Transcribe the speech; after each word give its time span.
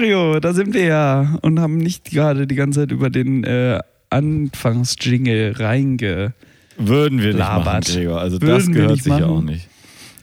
Mario, 0.00 0.40
da 0.40 0.54
sind 0.54 0.72
wir 0.72 0.84
ja 0.84 1.38
und 1.42 1.60
haben 1.60 1.76
nicht 1.76 2.10
gerade 2.10 2.46
die 2.46 2.54
ganze 2.54 2.80
Zeit 2.80 2.90
über 2.90 3.10
den 3.10 3.44
äh, 3.44 3.80
Anfangsjingle 4.08 5.60
reinge... 5.60 6.32
Würden 6.78 7.18
wir 7.18 7.34
nicht 7.34 7.38
machen, 7.38 7.64
Labert. 7.66 7.86
Gregor. 7.86 8.18
Also 8.18 8.40
Würden 8.40 8.54
das 8.54 8.74
gehört 8.74 8.96
sich 8.96 9.06
ja 9.12 9.20
machen. 9.20 9.24
auch 9.24 9.42
nicht. 9.42 9.68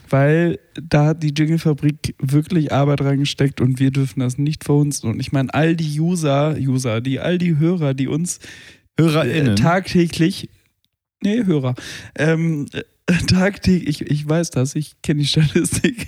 Weil 0.10 0.58
da 0.82 1.08
hat 1.08 1.22
die 1.22 1.32
Jingle-Fabrik 1.32 2.16
wirklich 2.20 2.74
Arbeit 2.74 3.02
reingesteckt 3.02 3.62
und 3.62 3.80
wir 3.80 3.92
dürfen 3.92 4.22
das 4.22 4.40
nicht 4.40 4.64
verhunzen. 4.64 5.12
Und 5.12 5.20
ich 5.20 5.32
meine, 5.32 5.54
all 5.54 5.76
die 5.76 6.00
User, 6.00 6.56
User, 6.58 7.00
die, 7.00 7.20
all 7.20 7.38
die 7.38 7.60
Hörer, 7.60 7.94
die 7.94 8.08
uns 8.08 8.40
äh, 8.98 9.04
HörerInnen. 9.04 9.58
tagtäglich, 9.58 10.50
nee, 11.22 11.46
Hörer, 11.46 11.76
ähm, 12.16 12.66
äh, 12.74 12.82
tagtäglich, 13.28 14.02
ich, 14.02 14.10
ich 14.10 14.28
weiß 14.28 14.50
das, 14.50 14.74
ich 14.74 15.00
kenne 15.04 15.20
die 15.20 15.28
Statistik, 15.28 16.08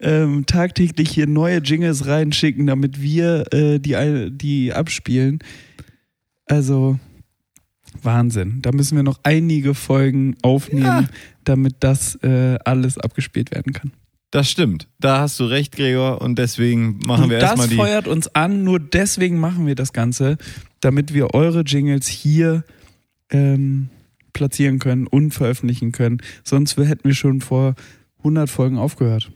ähm, 0.00 0.46
tagtäglich 0.46 1.10
hier 1.10 1.26
neue 1.26 1.58
Jingles 1.58 2.06
reinschicken, 2.06 2.66
damit 2.66 3.00
wir 3.00 3.52
äh, 3.52 3.78
die, 3.78 4.30
die 4.30 4.72
abspielen. 4.72 5.38
Also 6.46 6.98
Wahnsinn. 8.02 8.60
Da 8.62 8.72
müssen 8.72 8.96
wir 8.96 9.02
noch 9.02 9.20
einige 9.22 9.74
Folgen 9.74 10.36
aufnehmen, 10.42 11.08
damit 11.44 11.76
das 11.80 12.16
äh, 12.22 12.58
alles 12.64 12.98
abgespielt 12.98 13.50
werden 13.50 13.72
kann. 13.72 13.92
Das 14.30 14.50
stimmt. 14.50 14.88
Da 14.98 15.20
hast 15.20 15.38
du 15.40 15.44
recht, 15.44 15.76
Gregor. 15.76 16.20
Und 16.20 16.38
deswegen 16.38 16.98
machen 16.98 17.24
Und 17.24 17.30
wir 17.30 17.38
das 17.38 17.50
erstmal 17.50 17.68
die. 17.68 17.76
feuert 17.76 18.08
uns 18.08 18.34
an, 18.34 18.64
nur 18.64 18.80
deswegen 18.80 19.38
machen 19.38 19.66
wir 19.66 19.74
das 19.74 19.92
Ganze, 19.92 20.36
damit 20.80 21.14
wir 21.14 21.32
eure 21.34 21.60
Jingles 21.60 22.06
hier 22.08 22.64
ähm, 23.30 23.88
platzieren 24.32 24.78
können 24.78 25.06
und 25.06 25.32
veröffentlichen 25.32 25.92
können. 25.92 26.18
Sonst 26.44 26.76
hätten 26.76 27.04
wir 27.04 27.14
schon 27.14 27.40
vor 27.40 27.74
100 28.18 28.50
Folgen 28.50 28.78
aufgehört. 28.78 29.30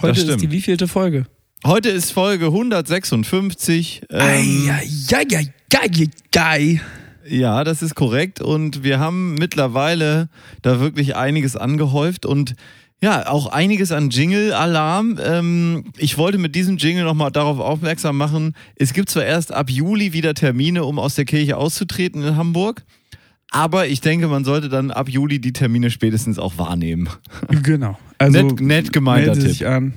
Heute 0.00 0.20
ist 0.20 0.40
die 0.40 0.50
wievielte 0.50 0.88
Folge? 0.88 1.26
Heute 1.64 1.90
ist 1.90 2.10
Folge 2.10 2.46
156. 2.46 4.02
Ähm, 4.10 4.20
Eieieiei. 4.20 5.52
Ja, 7.28 7.62
das 7.62 7.82
ist 7.82 7.94
korrekt. 7.94 8.40
Und 8.40 8.82
wir 8.82 8.98
haben 8.98 9.34
mittlerweile 9.34 10.28
da 10.62 10.80
wirklich 10.80 11.14
einiges 11.14 11.56
angehäuft 11.56 12.26
und 12.26 12.54
ja, 13.02 13.28
auch 13.28 13.48
einiges 13.48 13.90
an 13.90 14.10
Jingle-Alarm. 14.10 15.18
Ähm, 15.22 15.84
ich 15.98 16.18
wollte 16.18 16.38
mit 16.38 16.54
diesem 16.54 16.76
Jingle 16.76 17.04
nochmal 17.04 17.32
darauf 17.32 17.58
aufmerksam 17.58 18.16
machen, 18.16 18.54
es 18.76 18.92
gibt 18.92 19.10
zwar 19.10 19.24
erst 19.24 19.52
ab 19.52 19.70
Juli 19.70 20.12
wieder 20.12 20.34
Termine, 20.34 20.84
um 20.84 21.00
aus 21.00 21.16
der 21.16 21.24
Kirche 21.24 21.56
auszutreten 21.56 22.22
in 22.22 22.36
Hamburg, 22.36 22.84
aber 23.52 23.86
ich 23.86 24.00
denke, 24.00 24.28
man 24.28 24.44
sollte 24.44 24.68
dann 24.68 24.90
ab 24.90 25.08
Juli 25.08 25.38
die 25.38 25.52
Termine 25.52 25.90
spätestens 25.90 26.38
auch 26.38 26.58
wahrnehmen. 26.58 27.08
Genau. 27.62 27.98
Also 28.18 28.42
nett, 28.42 28.60
nett 28.60 28.92
gemeinter 28.92 29.34
Tipp. 29.34 29.42
sich 29.42 29.66
an, 29.66 29.92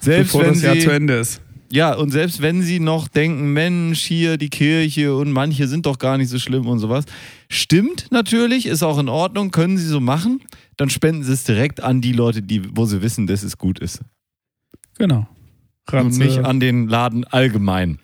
Selbst 0.00 0.32
bevor 0.32 0.42
wenn 0.42 0.54
das 0.54 0.62
Jahr 0.62 0.74
Sie, 0.74 0.80
zu 0.80 0.90
Ende 0.90 1.14
ist. 1.14 1.40
Ja, 1.72 1.94
und 1.94 2.10
selbst 2.10 2.42
wenn 2.42 2.62
sie 2.62 2.80
noch 2.80 3.08
denken, 3.08 3.52
Mensch, 3.52 4.02
hier 4.02 4.36
die 4.36 4.50
Kirche 4.50 5.14
und 5.14 5.30
manche 5.30 5.68
sind 5.68 5.86
doch 5.86 5.98
gar 5.98 6.18
nicht 6.18 6.28
so 6.28 6.38
schlimm 6.38 6.66
und 6.66 6.80
sowas. 6.80 7.04
Stimmt 7.48 8.08
natürlich, 8.10 8.66
ist 8.66 8.82
auch 8.82 8.98
in 8.98 9.08
Ordnung, 9.08 9.52
können 9.52 9.78
sie 9.78 9.86
so 9.86 10.00
machen. 10.00 10.40
Dann 10.76 10.90
spenden 10.90 11.22
sie 11.22 11.32
es 11.32 11.44
direkt 11.44 11.80
an 11.80 12.00
die 12.00 12.12
Leute, 12.12 12.42
die, 12.42 12.76
wo 12.76 12.86
sie 12.86 13.02
wissen, 13.02 13.26
dass 13.26 13.42
es 13.42 13.56
gut 13.56 13.78
ist. 13.78 14.00
Genau. 14.98 15.28
Und 15.86 15.94
Ranze. 15.94 16.22
nicht 16.22 16.38
an 16.40 16.60
den 16.60 16.88
Laden 16.88 17.24
allgemein. 17.24 18.00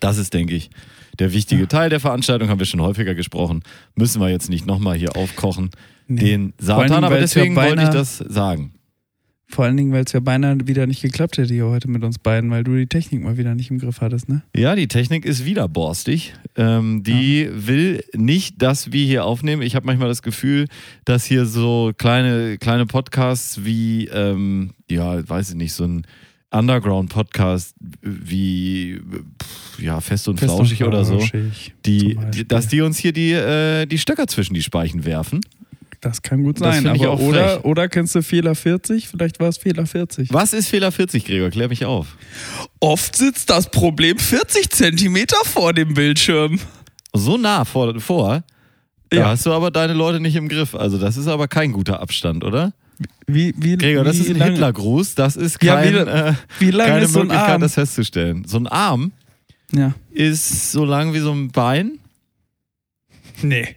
Das 0.00 0.18
ist, 0.18 0.34
denke 0.34 0.54
ich, 0.54 0.70
der 1.18 1.32
wichtige 1.32 1.68
Teil 1.68 1.90
der 1.90 2.00
Veranstaltung, 2.00 2.48
haben 2.48 2.58
wir 2.58 2.66
schon 2.66 2.80
häufiger 2.80 3.14
gesprochen. 3.14 3.62
Müssen 3.94 4.20
wir 4.20 4.30
jetzt 4.30 4.48
nicht 4.48 4.66
nochmal 4.66 4.96
hier 4.96 5.16
aufkochen. 5.16 5.70
Nee. 6.08 6.20
Den 6.20 6.52
Satan, 6.58 7.04
aber 7.04 7.16
ja 7.16 7.20
deswegen 7.20 7.56
wollte 7.56 7.82
ich 7.82 7.88
das 7.88 8.18
sagen. 8.18 8.72
Vor 9.52 9.66
allen 9.66 9.76
Dingen, 9.76 9.92
weil 9.92 10.04
es 10.04 10.12
ja 10.12 10.20
beinahe 10.20 10.66
wieder 10.66 10.86
nicht 10.86 11.02
geklappt 11.02 11.36
hätte 11.36 11.52
hier 11.52 11.66
heute 11.66 11.86
mit 11.86 12.02
uns 12.02 12.18
beiden, 12.18 12.50
weil 12.50 12.64
du 12.64 12.74
die 12.74 12.86
Technik 12.86 13.22
mal 13.22 13.36
wieder 13.36 13.54
nicht 13.54 13.70
im 13.70 13.78
Griff 13.78 14.00
hattest, 14.00 14.30
ne? 14.30 14.42
Ja, 14.56 14.74
die 14.74 14.88
Technik 14.88 15.26
ist 15.26 15.44
wieder 15.44 15.68
borstig. 15.68 16.32
Ähm, 16.56 17.02
die 17.02 17.50
will 17.52 18.02
nicht, 18.14 18.62
dass 18.62 18.92
wir 18.92 19.04
hier 19.04 19.26
aufnehmen. 19.26 19.60
Ich 19.60 19.76
habe 19.76 19.84
manchmal 19.84 20.08
das 20.08 20.22
Gefühl, 20.22 20.68
dass 21.04 21.26
hier 21.26 21.44
so 21.44 21.92
kleine, 21.98 22.56
kleine 22.56 22.86
Podcasts 22.86 23.62
wie, 23.62 24.06
ähm, 24.06 24.70
ja, 24.90 25.28
weiß 25.28 25.50
ich 25.50 25.56
nicht, 25.56 25.74
so 25.74 25.84
ein 25.84 26.06
Underground-Podcast 26.52 27.74
wie 28.02 29.00
pff, 29.42 29.80
ja, 29.82 30.00
fest 30.00 30.28
und 30.28 30.38
Fest 30.38 30.50
und 30.52 30.56
flauschig 30.58 30.84
oder 30.84 31.04
so, 31.04 31.18
die, 31.86 32.16
dass 32.46 32.68
die 32.68 32.80
uns 32.82 32.98
hier 32.98 33.12
die, 33.12 33.32
äh, 33.32 33.86
die 33.86 33.98
Stöcker 33.98 34.26
zwischen 34.26 34.54
die 34.54 34.62
Speichen 34.62 35.04
werfen. 35.04 35.40
Das 36.00 36.20
kann 36.22 36.42
gut 36.42 36.58
sein, 36.58 36.82
finde 36.82 36.96
ich 36.96 37.02
aber 37.04 37.12
auch 37.12 37.20
oder, 37.20 37.48
frech. 37.56 37.64
oder 37.64 37.88
kennst 37.88 38.14
du 38.16 38.22
Fehler 38.22 38.56
40? 38.56 39.08
Vielleicht 39.08 39.38
war 39.38 39.48
es 39.48 39.58
Fehler 39.58 39.86
40. 39.86 40.32
Was 40.32 40.52
ist 40.52 40.68
Fehler 40.68 40.90
40, 40.90 41.24
Gregor? 41.24 41.50
Klär 41.50 41.68
mich 41.68 41.84
auf. 41.84 42.16
Oft 42.80 43.14
sitzt 43.14 43.50
das 43.50 43.70
Problem 43.70 44.18
40 44.18 44.68
Zentimeter 44.70 45.36
vor 45.44 45.72
dem 45.72 45.94
Bildschirm. 45.94 46.58
So 47.14 47.36
nah 47.36 47.64
vor, 47.64 48.00
vor 48.00 48.42
da 49.10 49.16
Ja. 49.16 49.26
hast 49.28 49.46
du 49.46 49.52
aber 49.52 49.70
deine 49.70 49.92
Leute 49.92 50.18
nicht 50.20 50.34
im 50.36 50.48
Griff. 50.48 50.74
Also 50.74 50.98
das 50.98 51.16
ist 51.16 51.28
aber 51.28 51.46
kein 51.46 51.70
guter 51.72 52.00
Abstand, 52.00 52.42
oder? 52.44 52.72
Wie, 53.26 53.54
wie, 53.56 53.76
Gregor, 53.76 54.04
das 54.04 54.18
wie 54.18 54.22
ist 54.30 54.40
ein 54.40 54.42
Hitlergruß. 54.42 55.14
Das 55.14 55.36
ist 55.36 55.62
Ja, 55.62 55.76
kein, 55.76 55.94
wie- 55.94 55.98
äh, 55.98 56.34
Wie 56.58 56.70
lang 56.70 56.88
keine 56.88 57.04
ist 57.04 57.12
so 57.12 57.20
ein 57.20 57.26
Möglichkeit, 57.28 57.62
das 57.62 57.74
festzustellen. 57.74 58.44
So 58.46 58.58
ein 58.58 58.66
Arm 58.66 59.12
ja. 59.72 59.94
ist 60.10 60.72
so 60.72 60.84
lang 60.84 61.12
wie 61.14 61.18
so 61.20 61.32
ein 61.32 61.50
Bein. 61.50 61.98
Nee. 63.42 63.76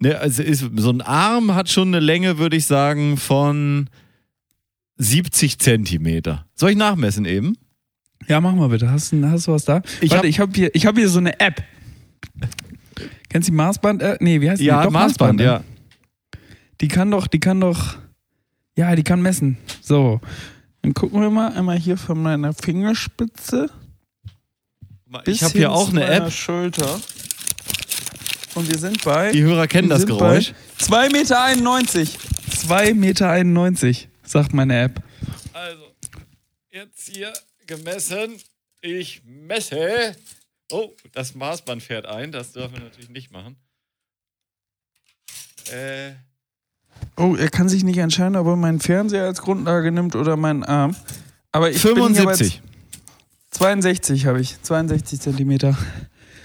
Ne, 0.00 0.18
also 0.18 0.42
ist, 0.42 0.64
so 0.76 0.90
ein 0.90 1.02
Arm 1.02 1.54
hat 1.54 1.68
schon 1.68 1.88
eine 1.88 2.00
Länge, 2.00 2.38
würde 2.38 2.56
ich 2.56 2.66
sagen, 2.66 3.16
von 3.18 3.88
70 4.96 5.58
Zentimeter. 5.58 6.46
Soll 6.54 6.70
ich 6.70 6.76
nachmessen 6.76 7.24
eben? 7.26 7.56
Ja, 8.28 8.40
mach 8.40 8.54
mal 8.54 8.68
bitte. 8.68 8.90
Hast, 8.90 9.12
du- 9.12 9.24
hast 9.26 9.46
du 9.46 9.52
was 9.52 9.64
da? 9.64 9.82
Ich 10.00 10.10
Warte, 10.10 10.18
hab- 10.18 10.24
ich 10.24 10.40
habe 10.40 10.52
hier, 10.54 10.74
ich 10.74 10.86
hab 10.86 10.96
hier 10.96 11.08
so 11.08 11.18
eine 11.18 11.38
App. 11.40 11.62
Kennst 13.28 13.48
du 13.48 13.52
die 13.52 13.56
Maßband? 13.56 14.02
Äh, 14.02 14.16
nee, 14.20 14.40
wie 14.40 14.50
heißt 14.50 14.60
die? 14.60 14.66
Ja, 14.66 14.82
Doch, 14.84 14.90
Maßband, 14.90 15.38
ne? 15.38 15.44
ja. 15.44 15.64
Die 16.80 16.88
kann 16.88 17.10
doch, 17.10 17.26
die 17.26 17.38
kann 17.40 17.60
doch, 17.60 17.96
ja, 18.76 18.94
die 18.96 19.02
kann 19.02 19.22
messen. 19.22 19.58
So, 19.80 20.20
dann 20.82 20.94
gucken 20.94 21.20
wir 21.20 21.30
mal 21.30 21.52
einmal 21.52 21.78
hier 21.78 21.96
von 21.96 22.20
meiner 22.22 22.52
Fingerspitze 22.54 23.70
Ich 25.26 25.42
habe 25.42 25.58
hier 25.58 25.72
auch 25.72 25.90
eine 25.90 26.04
App. 26.06 26.30
Schulter. 26.30 27.00
Und 28.54 28.68
wir 28.68 28.78
sind 28.78 29.04
bei 29.04 29.30
Die 29.32 29.42
Hörer 29.42 29.66
kennen 29.68 29.88
das 29.88 30.06
Geräusch. 30.06 30.52
Bei 30.88 31.08
2,91 31.08 31.12
Meter. 31.12 32.16
2,91 32.50 32.94
Meter, 32.94 34.08
sagt 34.24 34.52
meine 34.52 34.82
App. 34.82 35.02
Also, 35.52 35.84
jetzt 36.70 37.08
hier 37.08 37.32
gemessen. 37.66 38.36
Ich 38.80 39.22
messe. 39.24 40.16
Oh, 40.72 40.90
das 41.12 41.34
Maßband 41.34 41.82
fährt 41.82 42.06
ein. 42.06 42.32
Das 42.32 42.52
dürfen 42.52 42.74
wir 42.74 42.84
natürlich 42.84 43.10
nicht 43.10 43.30
machen. 43.30 43.56
Äh, 45.70 46.12
Oh, 47.20 47.36
er 47.36 47.50
kann 47.50 47.68
sich 47.68 47.84
nicht 47.84 47.98
entscheiden, 47.98 48.36
ob 48.36 48.46
er 48.46 48.56
meinen 48.56 48.80
Fernseher 48.80 49.24
als 49.24 49.42
Grundlage 49.42 49.92
nimmt 49.92 50.16
oder 50.16 50.36
meinen 50.36 50.64
Arm. 50.64 50.96
Aber 51.52 51.70
ich 51.70 51.82
bin 51.82 51.94
hier 51.94 52.04
75. 52.04 52.62
bei 52.62 52.68
62 53.50 54.26
habe 54.26 54.40
ich, 54.40 54.60
62 54.62 55.20
Zentimeter. 55.20 55.76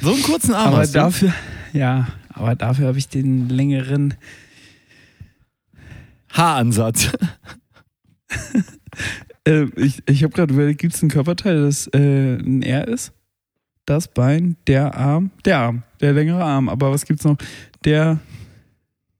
So 0.01 0.13
einen 0.13 0.24
kurzen 0.24 0.54
Arm 0.54 0.68
Aber 0.68 0.77
hast 0.80 0.94
du? 0.94 1.00
dafür, 1.00 1.33
ja, 1.72 2.07
aber 2.30 2.56
dafür 2.56 2.88
habe 2.88 2.98
ich 2.98 3.07
den 3.07 3.48
längeren. 3.50 4.16
Haaransatz. 6.30 7.10
Äh, 9.48 9.66
ich 9.75 10.01
ich 10.07 10.24
habe 10.24 10.33
gerade 10.33 10.51
überlegt, 10.56 10.80
gibt 10.81 10.95
es 10.95 11.04
ein 11.04 11.10
Körperteil, 11.10 11.62
das 11.62 11.86
äh, 11.94 12.36
ein 12.36 12.63
R 12.63 12.88
ist? 12.88 13.12
Das 13.86 14.07
Bein, 14.07 14.57
der 14.66 14.95
Arm, 14.95 15.30
der 15.45 15.60
Arm, 15.60 15.83
der 16.01 16.13
längere 16.13 16.44
Arm. 16.44 16.68
Aber 16.68 16.92
was 16.92 17.06
gibt's 17.06 17.25
noch? 17.25 17.38
Der 17.83 18.19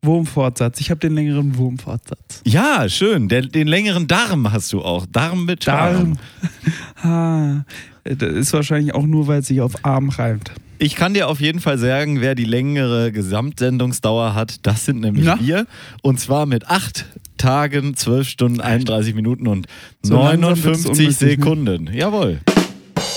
Wurmfortsatz. 0.06 0.80
Ich 0.80 0.90
habe 0.90 1.00
den 1.00 1.14
längeren 1.14 1.58
Wurmfortsatz. 1.58 2.42
Ja, 2.46 2.88
schön. 2.90 3.28
Der, 3.28 3.42
den 3.42 3.68
längeren 3.68 4.08
Darm 4.08 4.52
hast 4.52 4.72
du 4.74 4.82
auch. 4.82 5.06
Darm 5.12 5.46
mit 5.46 5.68
Darm. 5.68 6.18
Darm. 7.02 7.66
Ah, 7.66 7.66
das 8.04 8.34
ist 8.34 8.54
wahrscheinlich 8.54 8.94
auch 8.94 9.06
nur, 9.06 9.28
weil 9.28 9.40
es 9.40 9.48
sich 9.48 9.62
auf 9.62 9.84
Arm 9.84 10.10
reimt. 10.10 10.52
Ich 10.78 10.96
kann 10.96 11.14
dir 11.14 11.30
auf 11.30 11.40
jeden 11.40 11.62
Fall 11.62 11.78
sagen, 11.78 12.20
wer 12.22 12.36
die 12.36 12.44
längere 12.44 13.12
Gesamtsendungsdauer 13.12 14.36
hat, 14.36 14.66
das 14.66 14.86
sind 14.86 15.00
nämlich 15.00 15.26
Na? 15.26 15.40
wir. 15.40 15.68
Und 16.02 16.20
zwar 16.20 16.46
mit 16.46 16.68
acht 16.68 17.06
Tagen, 17.38 17.96
12 17.96 18.28
Stunden, 18.28 18.62
31 18.62 19.16
Minuten 19.16 19.48
und 19.48 19.68
So 20.02 20.16
langsam 20.16 20.64
wird's 20.64 20.84
59 20.84 20.90
unmöglich, 20.90 21.22
ne? 21.22 21.30
Sekunden. 21.30 21.90
Jawohl. 21.94 22.42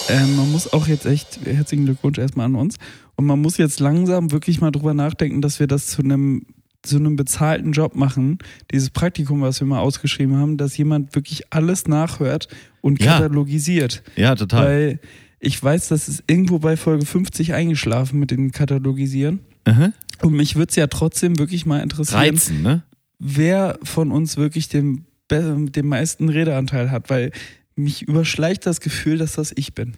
Ähm, 0.09 0.37
man 0.37 0.53
muss 0.53 0.73
auch 0.73 0.87
jetzt 0.87 1.07
echt, 1.07 1.41
herzlichen 1.45 1.85
Glückwunsch 1.85 2.19
erstmal 2.19 2.47
an 2.47 2.55
uns. 2.55 2.77
Und 3.17 3.27
man 3.27 3.41
muss 3.41 3.57
jetzt 3.57 3.81
langsam 3.81 4.31
wirklich 4.31 4.61
mal 4.61 4.71
drüber 4.71 4.95
nachdenken, 4.95 5.41
dass 5.41 5.59
wir 5.61 5.67
das 5.67 5.89
zu 5.89 6.03
einem 6.03 6.43
zu 6.89 6.97
einem 6.97 7.17
bezahlten 7.17 7.73
Job 7.73 7.95
machen, 7.95 8.39
dieses 8.73 8.91
Praktikum, 8.91 9.41
was 9.43 9.61
wir 9.61 9.67
mal 9.67 9.81
ausgeschrieben 9.81 10.37
haben, 10.37 10.57
dass 10.57 10.77
jemand 10.77 11.15
wirklich 11.15 11.53
alles 11.53 11.87
nachhört 11.87 12.49
und 12.81 13.03
Ja. 13.03 13.19
katalogisiert. 13.19 14.03
Ja, 14.17 14.35
total. 14.35 14.65
Weil 14.67 15.01
ich 15.41 15.63
weiß, 15.63 15.89
das 15.89 16.09
ist 16.09 16.25
irgendwo 16.27 16.59
bei 16.59 16.77
Folge 16.77 17.07
50 17.07 17.55
eingeschlafen 17.55 18.19
mit 18.19 18.31
dem 18.31 18.51
Katalogisieren. 18.51 19.41
Aha. 19.65 19.93
Und 20.23 20.33
mich 20.35 20.57
würde 20.57 20.71
es 20.71 20.77
ja 20.77 20.87
trotzdem 20.89 21.39
wirklich 21.39 21.65
mal 21.67 21.79
interessieren, 21.81 22.19
Reizen, 22.21 22.63
ne? 22.63 22.83
wer 23.21 23.79
von 23.85 24.11
uns 24.11 24.37
wirklich 24.37 24.69
den, 24.69 25.05
den 25.31 25.87
meisten 25.87 26.29
Redeanteil 26.29 26.91
hat, 26.91 27.09
weil 27.11 27.31
mich 27.77 28.03
überschleicht 28.03 28.67
das 28.67 28.81
Gefühl, 28.81 29.19
dass 29.19 29.35
das 29.35 29.53
ich 29.55 29.75
bin. 29.75 29.95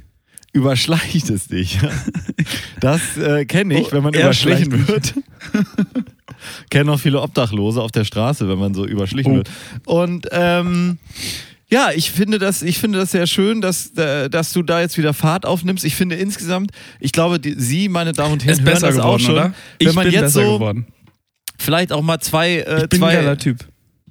Überschleicht 0.53 1.31
es 1.31 1.47
dich. 1.47 1.79
Das 2.81 3.19
äh, 3.19 3.45
kenne 3.45 3.79
ich, 3.79 3.89
Oh, 3.89 3.93
wenn 3.93 4.03
man 4.03 4.15
er 4.15 4.23
überschlichen 4.23 4.89
wird. 4.89 5.13
Kennen 6.71 6.91
auch 6.91 7.01
viele 7.01 7.21
Obdachlose 7.21 7.83
auf 7.83 7.91
der 7.93 8.05
Straße, 8.05 8.49
wenn 8.49 8.59
man 8.59 8.75
so 8.75 8.87
überschlichen 8.87 9.33
Oh. 9.33 9.37
wird. 9.37 9.51
Und 9.87 10.27
ähm, 10.33 10.99
ja, 11.69 11.91
ich 11.95 12.11
finde 12.11 12.39
das, 12.39 12.63
ich 12.63 12.79
finde 12.79 12.99
das 12.99 13.13
sehr 13.13 13.27
schön, 13.29 13.61
dass, 13.61 13.97
äh, 13.97 14.29
dass 14.29 14.53
du 14.53 14.63
da 14.63 14.81
jetzt 14.81 14.99
wieder 14.99 15.15
Fahrt 15.15 15.47
aufnimmst. 15.47 15.85
Ich 15.85 15.95
finde 15.95 16.17
insgesamt, 16.17 16.73
ich 16.99 17.13
glaube, 17.13 17.39
die, 17.39 17.55
Sie, 17.57 17.89
meine 17.89 18.13
Damen 18.13 18.33
und 18.33 18.45
Herren, 18.45 18.59
Ist 18.59 18.63
hören 18.65 18.73
besser 18.75 18.87
das 18.89 18.97
geworden, 18.97 19.15
auch 19.15 19.21
schon. 19.21 19.35
oder? 19.35 19.53
Wenn 19.79 19.89
ich 19.89 19.95
man 19.95 20.05
bin 20.05 20.13
jetzt 20.13 20.23
besser 20.35 20.45
so 20.47 20.55
geworden. 20.55 20.87
vielleicht 21.59 21.93
auch 21.93 22.03
mal 22.03 22.19
zwei, 22.21 22.57
äh, 22.57 22.59
Ich 22.59 22.67
bin 22.67 22.81
ein 22.83 22.89
zwei 22.91 23.15
geiler 23.15 23.39
Typ. 23.39 23.59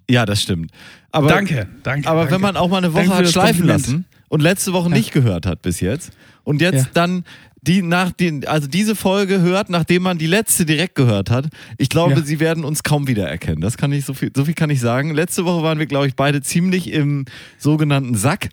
Ja, 0.09 0.25
das 0.25 0.41
stimmt. 0.41 0.71
Aber, 1.11 1.27
danke, 1.27 1.67
danke. 1.83 2.07
Aber 2.07 2.19
danke. 2.21 2.33
wenn 2.35 2.41
man 2.41 2.55
auch 2.57 2.69
mal 2.69 2.77
eine 2.77 2.93
Woche 2.93 3.09
hat 3.09 3.27
schleifen 3.27 3.65
lassen 3.67 4.05
und 4.29 4.41
letzte 4.41 4.73
Woche 4.73 4.89
Ja. 4.89 4.95
nicht 4.95 5.11
gehört 5.11 5.45
hat 5.45 5.61
bis 5.61 5.79
jetzt 5.81 6.11
und 6.43 6.61
jetzt 6.61 6.75
Ja. 6.85 6.89
dann 6.93 7.25
die 7.61 7.81
nach 7.81 8.11
den, 8.11 8.47
also 8.47 8.67
diese 8.67 8.95
Folge 8.95 9.41
hört, 9.41 9.69
nachdem 9.69 10.03
man 10.03 10.17
die 10.17 10.27
letzte 10.27 10.65
direkt 10.65 10.95
gehört 10.95 11.29
hat, 11.29 11.47
ich 11.77 11.89
glaube, 11.89 12.13
Ja. 12.15 12.21
sie 12.21 12.39
werden 12.39 12.63
uns 12.63 12.83
kaum 12.83 13.07
wiedererkennen. 13.07 13.61
Das 13.61 13.77
kann 13.77 13.91
ich 13.91 14.05
so 14.05 14.13
viel, 14.13 14.31
so 14.35 14.45
viel 14.45 14.53
kann 14.53 14.69
ich 14.69 14.79
sagen. 14.79 15.13
Letzte 15.13 15.45
Woche 15.45 15.61
waren 15.63 15.79
wir, 15.79 15.85
glaube 15.85 16.07
ich, 16.07 16.15
beide 16.15 16.41
ziemlich 16.41 16.91
im 16.91 17.25
sogenannten 17.57 18.15
Sack. 18.15 18.49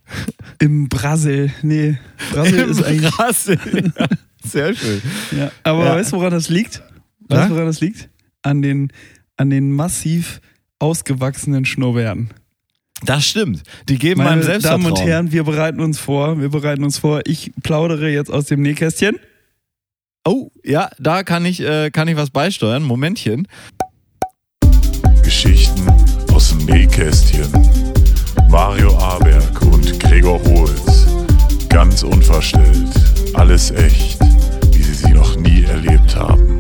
Im 0.61 0.89
Brasil, 0.89 1.53
nee, 1.63 1.99
Brasil 2.33 2.61
Im 2.61 2.71
ist 2.71 2.83
eigentlich. 2.83 3.19
Rassel. 3.19 3.59
Ja, 3.99 4.07
sehr 4.45 4.75
schön. 4.75 5.03
Ja, 5.37 5.51
aber 5.65 5.85
Ja. 5.87 5.95
weißt 5.97 6.13
du, 6.13 6.17
woran 6.19 6.31
das 6.33 6.49
liegt? 6.49 6.83
Weißt 7.29 7.51
du, 7.51 7.55
woran 7.55 7.67
das 7.67 7.81
liegt? 7.81 8.09
An 8.43 8.63
den, 8.63 8.93
an 9.37 9.51
den 9.51 9.73
massiv 9.73 10.41
ausgewachsenen 10.79 11.65
Schnurrbärten. 11.65 12.31
Das 13.05 13.27
stimmt. 13.27 13.63
Die 13.89 13.99
geben 13.99 14.19
Meine 14.19 14.31
meinem 14.31 14.41
Damen 14.41 14.61
Selbstvertrauen. 14.63 14.93
und 14.93 15.01
Herren, 15.01 15.33
wir 15.33 15.45
bereiten 15.45 15.81
uns 15.81 15.99
vor. 15.99 16.41
Wir 16.41 16.49
bereiten 16.49 16.83
uns 16.83 16.99
vor. 16.99 17.21
Ich 17.27 17.53
plaudere 17.63 18.09
jetzt 18.09 18.31
aus 18.31 18.47
dem 18.47 18.63
Nähkästchen. 18.63 19.19
Oh, 20.27 20.51
ja, 20.65 20.91
da 20.99 21.23
kann 21.23 21.45
ich, 21.45 21.61
äh, 21.61 21.91
kann 21.91 22.09
ich 22.09 22.17
was 22.17 22.31
beisteuern. 22.31 22.83
Momentchen. 22.83 23.47
Geschichten 25.23 25.87
aus 26.33 26.51
dem 26.51 26.65
Nähkästchen. 26.65 27.47
Mario 28.49 28.97
Aberg 28.97 29.63
und 29.63 30.01
Gregor 30.01 30.41
Holz. 30.45 31.07
Ganz 31.69 32.03
unverstellt. 32.03 32.89
Alles 33.35 33.71
echt, 33.73 34.19
wie 34.73 34.83
sie 34.83 34.95
sie 34.95 35.13
noch 35.13 35.37
nie 35.37 35.65
erlebt 35.65 36.17
haben. 36.17 36.56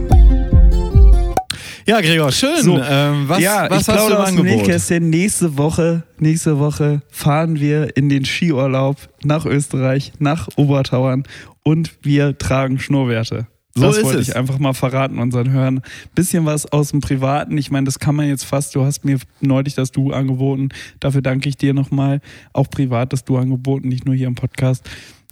Ja, 1.87 2.00
Gregor, 2.00 2.33
schön. 2.33 2.62
So. 2.62 2.81
ähm, 2.83 3.29
was 3.29 3.41
ja, 3.41 3.71
was 3.71 3.83
ich 3.83 3.88
hast 3.88 4.09
du 4.09 4.15
im 4.15 4.21
Angebot? 4.21 5.03
Nächste 5.03 5.56
Woche, 5.56 6.03
nächste 6.19 6.59
Woche 6.59 7.00
fahren 7.11 7.61
wir 7.61 7.97
in 7.97 8.09
den 8.09 8.25
Skiurlaub 8.25 8.97
nach 9.23 9.47
Österreich, 9.47 10.12
nach 10.19 10.49
Obertauern 10.56 11.23
und 11.62 11.93
wir 12.03 12.37
tragen 12.38 12.81
Schnurrwerte. 12.81 13.47
So 13.77 13.83
das 13.83 13.99
ist 13.99 14.05
wollte 14.05 14.19
es. 14.19 14.29
ich 14.29 14.37
einfach 14.37 14.59
mal 14.59 14.73
verraten 14.73 15.21
unseren 15.21 15.53
Hörern. 15.53 15.81
Bisschen 16.17 16.44
was 16.44 16.67
aus 16.73 16.91
dem 16.91 17.00
Privaten. 17.00 17.56
Ich 17.56 17.71
meine, 17.71 17.85
das 17.85 18.00
kann 18.00 18.17
man 18.17 18.27
jetzt 18.27 18.44
fast. 18.44 18.75
Du 18.75 18.82
hast 18.82 19.05
mir 19.05 19.19
neulich 19.41 19.75
das 19.75 19.93
Du 19.93 20.11
angeboten. 20.11 20.71
Dafür 20.99 21.23
danke 21.23 21.49
ich 21.49 21.56
dir 21.56 21.73
nochmal. 21.73 22.21
Auch 22.53 22.69
privat 22.69 23.12
das 23.12 23.25
Du 23.25 23.37
angeboten, 23.37 23.89
nicht 23.89 24.06
nur 24.06 24.15
hier 24.15 24.27
im 24.27 24.35
Podcast. 24.35 24.89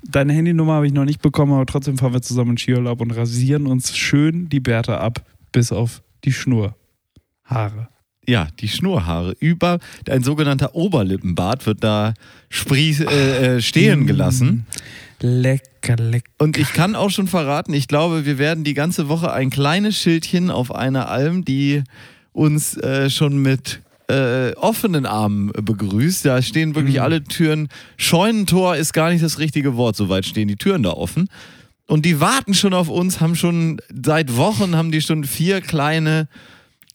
Deine 0.08 0.34
Handynummer 0.34 0.74
habe 0.74 0.86
ich 0.86 0.92
noch 0.92 1.06
nicht 1.06 1.22
bekommen, 1.22 1.52
aber 1.52 1.66
trotzdem 1.66 1.98
fahren 1.98 2.12
wir 2.12 2.22
zusammen 2.22 2.52
in 2.52 2.58
Skiurlaub 2.58 3.00
und 3.00 3.10
rasieren 3.10 3.66
uns 3.66 3.96
schön 3.96 4.48
die 4.50 4.60
Bärte 4.60 5.00
ab, 5.00 5.24
bis 5.50 5.72
auf 5.72 6.03
die 6.24 6.32
Schnurhaare. 6.32 7.88
Ja, 8.26 8.48
die 8.60 8.68
Schnurhaare. 8.68 9.36
Über 9.38 9.78
ein 10.08 10.22
sogenannter 10.22 10.74
Oberlippenbart 10.74 11.66
wird 11.66 11.84
da 11.84 12.14
sprieß, 12.48 13.00
äh, 13.00 13.56
äh, 13.56 13.60
stehen 13.60 14.06
gelassen. 14.06 14.66
Lecker, 15.20 15.96
lecker. 15.96 16.30
Und 16.38 16.56
ich 16.58 16.72
kann 16.72 16.96
auch 16.96 17.10
schon 17.10 17.28
verraten, 17.28 17.72
ich 17.74 17.86
glaube, 17.88 18.24
wir 18.26 18.38
werden 18.38 18.64
die 18.64 18.74
ganze 18.74 19.08
Woche 19.08 19.32
ein 19.32 19.50
kleines 19.50 19.96
Schildchen 19.98 20.50
auf 20.50 20.74
einer 20.74 21.08
Alm, 21.08 21.44
die 21.44 21.82
uns 22.32 22.76
äh, 22.78 23.10
schon 23.10 23.38
mit 23.38 23.80
äh, 24.08 24.52
offenen 24.56 25.06
Armen 25.06 25.50
begrüßt. 25.52 26.24
Da 26.26 26.42
stehen 26.42 26.74
wirklich 26.74 26.96
Mhm. 26.96 27.02
alle 27.02 27.24
Türen. 27.24 27.68
Scheunentor 27.96 28.76
ist 28.76 28.92
gar 28.92 29.10
nicht 29.10 29.22
das 29.24 29.38
richtige 29.38 29.76
Wort, 29.76 29.96
soweit 29.96 30.26
stehen 30.26 30.48
die 30.48 30.56
Türen 30.56 30.82
da 30.82 30.90
offen. 30.90 31.28
Und 31.86 32.06
die 32.06 32.20
warten 32.20 32.54
schon 32.54 32.72
auf 32.72 32.88
uns, 32.88 33.20
haben 33.20 33.36
schon 33.36 33.80
seit 34.02 34.36
Wochen 34.36 34.74
haben 34.76 34.90
die 34.90 35.02
schon 35.02 35.24
vier 35.24 35.60
kleine 35.60 36.28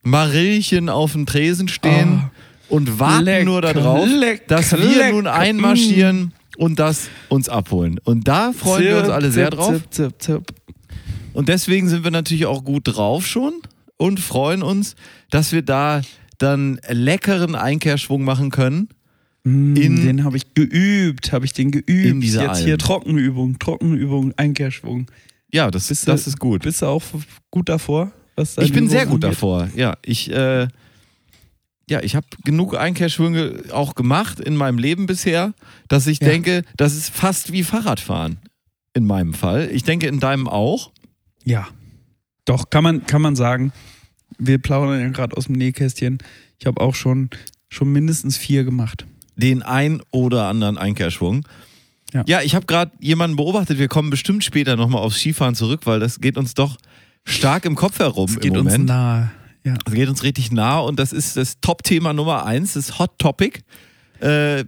Marillchen 0.02 0.88
auf 0.88 1.12
dem 1.12 1.26
Tresen 1.26 1.68
stehen 1.68 2.30
und 2.68 2.98
warten 2.98 3.24
Lecker, 3.24 3.44
nur 3.44 3.62
darauf, 3.62 4.08
lecker, 4.08 4.42
dass 4.48 4.72
wir 4.72 4.78
lecker. 4.78 5.12
nun 5.12 5.26
einmarschieren 5.26 6.32
und 6.56 6.78
das 6.78 7.08
uns 7.28 7.48
abholen. 7.48 8.00
Und 8.04 8.26
da 8.26 8.52
freuen 8.52 8.84
wir 8.84 8.96
uns 8.96 9.06
Zip, 9.06 9.14
alle 9.14 9.30
sehr 9.30 9.50
zip, 9.50 9.58
drauf. 9.58 9.74
Zip, 9.74 9.92
zip, 9.92 10.22
zip. 10.22 10.54
Und 11.32 11.48
deswegen 11.48 11.88
sind 11.88 12.02
wir 12.02 12.10
natürlich 12.10 12.46
auch 12.46 12.64
gut 12.64 12.82
drauf 12.84 13.26
schon 13.26 13.54
und 13.96 14.18
freuen 14.18 14.62
uns, 14.62 14.96
dass 15.30 15.52
wir 15.52 15.62
da 15.62 16.00
dann 16.38 16.80
leckeren 16.88 17.54
Einkehrschwung 17.54 18.24
machen 18.24 18.50
können. 18.50 18.88
Mm, 19.44 19.74
In- 19.76 19.96
den 20.04 20.24
habe 20.24 20.36
ich 20.36 20.54
geübt, 20.54 21.32
habe 21.32 21.44
ich 21.44 21.52
den 21.52 21.70
geübt. 21.70 21.88
In 21.88 22.20
dieser 22.20 22.42
Jetzt 22.42 22.56
Alm. 22.58 22.64
hier 22.66 22.78
Trockenübung, 22.78 23.58
Trockenübung, 23.58 24.32
Einkehrschwung. 24.36 25.06
Ja, 25.52 25.70
das, 25.70 25.88
Bist 25.88 26.06
du- 26.06 26.10
das 26.12 26.26
ist 26.26 26.38
gut. 26.38 26.62
Bist 26.62 26.82
du 26.82 26.86
auch 26.86 27.02
gut 27.50 27.68
davor? 27.68 28.12
Ich 28.58 28.72
bin 28.72 28.88
sehr 28.88 29.04
gut 29.06 29.24
angeht? 29.24 29.36
davor. 29.36 29.68
Ja, 29.76 29.96
ich, 30.04 30.30
äh, 30.30 30.68
ja, 31.90 32.02
ich 32.02 32.14
habe 32.16 32.26
genug 32.44 32.76
Einkehrschwünge 32.76 33.64
auch 33.72 33.94
gemacht 33.94 34.40
in 34.40 34.56
meinem 34.56 34.78
Leben 34.78 35.06
bisher, 35.06 35.52
dass 35.88 36.06
ich 36.06 36.20
Ja. 36.20 36.28
denke, 36.28 36.62
das 36.76 36.94
ist 36.94 37.10
fast 37.10 37.52
wie 37.52 37.64
Fahrradfahren 37.64 38.38
in 38.94 39.06
meinem 39.06 39.34
Fall. 39.34 39.68
Ich 39.72 39.82
denke 39.82 40.06
in 40.06 40.20
deinem 40.20 40.48
auch. 40.48 40.92
Ja. 41.44 41.66
Doch, 42.44 42.70
kann 42.70 42.84
man, 42.84 43.06
kann 43.06 43.20
man 43.22 43.36
sagen. 43.36 43.72
Wir 44.38 44.58
plaudern 44.58 45.00
ja 45.00 45.08
gerade 45.08 45.36
aus 45.36 45.46
dem 45.46 45.56
Nähkästchen. 45.56 46.18
Ich 46.58 46.66
habe 46.66 46.80
auch 46.80 46.94
schon, 46.94 47.28
schon 47.68 47.92
mindestens 47.92 48.36
vier 48.38 48.64
gemacht. 48.64 49.06
Den 49.40 49.62
ein 49.62 50.00
oder 50.12 50.46
anderen 50.46 50.78
Einkehrschwung. 50.78 51.46
Ja. 52.12 52.24
Ja, 52.26 52.42
ich 52.42 52.54
habe 52.54 52.66
gerade 52.66 52.92
jemanden 53.00 53.36
beobachtet. 53.36 53.78
Wir 53.78 53.88
kommen 53.88 54.10
bestimmt 54.10 54.44
später 54.44 54.76
nochmal 54.76 55.02
aufs 55.02 55.18
Skifahren 55.18 55.54
zurück, 55.54 55.82
weil 55.84 56.00
das 56.00 56.20
geht 56.20 56.36
uns 56.36 56.54
doch 56.54 56.76
stark 57.24 57.64
im 57.64 57.74
Kopf 57.76 57.98
herum 57.98 58.26
Es 58.28 58.34
im 58.34 58.40
geht 58.40 58.52
uns 58.56 58.64
Moment. 58.64 58.86
nahe. 58.86 59.30
Ja. 59.64 59.74
Das 59.84 59.92
geht 59.94 60.08
uns 60.08 60.22
richtig 60.22 60.50
nah 60.52 60.78
und 60.78 60.98
das 60.98 61.12
ist 61.12 61.36
das 61.36 61.60
Top-Thema 61.60 62.12
Nummer 62.12 62.46
eins, 62.46 62.72
das 62.74 62.98
Hot 62.98 63.18
Topic. 63.18 63.60
Äh, 64.20 64.64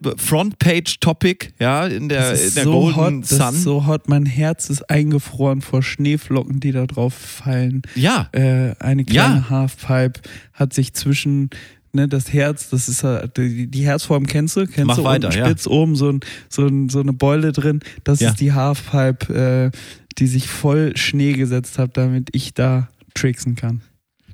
Frontpage-Topic, 0.57 1.49
ja, 1.59 1.87
in 1.87 2.09
der, 2.09 2.31
Das 2.31 2.49
in 2.49 2.55
der 2.55 2.65
so 2.65 2.73
Golden 2.73 2.97
hot, 3.23 3.23
das 3.23 3.39
Sun. 3.39 3.55
ist 3.55 3.63
so 3.63 3.87
hot. 3.87 4.09
Mein 4.09 4.27
Herz 4.27 4.71
ist 4.71 4.89
eingefroren 4.91 5.61
vor 5.63 5.83
Schneeflocken, 5.83 6.61
die 6.61 6.73
da 6.73 6.87
drauf 6.87 7.15
fallen. 7.15 7.83
ja, 7.95 8.29
Äh, 8.33 8.75
eine 8.79 9.05
kleine 9.05 9.37
Ja. 9.37 9.51
Halfpipe 9.51 10.21
hat 10.53 10.73
sich 10.73 10.95
zwischen 10.95 11.51
ne, 11.93 12.09
das 12.09 12.33
Herz, 12.33 12.71
das 12.71 12.89
ist 12.89 13.03
ja- 13.03 13.27
die, 13.27 13.67
die 13.69 13.85
Herzform 13.85 14.27
kennst 14.27 14.57
du, 14.57 14.67
kennst 14.67 14.87
Mach 14.87 14.97
du 14.97 15.05
weiter, 15.05 15.29
unten 15.29 15.39
ja. 15.39 15.47
spitz 15.47 15.67
oben 15.67 15.97
so, 15.97 16.11
ein, 16.11 16.21
so, 16.49 16.67
ein, 16.67 16.89
so 16.89 17.01
eine 17.01 17.13
Beule 17.13 17.53
drin. 17.53 17.81
Das 18.05 18.21
Ja. 18.21 18.31
ist 18.31 18.41
die 18.41 18.53
Halfpipe, 18.53 19.71
äh, 19.73 19.79
die 20.19 20.27
sich 20.27 20.49
voll 20.49 20.97
Schnee 20.97 21.33
gesetzt 21.35 21.79
hat, 21.79 21.97
damit 21.97 22.29
ich 22.33 22.55
da 22.55 22.89
tricksen 23.15 23.57
kann. 23.57 23.83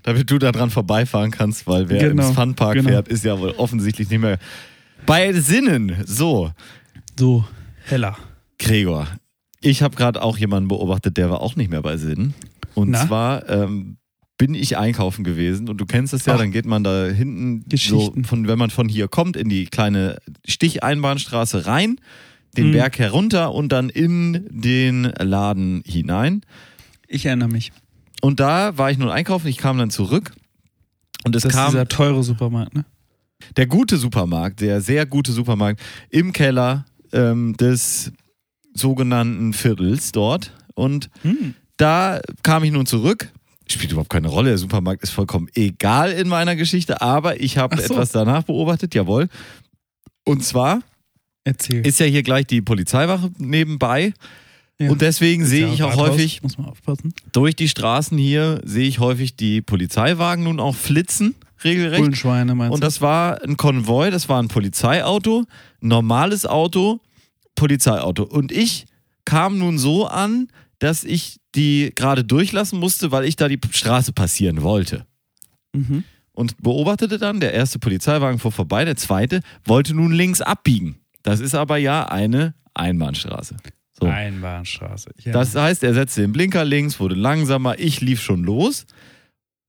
damit 0.05 0.31
du 0.31 0.39
da 0.39 0.53
dran 0.53 0.71
vorbeifahren 0.71 1.31
kannst, 1.31 1.67
weil 1.67 1.89
wer 1.91 2.09
Genau, 2.11 2.29
im 2.29 2.35
Funpark 2.35 2.75
genau. 2.75 2.89
fährt, 2.89 3.09
ist 3.09 3.25
ja 3.25 3.39
wohl 3.39 3.51
offensichtlich 3.51 4.09
nicht 4.09 4.21
mehr 4.21 4.39
bei 5.05 5.33
Sinnen. 5.35 5.97
So, 6.07 6.51
So 7.19 7.45
heller. 7.85 8.17
Gregor, 8.59 9.07
ich 9.61 9.83
habe 9.83 9.97
gerade 9.97 10.23
auch 10.23 10.39
jemanden 10.39 10.69
beobachtet, 10.69 11.17
der 11.17 11.29
war 11.31 11.41
auch 11.43 11.57
nicht 11.57 11.71
mehr 11.71 11.83
bei 11.83 11.97
Sinnen. 11.99 12.33
Und 12.75 12.91
Na? 12.91 13.07
zwar 13.07 13.49
ähm, 13.51 13.97
bin 14.39 14.55
ich 14.55 14.79
einkaufen 14.79 15.25
gewesen 15.25 15.69
und 15.69 15.79
du 15.79 15.85
kennst 15.87 16.15
es 16.15 16.25
ja, 16.25 16.35
Ach. 16.35 16.39
dann 16.39 16.53
geht 16.53 16.65
man 16.65 16.85
da 16.85 17.07
hinten, 17.07 17.65
so 17.77 18.15
von, 18.25 18.47
wenn 18.47 18.59
man 18.59 18.71
von 18.71 18.89
hier 18.89 19.09
kommt, 19.09 19.37
in 19.37 19.49
die 19.49 19.67
kleine 19.67 20.19
Sticheinbahnstraße 20.47 21.67
rein, 21.67 22.01
den 22.57 22.69
Mhm. 22.69 22.73
Berg 22.73 22.99
herunter 22.99 23.53
und 23.53 23.71
dann 23.73 23.89
in 23.91 24.47
den 24.51 25.03
Laden 25.05 25.83
hinein. 25.85 26.43
Ich 27.09 27.27
erinnere 27.27 27.49
mich. 27.49 27.73
Und 28.21 28.39
da 28.41 28.79
war 28.79 28.91
ich 28.91 28.99
nun 28.99 29.11
einkaufen, 29.11 29.49
ich 29.49 29.59
kam 29.59 29.77
dann 29.79 29.91
zurück 29.91 30.33
und 31.25 31.35
es 31.37 31.43
Das 31.43 31.51
ist 31.53 31.57
kam 31.57 31.71
dieser 31.73 31.89
teure 31.89 32.23
Supermarkt, 32.23 32.75
ne? 32.75 32.85
der 33.57 33.67
gute 33.67 33.97
Supermarkt, 33.97 34.61
der 34.61 34.81
sehr 34.81 35.05
gute 35.07 35.33
Supermarkt 35.33 35.81
im 36.11 36.33
Keller 36.33 36.85
ähm, 37.13 37.57
des 37.57 38.13
sogenannten 38.75 39.53
Viertels 39.53 40.13
dort. 40.13 40.53
Und 40.75 41.11
Hm. 41.23 41.55
da 41.77 42.21
kam 42.43 42.63
ich 42.65 42.71
nun 42.73 42.87
zurück. 42.87 43.33
Spielt 43.71 43.93
überhaupt 43.93 44.11
keine 44.11 44.29
Rolle, 44.29 44.51
der 44.51 44.59
Supermarkt 44.59 45.03
ist 45.03 45.11
vollkommen 45.11 45.49
egal 45.55 46.13
in 46.13 46.29
meiner 46.29 46.57
Geschichte, 46.57 47.01
aber 47.01 47.41
ich 47.41 47.59
habe 47.59 47.77
so. 47.77 47.95
etwas 47.95 48.13
danach 48.13 48.45
beobachtet, 48.45 48.95
jawohl. 48.95 49.29
Und 50.25 50.45
zwar 50.45 50.81
Erzähl. 51.45 51.87
ist 51.87 52.01
ja 52.01 52.07
hier 52.07 52.23
gleich 52.23 52.47
die 52.47 52.63
Polizeiwache 52.63 53.31
nebenbei. 53.39 54.15
Ja. 54.81 54.91
Und 54.91 55.03
deswegen 55.03 55.45
sehe 55.45 55.67
ja 55.67 55.73
ich 55.73 55.83
auch 55.83 55.91
Rathaus, 55.91 56.11
häufig 56.11 56.43
Muss 56.43 56.57
man 56.57 56.69
aufpassen. 56.69 57.13
durch 57.33 57.57
die 57.57 57.69
Straßen 57.69 58.17
hier, 58.17 58.61
sehe 58.65 58.87
ich 58.87 59.01
häufig 59.01 59.35
die 59.35 59.61
Polizeiwagen 59.61 60.45
nun 60.45 60.61
auch 60.61 60.77
flitzen, 60.77 61.35
regelrecht. 61.65 62.01
Bullenschweine 62.01 62.55
meinst 62.55 62.75
Und 62.75 62.85
das 62.85 63.01
war 63.01 63.43
ein 63.43 63.57
Konvoi, 63.57 64.11
das 64.11 64.29
war 64.29 64.41
ein 64.41 64.49
Polizeiauto, 64.49 65.45
normales 65.81 66.47
Auto 66.47 67.01
Polizeiauto. 67.57 68.23
Und 68.23 68.53
ich 68.53 68.87
kam 69.25 69.59
nun 69.59 69.79
so 69.79 70.07
an, 70.07 70.49
dass 70.79 71.05
ich 71.05 71.39
die 71.55 71.93
gerade 71.95 72.25
durchlassen 72.25 72.79
musste, 72.79 73.11
weil 73.11 73.25
ich 73.25 73.37
da 73.37 73.49
die 73.49 73.59
Straße 73.71 74.13
passieren 74.13 74.63
wollte. 74.63 75.07
Mhm. 75.73 76.05
Und 76.33 76.57
beobachtete 76.63 77.19
dann, 77.19 77.41
der 77.41 77.53
erste 77.53 77.79
Polizeiwagen 77.81 78.39
fuhr 78.39 78.53
vorbei, 78.53 78.85
der 78.85 78.97
zweite 78.97 79.41
wollte 79.65 79.93
nun 79.95 80.13
links 80.13 80.41
abbiegen. 80.41 80.99
Das 81.23 81.41
ist 81.41 81.55
aber 81.55 81.79
ja 81.79 82.07
eine 82.09 82.55
Einbahnstraße. 82.75 83.57
So. 83.99 84.07
Einbahnstraße. 84.07 85.11
Ja. 85.25 85.33
Das 85.33 85.57
heißt, 85.57 85.83
er 85.83 85.95
setzte 85.95 86.21
den 86.21 86.33
Blinker 86.33 86.65
links, 86.65 87.01
wurde 87.01 87.17
langsamer, 87.17 87.79
ich 87.81 88.01
lief 88.01 88.23
schon 88.23 88.45
los. 88.45 88.87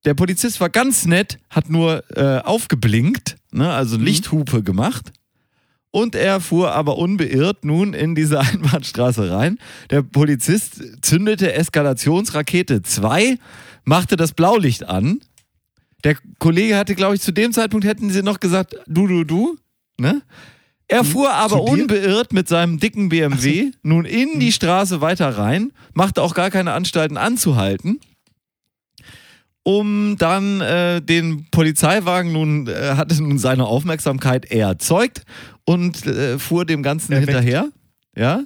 Der 0.05 0.13
Polizist 0.13 0.61
war 0.61 0.69
ganz 0.69 1.05
nett, 1.05 1.39
hat 1.49 1.69
nur 1.69 2.03
äh, 2.15 2.39
aufgeblinkt, 2.41 3.37
ne, 3.51 3.73
also 3.73 3.97
Mhm. 3.97 4.05
Lichthupe 4.05 4.61
gemacht. 4.63 5.11
Und 5.91 6.13
er 6.15 6.39
fuhr 6.39 6.71
aber 6.73 6.97
unbeirrt 6.97 7.65
nun 7.65 7.93
in 7.93 8.13
diese 8.15 8.39
Einbahnstraße 8.41 9.31
rein. 9.31 9.57
Der 9.89 10.01
Polizist 10.03 10.81
zündete 11.01 11.53
Eskalationsrakete 11.53 12.81
2, 12.83 13.37
machte 13.85 14.15
das 14.15 14.33
Blaulicht 14.33 14.87
an. 14.87 15.21
Der 16.03 16.15
Kollege 16.37 16.77
hatte, 16.77 16.95
glaube 16.95 17.15
ich, 17.15 17.21
zu 17.21 17.31
dem 17.31 17.51
Zeitpunkt 17.51 17.85
hätten 17.85 18.09
sie 18.09 18.21
noch 18.23 18.39
gesagt, 18.39 18.75
du, 18.87 19.07
du, 19.07 19.23
du. 19.23 19.57
Ne? 19.97 20.21
Er 20.87 21.03
fuhr 21.03 21.33
aber 21.33 21.57
Hm. 21.57 21.65
Zu 21.65 21.75
dir? 21.75 21.81
unbeirrt 21.83 22.33
mit 22.33 22.47
seinem 22.47 22.79
dicken 22.79 23.09
BMW 23.09 23.71
nun 23.83 24.05
in 24.05 24.33
Hm. 24.33 24.39
die 24.39 24.51
Straße 24.51 25.01
weiter 25.01 25.37
rein, 25.37 25.71
machte 25.93 26.21
auch 26.21 26.33
gar 26.35 26.51
keine 26.51 26.73
Anstalten 26.73 27.17
anzuhalten 27.17 27.99
um 29.63 30.15
dann 30.17 30.61
äh, 30.61 31.01
den 31.01 31.45
Polizeiwagen 31.51 32.31
nun 32.31 32.67
äh, 32.67 32.95
hatte 32.95 33.21
nun 33.21 33.37
seine 33.37 33.65
Aufmerksamkeit 33.65 34.49
erzeugt 34.51 35.23
und 35.65 36.05
äh, 36.05 36.39
fuhr 36.39 36.65
dem 36.65 36.83
Ganzen 36.83 37.13
Erweckt. 37.13 37.29
hinterher, 37.29 37.69
ja, 38.15 38.43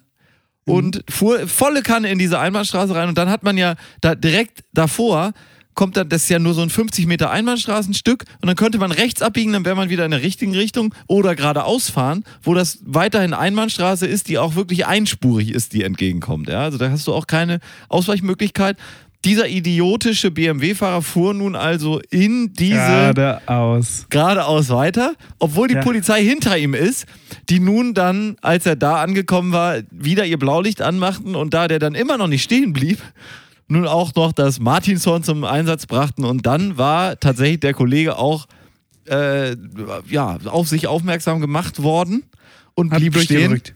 und 0.65 1.03
fuhr 1.09 1.47
volle 1.47 1.81
Kanne 1.81 2.09
in 2.09 2.19
diese 2.19 2.39
Einbahnstraße 2.39 2.95
rein 2.95 3.09
und 3.09 3.17
dann 3.17 3.29
hat 3.29 3.43
man 3.43 3.57
ja 3.57 3.75
da 4.01 4.15
direkt 4.15 4.63
davor 4.73 5.33
kommt 5.73 5.97
dann, 5.97 6.09
das 6.09 6.23
ist 6.23 6.29
ja 6.29 6.39
nur 6.39 6.53
so 6.53 6.61
ein 6.61 6.69
50 6.69 7.05
Meter 7.07 7.31
Einbahnstraßenstück 7.31 8.25
und 8.41 8.47
dann 8.47 8.55
könnte 8.55 8.77
man 8.77 8.91
rechts 8.91 9.21
abbiegen, 9.21 9.53
dann 9.53 9.65
wäre 9.65 9.75
man 9.75 9.89
wieder 9.89 10.05
in 10.05 10.11
der 10.11 10.21
richtigen 10.21 10.55
Richtung 10.55 10.93
oder 11.07 11.35
geradeaus 11.35 11.89
fahren, 11.89 12.23
wo 12.41 12.53
das 12.53 12.79
weiterhin 12.83 13.33
Einbahnstraße 13.33 14.05
ist, 14.05 14.29
die 14.29 14.37
auch 14.37 14.55
wirklich 14.55 14.85
einspurig 14.85 15.51
ist, 15.51 15.73
die 15.73 15.83
entgegenkommt. 15.83 16.49
Ja? 16.49 16.61
Also 16.61 16.77
da 16.77 16.89
hast 16.89 17.07
du 17.07 17.13
auch 17.13 17.27
keine 17.27 17.59
Ausweichmöglichkeit. 17.89 18.77
Dieser 19.25 19.47
idiotische 19.47 20.31
BMW-Fahrer 20.31 21.01
fuhr 21.01 21.33
nun 21.33 21.55
also 21.55 22.01
in 22.09 22.51
diese 22.53 22.75
Geradeaus. 22.75 24.05
geradeaus 24.09 24.69
weiter, 24.69 25.15
obwohl 25.39 25.69
die 25.69 25.75
Ja. 25.75 25.81
Polizei 25.81 26.21
hinter 26.23 26.57
ihm 26.57 26.73
ist, 26.73 27.05
die 27.49 27.59
nun 27.61 27.93
dann, 27.93 28.35
als 28.41 28.65
er 28.65 28.75
da 28.75 29.01
angekommen 29.01 29.53
war, 29.53 29.77
wieder 29.91 30.25
ihr 30.25 30.37
Blaulicht 30.37 30.81
anmachten 30.81 31.35
und 31.35 31.53
da 31.53 31.67
der 31.69 31.79
dann 31.79 31.95
immer 31.95 32.17
noch 32.17 32.27
nicht 32.27 32.43
stehen 32.43 32.73
blieb, 32.73 32.99
nun 33.69 33.87
auch 33.87 34.13
noch 34.15 34.33
das 34.33 34.59
Martinshorn 34.59 35.23
zum 35.23 35.45
Einsatz 35.45 35.85
brachten 35.85 36.25
und 36.25 36.45
dann 36.45 36.77
war 36.77 37.17
tatsächlich 37.19 37.61
der 37.61 37.73
Kollege 37.73 38.17
auch 38.17 38.45
äh, 39.09 39.55
ja, 40.09 40.37
auf 40.45 40.67
sich 40.67 40.87
aufmerksam 40.87 41.39
gemacht 41.39 41.81
worden 41.81 42.23
und 42.75 42.91
Hat 42.91 42.99
blieb 42.99 43.17
stehen. 43.17 43.49
durchgedrückt. 43.51 43.73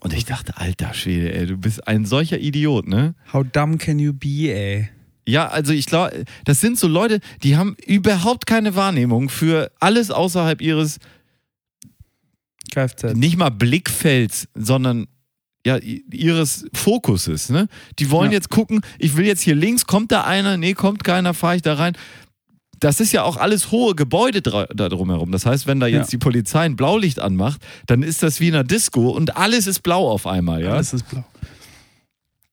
Und 0.00 0.12
ich 0.12 0.24
dachte, 0.24 0.56
alter 0.56 0.94
Schwede, 0.94 1.32
ey, 1.34 1.46
du 1.46 1.56
bist 1.56 1.86
ein 1.88 2.04
solcher 2.04 2.38
Idiot, 2.38 2.86
ne? 2.86 3.14
How 3.32 3.44
dumb 3.50 3.78
can 3.78 3.98
you 3.98 4.12
be, 4.12 4.52
ey? 4.52 4.88
Ja, 5.28 5.48
also 5.48 5.72
ich 5.72 5.86
glaube, 5.86 6.24
das 6.44 6.60
sind 6.60 6.78
so 6.78 6.86
Leute, 6.86 7.18
die 7.42 7.56
haben 7.56 7.76
überhaupt 7.86 8.46
keine 8.46 8.76
Wahrnehmung 8.76 9.28
für 9.28 9.72
alles 9.80 10.10
außerhalb 10.12 10.60
ihres 10.60 10.98
Kfz. 12.72 13.14
nicht 13.14 13.36
mal 13.36 13.50
Blickfelds, 13.50 14.48
sondern 14.54 15.06
ja, 15.66 15.78
ihres 15.78 16.66
Fokuses. 16.74 17.48
Ne? 17.50 17.66
Die 17.98 18.10
wollen 18.10 18.30
Ja. 18.30 18.36
jetzt 18.36 18.50
gucken, 18.50 18.82
ich 18.98 19.16
will 19.16 19.26
jetzt 19.26 19.40
hier 19.42 19.56
links, 19.56 19.84
kommt 19.86 20.12
da 20.12 20.22
einer? 20.24 20.56
Nee, 20.56 20.74
kommt 20.74 21.02
keiner, 21.02 21.34
fahre 21.34 21.56
ich 21.56 21.62
da 21.62 21.74
rein. 21.74 21.96
Das 22.80 23.00
ist 23.00 23.12
ja 23.12 23.22
auch 23.22 23.36
alles 23.38 23.70
hohe 23.70 23.94
Gebäude 23.94 24.42
da 24.42 24.66
drumherum. 24.88 25.32
Das 25.32 25.46
heißt, 25.46 25.66
wenn 25.66 25.80
da 25.80 25.86
jetzt 25.86 26.12
Ja. 26.12 26.18
die 26.18 26.18
Polizei 26.18 26.60
ein 26.60 26.76
Blaulicht 26.76 27.20
anmacht, 27.20 27.60
dann 27.86 28.02
ist 28.02 28.22
das 28.22 28.38
wie 28.40 28.48
in 28.48 28.54
einer 28.54 28.64
Disco 28.64 29.10
und 29.10 29.36
alles 29.36 29.66
ist 29.66 29.82
blau 29.82 30.08
auf 30.10 30.26
einmal. 30.26 30.62
Ja? 30.62 30.72
Alles 30.74 30.92
ist 30.92 31.08
blau. 31.08 31.24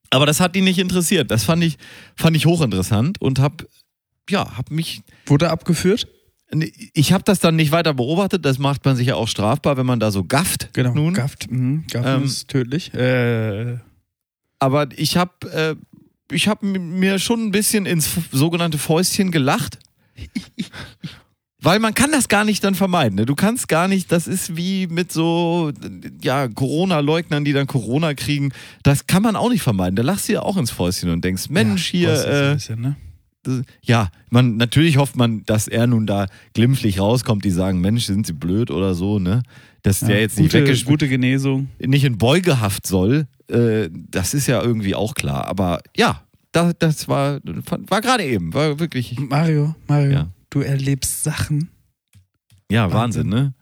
Aber 0.09 0.25
das 0.25 0.39
hat 0.39 0.55
die 0.55 0.61
nicht 0.61 0.77
interessiert. 0.79 1.31
Das 1.31 1.43
fand 1.43 1.63
ich, 1.63 1.77
fand 2.15 2.37
ich 2.37 2.45
hochinteressant 2.45 3.19
und 3.19 3.39
hab, 3.39 3.65
ja, 4.29 4.55
hab 4.57 4.69
mich 4.71 5.01
Wurde 5.25 5.49
abgeführt? 5.49 6.07
ich 6.93 7.11
habe 7.13 7.23
das 7.23 7.39
dann 7.39 7.55
nicht 7.55 7.71
weiter 7.71 7.95
beobachtet. 7.95 8.45
Das 8.45 8.59
macht 8.59 8.85
man 8.85 8.95
sich 8.95 9.07
ja 9.07 9.15
auch 9.15 9.27
strafbar, 9.27 9.75
wenn 9.75 9.87
man 9.87 9.99
da 9.99 10.11
so 10.11 10.23
gafft. 10.23 10.69
Genau. 10.73 10.93
Nun. 10.93 11.15
Gafft. 11.15 11.49
Mhm. 11.49 11.85
Gaffen 11.89 12.21
Ähm, 12.21 12.23
ist 12.25 12.47
tödlich. 12.47 12.93
Äh, 12.93 13.79
Aber 14.59 14.87
ich 14.95 15.17
habe 15.17 15.31
äh, 15.51 15.75
ich 16.33 16.47
hab 16.47 16.61
mir 16.61 17.17
schon 17.17 17.47
ein 17.47 17.51
bisschen 17.51 17.85
ins 17.87 18.09
sogenannte 18.31 18.77
Fäustchen 18.77 19.31
gelacht. 19.31 19.79
Weil 21.61 21.79
man 21.79 21.93
kann 21.93 22.11
das 22.11 22.27
gar 22.27 22.43
nicht 22.43 22.61
dann 22.65 22.75
vermeiden. 22.75 23.15
Ne? 23.15 23.25
Du 23.25 23.35
kannst 23.35 23.69
gar 23.69 23.87
nicht, 23.87 24.11
das 24.11 24.27
ist 24.27 24.57
wie 24.57 24.87
mit 24.87 25.13
so 25.13 25.71
ja, 26.21 26.49
Corona-Leugnern, 26.49 27.45
die 27.45 27.53
dann 27.53 27.67
Corona 27.67 28.13
kriegen. 28.15 28.51
Das 28.83 29.07
kann 29.07 29.23
man 29.23 29.37
auch 29.37 29.49
nicht 29.49 29.61
vermeiden. 29.61 29.95
Da 29.95 30.03
lachst 30.03 30.27
du 30.27 30.33
ja 30.33 30.41
auch 30.41 30.57
ins 30.57 30.71
Fäustchen 30.71 31.09
und 31.09 31.23
denkst, 31.23 31.49
Mensch, 31.49 31.93
ja, 31.93 32.09
das 32.09 32.23
hier, 32.25 32.33
äh, 32.49 32.53
bisschen, 32.55 32.81
ne? 32.81 32.95
ja, 33.81 34.09
man, 34.29 34.57
natürlich 34.57 34.97
hofft 34.97 35.15
man, 35.15 35.43
dass 35.45 35.67
er 35.69 35.87
nun 35.87 36.05
da 36.05 36.27
glimpflich 36.53 36.99
rauskommt, 36.99 37.45
die 37.45 37.51
sagen, 37.51 37.79
Mensch, 37.79 38.05
sind 38.05 38.25
sie 38.27 38.33
blöd 38.33 38.69
oder 38.71 38.93
so, 38.93 39.19
ne? 39.19 39.43
Dass 39.83 39.99
der 40.01 40.15
Ja, 40.15 40.21
jetzt 40.21 40.37
nicht, 40.39 40.51
gute, 40.53 40.65
weggesch- 40.65 40.85
gute 40.85 41.09
Genesung. 41.09 41.69
nicht 41.79 42.05
in 42.05 42.17
Beugehaft 42.17 42.87
soll, 42.87 43.27
äh, 43.49 43.89
das 43.91 44.33
ist 44.33 44.47
ja 44.47 44.61
irgendwie 44.61 44.95
auch 44.95 45.13
klar. 45.13 45.45
Aber 45.47 45.81
ja, 45.95 46.23
da, 46.53 46.71
das 46.73 47.07
war, 47.09 47.41
war 47.43 47.99
gerade 48.01 48.23
eben, 48.23 48.53
war 48.53 48.79
wirklich, 48.79 49.19
Mario, 49.19 49.75
Mario, 49.87 50.11
Ja. 50.11 50.31
du 50.49 50.61
erlebst 50.61 51.23
Sachen. 51.23 51.69
ja, 52.71 52.91
Wahnsinn, 52.91 53.29
Wahnsinn. 53.29 53.29
ne? 53.29 53.53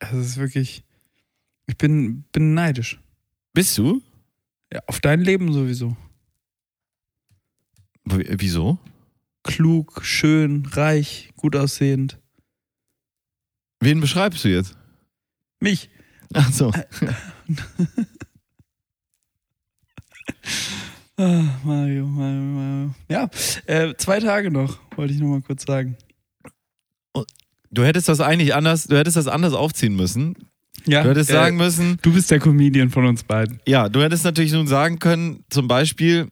Es 0.00 0.12
ist 0.12 0.36
wirklich. 0.38 0.84
Ich 1.66 1.76
bin, 1.76 2.22
bin 2.32 2.54
neidisch. 2.54 2.98
Bist 3.52 3.76
du? 3.76 4.00
Ja, 4.72 4.80
auf 4.86 5.00
dein 5.00 5.20
Leben 5.20 5.52
sowieso. 5.52 5.96
W 8.04 8.24
wieso? 8.38 8.78
Klug, 9.42 10.00
schön, 10.04 10.64
reich, 10.66 11.30
gut 11.36 11.56
aussehend. 11.56 12.18
Wen 13.80 14.00
beschreibst 14.00 14.44
du 14.44 14.48
jetzt? 14.48 14.76
Mich. 15.60 15.90
Ach 16.34 16.50
so. 16.52 16.72
Ah, 21.18 21.42
Mario, 21.64 22.06
Mario, 22.06 22.40
Mario. 22.42 22.94
Ja, 23.10 23.28
äh, 23.66 23.92
zwei 23.96 24.20
Tage 24.20 24.50
noch, 24.52 24.78
wollte 24.96 25.12
ich 25.12 25.18
noch 25.20 25.26
mal 25.28 25.42
kurz 25.42 25.64
sagen. 25.66 25.96
Du 27.70 27.84
hättest 27.84 28.08
das 28.08 28.20
eigentlich 28.20 28.54
anders, 28.54 28.84
du 28.84 28.96
hättest 28.96 29.16
das 29.16 29.26
anders 29.26 29.52
aufziehen 29.52 29.96
müssen. 29.96 30.36
Ja, 30.86 31.02
Du 31.02 31.10
hättest 31.10 31.28
äh, 31.30 31.32
sagen 31.32 31.56
müssen, 31.56 31.98
du 32.02 32.12
bist 32.14 32.30
der 32.30 32.38
Comedian 32.38 32.88
von 32.90 33.04
uns 33.04 33.24
beiden. 33.24 33.60
Ja, 33.66 33.88
du 33.88 34.00
hättest 34.00 34.24
natürlich 34.24 34.52
nun 34.52 34.68
sagen 34.68 35.00
können, 35.00 35.44
zum 35.50 35.66
Beispiel, 35.66 36.28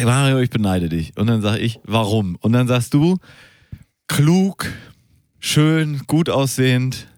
Mario, 0.00 0.38
ich 0.38 0.50
beneide 0.50 0.88
dich. 0.90 1.16
Und 1.16 1.26
dann 1.26 1.40
sag 1.40 1.58
ich, 1.58 1.80
warum? 1.84 2.36
Und 2.36 2.52
dann 2.52 2.68
sagst 2.68 2.92
du, 2.94 3.16
klug, 4.06 4.70
schön, 5.40 6.02
gut 6.06 6.28
aussehend. 6.28 7.08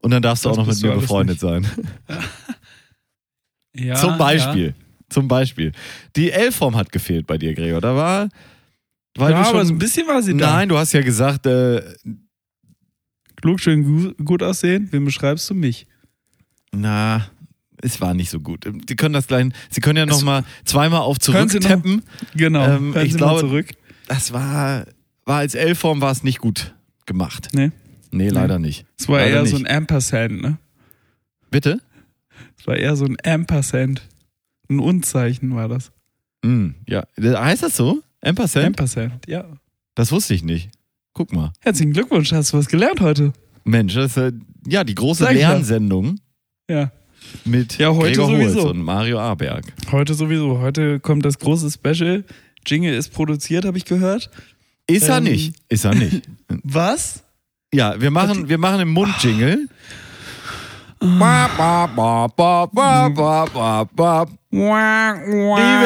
Und 0.00 0.12
dann 0.12 0.22
darfst 0.22 0.44
du 0.44 0.48
Das 0.48 0.56
auch 0.56 0.62
noch 0.64 0.72
mit 0.72 0.80
mir 0.82 0.92
befreundet 0.94 1.40
sein. 1.40 1.66
Ja, 3.72 3.94
zum 3.94 4.18
Beispiel. 4.18 4.74
Zum 5.10 5.28
Beispiel. 5.28 5.72
Die 6.16 6.30
L-Form 6.32 6.76
hat 6.76 6.90
gefehlt 6.92 7.26
bei 7.26 7.36
dir, 7.36 7.54
Gregor. 7.54 7.80
Da 7.80 7.94
war. 7.94 8.28
Weil 9.16 9.32
Ja, 9.32 9.38
du 9.40 9.44
schon, 9.44 9.54
aber 9.56 9.64
so 9.66 9.74
ein 9.74 9.78
bisschen 9.78 10.06
war 10.06 10.22
sie 10.22 10.36
da. 10.36 10.52
Nein, 10.56 10.68
du 10.68 10.78
hast 10.78 10.92
ja 10.92 11.02
gesagt, 11.02 11.44
äh, 11.46 11.82
Klug, 13.40 13.58
schön, 13.60 13.84
gu- 13.84 14.24
gut 14.24 14.42
aussehend. 14.42 14.92
Wen 14.92 15.04
beschreibst 15.04 15.48
du 15.50 15.54
mich? 15.54 15.86
na, 16.72 17.26
es 17.82 18.00
war 18.00 18.14
nicht 18.14 18.30
so 18.30 18.38
gut. 18.40 18.64
Sie 18.88 18.94
können 18.94 19.14
das 19.14 19.26
gleich, 19.26 19.46
Sie 19.70 19.80
können 19.80 19.96
ja 19.96 20.06
nochmal 20.06 20.44
zweimal 20.64 21.00
auf 21.00 21.16
noch- 21.16 21.22
zurücktappen. 21.22 22.02
Genau. 22.36 22.64
Ähm, 22.76 22.94
ich 23.02 23.12
Sie 23.12 23.18
glaube- 23.18 23.40
zurück. 23.40 23.66
Das 24.06 24.32
war, 24.32 24.84
war 25.24 25.38
als 25.38 25.54
L-Form 25.54 26.00
war 26.00 26.12
es 26.12 26.22
nicht 26.22 26.38
gut 26.38 26.74
gemacht. 27.06 27.48
Nee. 27.52 27.72
Nee, 28.12 28.28
leider 28.28 28.58
nicht. 28.58 28.84
Es 28.98 29.08
war 29.08 29.18
Leider 29.20 29.36
eher 29.36 29.46
so 29.46 29.56
nicht. 29.56 29.66
ein 29.68 29.76
Ampersand, 29.76 30.42
ne? 30.42 30.58
Bitte? 31.50 31.80
Es 32.58 32.66
war 32.66 32.76
eher 32.76 32.94
so 32.96 33.06
ein 33.06 33.16
Ampersand. 33.24 34.02
Ein 34.70 34.78
Unzeichen 34.78 35.54
war 35.54 35.68
das. 35.68 35.90
Hm, 36.44 36.76
ja. 36.88 37.04
Heißt 37.20 37.62
das 37.64 37.76
so? 37.76 38.02
Ampersand? 38.22 38.66
Ampersand, 38.68 39.26
ja. 39.26 39.44
Das 39.94 40.12
wusste 40.12 40.32
ich 40.34 40.42
nicht. 40.44 40.70
Guck 41.12 41.32
mal. 41.32 41.52
Herzlichen 41.60 41.92
Glückwunsch, 41.92 42.32
hast 42.32 42.52
du 42.52 42.58
was 42.58 42.68
gelernt 42.68 43.00
heute? 43.00 43.32
Mensch, 43.64 43.94
das 43.94 44.12
ist 44.12 44.16
äh, 44.16 44.32
ja 44.66 44.84
die 44.84 44.94
große 44.94 45.24
Sag. 45.24 45.34
Lernsendung 45.34 46.18
Ja. 46.70 46.92
mit 47.44 47.76
Ja, 47.78 47.92
heute 47.92 48.12
Gregor 48.12 48.28
Holz 48.28 48.52
sowieso. 48.52 48.70
und 48.70 48.80
Mario 48.82 49.18
Aberg. 49.18 49.64
Heute 49.90 50.14
sowieso. 50.14 50.60
Heute 50.60 51.00
kommt 51.00 51.24
das 51.24 51.38
große 51.38 51.70
Special. 51.70 52.24
Jingle 52.64 52.94
ist 52.94 53.12
produziert, 53.12 53.64
habe 53.64 53.76
ich 53.76 53.84
gehört. 53.84 54.30
Ist 54.86 55.08
er 55.08 55.18
Ähm. 55.18 55.24
nicht. 55.24 55.54
Ist 55.68 55.84
er 55.84 55.94
nicht. 55.94 56.22
Was? 56.62 57.24
Ja, 57.74 58.00
wir 58.00 58.10
machen, 58.10 58.48
wir 58.48 58.58
machen 58.58 58.80
im 58.80 58.90
Mund-Jingle. 58.92 59.68
Die 64.50 64.56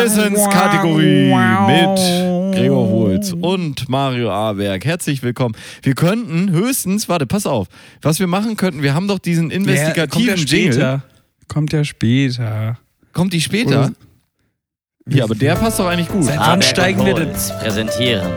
Wissenskategorie 0.02 1.32
mit 1.66 2.54
Gregor 2.56 2.88
Holz 2.88 3.32
und 3.32 3.88
Mario 3.88 4.32
Aberg. 4.32 4.84
Herzlich 4.84 5.22
willkommen. 5.22 5.54
Wir 5.82 5.94
könnten 5.94 6.50
höchstens, 6.50 7.08
warte, 7.08 7.26
pass 7.26 7.46
auf, 7.46 7.68
was 8.02 8.18
wir 8.18 8.26
machen 8.26 8.56
könnten, 8.56 8.82
wir 8.82 8.94
haben 8.94 9.06
doch 9.06 9.20
diesen 9.20 9.52
investigativen 9.52 10.26
ja, 10.26 10.34
kommt 10.34 10.50
ja 10.50 10.56
Jingle. 10.58 10.72
später. 10.72 11.02
Kommt 11.46 11.72
ja 11.72 11.84
später. 11.84 12.78
Kommt 13.12 13.32
die 13.32 13.40
später? 13.40 13.84
Oder- 13.84 13.92
Ja, 15.08 15.24
aber 15.24 15.36
der 15.36 15.54
passt 15.54 15.78
doch 15.78 15.86
eigentlich 15.86 16.08
gut. 16.08 16.24
Seit 16.24 16.40
wann 16.40 16.60
steigen 16.60 17.06
wir 17.06 17.14
denn? 17.14 17.30
Präsentieren. 17.60 18.32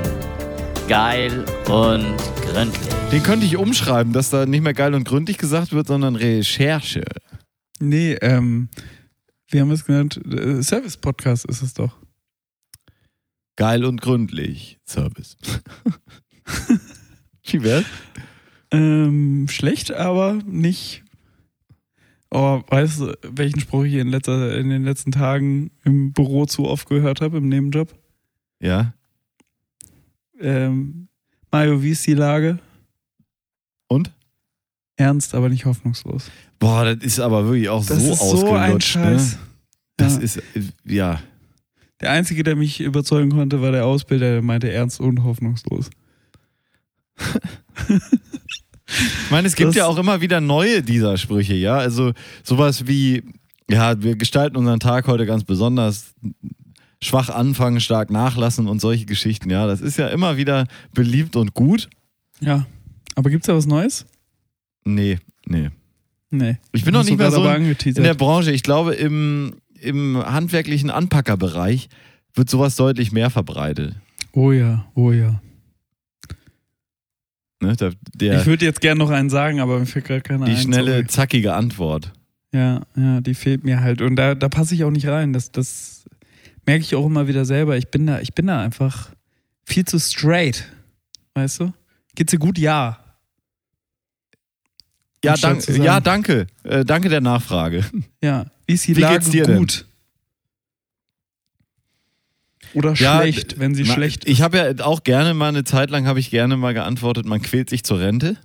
Geil 0.88 1.44
und 1.70 2.16
gründlich. 2.46 2.88
Den 3.12 3.22
könnte 3.22 3.46
ich 3.46 3.58
umschreiben, 3.58 4.14
dass 4.14 4.30
da 4.30 4.46
nicht 4.46 4.62
mehr 4.62 4.74
geil 4.74 4.94
und 4.94 5.04
gründlich 5.04 5.38
gesagt 5.38 5.74
wird, 5.74 5.88
sondern 5.88 6.16
Recherche. 6.16 7.04
Nee, 7.82 8.14
ähm, 8.22 8.70
wir 9.50 9.62
haben 9.62 9.72
es 9.72 9.84
genannt, 9.84 10.22
äh, 10.26 10.64
Service-Podcast 10.64 11.44
ist 11.44 11.62
es 11.62 11.74
doch. 11.74 11.98
Geil 13.58 13.84
und 13.84 14.00
gründlich. 14.00 14.80
Service. 14.86 15.36
Wie 17.44 17.64
wär's? 17.64 17.86
Ähm, 18.72 19.48
schlecht, 19.50 19.92
aber 19.92 20.40
nicht. 20.46 21.04
Oh, 22.32 22.62
weißt 22.66 23.02
du, 23.02 23.18
welchen 23.24 23.60
Spruch 23.60 23.84
ich 23.84 23.96
in, 23.96 24.08
letzter, 24.08 24.58
in 24.58 24.70
den 24.70 24.86
letzten 24.86 25.12
Tagen 25.12 25.72
im 25.84 26.14
Büro 26.14 26.46
zu 26.46 26.66
oft 26.66 26.88
gehört 26.88 27.20
habe, 27.20 27.40
im 27.40 27.50
Nebenjob? 27.50 27.94
Ja. 28.62 28.94
Ähm, 30.40 31.08
Mario, 31.52 31.82
wie 31.82 31.92
ist 31.92 32.06
die 32.08 32.14
Lage? 32.14 32.60
Und? 33.88 34.12
Ernst, 34.98 35.36
aber 35.36 35.50
nicht 35.50 35.66
hoffnungslos. 35.66 36.30
Boah, 36.60 36.84
das 36.86 37.04
ist 37.04 37.20
aber 37.20 37.46
wirklich 37.46 37.70
auch 37.70 37.86
Das 37.86 38.04
so 38.04 38.12
ist 38.14 38.20
so 38.20 38.48
ein 38.54 38.62
ausgelutscht. 38.64 38.88
Scheiß. 38.90 39.34
Ne? 39.34 39.40
Das 39.98 40.16
Ja. 40.16 40.22
ist, 40.22 40.42
ja. 40.86 41.22
Der 42.02 42.12
Einzige, 42.12 42.44
der 42.44 42.56
mich 42.56 42.80
überzeugen 42.82 43.32
konnte, 43.32 43.62
war 43.62 43.72
der 43.72 43.86
Ausbilder, 43.86 44.34
der 44.34 44.42
meinte 44.42 44.72
ernst 44.72 45.00
und 45.00 45.24
hoffnungslos. 45.24 45.90
Ich 48.88 49.32
meine, 49.32 49.48
es 49.48 49.56
gibt 49.56 49.70
Das- 49.70 49.76
ja 49.76 49.86
auch 49.88 49.98
immer 49.98 50.22
wieder 50.22 50.40
neue 50.42 50.82
dieser 50.82 51.18
Sprüche, 51.18 51.56
ja. 51.56 51.78
Also 51.78 52.14
sowas 52.44 52.88
wie, 52.88 53.24
ja, 53.70 54.02
wir 54.02 54.16
gestalten 54.16 54.56
unseren 54.58 54.80
Tag 54.80 55.08
heute 55.08 55.26
ganz 55.26 55.44
besonders. 55.44 56.14
Schwach 57.02 57.30
anfangen, 57.30 57.80
stark 57.80 58.10
nachlassen 58.10 58.68
und 58.68 58.80
solche 58.80 59.06
Geschichten, 59.06 59.50
ja. 59.50 59.68
Das 59.68 59.82
ist 59.82 59.98
ja 59.98 60.08
immer 60.08 60.38
wieder 60.38 60.68
beliebt 60.94 61.36
und 61.36 61.54
gut. 61.54 61.90
Ja. 62.40 62.66
Aber 63.16 63.30
gibt's 63.30 63.48
da 63.48 63.56
was 63.56 63.66
Neues? 63.68 64.06
Nee, 64.84 65.20
nee. 65.46 65.70
Nee. 66.30 66.58
Ich 66.72 66.84
bin 66.84 66.94
noch 66.94 67.04
nicht 67.04 67.18
mehr 67.18 67.32
so 67.32 67.46
in 67.48 67.76
der 67.96 68.14
Branche. 68.16 68.52
Ich 68.52 68.64
glaube, 68.64 68.94
im, 68.96 69.56
im 69.80 70.18
handwerklichen 70.18 70.90
Anpackerbereich 70.90 71.90
wird 72.34 72.50
sowas 72.50 72.76
deutlich 72.76 73.12
mehr 73.12 73.30
verbreitet. 73.30 73.96
Oh 74.34 74.52
ja, 74.52 74.86
oh 74.94 75.12
ja. 75.12 75.42
Ne? 77.62 77.76
Der, 77.76 77.94
der, 78.14 78.42
Ich 78.42 78.46
würde 78.46 78.66
jetzt 78.66 78.82
gerne 78.82 79.00
noch 79.00 79.10
einen 79.10 79.30
sagen, 79.30 79.60
aber 79.60 79.80
mir 79.80 79.86
fällt 79.86 80.06
gerade 80.06 80.22
keiner 80.22 80.46
die 80.46 80.52
ein. 80.52 80.58
schnelle, 80.58 80.92
sorry. 80.92 81.08
zackige 81.08 81.54
Antwort. 81.54 82.14
Ja, 82.54 82.82
ja, 82.96 83.22
die 83.22 83.34
fehlt 83.34 83.64
mir 83.64 83.82
halt. 83.82 84.02
Und 84.02 84.16
da, 84.16 84.36
da 84.36 84.50
passe 84.50 84.76
ich 84.76 84.84
auch 84.84 84.92
nicht 84.92 85.08
rein. 85.08 85.34
Das, 85.34 85.52
das 85.52 85.97
merke 86.68 86.84
ich 86.84 86.94
auch 86.96 87.06
immer 87.06 87.28
wieder 87.28 87.46
selber. 87.46 87.78
Ich 87.78 87.88
bin 87.88 88.06
da, 88.06 88.20
ich 88.20 88.34
bin 88.34 88.46
da 88.48 88.62
einfach 88.62 89.10
viel 89.64 89.86
zu 89.86 90.00
straight. 90.00 90.66
Weißt 91.34 91.62
du? 91.62 91.74
Geht's 92.14 92.32
dir 92.32 92.40
gut? 92.40 92.58
Ja. 92.60 93.00
Ja, 95.24 95.36
dank, 95.36 95.68
ja 95.68 96.00
danke. 96.00 96.46
Äh, 96.64 96.86
danke 96.86 97.10
der 97.10 97.22
Nachfrage. 97.22 97.84
Ja. 98.24 98.46
Wie 98.68 98.74
ist 98.74 98.86
die 98.88 98.96
Wie 98.98 99.02
Lage 99.02 99.16
geht's 99.20 99.30
dir 99.30 99.46
denn? 99.46 99.58
gut? 99.60 99.86
Oder 102.74 102.94
Ja, 102.96 103.22
schlecht, 103.22 103.60
wenn 103.60 103.74
sie 103.74 103.84
Na, 103.84 103.94
schlecht 103.94 104.26
ist. 104.26 104.32
Ich 104.32 104.42
habe 104.42 104.58
ja 104.58 104.86
auch 104.86 105.04
gerne 105.04 105.34
mal 105.34 105.48
eine 105.48 105.64
Zeit 105.64 105.90
lang 105.90 106.06
habe 106.06 106.20
ich 106.20 106.30
gerne 106.30 106.58
mal 106.58 106.74
geantwortet, 106.74 107.26
man 107.26 107.42
quält 107.42 107.70
sich 107.70 107.84
zur 107.84 108.00
Rente. 108.00 108.38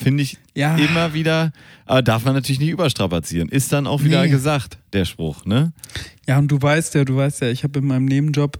Finde 0.00 0.22
ich 0.22 0.38
ja, 0.54 0.76
immer 0.76 1.12
wieder, 1.12 1.52
aber 1.84 2.02
darf 2.02 2.24
man 2.24 2.34
natürlich 2.34 2.60
nicht 2.60 2.70
überstrapazieren. 2.70 3.48
Ist 3.48 3.72
dann 3.72 3.88
auch 3.88 4.04
wieder 4.04 4.22
Nee. 4.22 4.30
gesagt, 4.30 4.78
der 4.92 5.04
Spruch, 5.04 5.44
ne? 5.44 5.72
ja, 6.26 6.38
und 6.38 6.48
du 6.48 6.62
weißt 6.62 6.94
ja, 6.94 7.04
du 7.04 7.16
weißt 7.16 7.40
ja, 7.40 7.48
ich 7.50 7.64
habe 7.64 7.80
in 7.80 7.86
meinem 7.86 8.04
Nebenjob 8.04 8.58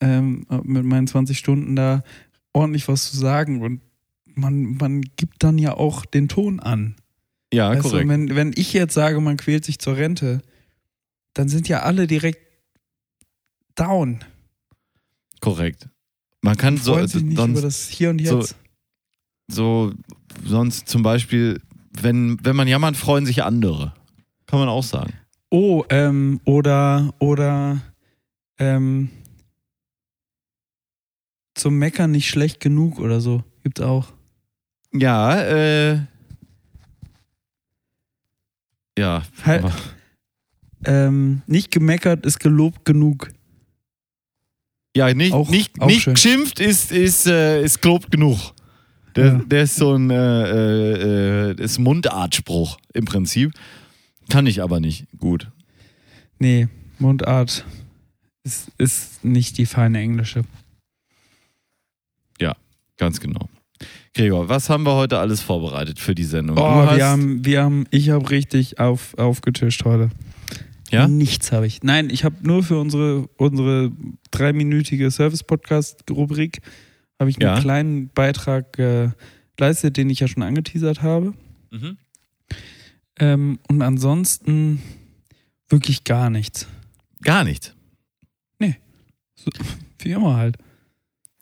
ähm, 0.00 0.46
mit 0.62 0.84
meinen 0.84 1.08
20 1.08 1.36
Stunden 1.36 1.74
da 1.74 2.04
ordentlich 2.52 2.86
was 2.86 3.10
zu 3.10 3.16
sagen 3.16 3.60
und 3.62 3.80
man, 4.36 4.76
man 4.76 5.00
gibt 5.16 5.42
dann 5.42 5.58
ja 5.58 5.74
auch 5.74 6.04
den 6.04 6.28
Ton 6.28 6.60
an. 6.60 6.94
Ja, 7.52 7.70
Weißt 7.70 7.82
korrekt. 7.82 8.04
Du, 8.04 8.08
wenn, 8.10 8.36
wenn 8.36 8.52
ich 8.54 8.72
jetzt 8.72 8.94
sage, 8.94 9.20
man 9.20 9.36
quält 9.36 9.64
sich 9.64 9.80
zur 9.80 9.96
Rente, 9.96 10.42
dann 11.34 11.48
sind 11.48 11.66
ja 11.68 11.80
alle 11.82 12.06
direkt 12.06 12.38
down. 13.74 14.20
korrekt. 15.40 15.88
Man 16.40 16.56
kann 16.56 16.76
so, 16.76 17.04
sich 17.04 17.22
nicht 17.22 17.32
über 17.32 17.42
sonst, 17.42 17.62
das 17.62 17.88
Hier 17.88 18.10
und 18.10 18.20
Jetzt. 18.20 18.30
so, 18.50 18.54
sonst 20.44 20.88
zum 20.88 21.02
Beispiel, 21.02 21.60
wenn, 21.92 22.38
wenn 22.44 22.56
man 22.56 22.68
jammert, 22.68 22.96
freuen 22.96 23.26
sich 23.26 23.42
andere. 23.42 23.94
Kann 24.46 24.58
man 24.60 24.68
auch 24.68 24.82
sagen. 24.84 25.12
oh, 25.50 25.84
ähm, 25.90 26.40
oder, 26.44 27.12
oder, 27.18 27.80
ähm, 28.58 29.10
zum 31.54 31.78
Meckern 31.78 32.10
nicht 32.12 32.28
schlecht 32.28 32.60
genug 32.60 32.98
oder 33.00 33.20
so. 33.20 33.42
Gibt's 33.62 33.80
auch. 33.80 34.12
Ja, 34.92 35.40
äh. 35.42 36.00
Ja. 38.98 39.22
Halt- 39.44 39.64
Ähm, 40.84 41.42
nicht 41.46 41.72
gemeckert 41.72 42.24
ist 42.24 42.38
gelobt 42.38 42.84
genug. 42.84 43.32
Ja, 44.96 45.12
nicht, 45.12 45.32
Auch- 45.32 45.50
nicht, 45.50 45.80
auch 45.80 45.86
nicht 45.86 46.04
geschimpft 46.04 46.60
ist, 46.60 46.92
ist, 46.92 47.26
äh, 47.26 47.62
ist 47.64 47.82
gelobt 47.82 48.12
genug. 48.12 48.52
Der, 49.18 49.26
Ja. 49.26 49.40
der 49.46 49.62
ist 49.64 49.76
so 49.76 49.94
ein 49.94 50.10
äh, 50.10 51.50
äh, 51.50 51.62
ist 51.62 51.78
Mundartspruch 51.78 52.78
im 52.94 53.04
Prinzip. 53.04 53.52
Kann 54.30 54.46
ich 54.46 54.62
aber 54.62 54.80
nicht 54.80 55.06
gut. 55.18 55.50
Nee, 56.38 56.68
Mundart 56.98 57.64
ist, 58.44 58.70
ist 58.78 59.24
nicht 59.24 59.58
die 59.58 59.66
feine 59.66 59.98
englische. 60.00 60.44
Ganz 63.00 63.20
genau. 63.20 63.48
Gregor, 64.12 64.48
was 64.48 64.68
haben 64.68 64.82
wir 64.84 64.94
heute 64.94 65.20
alles 65.20 65.40
vorbereitet 65.40 66.00
für 66.00 66.16
die 66.16 66.24
Sendung? 66.24 66.56
Du 66.56 66.62
Oh, 66.62 66.96
wir 66.96 67.06
haben, 67.06 67.44
wir 67.44 67.62
haben, 67.62 67.86
ich 67.92 68.10
habe 68.10 68.28
richtig 68.30 68.80
auf, 68.80 69.16
aufgetischt 69.16 69.84
heute. 69.84 70.10
Ja? 70.90 71.06
Nichts 71.06 71.52
habe 71.52 71.68
ich. 71.68 71.84
Nein, 71.84 72.10
ich 72.10 72.24
habe 72.24 72.34
nur 72.42 72.64
für 72.64 72.80
unsere, 72.80 73.28
unsere 73.36 73.92
dreiminütige 74.32 75.12
Service-Podcast-Rubrik 75.12 76.60
habe 77.18 77.30
ich 77.30 77.36
einen 77.40 77.56
Ja. 77.56 77.60
kleinen 77.60 78.08
Beitrag 78.10 78.78
äh, 78.78 79.10
geleistet, 79.56 79.96
den 79.96 80.08
ich 80.10 80.20
ja 80.20 80.28
schon 80.28 80.42
angeteasert 80.42 81.02
habe. 81.02 81.34
Mhm. 81.70 81.96
Ähm, 83.18 83.58
und 83.68 83.82
ansonsten 83.82 84.80
wirklich 85.68 86.04
gar 86.04 86.30
nichts. 86.30 86.68
Gar 87.22 87.44
nichts. 87.44 87.74
Wie 90.00 90.10
immer 90.10 90.36
halt. 90.36 90.56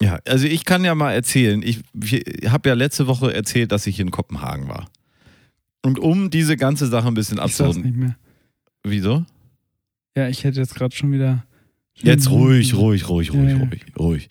Ja, 0.01 0.19
also 0.27 0.45
ich 0.45 0.63
kann 0.65 0.85
ja 0.85 0.93
mal 0.95 1.11
erzählen, 1.13 1.61
ich, 1.63 1.81
ich 1.99 2.47
habe 2.49 2.69
ja 2.69 2.75
letzte 2.75 3.07
Woche 3.07 3.33
erzählt, 3.33 3.71
dass 3.71 3.87
ich 3.87 3.99
in 3.99 4.11
Kopenhagen 4.11 4.67
war. 4.67 4.87
Und 5.83 5.99
um 5.99 6.29
diese 6.29 6.55
ganze 6.57 6.87
Sache 6.87 7.07
ein 7.07 7.15
bisschen 7.15 7.39
abzurunden. 7.39 7.83
nicht 7.83 7.95
mehr. 7.97 8.15
Wieso? 8.83 9.25
Ja, 10.15 10.27
ich 10.29 10.43
hätte 10.43 10.59
jetzt 10.59 10.75
gerade 10.75 10.95
schon 10.95 11.11
wieder. 11.11 11.43
Jetzt 11.95 12.29
ruhig, 12.29 12.75
ruhig, 12.75 13.09
ruhig, 13.09 13.29
Ja, 13.29 13.33
ruhig, 13.39 13.49
ja. 13.51 13.57
ruhig, 13.57 13.83
ruhig. 13.97 14.29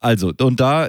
Also, 0.00 0.32
und 0.40 0.60
da 0.60 0.88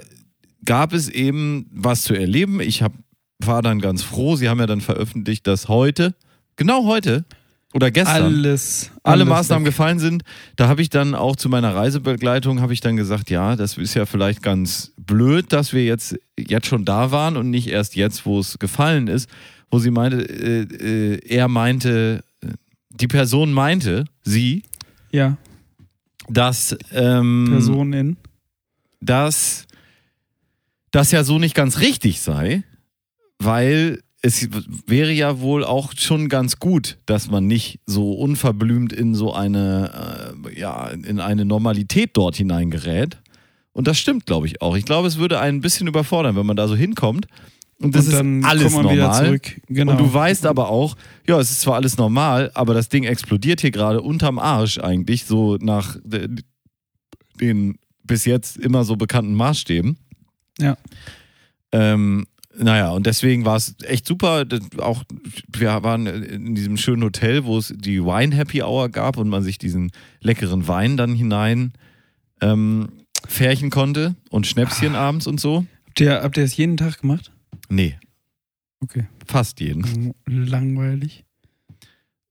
gab 0.66 0.94
es 0.94 1.10
eben 1.10 1.68
was 1.72 2.04
zu 2.04 2.14
erleben. 2.14 2.60
Ich 2.60 2.82
hab, 2.82 2.94
war 3.40 3.62
dann 3.62 3.80
ganz 3.80 4.04
froh. 4.04 4.36
Sie 4.36 4.50
haben 4.50 4.60
ja 4.60 4.68
dann 4.68 4.82
veröffentlicht, 4.82 5.48
dass 5.48 5.68
heute, 5.68 6.16
genau 6.56 6.86
heute 6.86 7.26
oder 7.74 7.92
gestern, 7.92 8.24
Alles. 8.24 8.92
alle 9.04 9.22
alles 9.24 9.28
Maßnahmen 9.30 9.66
weg. 9.66 9.72
gefallen 9.74 10.00
sind. 10.00 10.24
Da 10.56 10.68
habe 10.68 10.82
ich 10.82 10.90
dann 10.90 11.14
auch 11.14 11.36
zu 11.36 11.50
meiner 11.50 11.76
Reisebegleitung 11.76 12.62
habe 12.62 12.74
ich 12.74 12.80
dann 12.80 12.96
gesagt, 12.96 13.30
ja, 13.30 13.56
das 13.56 13.78
ist 13.78 13.94
ja 13.94 14.06
vielleicht 14.06 14.42
ganz 14.42 14.94
blöd, 14.98 15.52
dass 15.52 15.74
wir 15.74 15.86
jetzt 15.86 16.18
jetzt 16.40 16.68
schon 16.68 16.86
da 16.86 17.12
waren 17.12 17.36
und 17.38 17.50
nicht 17.50 17.68
erst 17.68 17.96
jetzt, 17.96 18.26
wo 18.26 18.40
es 18.40 18.58
gefallen 18.58 19.08
ist, 19.08 19.30
wo 19.70 19.80
sie 19.80 19.92
meinte, 19.92 20.18
äh, 20.22 20.62
äh, 20.62 21.20
er 21.28 21.50
meinte, 21.50 22.24
äh, 22.42 22.48
die 22.90 23.08
Person 23.08 23.52
meinte, 23.52 24.06
sie, 24.24 24.64
Ja, 25.12 25.38
dass 26.30 26.76
ähm, 26.94 27.48
Personen. 27.50 28.18
Dass 29.00 29.66
das 30.92 31.12
ja 31.12 31.24
so 31.24 31.40
nicht 31.40 31.56
ganz 31.56 31.80
richtig 31.80 32.22
sei, 32.22 32.64
weil 33.40 34.02
es 34.22 34.50
wäre 34.88 35.12
ja 35.12 35.40
wohl 35.40 35.64
auch 35.64 35.94
schon 35.96 36.28
ganz 36.28 36.58
gut, 36.58 36.98
dass 37.06 37.30
man 37.30 37.46
nicht 37.46 37.80
so 37.86 38.14
unverblümt 38.14 38.92
in 38.92 39.14
so 39.14 39.34
eine, 39.34 40.34
äh, 40.48 40.60
ja, 40.60 40.88
in 40.88 41.20
eine 41.20 41.46
Normalität 41.46 42.12
dort 42.14 42.36
hineingerät. 42.36 43.22
Und 43.74 43.88
das 43.88 44.00
stimmt, 44.00 44.26
glaube 44.26 44.48
ich, 44.48 44.62
auch. 44.62 44.76
Ich 44.76 44.86
glaube, 44.86 45.08
es 45.08 45.18
würde 45.20 45.40
einen 45.40 45.60
ein 45.60 45.62
bisschen 45.62 45.86
überfordern, 45.88 46.36
wenn 46.36 46.48
man 46.48 46.56
da 46.58 46.68
so 46.68 46.76
hinkommt 46.76 47.28
Und 47.80 47.94
das 47.96 48.08
Und 48.08 48.14
dann 48.14 48.40
ist 48.40 48.46
alles 48.48 48.74
normal. 48.74 49.26
zurück. 49.26 49.62
Genau. 49.68 49.92
Und 49.92 50.00
du 50.00 50.12
weißt 50.12 50.48
aber 50.48 50.70
auch, 50.70 50.96
ja, 51.28 51.40
es 51.40 51.52
ist 51.52 51.62
zwar 51.62 51.76
alles 51.76 51.96
normal, 51.98 52.50
aber 52.56 52.74
das 52.74 52.90
Ding 52.90 53.04
explodiert 53.04 53.62
hier 53.62 53.70
gerade 53.70 54.02
unterm 54.02 54.40
Arsch 54.40 54.80
eigentlich, 54.80 55.26
so 55.26 55.58
nach 55.62 55.96
de- 56.04 56.28
den 57.40 57.78
bis 58.08 58.26
jetzt 58.26 58.58
immer 58.58 58.84
so 58.84 58.96
bekannten 58.96 59.34
Maßstäben. 59.36 59.98
Ja. 60.60 60.78
Ähm, 61.72 62.26
naja, 62.58 62.90
und 62.90 63.06
deswegen 63.06 63.46
war 63.46 63.56
es 63.58 63.76
echt 63.84 64.08
super. 64.08 64.46
Auch 64.80 65.04
wir 65.56 65.84
waren 65.84 66.08
in 66.08 66.56
diesem 66.56 66.78
schönen 66.78 67.04
Hotel, 67.04 67.44
wo 67.46 67.58
es 67.60 67.74
die 67.78 68.04
Wine 68.04 68.36
Happy 68.36 68.64
Hour 68.64 68.90
gab 68.90 69.18
und 69.18 69.30
man 69.30 69.44
sich 69.44 69.58
diesen 69.60 69.92
leckeren 70.22 70.68
Wein 70.68 70.98
dann 70.98 71.14
hinein 71.14 71.74
ähm, 72.42 72.90
färchen 73.28 73.70
konnte 73.70 74.16
und 74.30 74.48
Schnäpschen 74.48 74.96
abends 74.96 75.28
und 75.28 75.40
so. 75.40 75.66
Habt 75.88 76.00
ihr, 76.00 76.22
habt 76.24 76.38
ihr 76.38 76.44
das 76.44 76.58
jeden 76.58 76.78
Tag 76.78 77.02
gemacht? 77.02 77.32
Nee, 77.70 77.98
Okay. 78.84 79.08
fast 79.26 79.60
jeden. 79.60 80.14
Langweilig. 80.26 81.26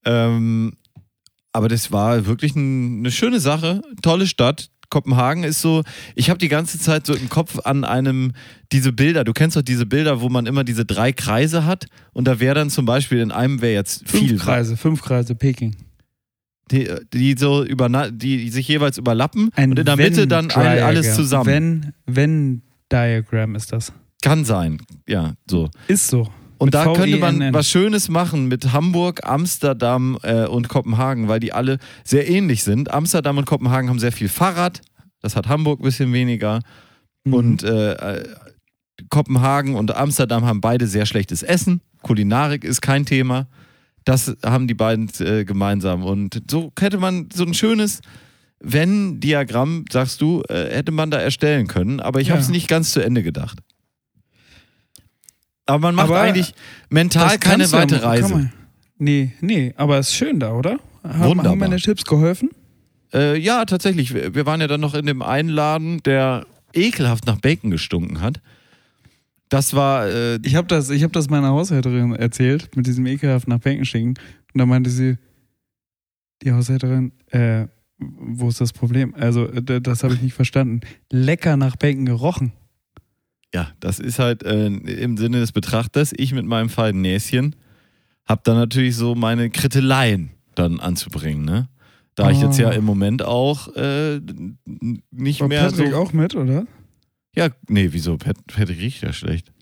Ähm, 0.05 0.73
aber 1.53 1.69
das 1.69 1.91
war 1.91 2.27
wirklich 2.27 2.55
ein, 2.55 3.01
eine 3.01 3.11
schöne 3.11 3.41
Sache, 3.41 3.83
tolle 4.03 4.27
Stadt. 4.27 4.71
Kopenhagen 4.91 5.45
ist 5.45 5.61
so, 5.61 5.83
ich 6.15 6.31
habe 6.31 6.39
die 6.39 6.49
ganze 6.49 6.79
Zeit 6.79 7.07
so 7.07 7.15
im 7.15 7.29
Kopf 7.29 7.59
an 7.65 7.85
einem, 7.85 8.33
diese 8.73 8.93
Bilder, 8.93 9.25
du 9.25 9.33
kennst 9.33 9.57
doch 9.57 9.63
diese 9.63 9.87
Bilder, 9.87 10.21
wo 10.21 10.29
man 10.29 10.47
immer 10.47 10.65
diese 10.65 10.85
drei 10.85 11.13
Kreise 11.13 11.65
hat 11.65 11.87
und 12.13 12.27
da 12.27 12.41
wäre 12.41 12.55
dann 12.55 12.71
zum 12.71 12.87
Beispiel 12.87 13.19
in 13.19 13.33
einem 13.33 13.61
wäre 13.61 13.75
jetzt 13.75 14.09
Fünf 14.09 14.25
viel, 14.25 14.39
Kreise, 14.39 14.77
fünf 14.77 15.03
Kreise, 15.03 15.35
Peking. 15.35 15.77
die, 16.71 16.89
die 17.13 17.37
so 17.39 17.65
über, 17.65 17.89
die 18.11 18.51
sich 18.51 18.69
jeweils 18.69 18.99
überlappen 18.99 19.51
Ein 19.55 19.71
und 19.71 19.79
in 19.79 19.85
der 19.85 19.97
Mitte 19.97 20.27
dann 20.27 20.51
alles 20.51 21.15
zusammen. 21.15 21.47
Wenn, 21.47 21.93
wenn 22.07 22.63
Diagram 22.91 23.55
ist 23.55 23.73
das. 23.73 23.93
Kann 24.23 24.45
sein, 24.45 24.79
ja, 25.07 25.35
so. 25.49 25.69
Ist 25.89 26.09
so. 26.09 26.29
Und 26.59 26.67
Mit 26.67 26.75
da 26.75 26.93
könnte 26.93 27.19
man 27.19 27.39
VENN. 27.39 27.55
was 27.55 27.69
Schönes 27.69 28.09
machen 28.09 28.47
mit 28.47 28.73
Hamburg, 28.73 29.21
Amsterdam 29.25 30.19
äh, 30.23 30.47
und 30.47 30.69
Kopenhagen, 30.69 31.29
weil 31.29 31.41
die 31.41 31.53
alle 31.53 31.79
sehr 32.05 32.29
ähnlich 32.29 32.63
sind. 32.63 32.91
Amsterdam 32.93 33.39
und 33.39 33.45
Kopenhagen 33.45 33.89
haben 33.91 33.99
sehr 33.99 34.13
viel 34.13 34.29
Fahrrad, 34.29 34.81
das 35.21 35.37
hat 35.37 35.49
Hamburg 35.49 35.81
ein 35.81 35.85
bisschen 35.85 36.13
weniger. 36.13 36.61
Mhm. 37.25 37.35
Und 37.35 37.63
äh, 37.63 37.93
äh, 37.93 38.25
Kopenhagen 39.11 39.75
und 39.75 39.95
Amsterdam 39.95 40.45
haben 40.47 40.61
beide 40.61 40.87
sehr 40.87 41.05
schlechtes 41.07 41.43
Essen. 41.43 41.81
Kulinarik 42.03 42.65
ist 42.65 42.81
kein 42.81 43.05
Thema. 43.05 43.49
Das 44.05 44.35
haben 44.45 44.69
die 44.69 44.75
beiden 44.75 45.11
äh, 45.21 45.45
gemeinsam. 45.45 46.05
Und 46.05 46.43
so 46.51 46.73
hätte 46.79 46.99
man 46.99 47.29
so 47.35 47.45
ein 47.45 47.55
schönes 47.55 48.01
Wenn-Diagramm, 48.61 49.85
sagst 49.93 50.21
du, 50.21 50.43
äh, 50.49 50.71
hätte 50.75 50.93
man 50.93 51.11
da 51.11 51.19
erstellen 51.19 51.67
können. 51.67 52.01
Aber 52.01 52.21
ich 52.21 52.29
Ja. 52.29 52.35
habe 52.35 52.43
es 52.43 52.49
nicht 52.49 52.69
ganz 52.69 52.93
zu 52.93 53.01
Ende 53.05 53.23
gedacht. 53.23 53.59
Aber 55.67 55.79
man 55.81 55.95
macht 55.97 56.07
Aber 56.09 56.21
eigentlich 56.21 56.55
mental 56.89 57.39
keine 57.39 57.65
ja 57.65 57.73
weite 57.73 57.97
mal- 57.97 58.05
Reise. 58.05 58.29
man- 58.35 58.53
Nee, 58.99 59.33
nee, 59.43 59.75
aber 59.77 59.99
ist 59.99 60.15
schön 60.15 60.41
da, 60.41 60.53
oder? 60.55 60.79
Haben, 61.05 61.25
Wunderbar. 61.25 61.53
haben 61.53 61.59
meine 61.59 61.77
Tipps 61.77 62.05
geholfen? 62.05 62.49
Äh, 63.13 63.39
ja, 63.39 63.65
tatsächlich. 63.67 64.15
Wir 64.15 64.47
waren 64.47 64.61
ja 64.61 64.67
dann 64.69 64.81
noch 64.81 64.95
in 64.95 65.05
dem 65.07 65.21
einen 65.23 65.51
Laden, 65.51 66.03
der 66.05 66.47
ekelhaft 66.73 67.27
nach 67.27 67.39
Bacon 67.41 67.71
gestunken 67.71 68.21
hat. 68.23 68.41
Das 69.51 69.75
war, 69.75 70.07
äh, 70.09 70.39
Ich 70.43 70.55
habe 70.57 70.67
das, 70.67 70.89
ich 70.91 71.05
hab 71.05 71.13
das 71.13 71.29
meiner 71.31 71.49
Haushälterin 71.51 72.15
erzählt, 72.17 72.75
mit 72.75 72.87
diesem 72.87 73.07
ekelhaft 73.07 73.47
nach 73.49 73.59
Bänken 73.59 73.85
schicken. 73.85 74.15
Und 74.55 74.59
da 74.59 74.65
meinte 74.67 74.89
sie, 74.91 75.19
die 76.43 76.53
Haushälterin, 76.53 77.13
äh, 77.31 77.67
wo 77.99 78.49
ist 78.49 78.61
das 78.61 78.73
Problem? 78.73 79.15
Also, 79.15 79.47
äh, 79.47 79.81
das 79.81 80.03
habe 80.05 80.15
ich 80.15 80.23
nicht 80.23 80.35
verstanden. 80.35 80.81
Lecker 81.11 81.57
nach 81.57 81.77
Bänken 81.77 82.07
gerochen. 82.07 82.53
Ja, 83.57 83.71
das 83.81 83.99
ist 83.99 84.19
halt 84.19 84.43
äh, 84.43 84.67
im 84.67 85.17
Sinne 85.17 85.41
des 85.41 85.53
Betrachters. 85.53 86.13
Ich 86.17 86.33
mit 86.35 86.45
meinem 86.47 86.69
feinen 86.69 87.01
Näschen 87.01 87.57
habe 88.27 88.43
dann 88.45 88.57
natürlich 88.57 88.97
so 88.97 89.15
meine 89.15 89.51
Kritteleien 89.51 90.31
dann 90.55 90.79
anzubringen, 90.81 91.45
ne? 91.45 91.69
Da 92.17 92.31
ich 92.31 92.41
jetzt 92.41 92.59
ja 92.59 92.69
Ah. 92.69 92.73
im 92.73 92.85
Moment 92.85 93.23
auch 93.23 93.75
äh, 93.77 94.21
nicht 95.11 95.41
War 95.41 95.49
mehr 95.49 95.63
Patrick 95.69 95.91
so. 95.93 95.97
auch 95.97 96.13
mit, 96.13 96.35
oder? 96.35 96.67
Ja, 97.35 97.49
nee, 97.69 97.89
wieso? 97.93 98.17
Pat 98.17 98.37
Patrick 98.47 98.79
riecht 98.79 99.03
ja 99.03 99.13
schlecht. 99.13 99.53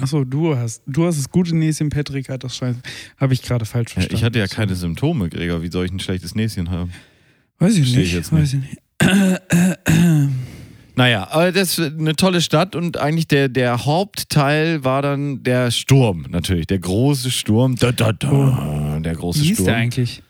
Achso, 0.00 0.24
du 0.24 0.56
hast, 0.56 0.82
du 0.86 1.06
hast 1.06 1.18
das 1.18 1.30
gute 1.30 1.54
Näschen, 1.54 1.88
Patrick 1.90 2.28
hat 2.28 2.42
das 2.42 2.56
Scheiße. 2.56 2.80
Habe 3.18 3.32
ich 3.34 3.42
gerade 3.42 3.64
falsch 3.64 3.90
Ja, 3.90 3.94
verstanden. 3.94 4.16
ich 4.16 4.24
hatte 4.24 4.38
ja 4.38 4.46
keine 4.48 4.74
Symptome, 4.74 5.28
Gregor. 5.28 5.62
Wie 5.62 5.70
soll 5.70 5.84
ich 5.86 5.92
ein 5.92 6.00
schlechtes 6.00 6.34
Näschen 6.34 6.70
haben? 6.70 6.90
Weiß 7.58 7.76
ich 7.76 7.94
nicht. 7.94 8.06
ich 8.08 8.12
jetzt 8.14 8.32
weiß 8.32 8.54
ich 8.54 8.60
nicht. 8.60 8.78
Naja, 10.96 11.28
aber 11.30 11.50
das 11.50 11.78
ist 11.78 11.98
eine 11.98 12.14
tolle 12.14 12.40
Stadt 12.40 12.76
und 12.76 12.98
eigentlich 12.98 13.26
der, 13.26 13.48
der 13.48 13.84
Hauptteil 13.84 14.84
war 14.84 15.02
dann 15.02 15.42
der 15.42 15.70
Sturm, 15.70 16.26
natürlich. 16.28 16.66
Der 16.66 16.78
große 16.78 17.30
Sturm. 17.30 17.76
Da, 17.76 17.90
da, 17.90 18.12
da, 18.12 18.98
der 19.00 19.14
große 19.14 19.40
Wie 19.40 19.46
hieß 19.48 19.56
Sturm. 19.56 19.66
der 19.66 19.76
eigentlich? 19.76 20.22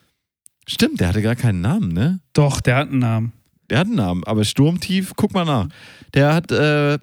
Stimmt, 0.66 1.00
der 1.00 1.08
hatte 1.08 1.20
gar 1.20 1.36
keinen 1.36 1.60
Namen, 1.60 1.92
ne? 1.92 2.20
Doch, 2.32 2.60
der 2.60 2.76
hat 2.76 2.88
einen 2.88 3.00
Namen. 3.00 3.32
Der 3.68 3.78
hat 3.78 3.86
einen 3.86 3.96
Namen, 3.96 4.24
aber 4.24 4.44
Sturmtief, 4.44 5.12
guck 5.16 5.34
mal 5.34 5.44
nach. 5.44 5.68
Der 6.14 6.34
hat 6.34 6.50
äh, 6.50 6.98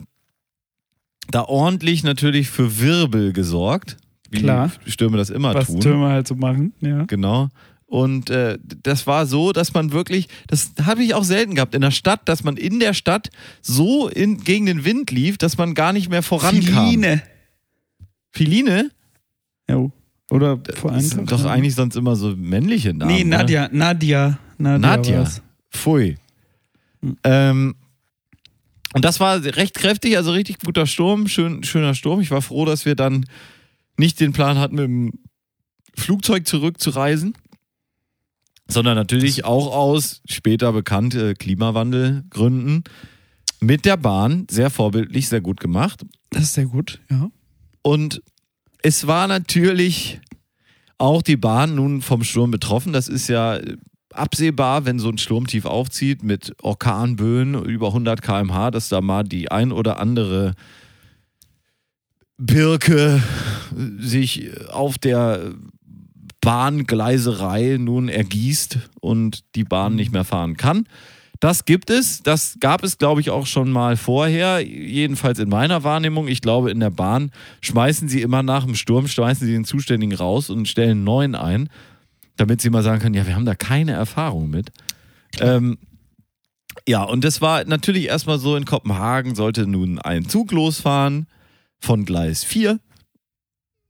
da 1.29 1.43
ordentlich 1.43 2.03
natürlich 2.03 2.49
für 2.49 2.79
Wirbel 2.79 3.33
gesorgt. 3.33 3.97
Wie 4.31 4.39
Klar. 4.39 4.71
Stürme 4.87 5.17
das 5.17 5.29
immer 5.29 5.53
Was 5.53 5.67
tun. 5.67 5.81
Türme 5.81 6.09
halt 6.09 6.27
so 6.27 6.35
machen, 6.35 6.73
ja. 6.79 7.03
Genau. 7.03 7.49
Und 7.91 8.29
äh, 8.29 8.57
das 8.83 9.05
war 9.05 9.25
so, 9.25 9.51
dass 9.51 9.73
man 9.73 9.91
wirklich, 9.91 10.29
das 10.47 10.71
habe 10.81 11.03
ich 11.03 11.13
auch 11.13 11.25
selten 11.25 11.55
gehabt 11.55 11.75
in 11.75 11.81
der 11.81 11.91
Stadt, 11.91 12.21
dass 12.23 12.41
man 12.41 12.55
in 12.55 12.79
der 12.79 12.93
Stadt 12.93 13.31
so 13.61 14.07
in, 14.07 14.37
gegen 14.45 14.65
den 14.65 14.85
Wind 14.85 15.11
lief, 15.11 15.37
dass 15.37 15.57
man 15.57 15.73
gar 15.73 15.91
nicht 15.91 16.09
mehr 16.09 16.23
vorankam. 16.23 16.61
Filine. 16.61 17.21
Filine? 18.29 18.91
Jo. 19.69 19.91
Oder 20.29 20.57
vor 20.75 20.91
Das 20.91 20.99
einem 20.99 21.09
sind 21.09 21.31
doch 21.33 21.43
ja. 21.43 21.51
eigentlich 21.51 21.75
sonst 21.75 21.97
immer 21.97 22.15
so 22.15 22.33
männliche 22.33 22.93
Namen. 22.93 23.13
Nee, 23.13 23.21
oder? 23.23 23.39
Nadja, 23.39 23.69
Nadja, 23.73 24.39
Nadja. 24.57 24.77
Nadja. 24.77 25.19
war's. 25.19 25.41
Pfui. 25.69 26.17
Hm. 27.01 27.17
Ähm, 27.25 27.75
und 28.93 29.03
das 29.03 29.19
war 29.19 29.43
recht 29.43 29.75
kräftig, 29.75 30.15
also 30.15 30.31
richtig 30.31 30.59
guter 30.59 30.87
Sturm, 30.87 31.27
schön, 31.27 31.65
schöner 31.65 31.93
Sturm. 31.93 32.21
Ich 32.21 32.31
war 32.31 32.41
froh, 32.41 32.63
dass 32.63 32.85
wir 32.85 32.95
dann 32.95 33.25
nicht 33.97 34.21
den 34.21 34.31
Plan 34.31 34.57
hatten, 34.57 34.75
mit 34.75 34.85
dem 34.85 35.11
Flugzeug 35.97 36.47
zurückzureisen, 36.47 37.33
sondern 38.67 38.95
natürlich 38.95 39.45
auch 39.45 39.75
aus 39.75 40.21
später 40.27 40.71
bekannte 40.71 41.33
Klimawandelgründen 41.33 42.83
mit 43.59 43.85
der 43.85 43.97
Bahn. 43.97 44.47
Sehr 44.49 44.69
vorbildlich, 44.69 45.29
sehr 45.29 45.41
gut 45.41 45.59
gemacht. 45.59 46.03
Das 46.29 46.43
ist 46.43 46.53
sehr 46.53 46.65
gut, 46.65 46.99
ja. 47.09 47.29
Und 47.81 48.21
es 48.81 49.07
war 49.07 49.27
natürlich 49.27 50.19
auch 50.97 51.21
die 51.21 51.37
Bahn 51.37 51.75
nun 51.75 52.01
vom 52.01 52.23
Sturm 52.23 52.51
betroffen. 52.51 52.93
Das 52.93 53.07
ist 53.07 53.27
ja 53.27 53.59
absehbar, 54.13 54.85
wenn 54.85 54.99
so 54.99 55.09
ein 55.09 55.17
Sturmtief 55.17 55.65
aufzieht 55.65 56.23
mit 56.23 56.53
Orkanböen 56.61 57.55
über 57.65 57.87
100 57.87 58.21
km/h, 58.21 58.71
dass 58.71 58.89
da 58.89 59.01
mal 59.01 59.23
die 59.23 59.51
ein 59.51 59.71
oder 59.71 59.99
andere 59.99 60.53
Birke 62.37 63.21
sich 63.99 64.49
auf 64.69 64.97
der 64.97 65.53
Bahngleiserei 66.41 67.77
nun 67.79 68.09
ergießt 68.09 68.79
und 68.99 69.43
die 69.55 69.63
Bahn 69.63 69.95
nicht 69.95 70.11
mehr 70.11 70.23
fahren 70.23 70.57
kann. 70.57 70.87
Das 71.39 71.65
gibt 71.65 71.89
es. 71.89 72.21
Das 72.21 72.57
gab 72.59 72.83
es, 72.83 72.99
glaube 72.99 73.19
ich, 73.21 73.31
auch 73.31 73.47
schon 73.47 73.71
mal 73.71 73.97
vorher. 73.97 74.59
Jedenfalls 74.59 75.39
in 75.39 75.49
meiner 75.49 75.83
Wahrnehmung. 75.83 76.27
Ich 76.27 76.41
glaube, 76.41 76.69
in 76.69 76.79
der 76.79 76.91
Bahn 76.91 77.31
schmeißen 77.61 78.07
sie 78.07 78.21
immer 78.21 78.43
nach 78.43 78.63
dem 78.65 78.75
Sturm, 78.75 79.07
schmeißen 79.07 79.47
sie 79.47 79.53
den 79.53 79.65
Zuständigen 79.65 80.15
raus 80.15 80.51
und 80.51 80.67
stellen 80.67 80.91
einen 80.91 81.03
neuen 81.03 81.35
ein, 81.35 81.69
damit 82.37 82.61
sie 82.61 82.69
mal 82.69 82.83
sagen 82.83 83.01
können, 83.01 83.15
ja, 83.15 83.25
wir 83.25 83.35
haben 83.35 83.45
da 83.45 83.55
keine 83.55 83.93
Erfahrung 83.93 84.51
mit. 84.51 84.71
Ähm, 85.39 85.79
ja, 86.87 87.03
und 87.03 87.23
das 87.23 87.41
war 87.41 87.65
natürlich 87.65 88.05
erstmal 88.05 88.37
so, 88.37 88.55
in 88.55 88.65
Kopenhagen 88.65 89.33
sollte 89.33 89.65
nun 89.65 89.97
ein 89.97 90.29
Zug 90.29 90.51
losfahren 90.51 91.27
von 91.79 92.05
Gleis 92.05 92.43
4 92.43 92.79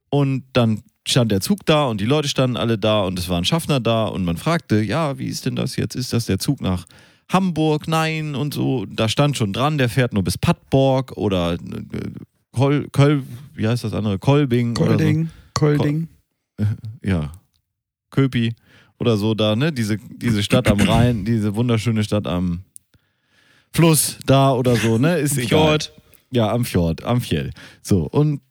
und 0.09 0.45
dann 0.53 0.83
stand 1.07 1.31
der 1.31 1.41
Zug 1.41 1.65
da 1.65 1.85
und 1.85 1.99
die 1.99 2.05
Leute 2.05 2.27
standen 2.27 2.57
alle 2.57 2.77
da 2.77 3.01
und 3.01 3.17
es 3.17 3.29
war 3.29 3.37
ein 3.37 3.45
Schaffner 3.45 3.79
da 3.79 4.05
und 4.05 4.23
man 4.23 4.37
fragte, 4.37 4.81
ja, 4.81 5.17
wie 5.17 5.27
ist 5.27 5.45
denn 5.45 5.55
das 5.55 5.75
jetzt? 5.75 5.95
Ist 5.95 6.13
das 6.13 6.25
der 6.25 6.39
Zug 6.39 6.61
nach 6.61 6.85
Hamburg? 7.31 7.87
Nein 7.87 8.35
und 8.35 8.53
so. 8.53 8.85
Da 8.85 9.09
stand 9.09 9.37
schon 9.37 9.53
dran, 9.53 9.77
der 9.77 9.89
fährt 9.89 10.13
nur 10.13 10.23
bis 10.23 10.37
Padborg 10.37 11.13
oder 11.17 11.53
äh, 11.53 11.57
Kol, 12.51 12.87
Kol 12.91 13.23
wie 13.55 13.67
heißt 13.67 13.83
das 13.83 13.93
andere? 13.93 14.19
Kolbing 14.19 14.77
oder 14.77 14.91
so. 14.91 14.97
Kolding, 14.97 15.29
Kolding. 15.53 16.07
Ja, 17.03 17.31
Köpi 18.11 18.53
oder 18.99 19.17
so 19.17 19.33
da, 19.33 19.55
ne? 19.55 19.71
Diese, 19.71 19.97
diese 19.97 20.43
Stadt 20.43 20.67
am 20.67 20.79
Rhein, 20.79 21.25
diese 21.25 21.55
wunderschöne 21.55 22.03
Stadt 22.03 22.27
am 22.27 22.61
Fluss 23.73 24.19
da 24.27 24.51
oder 24.51 24.75
so, 24.75 24.99
ne? 24.99 25.17
Ist 25.17 25.37
egal. 25.37 25.47
Fjord. 25.47 25.93
Ja, 26.31 26.51
am 26.51 26.65
Fjord, 26.65 27.03
am 27.03 27.19
Fjell. 27.19 27.49
So, 27.81 28.03
und 28.03 28.41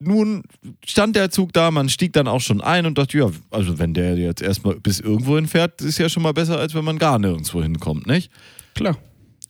nun 0.00 0.42
stand 0.86 1.16
der 1.16 1.30
Zug 1.30 1.52
da, 1.52 1.70
man 1.70 1.88
stieg 1.88 2.12
dann 2.12 2.28
auch 2.28 2.40
schon 2.40 2.60
ein 2.60 2.84
und 2.86 2.98
dachte, 2.98 3.18
ja, 3.18 3.30
also 3.50 3.78
wenn 3.78 3.94
der 3.94 4.16
jetzt 4.16 4.42
erstmal 4.42 4.74
bis 4.80 5.00
irgendwo 5.00 5.36
hinfährt, 5.36 5.80
ist 5.80 5.98
ja 5.98 6.08
schon 6.08 6.22
mal 6.22 6.32
besser, 6.34 6.58
als 6.58 6.74
wenn 6.74 6.84
man 6.84 6.98
gar 6.98 7.18
nirgendwo 7.18 7.62
hinkommt, 7.62 8.06
nicht? 8.06 8.30
Klar. 8.74 8.98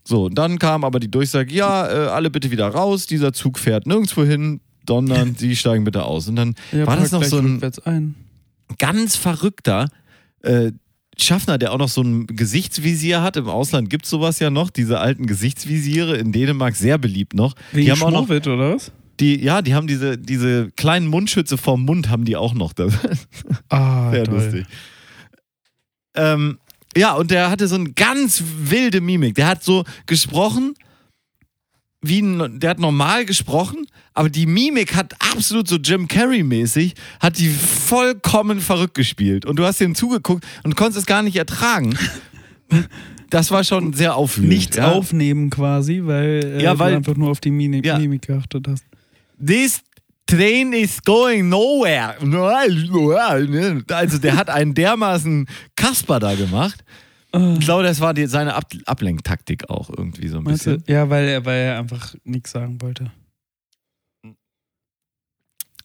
So, 0.07 0.25
und 0.27 0.35
dann 0.37 0.59
kam 0.59 0.85
aber 0.85 1.01
die 1.01 1.11
Durchsage, 1.11 1.53
ja, 1.55 1.89
äh, 1.89 2.09
alle 2.09 2.31
bitte 2.31 2.51
wieder 2.51 2.69
raus, 2.69 3.07
dieser 3.07 3.33
Zug 3.33 3.59
fährt 3.59 3.87
nirgendwo 3.87 4.23
hin, 4.25 4.61
sondern 4.87 5.35
Sie 5.39 5.57
steigen 5.57 5.85
bitte 5.85 6.05
aus. 6.05 6.29
Und 6.29 6.37
dann 6.37 6.55
Ja, 6.73 6.87
war 6.87 6.97
das 6.97 7.11
noch 7.11 7.25
so 7.25 7.39
ein 7.39 7.63
ein. 7.85 8.15
ganz 8.79 9.17
verrückter 9.17 9.89
äh, 10.43 10.73
Schaffner, 11.17 11.59
der 11.59 11.73
auch 11.73 11.79
noch 11.79 11.89
so 11.89 12.03
ein 12.03 12.27
Gesichtsvisier 12.27 13.23
hat. 13.23 13.37
Im 13.37 13.49
Ausland 13.49 13.89
gibt 13.89 14.05
es 14.05 14.11
sowas 14.11 14.41
ja 14.41 14.51
noch, 14.51 14.69
diese 14.71 14.99
alten 14.99 15.27
Gesichtsvisiere, 15.27 16.17
in 16.17 16.33
Dänemark 16.33 16.77
sehr 16.77 16.99
beliebt 16.99 17.35
noch. 17.35 17.55
Wegen 17.73 17.87
die 17.87 17.93
haben 17.93 18.03
auch 18.03 18.11
noch, 18.11 18.29
oder 18.29 18.75
was? 18.75 18.93
Die, 19.21 19.43
ja, 19.43 19.63
die 19.63 19.75
haben 19.75 19.87
diese, 19.87 20.19
diese 20.19 20.71
kleinen 20.73 21.07
Mundschütze 21.07 21.57
vorm 21.57 21.83
Mund, 21.85 22.09
haben 22.09 22.25
die 22.25 22.37
auch 22.37 22.55
noch. 22.55 22.73
Das 22.73 22.93
Ah, 23.69 24.11
sehr 24.11 24.25
toll. 24.25 24.35
lustig. 24.43 24.67
Ähm, 26.17 26.59
ja, 26.97 27.15
und 27.15 27.31
der 27.31 27.51
hatte 27.51 27.67
so 27.67 27.75
eine 27.75 27.93
ganz 27.93 28.43
wilde 28.59 29.01
Mimik. 29.01 29.35
Der 29.35 29.47
hat 29.49 29.65
so 29.65 29.85
gesprochen, 30.07 30.75
wie 32.03 32.21
ein, 32.21 32.61
der 32.61 32.71
hat 32.71 32.79
normal 32.79 33.25
gesprochen, 33.25 33.87
aber 34.13 34.29
die 34.29 34.47
Mimik 34.47 34.95
hat 34.95 35.15
absolut 35.33 35.67
so 35.67 35.77
Jim 35.77 36.07
Carrey-mäßig, 36.07 36.95
hat 37.19 37.39
die 37.39 37.49
vollkommen 37.49 38.61
verrückt 38.61 38.95
gespielt. 38.95 39.45
Und 39.47 39.57
du 39.57 39.65
hast 39.65 39.81
ihm 39.81 39.95
zugeguckt 39.95 40.45
und 40.63 40.77
konntest 40.77 40.99
es 41.01 41.07
gar 41.07 41.23
nicht 41.23 41.37
ertragen. 41.37 41.97
Das 43.31 43.51
war 43.51 43.65
schon 43.65 43.95
sehr 43.95 44.15
aufwühlend. 44.15 44.53
Nichts 44.53 44.77
ja. 44.77 44.93
aufnehmen 44.93 45.51
quasi, 45.51 46.03
weil, 46.05 46.45
äh, 46.45 46.63
Ja, 46.63 46.79
weil- 46.79 46.93
du 46.93 46.99
einfach 46.99 47.17
nur 47.17 47.31
auf 47.31 47.41
die 47.41 47.51
Mimik, 47.51 47.85
Ja. 47.85 47.99
Mimik 47.99 48.23
geachtet 48.29 48.69
hast. 48.69 48.85
This 49.45 49.83
train 50.27 50.73
is 50.73 51.03
going 51.03 51.49
nowhere. 51.49 52.17
Also 53.89 54.19
der 54.19 54.37
hat 54.37 54.51
einen 54.51 54.75
dermaßen 54.75 55.49
Kasper 55.77 56.21
da 56.21 56.35
gemacht. 56.35 56.85
Ich 57.33 57.61
glaube, 57.61 57.83
das 57.83 58.01
war 58.01 58.15
die, 58.15 58.27
seine 58.27 58.55
Ab 58.55 58.73
Ablenktaktik 58.87 59.69
auch 59.69 59.91
irgendwie 59.91 60.29
so 60.29 60.39
ein 60.39 60.45
bisschen. 60.45 60.85
Ja, 60.87 61.11
weil 61.11 61.27
er, 61.27 61.45
weil 61.45 61.59
er 61.63 61.79
einfach 61.81 62.15
nichts 62.23 62.53
sagen 62.53 62.81
wollte. 62.81 63.11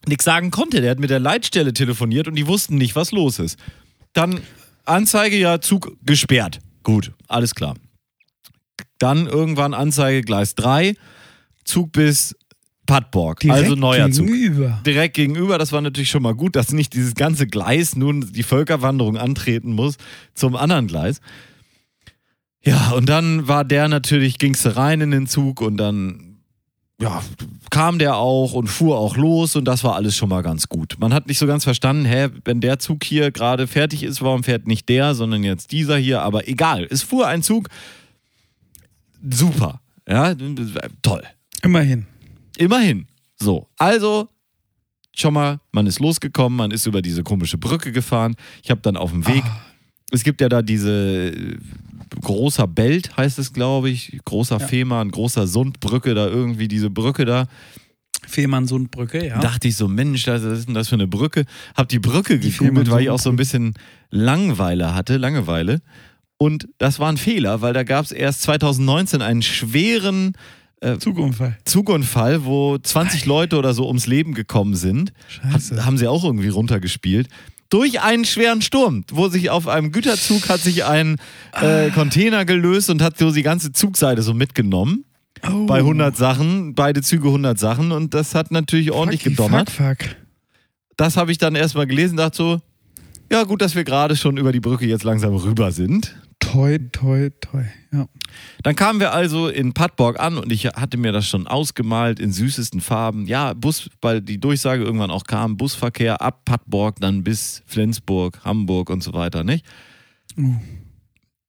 Nichts 0.06 0.24
sagen 0.24 0.52
konnte. 0.52 0.80
Der 0.80 0.92
hat 0.92 1.00
mit 1.00 1.10
der 1.10 1.18
Leitstelle 1.18 1.72
telefoniert 1.72 2.28
und 2.28 2.36
die 2.36 2.46
wussten 2.46 2.76
nicht, 2.76 2.94
was 2.94 3.10
los 3.10 3.40
ist. 3.40 3.58
Dann 4.12 4.40
Anzeige, 4.84 5.36
ja, 5.36 5.60
Zug 5.60 5.96
gesperrt. 6.04 6.60
Gut, 6.84 7.12
alles 7.26 7.54
klar. 7.54 7.74
Dann 8.98 9.26
irgendwann 9.26 9.74
Anzeige 9.74 10.22
Gleis 10.22 10.54
3, 10.54 10.94
Zug 11.64 11.92
bis 11.92 12.36
Padborg. 12.90 13.44
also 13.46 13.74
neuer 13.76 14.10
Zug. 14.10 14.26
gegenüber. 14.26 14.80
direkt 14.84 15.14
gegenüber. 15.14 15.58
Das 15.58 15.70
war 15.72 15.80
natürlich 15.80 16.10
schon 16.10 16.22
mal 16.22 16.34
gut, 16.34 16.56
dass 16.56 16.72
nicht 16.72 16.92
dieses 16.92 17.14
ganze 17.14 17.46
Gleis 17.46 17.94
nun 17.94 18.32
die 18.32 18.42
Völkerwanderung 18.42 19.16
antreten 19.16 19.72
muss 19.72 19.96
zum 20.34 20.56
anderen 20.56 20.88
Gleis. 20.88 21.20
Ja, 22.62 22.90
und 22.90 23.08
dann 23.08 23.48
war 23.48 23.64
der 23.64 23.88
natürlich, 23.88 24.38
ging's 24.38 24.76
rein 24.76 25.00
in 25.00 25.12
den 25.12 25.26
Zug 25.26 25.60
und 25.60 25.76
dann 25.76 26.30
ja, 27.00 27.22
kam 27.70 27.98
der 27.98 28.16
auch 28.16 28.52
und 28.52 28.66
fuhr 28.66 28.98
auch 28.98 29.16
los 29.16 29.56
und 29.56 29.64
das 29.64 29.84
war 29.84 29.94
alles 29.94 30.16
schon 30.16 30.28
mal 30.28 30.42
ganz 30.42 30.68
gut. 30.68 30.96
Man 30.98 31.14
hat 31.14 31.28
nicht 31.28 31.38
so 31.38 31.46
ganz 31.46 31.64
verstanden, 31.64 32.04
hä, 32.04 32.28
wenn 32.44 32.60
der 32.60 32.78
Zug 32.78 33.04
hier 33.04 33.30
gerade 33.30 33.66
fertig 33.66 34.02
ist, 34.02 34.20
warum 34.20 34.44
fährt 34.44 34.66
nicht 34.66 34.88
der, 34.88 35.14
sondern 35.14 35.42
jetzt 35.42 35.72
dieser 35.72 35.96
hier, 35.96 36.22
aber 36.22 36.48
egal. 36.48 36.86
Es 36.90 37.02
fuhr 37.02 37.26
ein 37.26 37.42
Zug. 37.42 37.68
Super. 39.30 39.80
Ja, 40.06 40.34
toll. 41.02 41.22
Immerhin. 41.62 42.06
Immerhin. 42.60 43.06
So, 43.36 43.68
also 43.78 44.28
schon 45.16 45.32
mal, 45.32 45.60
man 45.72 45.86
ist 45.86 45.98
losgekommen, 45.98 46.56
man 46.58 46.70
ist 46.70 46.84
über 46.86 47.00
diese 47.00 47.22
komische 47.22 47.56
Brücke 47.56 47.90
gefahren. 47.90 48.36
Ich 48.62 48.70
habe 48.70 48.82
dann 48.82 48.96
auf 48.98 49.12
dem 49.12 49.26
Weg, 49.26 49.42
es 50.10 50.22
gibt 50.24 50.42
ja 50.42 50.48
da 50.50 50.60
diese 50.60 51.30
äh, 51.30 51.56
großer 52.20 52.66
Belt, 52.66 53.16
heißt 53.16 53.38
es, 53.38 53.54
glaube 53.54 53.88
ich, 53.88 54.18
großer 54.26 54.58
Ja. 54.60 54.66
Fehmarn, 54.66 55.10
großer 55.10 55.46
Sundbrücke, 55.46 56.14
da 56.14 56.26
irgendwie 56.26 56.68
diese 56.68 56.90
Brücke 56.90 57.24
da. 57.24 57.46
Fehmarnsundbrücke, 58.28 59.26
ja. 59.26 59.40
Dachte 59.40 59.68
ich 59.68 59.76
so, 59.76 59.88
Mensch, 59.88 60.26
was 60.26 60.42
ist 60.42 60.66
denn 60.68 60.74
das 60.74 60.88
für 60.90 60.96
eine 60.96 61.08
Brücke? 61.08 61.46
Hab 61.74 61.88
die 61.88 61.98
Brücke 61.98 62.38
gegoogelt, 62.38 62.90
weil 62.90 63.02
ich 63.04 63.10
auch 63.10 63.18
so 63.18 63.30
ein 63.30 63.36
bisschen 63.36 63.72
Langeweile 64.10 64.94
hatte, 64.94 65.16
Langeweile. 65.16 65.80
Und 66.36 66.68
das 66.76 66.98
war 66.98 67.10
ein 67.10 67.16
Fehler, 67.16 67.62
weil 67.62 67.72
da 67.72 67.82
gab 67.84 68.04
es 68.04 68.12
erst 68.12 68.42
2019 68.42 69.22
einen 69.22 69.42
schweren 69.42 70.34
Zugunfall. 70.98 71.58
Zugunfall, 71.64 72.44
wo 72.44 72.78
20 72.78 73.26
Leute 73.26 73.56
oder 73.58 73.74
so 73.74 73.86
ums 73.86 74.06
Leben 74.06 74.34
gekommen 74.34 74.74
sind. 74.74 75.12
Scheiße. 75.28 75.76
Hat, 75.76 75.86
haben 75.86 75.98
sie 75.98 76.08
auch 76.08 76.24
irgendwie 76.24 76.48
runtergespielt. 76.48 77.28
Durch 77.68 78.00
einen 78.00 78.24
schweren 78.24 78.62
Sturm, 78.62 79.04
wo 79.12 79.28
sich 79.28 79.50
auf 79.50 79.68
einem 79.68 79.92
Güterzug 79.92 80.48
hat 80.48 80.60
sich 80.60 80.84
ein 80.84 81.18
äh, 81.52 81.90
Container 81.90 82.44
gelöst 82.44 82.90
und 82.90 83.00
hat 83.00 83.16
so 83.18 83.30
die 83.30 83.42
ganze 83.42 83.72
Zugseite 83.72 84.22
so 84.22 84.34
mitgenommen. 84.34 85.04
Oh. 85.48 85.66
Bei 85.66 85.78
100 85.78 86.16
Sachen, 86.16 86.74
beide 86.74 87.02
Züge 87.02 87.28
100 87.28 87.58
Sachen 87.58 87.92
und 87.92 88.12
das 88.12 88.34
hat 88.34 88.50
natürlich 88.50 88.90
ordentlich 88.90 89.22
Fucky, 89.22 89.36
gedonnert. 89.36 89.70
Fuck, 89.70 90.02
fuck. 90.02 90.16
Das 90.96 91.16
habe 91.16 91.30
ich 91.32 91.38
dann 91.38 91.54
erstmal 91.54 91.86
gelesen, 91.86 92.16
dachte 92.16 92.36
so, 92.36 92.60
ja 93.30 93.44
gut, 93.44 93.62
dass 93.62 93.74
wir 93.74 93.84
gerade 93.84 94.16
schon 94.16 94.36
über 94.36 94.50
die 94.50 94.60
Brücke 94.60 94.86
jetzt 94.86 95.04
langsam 95.04 95.34
rüber 95.34 95.70
sind. 95.70 96.16
Toi, 96.50 96.78
toi, 96.90 97.30
toi. 97.40 97.64
Ja. 97.92 98.08
Dann 98.64 98.74
kamen 98.74 98.98
wir 98.98 99.12
also 99.12 99.46
in 99.46 99.72
Padborg 99.72 100.18
an 100.18 100.36
und 100.36 100.50
ich 100.50 100.66
hatte 100.66 100.96
mir 100.96 101.12
das 101.12 101.28
schon 101.28 101.46
ausgemalt 101.46 102.18
in 102.18 102.32
süßesten 102.32 102.80
Farben. 102.80 103.26
Ja, 103.26 103.52
Bus, 103.54 103.88
weil 104.00 104.20
die 104.20 104.40
Durchsage 104.40 104.82
irgendwann 104.82 105.12
auch 105.12 105.24
kam, 105.24 105.56
Busverkehr 105.56 106.20
ab 106.20 106.44
Padborg, 106.44 106.96
dann 106.98 107.22
bis 107.22 107.62
Flensburg, 107.66 108.40
Hamburg 108.44 108.90
und 108.90 109.00
so 109.00 109.12
weiter, 109.12 109.44
nicht? 109.44 109.64
Oh. 110.36 110.54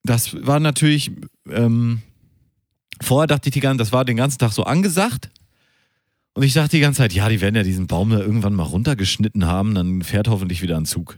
Das 0.03 0.35
war 0.45 0.59
natürlich, 0.59 1.11
ähm, 1.49 2.03
vorher 3.01 3.25
dachte 3.25 3.49
ich 3.49 3.53
die 3.53 3.59
ganze, 3.59 3.79
das 3.79 3.91
war 3.91 4.05
den 4.05 4.17
ganzen 4.17 4.37
Tag 4.37 4.51
so 4.51 4.65
angesagt. 4.65 5.31
Und 6.33 6.43
ich 6.43 6.53
dachte 6.53 6.77
die 6.77 6.79
ganze 6.79 6.99
Zeit, 6.99 7.13
ja, 7.13 7.27
die 7.27 7.41
werden 7.41 7.55
ja 7.55 7.63
diesen 7.63 7.87
Baum 7.87 8.11
da 8.11 8.19
irgendwann 8.19 8.53
mal 8.53 8.63
runtergeschnitten 8.63 9.47
haben, 9.47 9.73
dann 9.73 10.03
fährt 10.03 10.27
hoffentlich 10.27 10.61
wieder 10.61 10.77
ein 10.77 10.85
Zug. 10.85 11.17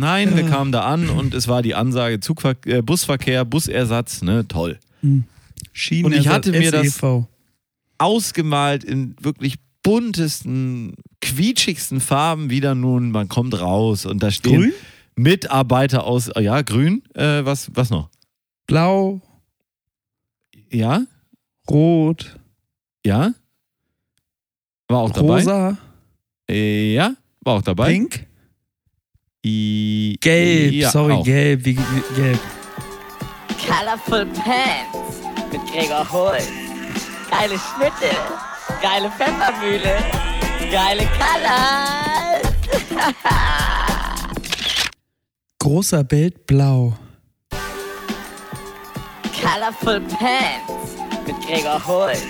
Nein, 0.00 0.34
wir 0.36 0.44
Ja. 0.44 0.48
kamen 0.48 0.72
da 0.72 0.80
an 0.82 1.08
und 1.10 1.34
es 1.34 1.46
war 1.46 1.62
die 1.62 1.74
Ansage, 1.74 2.20
Zugver 2.20 2.56
äh, 2.66 2.82
Busverkehr, 2.82 3.44
Busersatz, 3.44 4.22
ne, 4.22 4.48
toll. 4.48 4.78
Schienen 5.72 6.06
Und 6.06 6.12
ich 6.14 6.28
hatte 6.28 6.50
mir 6.52 6.70
das- 6.72 6.86
SEV. 6.96 7.26
ausgemalt 7.98 8.82
in 8.82 9.14
wirklich 9.20 9.56
buntesten, 9.82 10.94
quietschigsten 11.20 12.00
Farben 12.00 12.50
wieder 12.50 12.74
nun, 12.74 13.10
man 13.12 13.28
kommt 13.28 13.58
raus 13.60 14.06
und 14.06 14.22
da 14.22 14.30
stehen 14.30 14.60
Grün, 14.62 14.72
Mitarbeiter 15.16 16.04
aus, 16.04 16.28
äh, 16.28 16.40
ja, 16.42 16.62
grün, 16.62 17.02
äh, 17.14 17.44
was, 17.44 17.70
was 17.74 17.90
noch? 17.90 18.08
blau, 18.66 19.20
Ja, 20.72 21.04
rot, 21.68 22.38
ja, 23.04 23.32
war 24.88 25.00
auch 25.00 25.10
dabei. 25.10 25.40
rosa, 25.40 25.78
Äh, 26.48 26.94
ja, 26.94 27.14
war 27.40 27.54
auch 27.56 27.62
dabei. 27.62 27.92
pink, 27.92 28.26
I, 29.42 30.18
gelb. 30.20 30.72
ja, 30.72 30.90
Sorry, 30.90 31.14
auch. 31.14 31.24
gelb. 31.24 31.64
Wie, 31.64 31.78
wie, 31.78 32.14
gelb. 32.14 32.38
Colorful 33.66 34.26
Pants 34.26 34.98
mit 35.50 35.66
Gregor 35.72 36.06
Holz. 36.12 36.46
Geile 37.30 37.58
Schnitte, 37.58 38.14
geile 38.82 39.10
Pfeffermühle, 39.10 39.96
geile 40.70 41.08
Colors. 41.16 42.52
Großer 45.58 46.04
Bild 46.04 46.46
blau. 46.46 46.92
Colorful 49.40 50.00
Pants 50.00 50.96
mit 51.26 51.40
Gregor 51.46 51.80
Holz. 51.86 52.22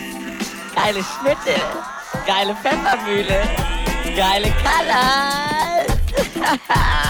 Geile 0.76 1.02
Schnitte, 1.02 1.60
geile 2.26 2.54
Pfeffermühle, 2.54 3.42
geile 4.14 4.52
Colors. 4.62 5.99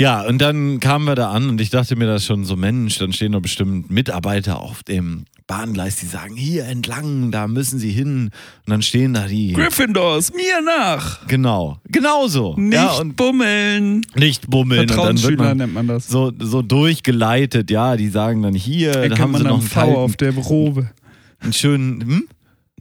Ja, 0.00 0.22
und 0.22 0.38
dann 0.38 0.78
kamen 0.78 1.06
wir 1.06 1.16
da 1.16 1.32
an 1.32 1.48
und 1.48 1.60
ich 1.60 1.70
dachte 1.70 1.96
mir 1.96 2.06
das 2.06 2.24
schon 2.24 2.44
so, 2.44 2.54
Mensch, 2.54 2.98
dann 2.98 3.12
stehen 3.12 3.32
doch 3.32 3.40
bestimmt 3.40 3.90
Mitarbeiter 3.90 4.60
auf 4.60 4.84
dem 4.84 5.24
Bahngleis, 5.48 5.96
die 5.96 6.06
sagen, 6.06 6.36
hier 6.36 6.66
entlang, 6.66 7.32
da 7.32 7.48
müssen 7.48 7.80
sie 7.80 7.90
hin. 7.90 8.30
Und 8.64 8.70
dann 8.70 8.82
stehen 8.82 9.14
da 9.14 9.26
die. 9.26 9.54
Gryffindors, 9.54 10.32
mir 10.34 10.62
nach. 10.64 11.26
Genau, 11.26 11.78
genau 11.88 12.28
so. 12.28 12.54
Nicht 12.56 12.74
ja, 12.74 12.92
und 12.92 13.16
bummeln. 13.16 14.02
nicht 14.14 14.48
bummeln. 14.48 14.82
Und 14.82 14.96
dann 14.96 15.20
wird 15.20 15.38
man 15.38 15.56
nennt 15.56 15.74
man 15.74 15.88
das. 15.88 16.06
so, 16.06 16.30
so 16.38 16.62
durchgeleitet, 16.62 17.68
ja, 17.68 17.96
die 17.96 18.08
sagen 18.08 18.42
dann 18.42 18.54
hier, 18.54 18.92
da 18.92 19.18
haben 19.18 19.34
sie 19.36 19.42
man 19.42 19.50
noch 19.50 19.58
einen, 19.58 19.68
V 19.68 19.80
auf 19.96 20.16
der 20.16 20.32
Robe. 20.36 20.90
einen 21.40 21.52
schönen, 21.52 22.00
hm? 22.02 22.28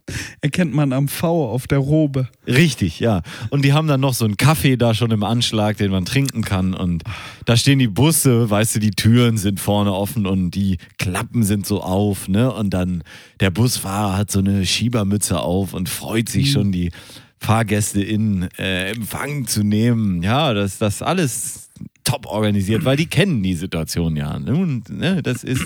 Erkennt 0.41 0.73
man 0.73 0.93
am 0.93 1.07
V 1.07 1.49
auf 1.49 1.67
der 1.67 1.79
Robe. 1.79 2.29
Richtig, 2.45 2.99
ja. 2.99 3.21
Und 3.49 3.63
die 3.63 3.73
haben 3.73 3.87
dann 3.87 3.99
noch 3.99 4.13
so 4.13 4.25
einen 4.25 4.37
Kaffee 4.37 4.77
da 4.77 4.93
schon 4.93 5.11
im 5.11 5.23
Anschlag, 5.23 5.77
den 5.77 5.91
man 5.91 6.05
trinken 6.05 6.43
kann. 6.43 6.73
Und 6.73 7.03
da 7.45 7.57
stehen 7.57 7.79
die 7.79 7.87
Busse, 7.87 8.49
weißt 8.49 8.75
du, 8.75 8.79
die 8.79 8.91
Türen 8.91 9.37
sind 9.37 9.59
vorne 9.59 9.93
offen 9.93 10.25
und 10.25 10.51
die 10.51 10.77
Klappen 10.97 11.43
sind 11.43 11.65
so 11.65 11.81
auf, 11.81 12.27
ne? 12.27 12.53
Und 12.53 12.71
dann 12.71 13.03
der 13.39 13.51
Busfahrer 13.51 14.17
hat 14.17 14.31
so 14.31 14.39
eine 14.39 14.65
Schiebermütze 14.65 15.39
auf 15.39 15.73
und 15.73 15.89
freut 15.89 16.29
sich 16.29 16.51
schon, 16.51 16.71
die 16.71 16.91
Fahrgäste 17.39 18.01
in 18.01 18.49
äh, 18.57 18.91
Empfang 18.91 19.45
zu 19.45 19.63
nehmen. 19.63 20.23
Ja, 20.23 20.53
das, 20.53 20.77
das 20.77 21.01
alles 21.01 21.69
top 22.03 22.25
organisiert, 22.25 22.85
weil 22.85 22.97
die 22.97 23.05
kennen 23.05 23.43
die 23.43 23.53
Situation 23.53 24.15
ja. 24.15 24.39
Ne? 24.39 24.55
Und, 24.55 24.89
ne, 24.89 25.21
das 25.21 25.43
ist 25.43 25.63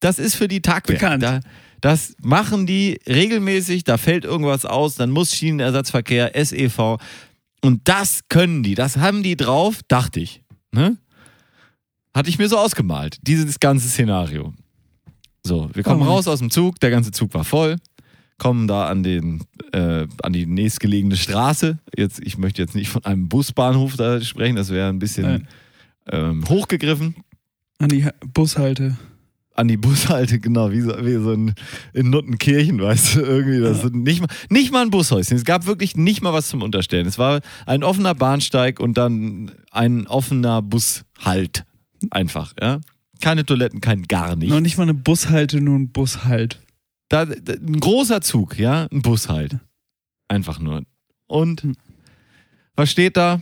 Das 0.00 0.18
ist 0.18 0.36
für 0.36 0.48
die 0.48 0.60
Tagwerk. 0.60 1.00
Bekannt. 1.00 1.22
Da, 1.22 1.40
das 1.80 2.14
machen 2.20 2.66
die 2.66 2.98
regelmäßig, 3.06 3.84
da 3.84 3.96
fällt 3.98 4.24
irgendwas 4.24 4.64
aus, 4.64 4.94
dann 4.96 5.10
muss 5.10 5.34
Schienenersatzverkehr, 5.34 6.32
SEV. 6.44 6.98
Und 7.62 7.80
das 7.88 8.20
können 8.28 8.62
die, 8.62 8.74
das 8.74 8.96
haben 8.96 9.22
die 9.22 9.36
drauf, 9.36 9.80
dachte 9.88 10.20
ich. 10.20 10.42
Ne? 10.72 10.96
Hatte 12.14 12.30
ich 12.30 12.38
mir 12.38 12.48
so 12.48 12.58
ausgemalt, 12.58 13.18
dieses 13.22 13.60
ganze 13.60 13.88
Szenario. 13.88 14.52
So, 15.44 15.70
wir 15.72 15.82
kommen 15.82 16.02
Oh. 16.02 16.06
raus 16.06 16.26
aus 16.28 16.40
dem 16.40 16.50
Zug, 16.50 16.80
der 16.80 16.90
ganze 16.90 17.10
Zug 17.10 17.32
war 17.34 17.44
voll, 17.44 17.76
kommen 18.38 18.66
da 18.68 18.88
an, 18.88 19.02
den, 19.02 19.42
äh, 19.72 20.06
an 20.22 20.32
die 20.32 20.46
nächstgelegene 20.46 21.16
Straße. 21.16 21.78
Jetzt, 21.96 22.20
ich 22.20 22.38
möchte 22.38 22.60
jetzt 22.62 22.74
nicht 22.74 22.88
von 22.90 23.04
einem 23.04 23.28
Busbahnhof 23.28 23.96
da 23.96 24.20
sprechen, 24.20 24.56
das 24.56 24.70
wäre 24.70 24.88
ein 24.88 24.98
bisschen 24.98 25.48
ähm, 26.10 26.48
hochgegriffen. 26.48 27.14
An 27.78 27.88
die 27.88 28.04
Ha- 28.04 28.12
Bushalte. 28.34 28.96
An 29.58 29.66
die 29.66 29.76
Bushalte, 29.76 30.38
genau, 30.38 30.70
wie 30.70 30.80
so, 30.82 30.90
wie 31.04 31.14
so 31.14 31.32
ein, 31.32 31.52
in 31.92 32.10
Nuttenkirchen, 32.10 32.80
weißt 32.80 33.16
du, 33.16 33.20
irgendwie. 33.22 33.58
Das 33.60 33.80
sind 33.82 34.04
nicht, 34.04 34.20
mal, 34.20 34.28
nicht 34.50 34.70
mal 34.70 34.82
ein 34.82 34.90
Bushäuschen. 34.90 35.36
Es 35.36 35.44
gab 35.44 35.66
wirklich 35.66 35.96
nicht 35.96 36.22
mal 36.22 36.32
was 36.32 36.46
zum 36.48 36.62
Unterstellen. 36.62 37.06
Es 37.08 37.18
war 37.18 37.40
ein 37.66 37.82
offener 37.82 38.14
Bahnsteig 38.14 38.78
und 38.78 38.96
dann 38.96 39.50
ein 39.72 40.06
offener 40.06 40.62
Bushalt. 40.62 41.64
Einfach, 42.10 42.52
ja. 42.60 42.80
Keine 43.20 43.44
Toiletten, 43.44 43.80
kein 43.80 44.02
gar 44.04 44.36
nichts. 44.36 44.54
Noch 44.54 44.60
nicht 44.60 44.76
mal 44.76 44.84
eine 44.84 44.94
Bushalte, 44.94 45.60
nur 45.60 45.76
ein 45.76 45.90
Bushalt. 45.90 46.60
Da, 47.08 47.24
da, 47.24 47.54
ein 47.54 47.80
großer 47.80 48.20
Zug, 48.20 48.58
ja, 48.60 48.86
ein 48.92 49.02
Bus 49.02 49.28
halt. 49.28 49.58
Einfach 50.28 50.60
nur. 50.60 50.84
Und 51.26 51.62
Hm. 51.64 51.74
was 52.76 52.92
steht 52.92 53.16
da? 53.16 53.40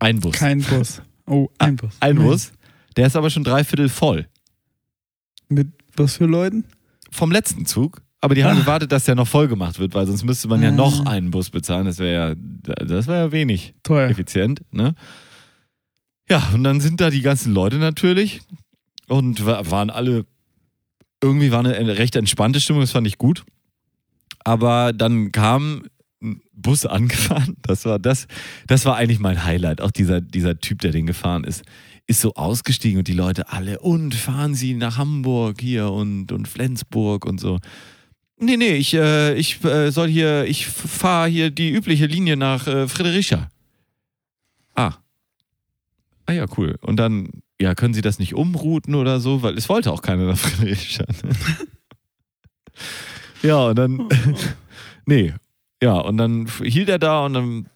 Ein 0.00 0.18
Bus. 0.18 0.34
Kein 0.34 0.62
Bus. 0.62 1.00
Oh, 1.26 1.48
ein 1.58 1.76
Bus. 1.76 1.94
ein. 2.00 2.16
Bus. 2.16 2.52
Der 2.96 3.06
ist 3.06 3.14
aber 3.14 3.30
schon 3.30 3.44
dreiviertel 3.44 3.88
voll. 3.88 4.26
Mit 5.54 5.68
was 5.96 6.16
für 6.16 6.26
Leuten? 6.26 6.64
Vom 7.10 7.30
letzten 7.30 7.66
Zug. 7.66 8.02
Aber 8.20 8.34
die 8.34 8.44
haben 8.44 8.56
Ah. 8.56 8.60
gewartet, 8.60 8.92
dass 8.92 9.04
der 9.04 9.14
noch 9.16 9.26
voll 9.26 9.48
gemacht 9.48 9.78
wird, 9.80 9.94
weil 9.94 10.06
sonst 10.06 10.22
müsste 10.24 10.46
man 10.48 10.62
ja 10.62 10.68
Ah. 10.68 10.72
noch 10.72 11.06
einen 11.06 11.30
Bus 11.30 11.50
bezahlen. 11.50 11.86
Das 11.86 11.98
wäre 11.98 12.36
ja, 12.36 12.74
das 12.86 13.06
wäre 13.08 13.26
ja 13.26 13.32
wenig 13.32 13.74
Teuer. 13.82 14.08
effizient, 14.08 14.62
ne? 14.72 14.94
Ja, 16.30 16.50
und 16.54 16.62
dann 16.64 16.80
sind 16.80 17.00
da 17.00 17.10
die 17.10 17.20
ganzen 17.20 17.52
Leute 17.52 17.76
natürlich 17.78 18.40
und 19.08 19.44
wa- 19.44 19.62
waren 19.70 19.90
alle, 19.90 20.24
irgendwie 21.22 21.50
war 21.50 21.58
eine 21.60 21.98
recht 21.98 22.14
entspannte 22.16 22.60
Stimmung, 22.60 22.80
das 22.82 22.92
fand 22.92 23.06
ich 23.06 23.18
gut. 23.18 23.44
Aber 24.44 24.92
dann 24.92 25.32
kam 25.32 25.82
ein 26.22 26.40
Bus 26.52 26.86
angefahren, 27.46 27.56
das 27.62 27.84
war 27.84 27.98
das, 27.98 28.28
das 28.68 28.84
war 28.84 28.96
eigentlich 28.96 29.18
mein 29.18 29.44
Highlight, 29.44 29.80
auch 29.80 29.90
dieser, 29.90 30.20
dieser 30.20 30.58
Typ, 30.60 30.78
der 30.80 30.92
den 30.92 31.06
gefahren 31.06 31.42
ist, 31.44 31.62
ist 32.12 32.20
so 32.20 32.34
ausgestiegen 32.34 32.98
und 32.98 33.08
die 33.08 33.14
Leute 33.14 33.50
alle, 33.50 33.80
und 33.80 34.14
fahren 34.14 34.54
Sie 34.54 34.74
nach 34.74 34.98
Hamburg 34.98 35.60
hier 35.60 35.90
und, 35.90 36.30
und 36.30 36.46
Flensburg 36.46 37.24
und 37.24 37.40
so. 37.40 37.58
Nee, 38.38 38.58
nee, 38.58 38.74
ich, 38.74 38.92
äh, 38.92 39.34
ich 39.34 39.64
äh, 39.64 39.90
soll 39.90 40.08
hier, 40.08 40.44
ich 40.44 40.66
fahre 40.66 41.28
hier 41.28 41.50
die 41.50 41.70
übliche 41.70 42.04
Linie 42.04 42.36
nach 42.36 42.66
äh, 42.66 42.86
Friedericia. 42.86 43.48
Ah. 44.74 44.92
Ah 46.26 46.32
ja, 46.32 46.44
cool. 46.58 46.76
Und 46.82 46.96
dann, 46.96 47.30
ja, 47.58 47.74
können 47.74 47.94
Sie 47.94 48.02
das 48.02 48.18
nicht 48.18 48.34
umrouten 48.34 48.94
oder 48.94 49.18
so? 49.18 49.42
Weil 49.42 49.56
es 49.56 49.70
wollte 49.70 49.90
auch 49.90 50.02
keiner 50.02 50.24
nach 50.26 50.38
Friedericia. 50.38 51.06
ne? 51.22 51.34
ja, 53.42 53.68
und 53.68 53.78
dann, 53.78 54.08
nee. 55.06 55.32
Ja, 55.82 55.94
und 55.94 56.18
dann 56.18 56.46
hielt 56.62 56.90
er 56.90 56.98
da 56.98 57.24
und 57.24 57.32
dann 57.32 57.68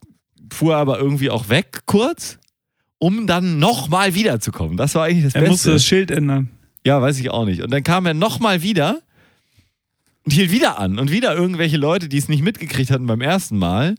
fuhr 0.53 0.75
er 0.75 0.81
aber 0.81 0.99
irgendwie 0.99 1.31
auch 1.31 1.49
weg 1.49 1.81
kurz, 1.87 2.39
um 2.99 3.27
dann 3.27 3.59
nochmal 3.59 4.15
wiederzukommen. 4.15 4.77
Das 4.77 4.95
war 4.95 5.05
eigentlich 5.05 5.25
das 5.25 5.35
Er 5.35 5.41
Beste. 5.43 5.51
musste 5.53 5.71
das 5.73 5.85
Schild 5.85 6.11
ändern. 6.11 6.51
Ja, 6.85 7.01
weiß 7.03 7.19
ich 7.19 7.31
auch 7.31 7.45
nicht. 7.45 7.63
Und 7.63 7.71
dann 7.73 7.83
kam 7.83 8.07
er 8.07 8.15
nochmal 8.15 8.63
wieder 8.63 9.01
und 10.25 10.33
hielt 10.33 10.51
wieder 10.51 10.79
an. 10.79 10.99
Und 10.99 11.11
wieder 11.11 11.35
irgendwelche 11.35 11.77
Leute, 11.77 12.09
die 12.09 12.19
es 12.19 12.29
nicht 12.29 12.43
mitgekriegt 12.43 12.91
hatten 12.91 13.07
beim 13.07 13.21
ersten 13.21 13.59
Mal. 13.59 13.97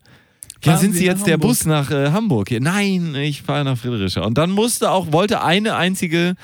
Ja, 0.64 0.78
sind 0.78 0.96
Sie 0.96 1.06
jetzt 1.06 1.28
der 1.28 1.34
Hamburg? 1.34 1.50
Bus 1.50 1.66
nach 1.66 1.92
äh, 1.92 2.12
Hamburg? 2.12 2.50
Ja, 2.50 2.60
nein, 2.60 3.14
ich 3.16 3.44
fahre 3.44 3.64
nach 3.64 3.78
Friedrichscha. 3.78 4.22
Und 4.22 4.38
dann 4.38 4.50
musste 4.52 4.90
auch, 4.90 5.12
wollte 5.12 5.44
eine 5.44 5.76
einzige 5.76 6.36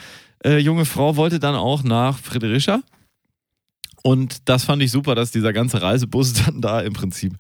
äh, 0.45 0.57
junge 0.57 0.85
Frau, 0.85 1.15
wollte 1.15 1.39
dann 1.39 1.55
auch 1.55 1.83
nach 1.83 2.19
Friedrichscha. 2.19 2.81
Und 4.03 4.49
das 4.49 4.65
fand 4.65 4.83
ich 4.83 4.91
super, 4.91 5.15
dass 5.15 5.31
dieser 5.31 5.53
ganze 5.53 5.81
Reisebus 5.81 6.33
dann 6.45 6.61
da 6.61 6.81
im 6.81 6.93
Prinzip 6.93 7.33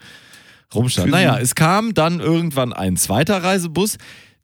rumstand. 0.73 1.11
Naja, 1.11 1.37
es 1.37 1.55
kam 1.55 1.93
dann 1.93 2.19
irgendwann 2.19 2.73
ein 2.73 2.97
zweiter 2.97 3.43
Reisebus, 3.43 3.97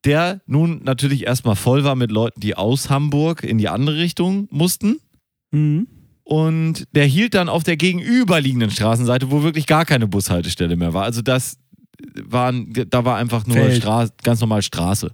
der 0.05 0.41
nun 0.45 0.81
natürlich 0.83 1.25
erstmal 1.25 1.55
voll 1.55 1.83
war 1.83 1.95
mit 1.95 2.11
Leuten, 2.11 2.39
die 2.39 2.55
aus 2.55 2.89
Hamburg 2.89 3.43
in 3.43 3.57
die 3.57 3.69
andere 3.69 3.97
Richtung 3.97 4.47
mussten. 4.51 4.99
Mhm. 5.51 5.87
Und 6.23 6.87
der 6.93 7.05
hielt 7.05 7.33
dann 7.33 7.49
auf 7.49 7.63
der 7.63 7.75
gegenüberliegenden 7.75 8.69
Straßenseite, 8.69 9.31
wo 9.31 9.41
wirklich 9.43 9.65
gar 9.65 9.85
keine 9.85 10.07
Bushaltestelle 10.07 10.75
mehr 10.75 10.93
war. 10.93 11.03
Also 11.03 11.21
das 11.21 11.57
waren, 12.23 12.71
da 12.71 13.03
war 13.03 13.17
einfach 13.17 13.47
nur. 13.47 13.71
Straße, 13.71 14.13
ganz 14.23 14.39
normal 14.39 14.61
Straße. 14.61 15.11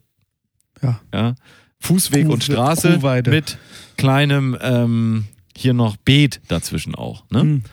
Ja. 0.81 0.99
ja. 1.13 1.35
Fußweg 1.79 2.25
Kuh- 2.25 2.33
und 2.33 2.43
Straße 2.43 2.95
Kuhweide. 2.95 3.31
mit 3.31 3.57
kleinem 3.97 4.57
ähm, 4.61 5.25
hier 5.55 5.73
noch 5.73 5.97
Beet 5.97 6.41
dazwischen 6.47 6.95
auch. 6.95 7.23
Ne? 7.29 7.43
Mhm. 7.43 7.63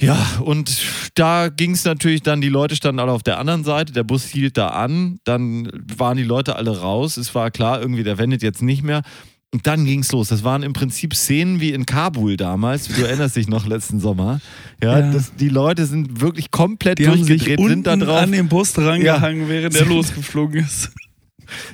Ja, 0.00 0.16
und 0.44 0.80
da 1.14 1.48
ging 1.48 1.72
es 1.72 1.84
natürlich 1.84 2.22
dann, 2.22 2.40
die 2.40 2.48
Leute 2.48 2.76
standen 2.76 3.00
alle 3.00 3.10
auf 3.10 3.24
der 3.24 3.38
anderen 3.38 3.64
Seite, 3.64 3.92
der 3.92 4.04
Bus 4.04 4.24
hielt 4.26 4.56
da 4.56 4.68
an, 4.68 5.18
dann 5.24 5.68
waren 5.96 6.16
die 6.16 6.22
Leute 6.22 6.54
alle 6.54 6.80
raus, 6.80 7.16
es 7.16 7.34
war 7.34 7.50
klar, 7.50 7.80
irgendwie, 7.80 8.04
der 8.04 8.16
wendet 8.16 8.42
jetzt 8.42 8.62
nicht 8.62 8.84
mehr. 8.84 9.02
Und 9.50 9.66
dann 9.66 9.86
ging 9.86 10.00
es 10.00 10.12
los. 10.12 10.28
Das 10.28 10.44
waren 10.44 10.62
im 10.62 10.74
Prinzip 10.74 11.14
Szenen 11.14 11.58
wie 11.58 11.72
in 11.72 11.86
Kabul 11.86 12.36
damals. 12.36 12.88
Du 12.88 13.02
erinnerst 13.02 13.34
dich 13.34 13.48
noch 13.48 13.66
letzten 13.66 13.98
Sommer. 13.98 14.40
Ja, 14.82 15.00
Ja. 15.00 15.10
Das, 15.10 15.34
die 15.36 15.48
Leute 15.48 15.86
sind 15.86 16.20
wirklich 16.20 16.50
komplett 16.50 16.98
Die 16.98 17.04
durchgedreht, 17.04 17.58
sind 17.58 17.86
da 17.86 17.96
drauf, 17.96 18.18
an 18.22 18.32
den 18.32 18.48
Bus 18.48 18.74
drangehangen, 18.74 19.48
während 19.48 19.74
er 19.74 19.86
losgeflogen 19.86 20.60
ist. 20.60 20.90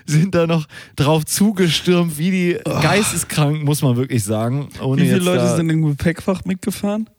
sind 0.07 0.37
da 0.37 0.47
noch 0.47 0.67
drauf 0.95 1.25
zugestürmt, 1.25 2.17
wie 2.17 2.31
die 2.31 2.57
Geisteskranken, 2.65 3.65
muss 3.65 3.83
man 3.83 3.97
wirklich 3.97 4.23
sagen. 4.23 4.69
Ohne 4.81 5.03
Wie 5.03 5.07
viele 5.07 5.19
Leute 5.19 5.57
sind 5.57 5.69
im 5.69 5.83
Gepäckfach 5.83 6.45
mitgefahren? 6.45 7.11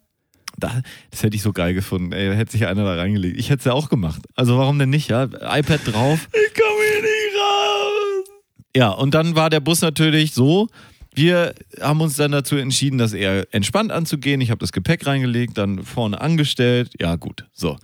Da, 0.57 0.81
das 1.11 1.23
hätte 1.23 1.35
ich 1.35 1.41
so 1.41 1.51
geil 1.51 1.73
gefunden. 1.73 2.11
Ey, 2.11 2.29
da 2.29 2.33
hätte 2.33 2.51
sich 2.51 2.65
einer 2.65 2.83
da 2.83 2.95
reingelegt. 2.95 3.37
Ich 3.37 3.49
hätte 3.49 3.59
es 3.59 3.65
ja 3.65 3.73
auch 3.73 3.89
gemacht. 3.89 4.21
Also 4.35 4.57
warum 4.57 4.79
denn 4.79 4.89
nicht, 4.89 5.09
ja? 5.09 5.23
iPad 5.23 5.81
drauf. 5.85 6.27
Ich 6.47 6.53
komme 6.53 6.83
hier 6.91 7.01
nicht 7.01 7.35
raus. 7.39 8.29
Ja, 8.75 8.89
und 8.89 9.13
dann 9.13 9.35
war 9.35 9.49
der 9.49 9.59
Bus 9.59 9.81
natürlich 9.81 10.33
so. 10.33 10.67
Wir 11.13 11.55
haben 11.81 12.01
uns 12.01 12.15
dann 12.17 12.31
dazu 12.31 12.57
entschieden, 12.57 12.97
das 12.97 13.13
eher 13.13 13.47
entspannt 13.53 13.91
anzugehen. 13.91 14.41
Ich 14.41 14.51
habe 14.51 14.59
das 14.59 14.73
Gepäck 14.73 15.05
reingelegt, 15.05 15.57
dann 15.57 15.83
vorne 15.83 16.19
angestellt. 16.19 16.91
Ja, 16.99 17.15
gut. 17.15 17.45
So. 17.53 17.77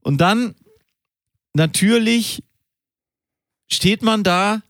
Und 0.00 0.20
dann 0.20 0.54
natürlich 1.54 2.42
steht 3.70 4.02
man 4.02 4.24
da, 4.24 4.60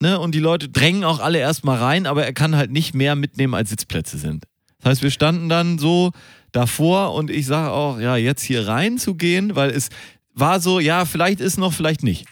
ne, 0.00 0.20
und 0.20 0.34
die 0.34 0.40
Leute 0.40 0.68
drängen 0.68 1.04
auch 1.04 1.20
alle 1.20 1.38
erstmal 1.38 1.78
rein, 1.78 2.06
aber 2.06 2.24
er 2.24 2.32
kann 2.32 2.54
halt 2.54 2.70
nicht 2.70 2.94
mehr 2.94 3.16
mitnehmen, 3.16 3.54
als 3.54 3.70
Sitzplätze 3.70 4.18
sind. 4.18 4.44
Das 4.78 4.90
heißt, 4.90 5.02
wir 5.02 5.10
standen 5.10 5.48
dann 5.48 5.78
so 5.78 6.12
davor 6.54 7.14
und 7.14 7.30
ich 7.30 7.46
sage 7.46 7.70
auch, 7.70 7.98
ja, 7.98 8.16
jetzt 8.16 8.42
hier 8.42 8.66
reinzugehen, 8.66 9.56
weil 9.56 9.70
es 9.70 9.88
war 10.32 10.60
so, 10.60 10.80
ja, 10.80 11.04
vielleicht 11.04 11.40
ist 11.40 11.58
noch, 11.58 11.72
vielleicht 11.72 12.02
nicht. 12.02 12.26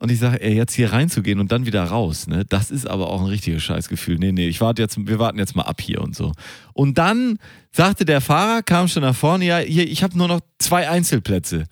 Und 0.00 0.12
ich 0.12 0.20
sage, 0.20 0.40
ey, 0.40 0.54
jetzt 0.54 0.74
hier 0.74 0.92
reinzugehen 0.92 1.40
und 1.40 1.50
dann 1.50 1.66
wieder 1.66 1.82
raus, 1.82 2.28
ne, 2.28 2.44
das 2.44 2.70
ist 2.70 2.86
aber 2.86 3.10
auch 3.10 3.20
ein 3.20 3.26
richtiges 3.26 3.64
Scheißgefühl. 3.64 4.18
Nee, 4.18 4.32
nee, 4.32 4.46
ich 4.46 4.60
warte 4.60 4.80
jetzt, 4.82 4.96
wir 4.96 5.18
warten 5.18 5.38
jetzt 5.38 5.56
mal 5.56 5.62
ab 5.62 5.80
hier 5.80 6.00
und 6.00 6.14
so. 6.14 6.32
Und 6.72 6.98
dann 6.98 7.38
sagte 7.72 8.04
der 8.04 8.20
Fahrer, 8.20 8.62
kam 8.62 8.86
schon 8.86 9.02
nach 9.02 9.16
vorne, 9.16 9.44
ja, 9.44 9.58
hier, 9.58 9.88
ich 9.88 10.02
habe 10.02 10.16
nur 10.16 10.28
noch 10.28 10.40
zwei 10.58 10.88
Einzelplätze. 10.88 11.64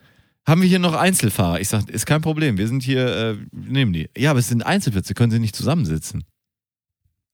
Haben 0.45 0.63
wir 0.63 0.69
hier 0.69 0.79
noch 0.79 0.95
Einzelfahrer? 0.95 1.61
Ich 1.61 1.69
sage, 1.69 1.93
ist 1.93 2.07
kein 2.07 2.21
Problem, 2.21 2.59
wir 2.59 2.67
sind 2.67 2.83
hier, 2.83 3.07
äh, 3.07 3.37
nehmen 3.53 3.93
die. 3.93 4.09
Ja, 4.17 4.31
aber 4.31 4.41
es 4.41 4.49
sind 4.49 4.65
Einzelplätze, 4.65 5.15
können 5.15 5.31
Sie 5.31 5.41
nicht 5.41 5.57
zusammensitzen? 5.57 6.25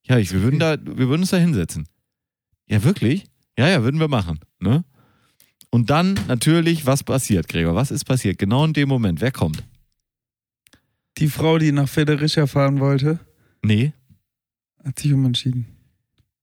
Ja, 0.04 0.18
ich, 0.18 0.32
wir 0.32 0.42
würden 0.42 0.58
da, 0.58 0.76
wir 0.82 1.08
würden 1.08 1.20
uns 1.20 1.30
da 1.30 1.36
hinsetzen. 1.36 1.86
Ja, 2.66 2.82
wirklich? 2.84 3.26
Ja, 3.58 3.68
ja, 3.68 3.82
würden 3.82 4.00
wir 4.00 4.08
machen, 4.08 4.40
ne? 4.60 4.84
Und 5.70 5.88
dann 5.90 6.14
natürlich, 6.28 6.84
was 6.86 7.02
passiert, 7.04 7.48
Gregor? 7.48 7.74
Was 7.74 7.90
ist 7.90 8.04
passiert? 8.04 8.38
Genau 8.38 8.64
in 8.64 8.72
dem 8.74 8.88
Moment. 8.88 9.20
Wer 9.20 9.32
kommt? 9.32 9.62
Die 11.18 11.28
Frau, 11.28 11.58
die 11.58 11.72
nach 11.72 11.88
Federica 11.88 12.46
fahren 12.46 12.80
wollte, 12.80 13.20
Nee, 13.64 13.92
hat 14.84 14.98
sich 14.98 15.12
umentschieden. 15.12 15.66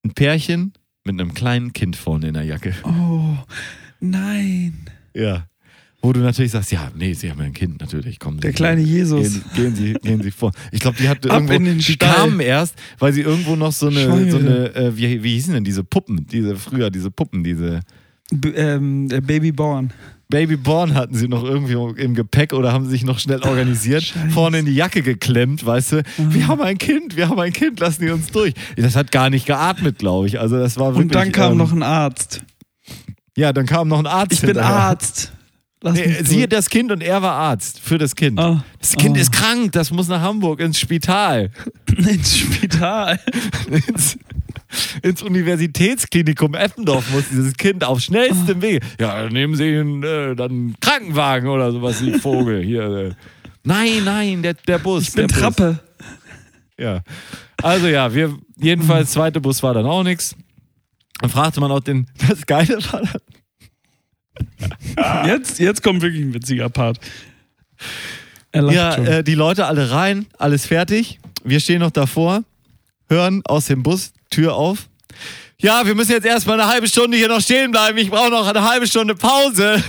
ein 0.06 0.14
Pärchen 0.14 0.74
mit 1.04 1.20
einem 1.20 1.34
kleinen 1.34 1.74
Kind 1.74 1.96
vorne 1.98 2.30
in 2.30 2.34
der 2.36 2.44
Jacke. 2.44 2.74
Oh, 2.84 3.38
nein. 4.00 4.86
Ja. 5.14 5.49
Wo 6.02 6.14
du 6.14 6.22
natürlich 6.22 6.52
sagst, 6.52 6.72
ja, 6.72 6.92
nee, 6.96 7.14
sie 7.14 7.30
haben 7.30 7.40
ja 7.40 7.46
ein 7.46 7.54
Kind, 7.54 7.82
natürlich. 7.82 8.20
Kommen 8.20 8.40
Der 8.40 8.52
sie. 8.52 8.56
kleine 8.56 8.82
Jesus. 8.82 9.22
Gehen, 9.22 9.44
gehen, 9.56 9.76
Sie, 9.76 9.94
gehen 9.96 10.22
Sie 10.24 10.32
vor. 10.32 10.52
Ich 10.72 10.80
glaube, 10.80 10.96
die 10.98 11.10
hatte 11.10 11.30
Ab 11.30 11.36
irgendwo, 11.38 11.54
in 11.56 11.66
den 11.66 11.78
die 11.80 11.84
Stall. 11.94 12.14
kamen 12.16 12.40
erst, 12.40 12.76
weil 13.00 13.12
sie 13.12 13.22
irgendwo 13.22 13.58
noch 13.58 13.74
so 13.74 13.88
eine, 13.88 14.30
so 14.32 14.38
eine 14.38 14.76
äh, 14.76 14.96
wie, 14.98 15.22
wie 15.24 15.34
hießen 15.34 15.54
denn 15.54 15.66
diese 15.66 15.84
Puppen, 15.84 16.26
diese 16.32 16.56
früher, 16.56 16.90
diese 16.90 17.12
Puppen, 17.12 17.44
diese, 17.44 17.82
B 18.32 18.50
ähm, 18.50 19.10
der 19.10 19.20
Baby 19.22 19.52
Born. 19.52 19.92
Baby 20.30 20.58
Born 20.58 20.94
hatten 20.94 21.16
sie 21.16 21.28
noch 21.28 21.44
irgendwie 21.44 21.74
im 22.02 22.14
Gepäck 22.14 22.54
oder 22.54 22.72
haben 22.72 22.86
sie 22.86 22.92
sich 22.92 23.04
noch 23.04 23.18
schnell 23.18 23.42
organisiert, 23.42 24.04
Scheiße. 24.04 24.30
vorne 24.30 24.60
in 24.60 24.66
die 24.68 24.76
Jacke 24.76 25.02
geklemmt, 25.02 25.66
weißt 25.66 25.92
du, 25.94 26.04
wir 26.18 26.48
haben 26.48 26.62
ein 26.62 26.78
Kind, 26.78 27.18
wir 27.18 27.30
haben 27.30 27.40
ein 27.40 27.52
Kind, 27.52 27.80
lassen 27.80 28.04
die 28.06 28.12
uns 28.12 28.28
durch. 28.28 28.54
Das 28.78 28.96
hat 28.96 29.12
gar 29.12 29.32
nicht 29.32 29.48
geatmet, 29.48 29.98
glaube 29.98 30.28
ich. 30.28 30.40
Also 30.40 30.58
das 30.60 30.78
war 30.78 30.94
wirklich, 30.94 31.06
Und 31.08 31.16
dann 31.16 31.32
kam 31.32 31.54
ähm, 31.54 31.58
noch 31.58 31.72
ein 31.74 31.82
Arzt. 31.82 32.44
Ja, 33.36 33.52
dann 33.54 33.66
kam 33.66 33.88
noch 33.88 33.98
ein 34.00 34.06
Arzt. 34.06 34.34
Ich 34.34 34.42
bin. 34.42 34.58
Arzt. 34.60 35.34
Nee, 35.82 36.24
siehe 36.24 36.48
das 36.50 36.70
Kind 36.70 36.92
und 36.92 37.02
er 37.02 37.22
war 37.22 37.34
Arzt 37.36 37.80
für 37.80 37.98
das 37.98 38.16
Kind. 38.16 38.38
Ah. 38.38 38.64
Das 38.80 38.96
Kind 38.98 39.16
Ah. 39.18 39.22
ist 39.22 39.32
krank, 39.32 39.72
das 39.72 39.92
muss 39.92 40.10
nach 40.10 40.22
Hamburg 40.22 40.60
ins 40.60 40.78
Spital. 40.78 41.52
ins 41.98 42.38
Spital. 42.38 43.18
ins, 43.88 44.18
ins 45.02 45.22
Universitätsklinikum 45.24 46.54
Eppendorf 46.54 47.10
muss 47.12 47.30
dieses 47.32 47.54
Kind 47.56 47.84
auf 47.86 48.02
schnellstem 48.02 48.62
Wege. 48.62 48.86
Ja, 49.00 49.24
dann 49.24 49.32
nehmen 49.32 49.56
Sie 49.56 49.78
einen, 49.78 50.04
äh, 50.04 50.36
dann 50.36 50.52
einen 50.52 50.76
Krankenwagen 50.82 51.48
oder 51.50 51.72
sowas 51.72 52.04
wie 52.04 52.12
Vogel. 52.20 52.62
Hier, 52.62 52.84
äh. 52.84 53.12
Nein, 53.64 54.04
nein, 54.04 54.42
der, 54.44 54.56
der 54.56 54.80
Bus. 54.80 55.04
Ich 55.10 55.14
bin 55.14 55.28
der 55.28 55.34
Bus. 55.36 55.42
Trappe. 55.44 55.80
Ja. 56.78 57.02
Also 57.62 57.88
ja, 57.88 58.14
wir, 58.14 58.38
jedenfalls, 58.58 59.12
zweite 59.12 59.40
Bus 59.42 59.64
war 59.64 59.74
dann 59.74 59.86
auch 59.86 60.04
nichts. 60.04 60.36
Dann 61.22 61.30
fragte 61.30 61.60
man 61.62 61.72
auch 61.72 61.82
den, 61.82 62.08
das 62.28 62.46
Geile 62.46 62.78
war 62.92 63.02
dann, 63.02 63.22
Jetzt, 65.26 65.60
jetzt 65.60 65.84
kommt 65.84 66.02
wirklich 66.02 66.22
ein 66.24 66.34
witziger 66.34 66.70
Part. 66.70 67.00
Ja, 68.54 68.96
äh, 68.96 69.24
die 69.24 69.36
Leute 69.36 69.66
alle 69.68 69.92
rein, 69.92 70.28
alles 70.38 70.66
fertig. 70.66 71.20
Wir 71.44 71.60
stehen 71.60 71.80
noch 71.80 71.92
davor, 71.92 72.44
hören 73.08 73.42
aus 73.46 73.66
dem 73.66 73.84
Bus, 73.84 74.12
Tür 74.30 74.56
auf. 74.56 74.90
Ja, 75.62 75.86
wir 75.86 75.94
müssen 75.96 76.12
jetzt 76.12 76.26
erstmal 76.26 76.60
eine 76.60 76.70
halbe 76.70 76.88
Stunde 76.88 77.18
hier 77.18 77.28
noch 77.28 77.42
stehen 77.42 77.72
bleiben. 77.72 77.98
Ich 77.98 78.10
brauche 78.10 78.30
noch 78.30 78.48
eine 78.48 78.64
halbe 78.64 78.88
Stunde 78.88 79.16
Pause. 79.16 79.84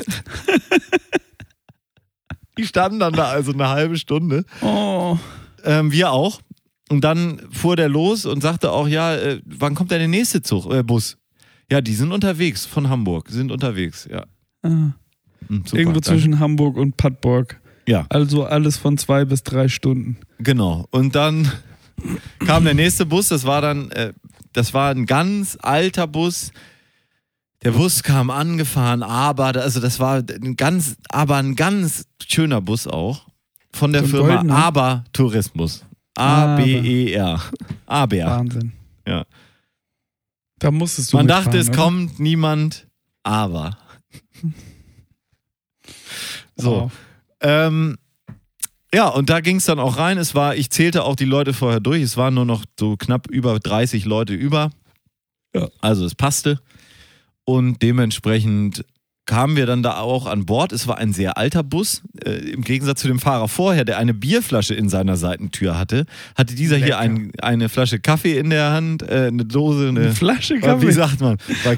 die 2.58 2.66
standen 2.66 2.98
dann 2.98 3.12
da 3.12 3.28
also 3.28 3.52
eine 3.52 3.68
halbe 3.68 3.96
Stunde. 3.96 4.44
oh. 4.62 5.16
Ähm, 5.64 5.92
wir 5.92 6.10
auch. 6.10 6.40
Und 6.88 7.02
dann 7.02 7.40
fuhr 7.52 7.76
der 7.76 7.88
los 7.88 8.26
und 8.26 8.40
sagte 8.40 8.72
auch, 8.72 8.88
ja, 8.88 9.14
äh, 9.14 9.40
wann 9.44 9.74
kommt 9.74 9.92
denn 9.92 10.00
der 10.00 10.08
nächste 10.08 10.42
Zug, 10.42 10.72
äh, 10.72 10.82
Bus? 10.82 11.18
Ja, 11.70 11.80
die 11.80 11.94
sind 11.94 12.10
unterwegs 12.10 12.66
von 12.66 12.88
Hamburg, 12.88 13.28
sind 13.28 13.52
unterwegs, 13.52 14.08
ja. 14.10 14.24
Ah. 14.62 14.92
Super, 15.48 15.76
Irgendwo 15.78 16.00
danke. 16.00 16.02
zwischen 16.02 16.38
Hamburg 16.38 16.76
und 16.76 16.96
Padborg. 16.96 17.60
Ja. 17.88 18.06
Also 18.08 18.44
alles 18.44 18.76
von 18.76 18.98
zwei 18.98 19.24
bis 19.24 19.42
drei 19.42 19.68
Stunden. 19.68 20.18
Genau. 20.38 20.86
Und 20.90 21.14
dann 21.14 21.50
kam 22.46 22.64
der 22.64 22.74
nächste 22.74 23.06
Bus. 23.06 23.28
Das 23.28 23.44
war 23.44 23.60
dann, 23.62 23.90
äh, 23.90 24.12
das 24.52 24.74
war 24.74 24.90
ein 24.90 25.06
ganz 25.06 25.58
alter 25.60 26.06
Bus. 26.06 26.52
Der 27.62 27.72
Bus 27.72 28.02
kam 28.02 28.30
angefahren, 28.30 29.02
aber 29.02 29.54
also 29.56 29.80
das 29.80 29.98
war 30.00 30.22
ein 30.28 30.56
ganz, 30.56 30.96
aber 31.10 31.36
ein 31.36 31.56
ganz 31.56 32.06
schöner 32.26 32.60
Bus 32.62 32.86
auch 32.86 33.26
von 33.72 33.92
der 33.92 34.02
So 34.02 34.08
Firma 34.08 34.34
goldener? 34.36 34.56
Aber 34.56 35.04
Tourismus. 35.12 35.84
A 36.16 36.56
B 36.56 36.78
E 36.78 37.12
R. 37.12 37.40
Aber. 37.86 38.16
Wahnsinn. 38.16 38.72
Ja. 39.06 39.24
Da 40.58 40.70
musstest 40.70 41.12
du 41.12 41.16
Man 41.16 41.26
dachte, 41.26 41.56
mitfahren, 41.56 41.60
es 41.60 41.68
oder? 41.68 41.76
kommt 41.78 42.20
niemand, 42.20 42.86
aber. 43.22 43.76
So. 46.56 46.70
Wow. 46.70 46.92
Ähm, 47.40 47.98
ja, 48.92 49.08
und 49.08 49.30
da 49.30 49.40
ging 49.40 49.56
es 49.56 49.66
dann 49.66 49.78
auch 49.78 49.96
rein. 49.98 50.18
Es 50.18 50.34
war, 50.34 50.56
ich 50.56 50.70
zählte 50.70 51.04
auch 51.04 51.16
die 51.16 51.24
Leute 51.24 51.52
vorher 51.52 51.80
durch. 51.80 52.02
Es 52.02 52.16
waren 52.16 52.34
nur 52.34 52.44
noch 52.44 52.64
so 52.78 52.96
knapp 52.96 53.30
über 53.30 53.58
30 53.58 54.04
Leute 54.04 54.34
über. 54.34 54.70
Ja. 55.54 55.68
Also 55.80 56.04
es 56.04 56.14
passte. 56.14 56.60
Und 57.44 57.82
dementsprechend 57.82 58.84
kamen 59.26 59.54
wir 59.54 59.66
dann 59.66 59.82
da 59.84 59.98
auch 59.98 60.26
an 60.26 60.44
Bord. 60.44 60.72
Es 60.72 60.88
war 60.88 60.98
ein 60.98 61.12
sehr 61.12 61.36
alter 61.38 61.62
Bus. 61.62 62.02
Äh, 62.24 62.30
Im 62.50 62.62
Gegensatz 62.62 63.00
zu 63.00 63.06
dem 63.08 63.20
Fahrer 63.20 63.46
vorher, 63.46 63.84
der 63.84 63.98
eine 63.98 64.12
Bierflasche 64.12 64.74
in 64.74 64.88
seiner 64.88 65.16
Seitentür 65.16 65.78
hatte, 65.78 66.04
hatte 66.36 66.54
dieser 66.56 66.76
hier 66.76 66.86
Lecker. 66.86 66.98
ein, 66.98 67.32
eine 67.40 67.68
Flasche 67.68 68.00
Kaffee 68.00 68.38
in 68.38 68.50
der 68.50 68.70
Hand, 68.72 69.02
äh, 69.02 69.28
eine 69.28 69.44
Dose, 69.44 69.88
eine, 69.88 70.00
Eine 70.00 70.12
Flasche 70.12 70.54
Wie 70.56 70.60
Kaffee. 70.60 70.90
sagt 70.90 71.20
man? 71.20 71.36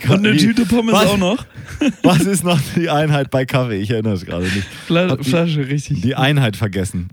Und 0.09 0.11
eine 0.11 0.32
wie- 0.32 0.38
Tüte 0.38 0.64
Pommes 0.64 0.95
was? 0.95 1.07
auch 1.07 1.18
noch. 1.18 1.45
Was 2.03 2.20
ist 2.20 2.43
noch 2.45 2.61
die 2.76 2.88
Einheit 2.88 3.30
bei 3.30 3.45
Kaffee? 3.45 3.76
Ich 3.80 3.90
erinnere 3.90 4.14
es 4.14 4.24
gerade 4.24 4.45
nicht. 4.45 4.64
Fla 4.86 5.16
die- 5.16 5.24
Flasche, 5.28 5.68
richtig. 5.68 6.01
Die 6.01 6.14
Einheit 6.14 6.57
vergessen. 6.57 7.09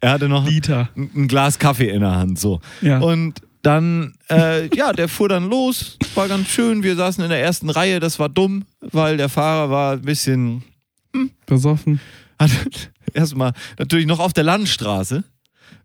Er 0.00 0.12
hatte 0.12 0.28
noch 0.28 0.48
Liter. 0.48 0.88
ein 0.96 1.10
ein 1.14 1.28
Glas 1.28 1.58
Kaffee 1.58 1.88
in 1.90 2.00
der 2.00 2.14
Hand, 2.16 2.38
so. 2.38 2.60
Ja. 2.80 2.98
Und 3.00 3.40
dann, 3.62 4.14
äh, 4.28 4.74
ja, 4.76 4.92
der 4.92 5.08
fuhr 5.08 5.28
dann 5.28 5.48
los, 5.48 5.96
war 6.14 6.28
ganz 6.28 6.48
schön. 6.48 6.82
Wir 6.82 6.96
saßen 6.96 7.22
in 7.22 7.30
der 7.30 7.40
ersten 7.40 7.70
Reihe, 7.70 8.00
das 8.00 8.18
war 8.18 8.28
dumm, 8.28 8.64
weil 8.80 9.16
der 9.16 9.28
Fahrer 9.28 9.70
war 9.70 9.92
ein 9.94 10.02
bisschen, 10.02 10.64
Besoffen. 11.46 12.00
hat 12.38 12.50
erstmal 13.14 13.52
natürlich 13.78 14.06
noch 14.06 14.18
auf 14.18 14.32
der 14.32 14.44
Landstraße. 14.44 15.24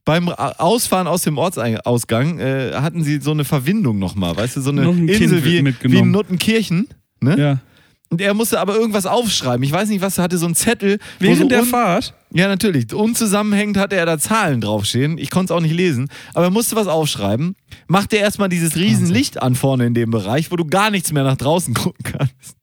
Beim 0.06 0.30
Ausfahren 0.30 1.06
aus 1.06 1.24
dem 1.24 1.38
Ortsausgang 1.38 2.40
äh, 2.40 2.72
hatten 2.76 3.04
sie 3.04 3.20
so 3.20 3.32
eine 3.32 3.44
Verwindung 3.44 4.00
nochmal, 4.00 4.38
weißt 4.38 4.56
du, 4.56 4.62
so 4.62 4.72
eine 4.72 4.90
Insel 4.90 5.44
wie, 5.44 5.74
wie. 5.82 6.02
Nuttenkirchen. 6.02 6.88
Ne? 7.20 7.38
Ja. 7.38 7.60
Und 8.10 8.22
er 8.22 8.34
musste 8.34 8.60
aber 8.60 8.76
irgendwas 8.76 9.06
aufschreiben. 9.06 9.64
Ich 9.64 9.72
weiß 9.72 9.90
nicht, 9.90 10.02
was 10.02 10.18
er 10.18 10.24
hatte, 10.24 10.38
so 10.38 10.46
ein 10.46 10.56
Zettel. 10.56 11.00
Während 11.20 11.42
so 11.42 11.48
der 11.48 11.64
Fahrt. 11.64 12.14
Ja, 12.32 12.48
natürlich. 12.48 12.94
Unzusammenhängend 12.94 13.78
hatte 13.78 13.96
er 13.96 14.06
da 14.06 14.18
Zahlen 14.18 14.62
draufstehen. 14.62 15.18
Ich 15.18 15.30
konnte 15.30 15.54
es 15.54 15.58
auch 15.58 15.62
nicht 15.62 15.76
lesen. 15.76 16.10
Aber 16.34 16.46
er 16.46 16.52
musste 16.52 16.76
was 16.76 16.88
aufschreiben. 16.88 17.56
Machte 17.88 18.16
erstmal 18.16 18.48
dieses 18.50 18.76
riesen 18.76 19.08
Licht 19.08 19.42
an 19.42 19.56
vorne 19.56 19.86
in 19.86 19.94
dem 19.94 20.12
Bereich, 20.12 20.52
wo 20.52 20.56
du 20.56 20.66
gar 20.66 20.90
nichts 20.90 21.12
mehr 21.12 21.24
nach 21.24 21.38
draußen 21.38 21.74
gucken 21.74 22.04
kannst. 22.04 22.58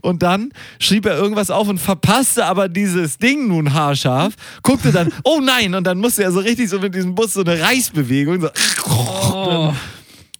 Und 0.00 0.22
dann 0.22 0.52
schrieb 0.78 1.06
er 1.06 1.16
irgendwas 1.16 1.50
auf 1.50 1.68
und 1.68 1.78
verpasste 1.78 2.44
aber 2.46 2.68
dieses 2.68 3.18
Ding 3.18 3.46
nun 3.48 3.72
haarscharf, 3.72 4.34
guckte 4.62 4.90
dann, 4.90 5.12
oh 5.24 5.40
nein, 5.40 5.74
und 5.74 5.86
dann 5.86 5.98
musste 5.98 6.24
er 6.24 6.32
so 6.32 6.40
richtig 6.40 6.68
so 6.68 6.80
mit 6.80 6.94
diesem 6.94 7.14
Bus 7.14 7.34
so 7.34 7.42
eine 7.42 7.60
Reißbewegung. 7.60 8.40
So. 8.40 8.50
Oh. 8.90 9.72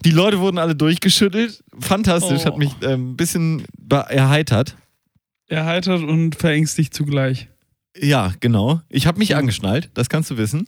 Die 0.05 0.11
Leute 0.11 0.41
wurden 0.41 0.59
alle 0.59 0.75
durchgeschüttelt. 0.75 1.63
Fantastisch, 1.81 2.41
Oh. 2.43 2.47
hat 2.47 2.59
mich 2.59 2.71
ähm, 2.83 3.13
ein 3.13 3.17
bisschen 3.17 3.65
erheitert. 3.89 4.77
Erheitert 5.49 6.03
und 6.03 6.35
verängstigt 6.35 6.93
zugleich. 6.95 7.49
Ja, 7.97 8.33
genau. 8.41 8.81
Ich 8.89 9.07
habe 9.07 9.19
mich 9.19 9.37
angeschnallt, 9.37 9.91
das 9.95 10.09
kannst 10.09 10.31
du 10.31 10.39
wissen. 10.39 10.67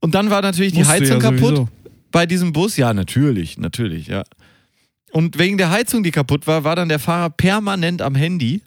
Und 0.00 0.14
dann 0.14 0.30
war 0.30 0.42
natürlich 0.42 0.72
die 0.72 0.78
Musst 0.78 0.90
du 0.90 0.94
Heizung 0.94 1.20
ja 1.20 1.30
kaputt 1.30 1.40
sowieso. 1.56 1.68
bei 2.12 2.24
diesem 2.26 2.52
Bus. 2.52 2.76
Ja, 2.76 2.94
natürlich, 2.94 3.58
natürlich, 3.58 4.06
ja. 4.06 4.22
Und 5.10 5.38
wegen 5.38 5.58
der 5.58 5.70
Heizung, 5.70 6.02
die 6.02 6.10
kaputt 6.10 6.46
war, 6.46 6.64
war 6.64 6.76
dann 6.76 6.88
der 6.88 6.98
Fahrer 6.98 7.30
permanent 7.30 8.00
am 8.00 8.14
Handy 8.14 8.62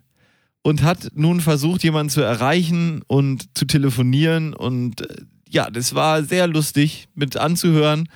und 0.61 0.83
hat 0.83 1.09
nun 1.13 1.39
versucht, 1.41 1.83
jemanden 1.83 2.09
zu 2.09 2.21
erreichen 2.21 3.01
und 3.07 3.57
zu 3.57 3.65
telefonieren. 3.65 4.53
Und 4.53 5.01
äh, 5.01 5.15
ja, 5.49 5.69
das 5.71 5.95
war 5.95 6.21
sehr 6.23 6.47
lustig 6.47 7.07
mit 7.15 7.37
anzuhören, 7.37 8.09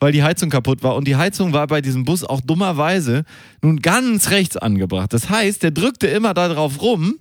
weil 0.00 0.12
die 0.12 0.22
Heizung 0.22 0.50
kaputt 0.50 0.82
war. 0.82 0.96
Und 0.96 1.06
die 1.08 1.16
Heizung 1.16 1.52
war 1.52 1.66
bei 1.66 1.80
diesem 1.80 2.04
Bus 2.04 2.24
auch 2.24 2.40
dummerweise 2.40 3.24
nun 3.62 3.80
ganz 3.80 4.30
rechts 4.30 4.56
angebracht. 4.56 5.12
Das 5.12 5.30
heißt, 5.30 5.62
der 5.62 5.70
drückte 5.70 6.06
immer 6.06 6.34
da 6.34 6.48
drauf 6.48 6.80
rum. 6.82 7.16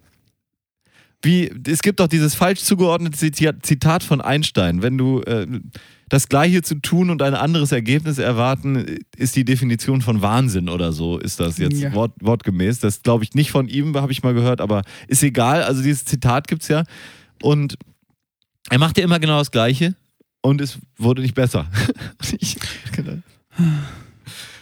Wie, 1.22 1.50
es 1.68 1.82
gibt 1.82 2.02
auch 2.02 2.08
dieses 2.08 2.36
falsch 2.36 2.60
zugeordnete 2.62 3.32
Zitat 3.32 4.04
von 4.04 4.20
Einstein. 4.20 4.82
Wenn 4.82 4.98
du 4.98 5.22
äh, 5.22 5.48
das 6.10 6.28
Gleiche 6.28 6.62
zu 6.62 6.76
tun 6.76 7.10
und 7.10 7.22
ein 7.22 7.34
anderes 7.34 7.72
Ergebnis 7.72 8.18
erwarten, 8.18 9.00
ist 9.16 9.38
die 9.38 9.46
Definition 9.46 10.02
von 10.02 10.22
Wahnsinn 10.22 10.68
oder 10.68 10.92
so, 10.92 11.18
ist 11.18 11.40
das 11.40 11.58
jetzt 11.60 11.80
Ja. 11.80 11.94
wort, 11.94 12.12
wortgemäß. 12.20 12.82
Das 12.82 13.04
glaube 13.04 13.24
ich 13.24 13.36
nicht 13.36 13.52
von 13.52 13.70
ihm, 13.70 13.96
habe 13.96 14.12
ich 14.12 14.22
mal 14.22 14.34
gehört, 14.34 14.60
aber 14.60 14.82
ist 15.08 15.24
egal. 15.24 15.64
Also 15.64 15.82
dieses 15.82 16.04
Zitat 16.04 16.50
gibt 16.50 16.64
es 16.64 16.68
ja. 16.68 16.84
Und 17.42 17.78
er 18.70 18.80
machte 18.80 19.00
immer 19.02 19.20
genau 19.20 19.38
das 19.40 19.52
Gleiche 19.52 19.96
und 20.44 20.62
es 20.62 20.78
wurde 20.98 21.22
nicht 21.24 21.34
besser. 21.34 21.66
ich, 22.40 22.58
genau. 22.92 23.18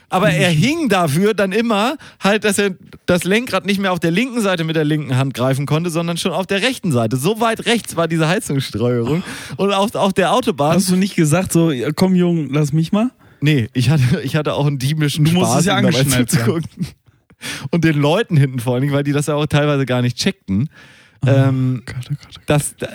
Aber 0.09 0.29
er 0.29 0.49
hing 0.49 0.89
dafür 0.89 1.33
dann 1.33 1.53
immer 1.53 1.95
halt, 2.19 2.43
dass 2.43 2.59
er 2.59 2.75
das 3.05 3.23
Lenkrad 3.23 3.65
nicht 3.65 3.79
mehr 3.79 3.93
auf 3.93 3.99
der 3.99 4.11
linken 4.11 4.41
Seite 4.41 4.65
mit 4.65 4.75
der 4.75 4.83
linken 4.83 5.15
Hand 5.17 5.33
greifen 5.33 5.65
konnte, 5.65 5.89
sondern 5.89 6.17
schon 6.17 6.33
auf 6.33 6.45
der 6.45 6.61
rechten 6.61 6.91
Seite. 6.91 7.15
So 7.15 7.39
weit 7.39 7.65
rechts 7.65 7.95
war 7.95 8.09
diese 8.09 8.27
Heizungssteuerung. 8.27 9.23
Und 9.57 9.73
auf, 9.73 9.95
auf 9.95 10.11
der 10.13 10.33
Autobahn. 10.33 10.75
Hast 10.75 10.89
du 10.89 10.97
nicht 10.97 11.15
gesagt, 11.15 11.53
so, 11.53 11.71
komm 11.95 12.15
Jung, 12.15 12.49
lass 12.51 12.73
mich 12.73 12.91
mal? 12.91 13.09
Nee, 13.39 13.69
ich 13.73 13.89
hatte, 13.89 14.21
ich 14.21 14.35
hatte 14.35 14.53
auch 14.53 14.67
einen 14.67 14.77
diebischen 14.79 15.25
Du 15.25 15.31
musstest 15.31 15.65
Spaß, 15.65 15.65
ja 15.65 15.81
dabei 15.81 16.03
zuzugucken. 16.25 16.87
Und 17.71 17.83
den 17.85 17.97
Leuten 17.99 18.37
hinten 18.37 18.59
vor 18.59 18.73
allen 18.73 18.81
Dingen, 18.81 18.93
weil 18.93 19.03
die 19.03 19.13
das 19.13 19.27
ja 19.27 19.35
auch 19.35 19.47
teilweise 19.47 19.85
gar 19.85 20.01
nicht 20.01 20.17
checkten. 20.17 20.69
ähm, 21.25 21.83
Gott, 21.85 21.95
oh 21.95 22.07
Gott, 22.09 22.17
oh 22.21 22.25
Gott. 22.25 22.41
das, 22.45 22.75
da- 22.75 22.89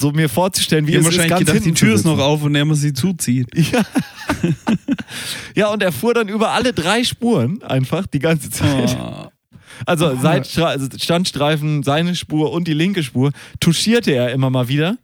so 0.00 0.12
mir 0.12 0.28
vorzustellen, 0.28 0.86
wie 0.86 0.92
haben 0.92 1.00
es 1.00 1.08
ist, 1.08 1.18
wahrscheinlich 1.18 1.46
ganz 1.46 1.50
gedacht, 1.50 1.66
die 1.66 1.74
Tür 1.74 1.94
ist 1.94 2.04
noch 2.04 2.18
auf 2.18 2.42
und 2.42 2.54
er 2.54 2.64
muss 2.64 2.80
sie 2.80 2.92
zuziehen. 2.92 3.46
Ja. 3.72 3.84
ja, 5.54 5.68
und 5.68 5.82
er 5.82 5.92
fuhr 5.92 6.14
dann 6.14 6.28
über 6.28 6.52
alle 6.52 6.72
drei 6.72 7.04
Spuren 7.04 7.62
einfach 7.62 8.06
die 8.06 8.20
ganze 8.20 8.48
Zeit. 8.48 8.96
Oh. 8.98 9.26
Also 9.84 10.06
also 10.06 10.86
Standstreifen, 10.96 11.82
seine 11.82 12.14
Spur 12.14 12.52
und 12.52 12.66
die 12.66 12.72
linke 12.72 13.02
Spur 13.02 13.32
touchierte 13.60 14.12
er 14.12 14.32
immer 14.32 14.48
mal 14.48 14.68
wieder 14.68 14.96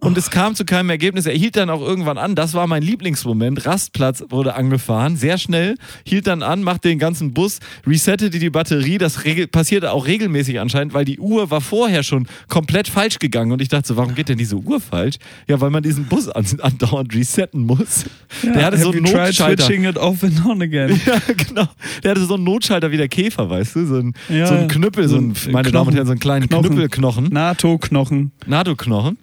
Und 0.00 0.16
es 0.16 0.30
kam 0.30 0.54
zu 0.54 0.64
keinem 0.64 0.88
Ergebnis. 0.90 1.26
Er 1.26 1.34
hielt 1.34 1.56
dann 1.56 1.68
auch 1.68 1.82
irgendwann 1.82 2.16
an. 2.16 2.34
Das 2.34 2.54
war 2.54 2.66
mein 2.66 2.82
Lieblingsmoment. 2.82 3.66
Rastplatz 3.66 4.24
wurde 4.30 4.54
angefahren, 4.54 5.16
sehr 5.16 5.36
schnell, 5.36 5.76
hielt 6.04 6.26
dann 6.26 6.42
an, 6.42 6.62
machte 6.62 6.88
den 6.88 6.98
ganzen 6.98 7.34
Bus, 7.34 7.60
resettete 7.86 8.38
die 8.38 8.50
Batterie. 8.50 8.96
Das 8.98 9.18
passierte 9.52 9.92
auch 9.92 10.06
regelmäßig 10.06 10.58
anscheinend, 10.58 10.94
weil 10.94 11.04
die 11.04 11.18
Uhr 11.18 11.50
war 11.50 11.60
vorher 11.60 12.02
schon 12.02 12.26
komplett 12.48 12.88
falsch 12.88 13.18
gegangen. 13.18 13.52
Und 13.52 13.60
ich 13.60 13.68
dachte 13.68 13.88
so, 13.88 13.96
warum 13.96 14.14
geht 14.14 14.28
denn 14.30 14.38
diese 14.38 14.56
Uhr 14.56 14.80
falsch? 14.80 15.16
Ja, 15.46 15.60
weil 15.60 15.70
man 15.70 15.82
diesen 15.82 16.04
Bus 16.06 16.28
an, 16.28 16.46
andauernd 16.60 17.14
resetten 17.14 17.66
muss. 17.66 18.04
Der 18.42 18.64
hatte 18.64 18.78
so 18.78 18.92
einen 18.92 19.02
Notschalter. 19.02 19.64
switching 19.64 19.84
it 19.84 19.98
off 19.98 20.24
and 20.24 20.44
on 20.46 20.62
again? 20.62 20.98
Ja, 21.06 21.18
genau. 21.34 21.66
Der 22.04 22.12
hatte 22.12 22.24
so 22.24 22.34
einen 22.34 22.44
Notschalter 22.44 22.90
wie 22.90 22.96
der 22.96 23.08
Käfer, 23.08 23.50
weißt 23.50 23.76
du? 23.76 23.86
So 23.86 23.96
ein, 23.96 24.14
Ja, 24.28 24.46
so 24.46 24.54
ein 24.54 24.68
Knüppel, 24.68 25.08
so 25.08 25.16
ein, 25.16 25.34
meine 25.50 25.70
Damen 25.72 25.88
und 25.88 25.92
Knochen. 25.92 25.94
Herren, 25.94 26.06
so 26.06 26.12
einen 26.12 26.20
kleinen 26.20 26.48
Knochen. 26.48 26.66
Knüppelknochen. 26.70 27.24
NATO-Knochen. 27.30 28.32
NATO-Knochen. 28.46 29.18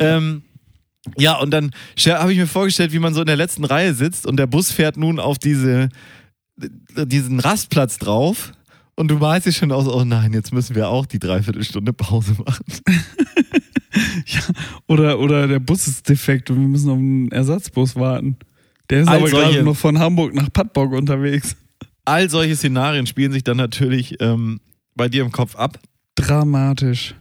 Ähm, 0.00 0.42
ja, 1.16 1.38
und 1.38 1.50
dann 1.50 1.70
habe 2.06 2.32
ich 2.32 2.38
mir 2.38 2.46
vorgestellt, 2.46 2.92
wie 2.92 2.98
man 2.98 3.14
so 3.14 3.20
in 3.20 3.26
der 3.26 3.36
letzten 3.36 3.64
Reihe 3.64 3.94
sitzt 3.94 4.26
und 4.26 4.36
der 4.36 4.46
Bus 4.46 4.70
fährt 4.70 4.96
nun 4.96 5.18
auf 5.18 5.38
diese, 5.38 5.88
diesen 6.96 7.40
Rastplatz 7.40 7.98
drauf. 7.98 8.52
Und 8.96 9.08
du 9.08 9.18
weißt 9.18 9.46
dich 9.46 9.56
schon 9.56 9.72
aus, 9.72 9.86
oh 9.88 10.04
nein, 10.04 10.34
jetzt 10.34 10.52
müssen 10.52 10.76
wir 10.76 10.88
auch 10.90 11.06
die 11.06 11.18
Dreiviertelstunde 11.18 11.92
Pause 11.94 12.34
machen. 12.44 12.64
Oder, 14.86 15.18
oder 15.18 15.48
der 15.48 15.58
Bus 15.58 15.88
ist 15.88 16.08
defekt 16.08 16.50
und 16.50 16.60
wir 16.60 16.68
müssen 16.68 16.90
auf 16.90 16.98
einen 16.98 17.30
Ersatzbus 17.32 17.96
warten. 17.96 18.36
Der 18.88 19.02
ist 19.02 19.08
All 19.08 19.18
aber 19.18 19.28
solche- 19.28 19.50
gerade 19.52 19.62
noch 19.64 19.76
von 19.76 19.98
Hamburg 19.98 20.34
nach 20.34 20.52
Padborg 20.52 20.92
unterwegs. 20.92 21.56
All 22.04 22.28
solche 22.30 22.56
Szenarien 22.56 23.06
spielen 23.06 23.32
sich 23.32 23.44
dann 23.44 23.56
natürlich 23.56 24.16
ähm, 24.20 24.60
bei 24.94 25.08
dir 25.08 25.22
im 25.24 25.32
Kopf 25.32 25.56
ab. 25.56 25.78
Dramatisch. 26.14 27.14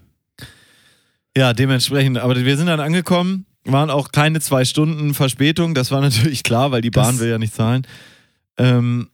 Ja, 1.40 1.54
dementsprechend. 1.54 2.18
Aber 2.18 2.36
wir 2.36 2.58
sind 2.58 2.68
dann 2.68 2.82
angekommen, 2.82 3.46
waren 3.64 3.90
auch 3.90 4.12
keine 4.12 4.42
zwei 4.42 4.66
Stunden 4.66 5.14
Verspätung. 5.14 5.74
Das 5.74 5.90
war 5.92 6.02
natürlich 6.08 6.44
klar, 6.44 6.72
weil 6.72 6.82
die 6.82 6.90
Bahn 6.92 7.14
Das- 7.14 7.20
will 7.20 7.30
ja 7.30 7.38
nicht 7.38 7.54
zahlen. 7.56 7.88
Ähm, 8.58 9.08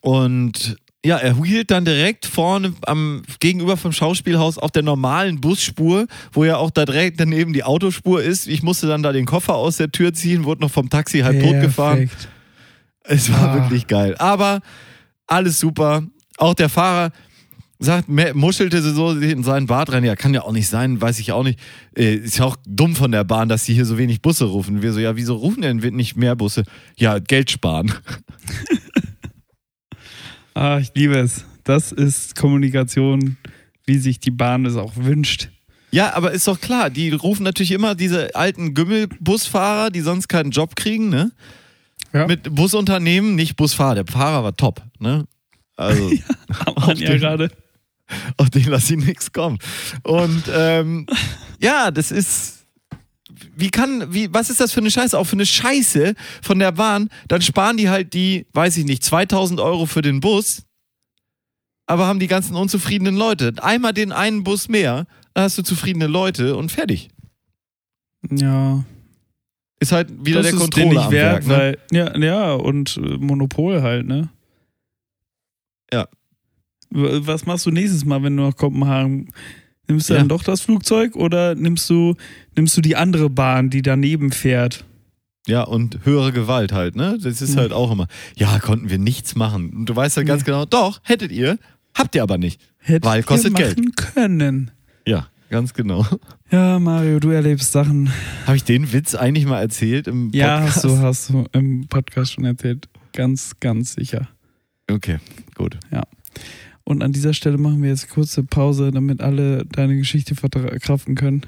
und 0.00 0.76
ja, 1.04 1.16
er 1.18 1.36
hielt 1.44 1.70
dann 1.70 1.84
direkt 1.84 2.24
vorne 2.24 2.72
am 2.86 3.22
gegenüber 3.40 3.76
vom 3.76 3.92
Schauspielhaus 3.92 4.56
auf 4.58 4.70
der 4.70 4.82
normalen 4.82 5.40
Busspur, 5.40 6.06
wo 6.32 6.44
ja 6.44 6.56
auch 6.56 6.70
da 6.70 6.84
direkt 6.86 7.20
daneben 7.20 7.52
die 7.52 7.62
Autospur 7.64 8.22
ist. 8.22 8.46
Ich 8.46 8.62
musste 8.62 8.86
dann 8.86 9.02
da 9.02 9.12
den 9.12 9.26
Koffer 9.26 9.54
aus 9.56 9.76
der 9.76 9.90
Tür 9.92 10.14
ziehen, 10.14 10.44
wurde 10.44 10.62
noch 10.62 10.70
vom 10.70 10.88
Taxi 10.88 11.20
halb 11.20 11.42
tot 11.42 11.60
gefahren. 11.60 12.10
Es 13.02 13.30
war 13.32 13.50
Ah. 13.50 13.54
wirklich 13.62 13.86
geil. 13.86 14.14
Aber 14.18 14.60
alles 15.26 15.60
super. 15.60 16.04
Auch 16.38 16.54
der 16.54 16.68
Fahrer 16.70 17.10
sagt, 17.84 18.08
muschelte 18.08 18.82
so 18.82 19.12
in 19.12 19.42
seinen 19.44 19.66
Bart 19.66 19.92
rein. 19.92 20.04
Ja, 20.04 20.16
kann 20.16 20.34
ja 20.34 20.42
auch 20.42 20.52
nicht 20.52 20.68
sein, 20.68 21.00
weiß 21.00 21.18
ich 21.20 21.32
auch 21.32 21.44
nicht. 21.44 21.58
Äh, 21.96 22.14
ist 22.16 22.38
ja 22.38 22.44
auch 22.46 22.56
dumm 22.66 22.96
von 22.96 23.12
der 23.12 23.24
Bahn, 23.24 23.48
dass 23.48 23.64
sie 23.64 23.74
hier 23.74 23.84
so 23.86 23.96
wenig 23.98 24.20
Busse 24.22 24.46
rufen. 24.46 24.82
Wir 24.82 24.92
so, 24.92 25.00
ja, 25.00 25.16
wieso 25.16 25.36
rufen 25.36 25.62
denn 25.62 25.76
nicht 25.76 26.16
mehr 26.16 26.34
Busse? 26.36 26.64
Ja, 26.96 27.18
Geld 27.18 27.50
sparen. 27.50 27.92
Ah, 30.54 30.78
ich 30.78 30.92
liebe 30.94 31.16
es. 31.18 31.44
Das 31.64 31.90
ist 31.92 32.36
Kommunikation, 32.36 33.36
wie 33.86 33.98
sich 33.98 34.20
die 34.20 34.30
Bahn 34.30 34.64
es 34.66 34.76
auch 34.76 34.92
wünscht. 34.94 35.48
Ja, 35.90 36.14
aber 36.14 36.32
ist 36.32 36.46
doch 36.46 36.60
klar, 36.60 36.90
die 36.90 37.10
rufen 37.10 37.42
natürlich 37.44 37.72
immer 37.72 37.94
diese 37.94 38.34
alten 38.34 38.74
Gümmelbusfahrer, 38.74 39.90
die 39.90 40.00
sonst 40.00 40.28
keinen 40.28 40.50
Job 40.50 40.76
kriegen, 40.76 41.08
ne? 41.08 41.32
Ja. 42.12 42.26
Mit 42.26 42.54
Busunternehmen, 42.54 43.34
nicht 43.34 43.56
Busfahrer. 43.56 43.96
Der 43.96 44.06
Fahrer 44.06 44.44
war 44.44 44.56
top, 44.56 44.82
ne? 45.00 45.24
Also. 45.76 46.10
Hat 46.52 46.76
man 46.78 46.96
ja 46.98 47.10
den- 47.10 47.18
gerade. 47.20 47.50
auf 48.36 48.50
den 48.50 48.64
lasse 48.64 48.94
ich 48.94 49.04
nichts 49.04 49.32
kommen. 49.32 49.58
Und 50.02 50.44
ähm, 50.52 51.06
ja, 51.60 51.90
das 51.90 52.10
ist. 52.10 52.60
Wie 53.56 53.70
kann, 53.70 54.12
wie, 54.12 54.32
was 54.32 54.48
ist 54.48 54.60
das 54.60 54.72
für 54.72 54.80
eine 54.80 54.90
Scheiße? 54.90 55.18
Auch 55.18 55.24
für 55.24 55.36
eine 55.36 55.46
Scheiße 55.46 56.14
von 56.42 56.58
der 56.58 56.72
Bahn. 56.72 57.08
Dann 57.28 57.42
sparen 57.42 57.76
die 57.76 57.88
halt 57.88 58.14
die, 58.14 58.46
weiß 58.52 58.76
ich 58.76 58.84
nicht, 58.84 59.02
2000 59.02 59.60
Euro 59.60 59.86
für 59.86 60.02
den 60.02 60.20
Bus, 60.20 60.62
aber 61.86 62.06
haben 62.06 62.20
die 62.20 62.26
ganzen 62.26 62.54
unzufriedenen 62.56 63.16
Leute. 63.16 63.52
Einmal 63.60 63.92
den 63.92 64.12
einen 64.12 64.44
Bus 64.44 64.68
mehr, 64.68 65.06
dann 65.34 65.44
hast 65.44 65.58
du 65.58 65.62
zufriedene 65.62 66.06
Leute 66.06 66.56
und 66.56 66.70
fertig. 66.70 67.08
Ja. 68.30 68.84
Ist 69.80 69.92
halt 69.92 70.08
wieder 70.24 70.42
das 70.42 70.50
der 70.50 70.60
Controller 70.60 71.00
nicht 71.00 71.10
wert, 71.10 71.46
Werk, 71.46 71.46
ne? 71.46 71.56
weil, 71.56 71.78
ja, 71.90 72.18
ja, 72.18 72.52
und 72.54 72.96
äh, 72.96 73.00
Monopol 73.18 73.82
halt, 73.82 74.06
ne? 74.06 74.30
Ja. 75.92 76.08
Was 76.94 77.44
machst 77.44 77.66
du 77.66 77.70
nächstes 77.70 78.04
Mal, 78.04 78.22
wenn 78.22 78.36
du 78.36 78.44
nach 78.44 78.56
Kopenhagen 78.56 79.28
nimmst 79.88 80.08
du 80.08 80.14
Ja. 80.14 80.20
dann 80.20 80.28
doch 80.28 80.42
das 80.42 80.60
Flugzeug 80.60 81.16
oder 81.16 81.54
nimmst 81.54 81.90
du 81.90 82.14
nimmst 82.56 82.76
du 82.76 82.80
die 82.80 82.96
andere 82.96 83.28
Bahn, 83.28 83.68
die 83.68 83.82
daneben 83.82 84.30
fährt? 84.32 84.84
Ja, 85.46 85.62
und 85.64 85.98
höhere 86.04 86.32
Gewalt 86.32 86.72
halt, 86.72 86.96
ne? 86.96 87.18
Das 87.20 87.42
ist 87.42 87.54
Ja. 87.54 87.60
halt 87.62 87.72
auch 87.72 87.90
immer. 87.90 88.06
Ja, 88.36 88.58
konnten 88.60 88.88
wir 88.88 88.98
nichts 88.98 89.34
machen. 89.34 89.70
Und 89.70 89.86
du 89.86 89.94
weißt 89.96 90.16
halt 90.16 90.26
ganz 90.26 90.40
Nee. 90.42 90.46
genau, 90.46 90.64
doch, 90.64 91.00
hättet 91.02 91.32
ihr, 91.32 91.58
habt 91.94 92.14
ihr 92.14 92.22
aber 92.22 92.38
nicht. 92.38 92.62
Hättet 92.78 93.04
Weil 93.04 93.22
kostet 93.24 93.58
ihr 93.58 93.66
machen 93.68 93.92
können. 93.94 94.70
Ja, 95.06 95.26
ganz 95.50 95.74
genau. 95.74 96.06
Ja, 96.50 96.78
Mario, 96.78 97.18
du 97.20 97.28
erlebst 97.30 97.72
Sachen. 97.72 98.10
Habe 98.46 98.56
ich 98.56 98.64
den 98.64 98.92
Witz 98.92 99.14
eigentlich 99.14 99.44
mal 99.44 99.60
erzählt 99.60 100.06
im 100.06 100.30
Podcast? 100.30 100.34
Ja, 100.34 100.60
hast 100.62 100.84
du, 100.84 100.98
hast 100.98 101.28
du 101.30 101.44
im 101.52 101.88
Podcast 101.88 102.32
schon 102.32 102.44
erzählt. 102.44 102.88
Ganz, 103.12 103.52
ganz 103.60 103.94
sicher. 103.94 104.28
Okay, 104.90 105.18
gut. 105.56 105.76
Und 106.84 107.02
an 107.02 107.12
dieser 107.12 107.32
Stelle 107.34 107.56
machen 107.58 107.82
wir 107.82 107.88
jetzt 107.90 108.10
kurze 108.10 108.42
Pause, 108.44 108.90
damit 108.90 109.20
alle 109.20 109.64
deine 109.64 109.96
Geschichte 109.96 110.34
verkraften 110.34 111.14
können. 111.14 111.42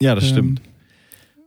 Ja, 0.00 0.14
das 0.14 0.28
stimmt. 0.28 0.62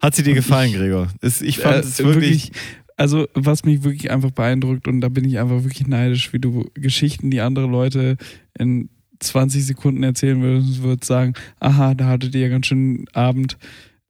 Hat 0.01 0.15
sie 0.15 0.23
dir 0.23 0.35
gefallen, 0.35 0.69
ich- 0.69 0.75
Gregor? 0.77 1.07
Es, 1.21 1.41
ich 1.41 1.57
fand 1.57 1.77
Äh, 1.77 1.79
es 1.79 1.97
wirklich, 2.03 2.51
Also, 2.95 3.27
was 3.33 3.63
mich 3.65 3.83
wirklich 3.83 4.09
einfach 4.11 4.31
beeindruckt, 4.31 4.87
und 4.87 5.01
da 5.01 5.09
bin 5.09 5.23
ich 5.25 5.37
einfach 5.39 5.63
wirklich 5.63 5.87
neidisch, 5.87 6.31
wie 6.33 6.39
du 6.39 6.65
Geschichten, 6.75 7.29
die 7.31 7.41
andere 7.41 7.67
Leute 7.67 8.17
in 8.57 8.89
20 9.19 9.65
Sekunden 9.65 10.03
erzählen 10.03 10.41
würden, 10.41 10.77
würdest 10.83 11.05
sagen, 11.05 11.33
aha, 11.59 11.93
da 11.95 12.05
hattet 12.07 12.33
ihr 12.35 12.41
ja 12.41 12.49
ganz 12.49 12.67
schön 12.67 13.05
Abend, 13.13 13.57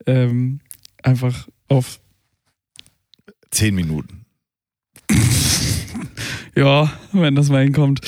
ähm, 0.06 0.60
einfach 1.04 1.48
auf, 1.70 2.00
zehn 3.52 3.74
Minuten. 3.76 4.26
Ja, 6.58 6.92
wenn 7.14 7.36
das 7.36 7.50
mal 7.50 7.64
hinkommt. 7.64 8.02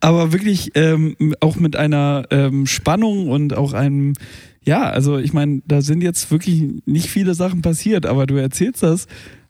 Aber 0.00 0.32
wirklich 0.32 0.70
ähm, 0.74 1.16
auch 1.40 1.56
mit 1.56 1.76
einer 1.76 2.24
ähm, 2.30 2.66
Spannung 2.66 3.28
und 3.28 3.54
auch 3.54 3.72
einem, 3.72 4.14
ja, 4.64 4.82
also 4.84 5.18
ich 5.18 5.32
meine, 5.32 5.62
da 5.66 5.82
sind 5.82 6.02
jetzt 6.02 6.30
wirklich 6.30 6.64
nicht 6.86 7.08
viele 7.08 7.34
Sachen 7.34 7.62
passiert, 7.62 8.06
aber 8.06 8.26
du 8.26 8.36
erzählst 8.36 8.82
das, 8.82 9.06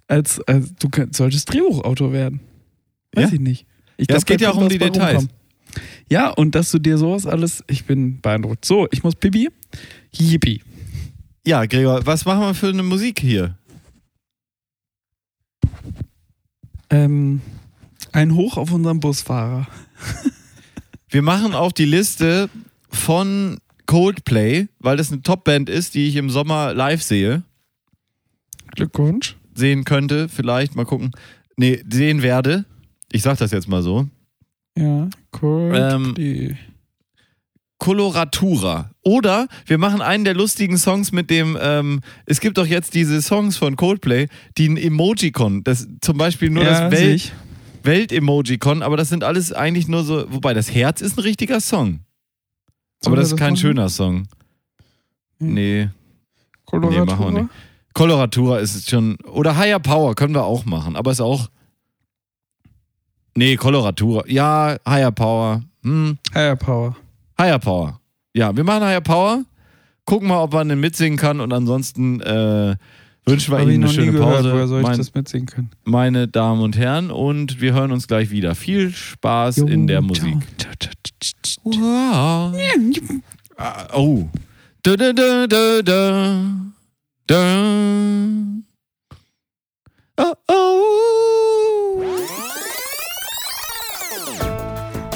als, 0.08 0.40
als 0.48 0.74
du 0.76 0.88
solltest 1.10 1.52
Drehbuchautor 1.52 2.12
werden. 2.12 2.40
Weiß 3.14 3.28
Ja. 3.30 3.34
ich 3.34 3.40
nicht. 3.40 3.66
Ich 3.98 4.08
Ja, 4.10 4.16
es 4.16 4.24
geht 4.24 4.40
ja 4.40 4.50
auch 4.50 4.56
um 4.56 4.68
die 4.68 4.78
Details. 4.78 5.18
rumkommen. 5.18 5.30
Ja, 6.10 6.28
und 6.30 6.54
dass 6.54 6.70
du 6.70 6.78
dir 6.78 6.98
sowas 6.98 7.26
alles, 7.26 7.62
ich 7.68 7.84
bin 7.84 8.20
beeindruckt. 8.20 8.64
So, 8.64 8.88
ich 8.90 9.02
muss 9.02 9.14
Pipi. 9.14 9.48
Yippie. 10.14 10.62
Ja, 11.46 11.64
Gregor, 11.66 12.04
was 12.06 12.24
machen 12.24 12.40
wir 12.42 12.54
für 12.54 12.68
eine 12.68 12.82
Musik 12.82 13.20
hier? 13.20 13.56
Ähm, 16.90 17.40
ein 18.12 18.34
Hoch 18.34 18.56
auf 18.56 18.72
unseren 18.72 19.00
Busfahrer. 19.00 19.66
Wir 21.08 21.22
machen 21.22 21.54
auf 21.54 21.72
die 21.72 21.84
Liste 21.84 22.48
von 22.90 23.58
Coldplay, 23.86 24.68
weil 24.78 24.96
das 24.96 25.12
eine 25.12 25.22
Topband 25.22 25.68
ist, 25.68 25.94
die 25.94 26.08
ich 26.08 26.16
im 26.16 26.30
Sommer 26.30 26.72
live 26.72 27.02
sehe. 27.02 27.42
Glückwunsch. 28.74 29.36
Sehen 29.54 29.84
könnte, 29.84 30.28
vielleicht, 30.28 30.74
mal 30.76 30.86
gucken. 30.86 31.10
Nee, 31.56 31.82
sehen 31.90 32.22
werde. 32.22 32.64
Ich 33.10 33.22
sag 33.22 33.36
das 33.38 33.50
jetzt 33.50 33.68
mal 33.68 33.82
so. 33.82 34.08
Ja, 34.76 35.10
cool. 35.42 35.72
Ähm, 35.74 36.56
Coloratura. 37.78 38.92
Oder 39.02 39.48
wir 39.66 39.76
machen 39.76 40.00
einen 40.00 40.24
der 40.24 40.34
lustigen 40.34 40.78
Songs 40.78 41.12
mit 41.12 41.28
dem, 41.28 41.58
ähm, 41.60 42.00
es 42.26 42.40
gibt 42.40 42.56
doch 42.56 42.66
jetzt 42.66 42.94
diese 42.94 43.20
Songs 43.20 43.56
von 43.56 43.76
Coldplay, 43.76 44.28
die 44.56 44.68
ein 44.68 44.76
Emojicon, 44.76 45.64
das 45.64 45.88
zum 46.00 46.16
Beispiel 46.16 46.48
nur 46.48 46.62
ja, 46.62 46.88
das 46.88 47.00
ich. 47.00 47.32
Welt-Emojicon, 47.84 48.82
aber 48.82 48.96
das 48.96 49.08
sind 49.08 49.24
alles 49.24 49.52
eigentlich 49.52 49.88
nur 49.88 50.04
so, 50.04 50.24
wobei 50.30 50.54
das 50.54 50.72
Herz 50.74 51.00
ist 51.00 51.18
ein 51.18 51.22
richtiger 51.22 51.60
Song. 51.60 52.00
Sollen 53.00 53.14
aber 53.14 53.16
das 53.16 53.32
ist 53.32 53.38
kein 53.38 53.50
machen? 53.50 53.56
schöner 53.56 53.88
Song. 53.88 54.28
Hm. 55.38 55.54
Nee, 55.54 55.88
Coloratura? 56.66 57.04
Nee, 57.04 57.10
machen 57.10 57.34
wir 57.34 57.42
nicht. 57.42 57.52
Coloratura 57.94 58.58
ist 58.58 58.74
es 58.74 58.88
schon, 58.88 59.16
oder 59.26 59.56
Higher 59.56 59.78
Power 59.78 60.14
können 60.14 60.34
wir 60.34 60.44
auch 60.44 60.64
machen, 60.64 60.96
aber 60.96 61.10
ist 61.10 61.20
auch, 61.20 61.48
nee, 63.36 63.56
Coloratura, 63.56 64.24
ja, 64.26 64.76
Higher 64.88 65.12
Power, 65.12 65.62
hm, 65.82 66.18
Higher 66.34 66.56
Power. 66.56 66.96
Higher 67.38 67.58
Power. 67.58 68.00
Ja, 68.34 68.56
wir 68.56 68.64
machen 68.64 68.84
Higher 68.84 69.00
Power. 69.00 69.44
Gucken 70.04 70.28
mal, 70.28 70.42
ob 70.42 70.52
man 70.52 70.68
den 70.68 70.80
mitsingen 70.80 71.18
kann 71.18 71.40
und 71.40 71.52
ansonsten 71.52 72.20
äh, 72.20 72.76
wünschen 73.24 73.52
wir 73.52 73.60
Ihnen 73.60 73.84
eine 73.84 73.92
schöne 73.92 74.12
gehört, 74.12 74.36
Pause, 74.36 74.52
woher 74.52 74.68
soll 74.68 74.80
ich 74.80 74.86
mein, 74.86 74.98
das 74.98 75.14
mitsingen 75.14 75.46
können? 75.46 75.70
meine 75.84 76.28
Damen 76.28 76.60
und 76.62 76.76
Herren. 76.76 77.10
Und 77.10 77.60
wir 77.60 77.72
hören 77.74 77.92
uns 77.92 78.06
gleich 78.08 78.30
wieder. 78.30 78.54
Viel 78.54 78.90
Spaß 78.92 79.58
in 79.58 79.86
der 79.86 80.00
Musik. 80.02 80.36
Wow. 81.64 82.54
Ah, 83.56 83.86
Oh. 83.94 84.28
Da, 84.82 84.96
da, 84.96 85.12
da, 85.12 85.46
da, 85.46 85.82
da. 85.82 86.50
Da. 87.28 87.94
Oh, 90.18 90.34
oh. 90.48 92.02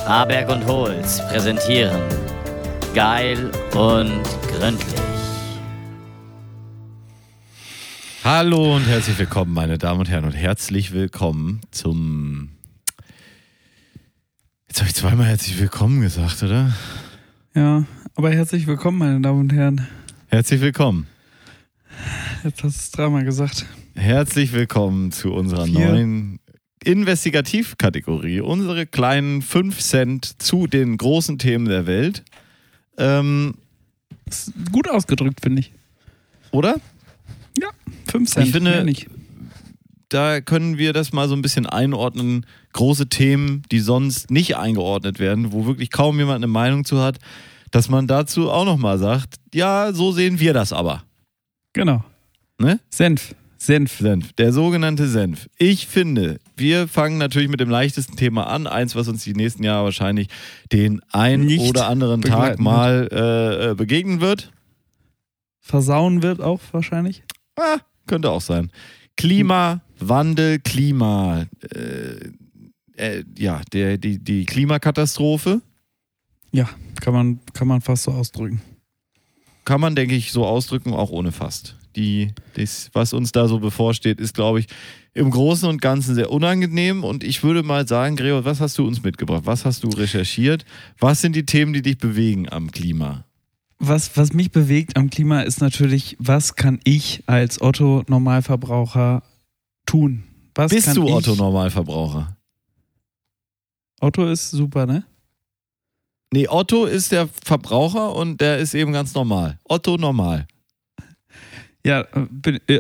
Haberg 0.07 0.49
und 0.49 0.65
Holz 0.67 1.21
präsentieren 1.29 2.01
Geil 2.95 3.51
und 3.75 4.23
gründlich. 4.57 5.16
Hallo 8.29 8.75
und 8.75 8.83
herzlich 8.89 9.17
willkommen, 9.21 9.55
meine 9.55 9.79
Damen 9.79 10.01
und 10.01 10.11
Herren, 10.11 10.25
und 10.25 10.33
herzlich 10.33 10.93
willkommen 10.93 11.61
zum. 11.71 12.49
Jetzt 14.67 14.81
habe 14.81 14.89
ich 14.89 14.97
zweimal 14.97 15.27
herzlich 15.27 15.61
willkommen 15.61 16.01
gesagt, 16.01 16.43
oder? 16.43 16.75
Ja, 17.55 17.85
aber 18.17 18.33
herzlich 18.33 18.67
willkommen, 18.67 18.99
meine 18.99 19.21
Damen 19.21 19.43
und 19.43 19.53
Herren. 19.53 19.87
Herzlich 20.27 20.61
willkommen. 20.61 21.07
Jetzt 22.43 22.65
hast 22.65 22.77
du 22.77 22.81
es 22.81 22.91
dreimal 22.91 23.23
gesagt. 23.23 23.65
Herzlich 23.95 24.53
willkommen 24.53 25.13
zu 25.13 25.33
unserer 25.33 25.67
Vier. 25.67 25.89
neuen 25.89 26.41
Investigativkategorie. 26.83 28.41
Unsere 28.41 28.87
kleinen 28.87 29.41
5 29.41 29.79
Cent 29.79 30.43
zu 30.43 30.67
den 30.67 30.97
großen 30.97 31.39
Themen 31.39 31.67
der 31.67 31.87
Welt. 31.87 32.25
Ähm, 32.99 33.55
gut 34.73 34.91
ausgedrückt, 34.91 35.43
finde 35.43 35.61
ich. 35.61 35.73
oder? 36.51 36.81
Ja, 37.59 37.69
5 38.11 38.31
Cent. 38.31 38.47
Ich 38.47 38.53
finde-. 38.53 38.95
Da 40.09 40.41
können 40.41 40.79
wir 40.79 40.93
das 40.93 41.13
mal 41.13 41.29
so 41.29 41.35
ein 41.35 41.43
bisschen 41.43 41.67
einordnen. 41.67 42.47
Große 42.73 43.09
Themen, 43.09 43.63
die 43.73 43.81
sonst 43.81 44.31
nicht 44.31 44.57
eingeordnet 44.57 45.19
werden, 45.19 45.53
wo 45.53 45.67
wirklich 45.67 45.91
kaum 45.91 46.19
jemand 46.19 46.37
eine 46.37 46.47
Meinung 46.47 46.85
zu 46.85 47.01
hat, 47.01 47.19
dass 47.73 47.89
man 47.89 48.07
dazu 48.07 48.51
auch 48.51 48.65
nochmal 48.65 48.99
sagt, 48.99 49.35
ja, 49.53 49.93
so 49.93 50.13
sehen 50.13 50.39
wir 50.39 50.53
das 50.53 50.73
aber. 50.73 51.03
Genau. 51.73 52.05
Ne? 52.59 52.79
Senf. 52.91 53.35
Senf. 53.59 53.99
Senf, 53.99 54.33
der 54.35 54.53
sogenannte 54.53 55.09
Senf. 55.09 55.49
Ich 55.59 55.87
finde, 55.87 56.39
wir 56.57 56.89
fangen 56.89 57.19
natürlich 57.19 57.49
mit 57.49 57.59
dem 57.59 57.71
leichtesten 57.71 58.17
Thema 58.17 58.47
an. 58.47 58.67
Eins, 58.67 58.95
was 58.95 59.09
uns 59.09 59.25
die 59.25 59.33
nächsten 59.33 59.65
Jahre 59.65 59.85
wahrscheinlich 59.85 60.29
den 60.73 61.01
ein 61.11 61.41
Nicht 61.41 61.69
oder 61.69 61.89
anderen 61.89 62.23
Tag 62.23 62.61
mal 62.61 63.09
äh, 63.11 63.71
äh, 63.71 63.75
begegnen 63.75 64.21
wird. 64.21 64.53
Versauen 65.61 66.23
wird 66.23 66.41
auch 66.41 66.61
wahrscheinlich. 66.71 67.25
Ah, 67.57 67.79
könnte 68.07 68.31
auch 68.31 68.41
sein. 68.41 68.71
Klimawandel, 69.17 70.59
Klima, 70.61 71.47
äh, 71.75 72.31
äh, 72.97 73.25
ja, 73.39 73.63
der, 73.73 73.99
die, 73.99 74.19
die 74.19 74.45
Klimakatastrophe 74.45 75.61
Ja, 76.53 76.69
kann 77.01 77.15
man, 77.15 77.41
kann 77.53 77.69
man 77.69 77.81
fast 77.81 78.05
so 78.05 78.13
ausdrücken. 78.13 78.61
kann 79.65 79.81
man, 79.81 79.97
denke 79.97 80.15
ich, 80.15 80.33
so 80.33 80.45
ausdrücken, 80.47 80.93
auch 80.93 81.11
ohne 81.11 81.33
fast. 81.33 81.77
Die, 81.97 82.33
das, 82.55 82.91
was 82.93 83.15
uns 83.15 83.33
da 83.33 83.49
so 83.49 83.59
bevorsteht, 83.59 84.21
ist, 84.21 84.35
glaube 84.35 84.61
ich, 84.61 84.67
im 85.15 85.31
Großen 85.31 85.67
und 85.67 85.81
Ganzen 85.81 86.15
sehr 86.15 86.31
unangenehm. 86.31 87.05
Und 87.05 87.25
ich 87.25 87.43
würde 87.43 87.63
mal 87.63 87.89
sagen, 87.89 88.17
Gregor, 88.17 88.45
was 88.45 88.61
hast 88.61 88.77
du 88.77 88.87
uns 88.87 89.03
mitgebracht? 89.03 89.43
Was 89.47 89.65
hast 89.65 89.83
du 89.83 89.89
recherchiert? 89.89 90.67
Was 90.99 91.23
sind 91.23 91.35
die 91.35 91.47
Themen, 91.47 91.73
die 91.73 91.81
dich 91.81 91.97
bewegen 91.97 92.51
am 92.51 92.71
Klima? 92.71 93.25
Was, 93.79 94.17
was 94.17 94.33
mich 94.33 94.51
bewegt 94.51 94.97
am 94.97 95.11
Klima 95.11 95.43
ist 95.43 95.61
natürlich, 95.61 96.17
was 96.19 96.55
kann 96.57 96.81
ich 96.85 97.23
als 97.27 97.61
Otto 97.61 98.05
Normalverbraucher 98.09 99.23
tun? 99.85 100.25
Was 100.55 100.73
Bist 100.73 100.97
du 100.97 101.07
Otto 101.07 101.35
Normalverbraucher? 101.35 102.37
Otto 104.01 104.27
ist 104.27 104.51
super, 104.51 104.87
ne? 104.87 105.05
Nee, 106.33 106.49
Otto 106.49 106.87
ist 106.87 107.13
der 107.13 107.29
Verbraucher 107.45 108.15
und 108.15 108.41
der 108.41 108.59
ist 108.59 108.75
eben 108.75 108.93
ganz 108.93 109.15
normal. 109.15 109.59
Otto 109.65 109.97
normal. 109.97 110.47
Ja, 111.85 112.05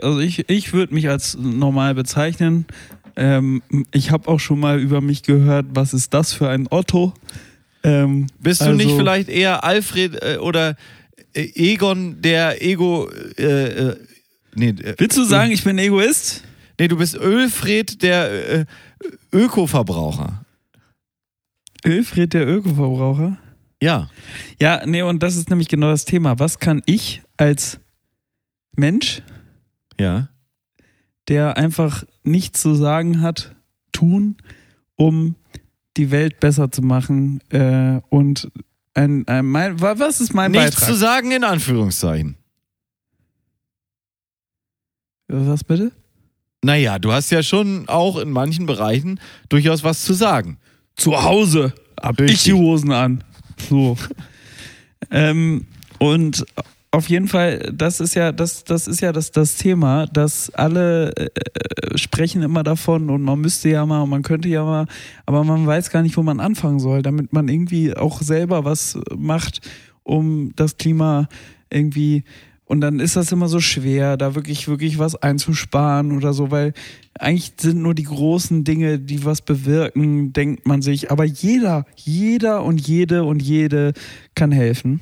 also 0.02 0.18
ich, 0.18 0.48
ich 0.48 0.72
würde 0.72 0.92
mich 0.92 1.08
als 1.08 1.36
normal 1.36 1.94
bezeichnen. 1.94 2.66
Ähm, 3.14 3.62
ich 3.92 4.10
habe 4.10 4.28
auch 4.28 4.40
schon 4.40 4.58
mal 4.58 4.80
über 4.80 5.00
mich 5.00 5.22
gehört, 5.22 5.66
was 5.70 5.94
ist 5.94 6.12
das 6.12 6.32
für 6.32 6.48
ein 6.48 6.66
Otto? 6.70 7.14
Ähm, 7.86 8.26
Bist 8.38 8.60
du 8.60 8.66
Also- 8.66 8.76
nicht 8.76 8.96
vielleicht 8.96 9.28
eher 9.28 9.62
Alfred 9.64 10.22
äh, 10.22 10.38
oder 10.38 10.76
äh, 11.34 11.48
Egon, 11.54 12.20
der 12.20 12.62
Ego. 12.62 13.08
Äh, 13.38 13.42
äh, 13.90 13.96
nee, 14.54 14.68
äh, 14.70 14.94
willst 14.98 15.16
du 15.16 15.24
sagen, 15.24 15.52
ich 15.52 15.62
bin 15.64 15.78
Egoist? 15.78 16.42
nee, 16.78 16.88
du 16.88 16.96
bist 16.98 17.14
Ölfred, 17.16 18.02
der 18.02 18.48
äh, 18.60 18.64
Ökoverbraucher. 19.32 20.44
Ölfried, 21.84 22.32
der 22.34 22.46
Ökoverbraucher? 22.48 23.38
Ja. 23.82 24.10
Ja, 24.60 24.84
nee, 24.86 25.02
und 25.02 25.22
das 25.22 25.36
ist 25.36 25.50
nämlich 25.50 25.68
genau 25.68 25.88
das 25.88 26.04
Thema. 26.04 26.38
Was 26.38 26.58
kann 26.58 26.82
ich 26.86 27.22
als 27.36 27.78
Mensch, 28.74 29.22
Ja. 30.00 30.28
der 31.28 31.56
einfach 31.56 32.04
nichts 32.24 32.60
zu 32.62 32.74
sagen 32.74 33.20
hat, 33.20 33.54
tun, 33.92 34.36
um 34.96 35.34
die 35.96 36.10
Welt 36.10 36.40
besser 36.40 36.70
zu 36.70 36.82
machen? 36.82 37.40
Äh, 37.50 38.00
und 38.10 38.48
ein, 38.94 39.26
ein, 39.28 39.46
mein, 39.46 39.80
wa- 39.80 39.94
was 39.98 40.20
ist 40.20 40.34
mein 40.34 40.52
Nichts 40.52 40.76
Beitrag? 40.76 40.88
zu 40.88 40.94
sagen 40.94 41.30
in 41.32 41.44
Anführungszeichen. 41.44 42.36
Was 45.28 45.64
bitte? 45.64 45.92
Naja, 46.62 46.98
du 46.98 47.12
hast 47.12 47.30
ja 47.30 47.42
schon 47.42 47.88
auch 47.88 48.16
in 48.18 48.30
manchen 48.30 48.66
Bereichen 48.66 49.20
durchaus 49.48 49.84
was 49.84 50.04
zu 50.04 50.14
sagen. 50.14 50.58
Zu 50.96 51.22
Hause 51.22 51.74
hab 52.00 52.20
ich 52.20 52.42
die 52.44 52.52
Hosen 52.52 52.92
an. 52.92 53.24
So. 53.68 53.96
ähm, 55.10 55.66
und 55.98 56.44
auf 56.90 57.08
jeden 57.08 57.28
Fall, 57.28 57.72
das 57.74 58.00
ist 58.00 58.14
ja 58.14 58.32
das, 58.32 58.64
das 58.64 58.86
ist 58.86 59.00
ja 59.00 59.12
das, 59.12 59.30
das 59.30 59.56
Thema, 59.56 60.06
dass 60.06 60.50
alle 60.50 61.14
äh, 61.16 61.24
äh, 61.24 61.98
sprechen 61.98 62.42
immer 62.42 62.62
davon 62.62 63.10
und 63.10 63.22
man 63.22 63.40
müsste 63.40 63.68
ja 63.68 63.84
mal 63.84 64.06
man 64.06 64.22
könnte 64.22 64.48
ja 64.48 64.64
mal, 64.64 64.86
aber 65.26 65.44
man 65.44 65.66
weiß 65.66 65.90
gar 65.90 66.02
nicht, 66.02 66.16
wo 66.16 66.22
man 66.22 66.40
anfangen 66.40 66.80
soll, 66.80 67.02
damit 67.02 67.32
man 67.32 67.48
irgendwie 67.48 67.96
auch 67.96 68.22
selber 68.22 68.64
was 68.64 68.98
macht, 69.16 69.60
um 70.04 70.52
das 70.56 70.78
Klima 70.78 71.28
irgendwie 71.70 72.24
und 72.68 72.80
dann 72.80 72.98
ist 72.98 73.14
das 73.14 73.30
immer 73.30 73.46
so 73.46 73.60
schwer, 73.60 74.16
da 74.16 74.34
wirklich, 74.34 74.66
wirklich 74.66 74.98
was 74.98 75.14
einzusparen 75.14 76.10
oder 76.16 76.32
so, 76.32 76.50
weil 76.50 76.72
eigentlich 77.14 77.52
sind 77.58 77.80
nur 77.80 77.94
die 77.94 78.02
großen 78.02 78.64
Dinge, 78.64 78.98
die 78.98 79.24
was 79.24 79.40
bewirken, 79.40 80.32
denkt 80.32 80.66
man 80.66 80.82
sich. 80.82 81.12
Aber 81.12 81.24
jeder, 81.24 81.86
jeder 81.94 82.64
und 82.64 82.84
jede 82.84 83.22
und 83.22 83.40
jede 83.40 83.92
kann 84.34 84.50
helfen. 84.50 85.00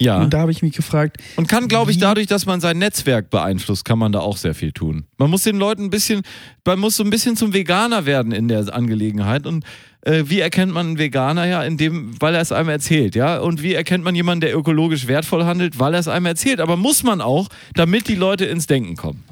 Ja. 0.00 0.20
Und 0.20 0.34
da 0.34 0.40
habe 0.40 0.50
ich 0.50 0.60
mich 0.62 0.74
gefragt, 0.74 1.18
Und 1.36 1.46
kann, 1.48 1.68
glaube 1.68 1.92
ich, 1.92 1.98
dadurch, 1.98 2.26
dass 2.26 2.46
man 2.46 2.60
sein 2.60 2.78
Netzwerk 2.78 3.30
beeinflusst, 3.30 3.84
kann 3.84 3.98
man 3.98 4.10
da 4.10 4.18
auch 4.20 4.36
sehr 4.36 4.54
viel 4.54 4.72
tun. 4.72 5.04
Man 5.18 5.30
muss 5.30 5.42
den 5.44 5.56
Leuten 5.56 5.84
ein 5.84 5.90
bisschen, 5.90 6.22
man 6.66 6.80
muss 6.80 6.96
so 6.96 7.04
ein 7.04 7.10
bisschen 7.10 7.36
zum 7.36 7.52
Veganer 7.54 8.04
werden 8.04 8.32
in 8.32 8.48
der 8.48 8.74
Angelegenheit. 8.74 9.46
Und 9.46 9.64
äh, 10.02 10.24
wie 10.26 10.40
erkennt 10.40 10.72
man 10.74 10.86
einen 10.88 10.98
Veganer 10.98 11.46
ja, 11.46 11.62
indem, 11.62 12.20
weil 12.20 12.34
er 12.34 12.40
es 12.40 12.50
einem 12.50 12.70
erzählt, 12.70 13.14
ja? 13.14 13.38
Und 13.38 13.62
wie 13.62 13.74
erkennt 13.74 14.02
man 14.02 14.16
jemanden, 14.16 14.40
der 14.40 14.56
ökologisch 14.56 15.06
wertvoll 15.06 15.44
handelt, 15.44 15.78
weil 15.78 15.94
er 15.94 16.00
es 16.00 16.08
einem 16.08 16.26
erzählt? 16.26 16.60
Aber 16.60 16.76
muss 16.76 17.04
man 17.04 17.20
auch, 17.20 17.48
damit 17.74 18.08
die 18.08 18.16
Leute 18.16 18.46
ins 18.46 18.66
Denken 18.66 18.96
kommen. 18.96 19.22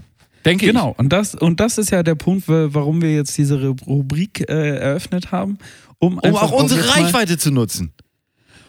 Denke 0.44 0.66
genau, 0.66 0.94
und 0.96 1.12
das, 1.12 1.34
und 1.34 1.60
das 1.60 1.78
ist 1.78 1.90
ja 1.90 2.02
der 2.02 2.14
Punkt, 2.16 2.48
wa- 2.48 2.68
warum 2.70 3.00
wir 3.02 3.12
jetzt 3.14 3.36
diese 3.38 3.56
Ru- 3.56 3.84
Rubrik 3.84 4.48
äh, 4.48 4.76
eröffnet 4.76 5.30
haben, 5.32 5.58
um, 5.98 6.20
ich. 6.22 6.30
Um 6.30 6.36
auch 6.36 6.52
unsere 6.52 6.80
mal 6.80 6.90
Reichweite 6.90 7.36
zu 7.38 7.50
nutzen. 7.50 7.92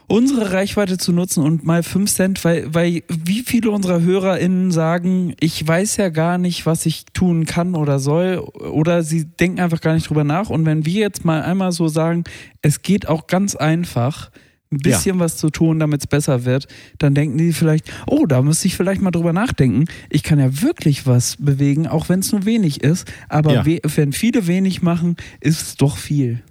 Unsere 0.08 0.52
Reichweite 0.52 0.98
zu 0.98 1.12
nutzen 1.12 1.44
und 1.44 1.64
mal 1.64 1.84
5 1.84 2.12
Cent, 2.12 2.44
weil, 2.46 2.74
weil 2.74 3.04
wie 3.08 3.42
viele 3.42 3.72
unserer 3.72 4.02
HörerInnen 4.02 4.72
sagen, 4.72 5.34
ich 5.40 5.66
weiß 5.68 5.98
ja 5.98 6.10
gar 6.10 6.38
nicht, 6.38 6.66
was 6.66 6.86
ich 6.86 7.06
tun 7.14 7.46
kann 7.46 7.76
oder 7.76 8.00
soll, 8.00 8.38
oder 8.38 9.04
sie 9.04 9.26
denken 9.26 9.60
einfach 9.60 9.82
gar 9.82 9.94
nicht 9.94 10.10
drüber 10.10 10.24
nach. 10.24 10.50
Und 10.50 10.66
wenn 10.66 10.86
wir 10.86 11.00
jetzt 11.02 11.26
mal 11.26 11.42
einmal 11.42 11.72
so 11.72 11.88
sagen, 11.88 12.24
es 12.62 12.82
geht 12.82 13.08
auch 13.08 13.28
ganz 13.28 13.56
einfach, 13.56 14.30
ein 14.72 14.78
bisschen 14.80 15.20
was 15.20 15.38
zu 15.38 15.50
tun, 15.52 15.80
damit 15.80 16.02
es 16.02 16.08
besser 16.08 16.46
wird, 16.46 16.68
dann 16.98 17.14
denken 17.14 17.38
die 17.38 17.54
vielleicht, 17.54 17.92
oh, 18.08 18.26
da 18.26 18.42
müsste 18.42 18.68
ich 18.68 18.76
vielleicht 18.76 19.02
mal 19.02 19.12
drüber 19.12 19.32
nachdenken. 19.32 19.86
Ich 20.10 20.24
kann 20.24 20.40
ja 20.40 20.62
wirklich 20.64 21.06
was 21.06 21.38
bewegen, 21.38 21.88
auch 21.88 22.10
wenn 22.10 22.22
es 22.22 22.32
nur 22.32 22.46
wenig 22.46 22.84
ist. 22.84 23.08
Aber 23.30 23.54
Ja. 23.54 23.66
we 23.66 23.80
wenn 23.96 24.14
viele 24.14 24.48
wenig 24.48 24.82
machen, 24.82 25.16
ist 25.42 25.62
es 25.62 25.76
doch 25.78 25.98
viel. 25.98 26.42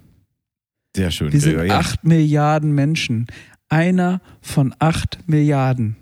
Sehr 0.95 1.11
schön. 1.11 1.32
Wir 1.32 1.40
sind 1.40 1.53
Gregor, 1.53 1.66
ja. 1.66 1.78
acht 1.78 2.05
Milliarden 2.05 2.72
Menschen. 2.72 3.26
Einer 3.68 4.20
von 4.40 4.74
acht 4.78 5.18
Milliarden. 5.26 5.97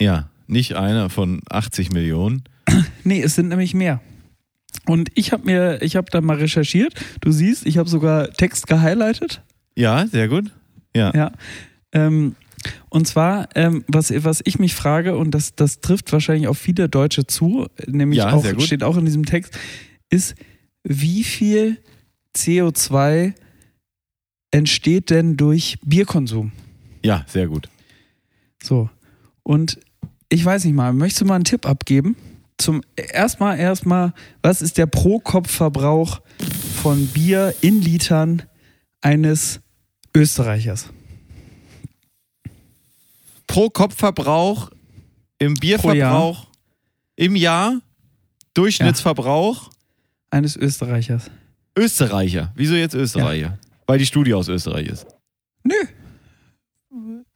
ja, 0.00 0.28
nicht 0.48 0.74
einer 0.74 1.08
von 1.08 1.40
80 1.48 1.92
Millionen. 1.92 2.44
Nee, 3.04 3.22
es 3.22 3.34
sind 3.34 3.48
nämlich 3.48 3.74
mehr. 3.74 4.00
Und 4.86 5.10
ich 5.14 5.32
habe 5.32 5.44
mir, 5.44 5.82
ich 5.82 5.96
habe 5.96 6.08
da 6.10 6.20
mal 6.20 6.36
recherchiert. 6.36 6.94
Du 7.20 7.32
siehst, 7.32 7.66
ich 7.66 7.78
habe 7.78 7.88
sogar 7.88 8.30
Text 8.32 8.66
gehighlightet. 8.66 9.42
Ja, 9.76 10.06
sehr 10.06 10.28
gut. 10.28 10.50
Ja. 10.94 11.12
Ja. 11.14 11.32
Ähm, 11.92 12.36
und 12.90 13.08
zwar, 13.08 13.48
ähm, 13.56 13.84
was, 13.88 14.12
was 14.24 14.40
ich 14.44 14.58
mich 14.58 14.74
frage, 14.74 15.16
und 15.16 15.32
das, 15.32 15.54
das 15.56 15.80
trifft 15.80 16.12
wahrscheinlich 16.12 16.46
auf 16.48 16.58
viele 16.58 16.88
Deutsche 16.88 17.26
zu, 17.26 17.66
nämlich 17.86 18.18
Ja, 18.18 18.32
auch, 18.32 18.44
steht 18.60 18.84
auch 18.84 18.96
in 18.96 19.04
diesem 19.04 19.24
Text, 19.24 19.58
ist, 20.10 20.34
wie 20.84 21.24
viel 21.24 21.78
CO2 22.36 23.34
entsteht 24.52 25.10
denn 25.10 25.36
durch 25.36 25.78
Bierkonsum? 25.84 26.52
ja, 27.02 27.24
sehr 27.26 27.48
gut. 27.48 27.68
So. 28.62 28.88
Und 29.42 29.80
ich 30.28 30.44
weiß 30.44 30.64
nicht 30.64 30.74
mal, 30.74 30.92
möchtest 30.92 31.22
du 31.22 31.24
mal 31.24 31.34
einen 31.34 31.44
Tipp 31.44 31.66
abgeben? 31.66 32.14
zum 32.62 32.82
erstmal 32.96 33.58
erstmal, 33.58 34.14
was 34.40 34.62
ist 34.62 34.78
der 34.78 34.86
Pro-Kopf-Verbrauch 34.86 36.20
von 36.80 37.06
Bier 37.08 37.54
in 37.60 37.82
Litern 37.82 38.42
eines 39.00 39.60
Österreichers? 40.14 40.88
Pro 43.46 43.68
Kopfverbrauch 43.68 44.70
im 45.38 45.54
Bierverbrauch 45.54 46.46
im 47.16 47.36
Jahr 47.36 47.80
Durchschnittsverbrauch 48.54 49.70
Eines 50.30 50.56
Österreichers. 50.56 51.30
Österreicher. 51.76 52.52
Wieso 52.54 52.74
jetzt 52.74 52.94
Österreicher? 52.94 53.58
Weil 53.92 53.98
die 53.98 54.06
Studie 54.06 54.32
aus 54.32 54.48
Österreich 54.48 54.86
ist. 54.86 55.06
Nö. 55.64 55.74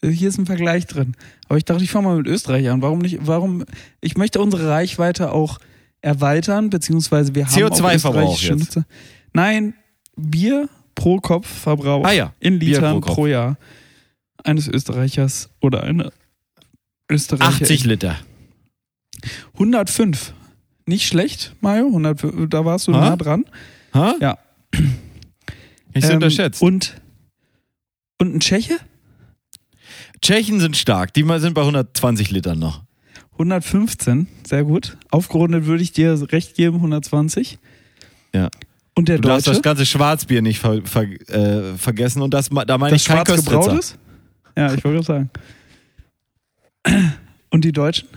Hier 0.02 0.26
ist 0.26 0.38
ein 0.38 0.46
Vergleich 0.46 0.86
drin. 0.86 1.14
Aber 1.50 1.58
ich 1.58 1.66
dachte, 1.66 1.84
ich 1.84 1.90
fange 1.90 2.08
mal 2.08 2.16
mit 2.16 2.26
Österreich 2.26 2.70
an. 2.70 2.80
Warum 2.80 3.00
nicht? 3.00 3.18
Warum? 3.26 3.66
Ich 4.00 4.16
möchte 4.16 4.40
unsere 4.40 4.66
Reichweite 4.70 5.32
auch 5.32 5.58
erweitern, 6.00 6.70
beziehungsweise 6.70 7.34
wir 7.34 7.44
haben 7.44 7.52
CO2-Verbrauch 7.52 7.82
auch 7.84 7.92
österreichische 7.92 8.52
jetzt. 8.54 8.58
Nutzer. 8.60 8.86
Nein, 9.34 9.74
Bier 10.16 10.70
pro 10.94 11.18
Kopf 11.18 11.46
Verbrauch 11.46 12.06
Ah 12.06 12.12
ja, 12.12 12.32
in 12.40 12.58
Litern 12.58 13.02
pro 13.02 13.12
pro 13.12 13.26
Jahr 13.26 13.58
eines 14.42 14.66
Österreichers 14.66 15.50
oder 15.60 15.82
einer 15.82 16.10
Österreicher. 17.10 17.64
80 17.64 17.84
Liter. 17.84 18.16
105. 19.52 20.32
Nicht 20.86 21.06
schlecht, 21.06 21.54
Mario. 21.60 21.88
105, 21.88 22.48
da 22.48 22.64
warst 22.64 22.88
du 22.88 22.94
Ha? 22.94 23.10
nah 23.10 23.16
dran. 23.16 23.44
Ha? 23.92 24.14
Ja. 24.22 24.38
Ich 25.96 26.04
ähm, 26.04 26.14
unterschätzt. 26.14 26.62
Und, 26.62 27.00
und 28.18 28.34
ein 28.34 28.40
Tscheche? 28.40 28.76
Tschechen 30.20 30.60
sind 30.60 30.76
stark. 30.76 31.14
Die 31.14 31.22
mal 31.22 31.40
sind 31.40 31.54
bei 31.54 31.62
120 31.62 32.30
Litern 32.30 32.58
noch. 32.58 32.82
115, 33.32 34.28
sehr 34.46 34.64
gut. 34.64 34.96
Aufgerundet 35.10 35.66
würde 35.66 35.82
ich 35.82 35.92
dir 35.92 36.32
recht 36.32 36.54
geben, 36.54 36.76
120. 36.76 37.58
Ja. 38.34 38.48
Und 38.94 39.08
der 39.08 39.16
Du 39.18 39.28
darfst 39.28 39.46
Deutsche? 39.46 39.56
das 39.56 39.62
ganze 39.62 39.84
Schwarzbier 39.84 40.40
nicht 40.40 40.58
ver 40.58 40.80
ver 40.84 41.02
äh, 41.02 41.76
vergessen 41.76 42.22
und 42.22 42.32
das, 42.32 42.48
da 42.48 42.78
meine 42.78 42.92
das 42.92 43.02
ich 43.02 43.08
kein 43.08 43.24
Köstritzer. 43.24 43.80
Ja, 44.56 44.72
ich 44.72 44.82
wollte 44.84 45.02
gerade 45.02 45.02
sagen. 45.02 45.30
Und 47.50 47.64
die 47.64 47.72
Deutschen? 47.72 48.08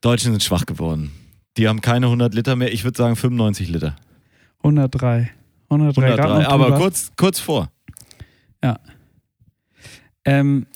Deutschen 0.00 0.30
sind 0.32 0.44
schwach 0.44 0.64
geworden. 0.64 1.10
Die 1.56 1.66
haben 1.66 1.80
keine 1.80 2.06
100 2.06 2.34
Liter 2.34 2.54
mehr. 2.54 2.72
Ich 2.72 2.84
würde 2.84 2.96
sagen 2.96 3.16
95 3.16 3.68
Liter. 3.68 3.96
103. 4.62 5.30
103, 5.68 6.02
103. 6.02 6.16
Grad 6.16 6.46
Aber 6.46 6.64
drüber. 6.64 6.78
kurz, 6.78 7.12
kurz 7.16 7.38
vor. 7.40 7.70
Ähm, 10.28 10.66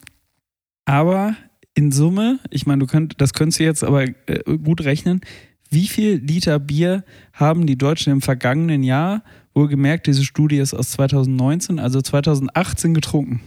aber 0.86 1.36
in 1.74 1.92
Summe, 1.92 2.38
ich 2.48 2.64
meine, 2.64 2.80
du 2.80 2.86
könnt, 2.86 3.20
das 3.20 3.34
könntest 3.34 3.60
du 3.60 3.64
jetzt 3.64 3.84
aber 3.84 4.04
äh, 4.04 4.56
gut 4.56 4.82
rechnen. 4.82 5.20
Wie 5.68 5.88
viel 5.88 6.14
Liter 6.16 6.58
Bier 6.58 7.04
haben 7.34 7.66
die 7.66 7.76
Deutschen 7.76 8.14
im 8.14 8.22
vergangenen 8.22 8.82
Jahr, 8.82 9.22
wohlgemerkt, 9.52 10.06
diese 10.06 10.24
Studie 10.24 10.56
ist 10.56 10.72
aus 10.72 10.92
2019, 10.92 11.78
also 11.78 12.00
2018 12.00 12.94
getrunken? 12.94 13.42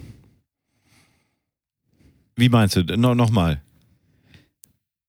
Wie 2.36 2.50
meinst 2.50 2.76
du? 2.76 2.84
No, 2.98 3.16
Nochmal. 3.16 3.64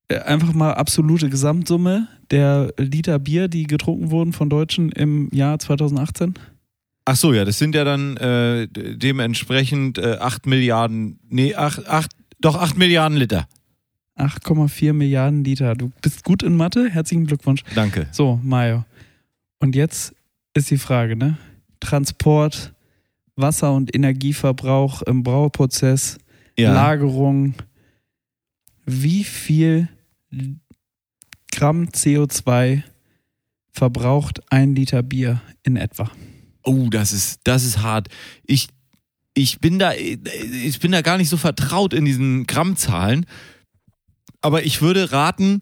Äh, 0.08 0.18
Einfach 0.20 0.52
mal 0.52 0.72
absolute 0.74 1.28
Gesamtsumme 1.30 2.08
der 2.30 2.72
Liter 2.78 3.18
Bier, 3.18 3.48
die 3.48 3.64
getrunken 3.64 4.10
wurden 4.10 4.32
von 4.32 4.50
Deutschen 4.50 4.90
im 4.92 5.28
Jahr 5.32 5.58
2018? 5.58 6.34
Ach 7.04 7.16
so, 7.16 7.32
ja, 7.32 7.44
das 7.44 7.58
sind 7.58 7.74
ja 7.74 7.84
dann 7.84 8.16
äh, 8.16 8.66
dementsprechend 8.68 9.98
äh, 9.98 10.16
8 10.20 10.46
Milliarden, 10.46 11.20
nee, 11.28 11.54
8, 11.54 11.86
8, 11.88 12.10
doch 12.40 12.56
8 12.56 12.76
Milliarden 12.76 13.16
Liter. 13.16 13.46
8,4 14.18 14.92
Milliarden 14.92 15.44
Liter. 15.44 15.74
Du 15.74 15.92
bist 16.02 16.24
gut 16.24 16.42
in 16.42 16.56
Mathe. 16.56 16.88
Herzlichen 16.88 17.26
Glückwunsch. 17.26 17.62
Danke. 17.74 18.08
So, 18.12 18.40
Mario. 18.42 18.84
Und 19.60 19.76
jetzt 19.76 20.14
ist 20.54 20.70
die 20.70 20.78
Frage, 20.78 21.16
ne? 21.16 21.36
Transport, 21.80 22.72
Wasser- 23.36 23.74
und 23.74 23.94
Energieverbrauch 23.94 25.02
im 25.02 25.22
Brauprozess, 25.22 26.18
Ja. 26.58 26.72
Lagerung. 26.72 27.54
Wie 28.86 29.22
viel 29.22 29.88
Gramm 31.52 31.86
CO2 31.86 32.82
verbraucht 33.72 34.40
ein 34.50 34.74
Liter 34.74 35.02
Bier 35.02 35.40
in 35.62 35.76
etwa? 35.76 36.10
Oh, 36.62 36.88
das 36.90 37.12
ist, 37.12 37.40
das 37.44 37.64
ist 37.64 37.78
hart. 37.78 38.08
Ich, 38.44 38.68
ich 39.34 39.60
bin 39.60 39.78
da, 39.78 39.92
ich 39.94 40.80
bin 40.80 40.92
da 40.92 41.02
gar 41.02 41.16
nicht 41.18 41.28
so 41.28 41.36
vertraut 41.36 41.92
in 41.94 42.04
diesen 42.04 42.46
Grammzahlen. 42.46 43.26
Aber 44.40 44.64
ich 44.64 44.82
würde 44.82 45.12
raten, 45.12 45.60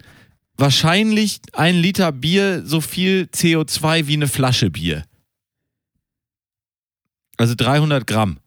wahrscheinlich 0.57 1.41
ein 1.53 1.77
Liter 1.77 2.13
Bier 2.13 2.65
so 2.65 2.81
viel 2.81 3.29
CO2 3.33 4.07
wie 4.07 4.15
eine 4.15 4.29
Flasche 4.29 4.71
Bier. 4.71 5.05
Also 7.37 7.55
300 7.55 8.07
Gramm. 8.07 8.39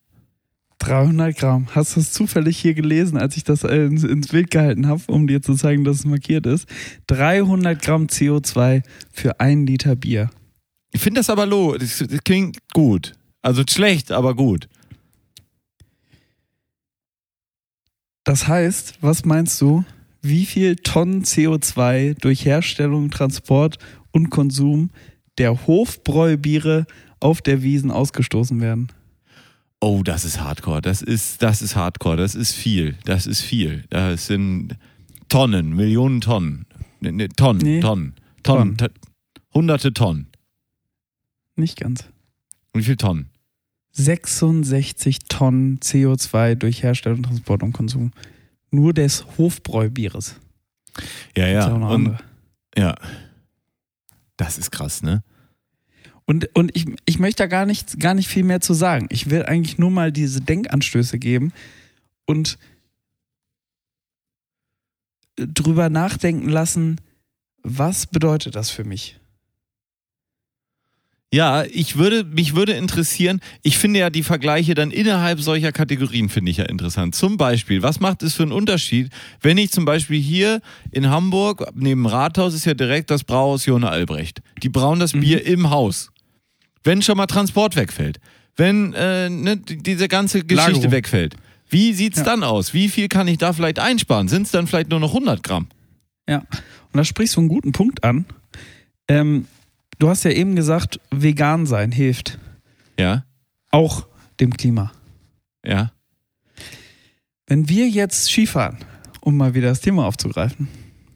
300 0.79 1.35
Gramm. 1.35 1.67
Hast 1.73 1.95
du 1.95 1.99
das 1.99 2.11
zufällig 2.11 2.57
hier 2.57 2.73
gelesen, 2.73 3.17
als 3.17 3.35
ich 3.37 3.43
das 3.43 3.63
äh, 3.63 3.85
ins, 3.85 4.03
ins 4.03 4.29
Bild 4.29 4.51
gehalten 4.51 4.87
habe, 4.87 5.01
um 5.07 5.27
dir 5.27 5.41
zu 5.41 5.55
zeigen, 5.55 5.83
dass 5.83 5.99
es 5.99 6.05
markiert 6.05 6.45
ist? 6.45 6.67
300 7.07 7.81
Gramm 7.81 8.05
CO2 8.05 8.83
für 9.11 9.39
ein 9.39 9.65
Liter 9.65 9.95
Bier. 9.95 10.29
Ich 10.91 11.01
finde 11.01 11.19
das 11.19 11.29
aber 11.29 11.45
low. 11.45 11.77
Das, 11.77 11.97
das 11.97 12.23
klingt 12.23 12.57
gut. 12.73 13.13
Also 13.41 13.63
schlecht, 13.67 14.11
aber 14.11 14.35
gut. 14.35 14.67
Das 18.23 18.47
heißt, 18.47 18.95
was 19.01 19.25
meinst 19.25 19.59
du, 19.61 19.85
wie 20.21 20.45
viel 20.45 20.75
Tonnen 20.75 21.23
CO2 21.23 22.15
durch 22.19 22.45
Herstellung, 22.45 23.09
Transport 23.09 23.77
und 24.11 24.29
Konsum 24.29 24.89
der 25.37 25.65
Hofbräubiere 25.65 26.85
auf 27.19 27.41
der 27.41 27.63
Wiesen 27.63 27.89
ausgestoßen 27.89 28.59
werden? 28.59 28.89
Oh, 29.79 30.01
das 30.03 30.25
ist 30.25 30.41
Hardcore. 30.41 30.81
Das 30.81 31.01
ist, 31.01 31.43
das 31.43 31.61
ist 31.61 31.75
Hardcore. 31.75 32.17
Das 32.17 32.35
ist 32.35 32.53
viel. 32.53 32.97
Das 33.05 33.27
ist 33.27 33.41
viel. 33.41 33.83
Das 33.89 34.27
sind 34.27 34.75
Tonnen, 35.29 35.75
Millionen 35.75 36.21
Tonnen. 36.21 36.65
Ne, 36.99 37.11
ne, 37.11 37.29
Tonnen, 37.29 37.61
Nee. 37.61 37.79
Tonnen, 37.79 38.15
Tonnen, 38.43 38.77
Tonnen. 38.77 38.93
Hunderte 39.53 39.93
Tonnen. 39.93 40.27
Nicht 41.55 41.79
ganz. 41.79 42.05
Wie 42.73 42.83
viel 42.83 42.97
Tonnen? 42.97 43.29
66 43.93 45.19
Tonnen 45.27 45.79
CO2 45.79 46.55
durch 46.55 46.83
Herstellung, 46.83 47.23
Transport 47.23 47.63
und 47.63 47.73
Konsum. 47.73 48.11
Nur 48.69 48.93
des 48.93 49.25
Hofbräubieres. 49.37 50.35
Ja, 51.35 51.47
ja. 51.47 51.67
Und, 51.67 52.17
ja. 52.75 52.95
Das 54.37 54.57
ist 54.57 54.71
krass, 54.71 55.01
ne? 55.01 55.23
Und, 56.29 56.49
und 56.55 56.75
ich, 56.75 56.85
ich 57.05 57.19
möchte 57.19 57.43
da 57.43 57.47
gar 57.47 57.65
nicht, 57.65 57.99
gar 58.01 58.13
nicht 58.13 58.27
viel 58.27 58.43
mehr 58.43 58.59
zu 58.59 58.73
sagen. 58.73 59.07
Ich 59.09 59.29
will 59.29 59.43
eigentlich 59.43 59.77
nur 59.77 59.89
mal 59.89 60.11
diese 60.11 60.41
Denkanstöße 60.41 61.17
geben 61.19 61.53
und 62.25 62.59
drüber 65.37 65.89
nachdenken 65.89 66.49
lassen, 66.49 66.99
was 67.63 68.07
bedeutet 68.07 68.55
das 68.55 68.69
für 68.69 68.83
mich? 68.83 69.17
Ja, 71.33 71.63
ich 71.65 71.97
würde, 71.97 72.23
mich 72.23 72.55
würde 72.55 72.73
interessieren, 72.73 73.41
ich 73.61 73.77
finde 73.77 73.99
ja 73.99 74.09
die 74.09 74.23
Vergleiche 74.23 74.75
dann 74.75 74.91
innerhalb 74.91 75.41
solcher 75.41 75.71
Kategorien 75.73 76.29
finde 76.29 76.51
ich 76.51 76.57
ja 76.57 76.65
interessant. 76.65 77.15
Zum 77.15 77.35
Beispiel, 77.37 77.83
was 77.83 77.99
macht 77.99 78.23
es 78.23 78.33
für 78.33 78.43
einen 78.43 78.53
Unterschied, 78.53 79.09
wenn 79.41 79.57
ich 79.57 79.71
zum 79.71 79.83
Beispiel 79.85 80.21
hier 80.21 80.61
in 80.91 81.09
Hamburg, 81.09 81.69
neben 81.73 82.03
dem 82.03 82.05
Rathaus 82.05 82.53
ist 82.53 82.65
ja 82.65 82.73
direkt 82.73 83.11
das 83.11 83.25
Brauhaus 83.25 83.65
Jona 83.65 83.89
Albrecht. 83.89 84.41
Die 84.63 84.69
brauen 84.69 84.99
das 84.99 85.13
Mhm. 85.13 85.19
Bier 85.19 85.45
im 85.45 85.69
Haus. 85.69 86.11
Wenn 86.87 87.01
schon 87.03 87.17
mal 87.17 87.27
Transport 87.27 87.75
wegfällt, 87.75 88.19
wenn 88.55 88.93
äh, 88.93 89.29
ne, 89.29 89.57
die- 89.57 89.77
diese 89.77 90.07
ganze 90.07 90.43
Geschichte 90.43 90.71
Lagerung. 90.71 90.91
wegfällt, 90.91 91.35
wie 91.69 91.93
sieht's 91.93 92.19
Ja. 92.19 92.23
dann 92.23 92.43
aus? 92.43 92.73
Wie 92.73 92.87
viel 92.89 93.07
kann 93.09 93.27
ich 93.27 93.37
da 93.37 93.53
vielleicht 93.53 93.77
einsparen? 93.77 94.27
Sind 94.29 94.43
es 94.43 94.51
dann 94.51 94.67
vielleicht 94.67 94.89
nur 94.89 94.99
noch 94.99 95.13
100 95.13 95.43
Gramm? 95.43 95.67
Ja, 96.29 96.39
und 96.39 96.47
da 96.93 97.03
sprichst 97.03 97.35
du 97.35 97.41
einen 97.41 97.49
guten 97.49 97.73
Punkt 97.73 98.03
an. 98.03 98.25
Ähm, 99.07 99.47
du 99.99 100.09
hast 100.09 100.23
ja 100.23 100.31
eben 100.31 100.55
gesagt, 100.55 100.99
vegan 101.11 101.65
sein 101.65 101.91
hilft 101.91 102.39
Ja, 102.99 103.23
auch 103.69 104.07
dem 104.39 104.55
Klima. 104.55 104.91
ja. 105.65 105.91
Wenn 107.47 107.69
wir 107.69 107.87
jetzt 107.87 108.25
Skifahren, 108.25 108.77
um 109.21 109.37
mal 109.37 109.53
wieder 109.53 109.69
das 109.69 109.79
Thema 109.81 110.05
aufzugreifen, 110.05 110.67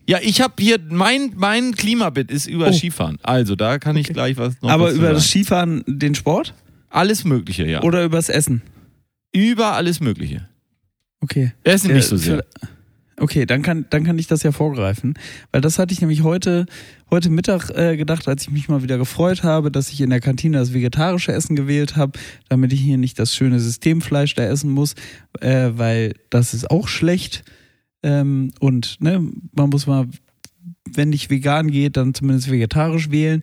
Ja, 0.07 0.19
ich 0.21 0.41
habe 0.41 0.53
hier, 0.59 0.79
mein, 0.89 1.33
mein 1.35 1.73
Klimabit 1.75 2.31
ist 2.31 2.47
über 2.47 2.67
Oh. 2.69 2.73
Skifahren. 2.73 3.17
Also 3.23 3.55
da 3.55 3.77
kann 3.79 3.95
ich 3.95 4.07
Okay. 4.07 4.13
gleich 4.13 4.37
was 4.37 4.61
noch 4.61 4.69
aber 4.69 4.85
was 4.85 4.95
über 4.95 5.11
das. 5.13 5.27
Skifahren 5.27 5.83
den 5.87 6.15
Sport 6.15 6.53
Alles 6.89 7.23
Mögliche, 7.23 7.65
ja. 7.67 7.81
oder 7.83 8.03
übers 8.03 8.29
Essen? 8.29 8.61
Über 9.33 9.73
alles 9.73 9.99
Mögliche. 9.99 10.47
Okay. 11.21 11.53
Essen 11.63 11.89
Ja, 11.89 11.95
nicht 11.95 12.07
so 12.07 12.17
sehr. 12.17 12.43
Okay, 13.17 13.45
dann 13.45 13.61
kann, 13.61 13.85
dann 13.91 14.03
kann 14.03 14.17
ich 14.17 14.25
das 14.25 14.41
ja 14.41 14.51
vorgreifen. 14.51 15.13
Weil 15.51 15.61
das 15.61 15.77
hatte 15.77 15.93
ich 15.93 16.01
nämlich 16.01 16.23
heute, 16.23 16.65
heute 17.11 17.29
Mittag 17.29 17.69
äh, 17.69 17.95
gedacht, 17.95 18.27
als 18.27 18.41
ich 18.43 18.49
mich 18.49 18.67
mal 18.67 18.81
wieder 18.81 18.97
gefreut 18.97 19.43
habe, 19.43 19.69
dass 19.71 19.91
ich 19.91 20.01
in 20.01 20.09
der 20.09 20.19
Kantine 20.21 20.57
das 20.57 20.73
vegetarische 20.73 21.31
Essen 21.31 21.55
gewählt 21.55 21.95
habe, 21.95 22.17
damit 22.49 22.73
ich 22.73 22.81
hier 22.81 22.97
nicht 22.97 23.19
das 23.19 23.35
schöne 23.35 23.59
Systemfleisch 23.59 24.33
da 24.33 24.43
essen 24.45 24.71
muss, 24.71 24.95
äh, 25.39 25.69
weil 25.73 26.15
das 26.31 26.55
ist 26.55 26.71
auch 26.71 26.87
schlecht. 26.87 27.43
Ähm, 28.03 28.51
und 28.59 28.97
ne, 29.01 29.19
man 29.53 29.69
muss 29.69 29.87
mal 29.87 30.07
wenn 30.93 31.09
nicht 31.09 31.29
vegan 31.29 31.71
geht, 31.71 31.97
dann 31.97 32.13
zumindest 32.13 32.51
vegetarisch 32.51 33.09
wählen, 33.11 33.41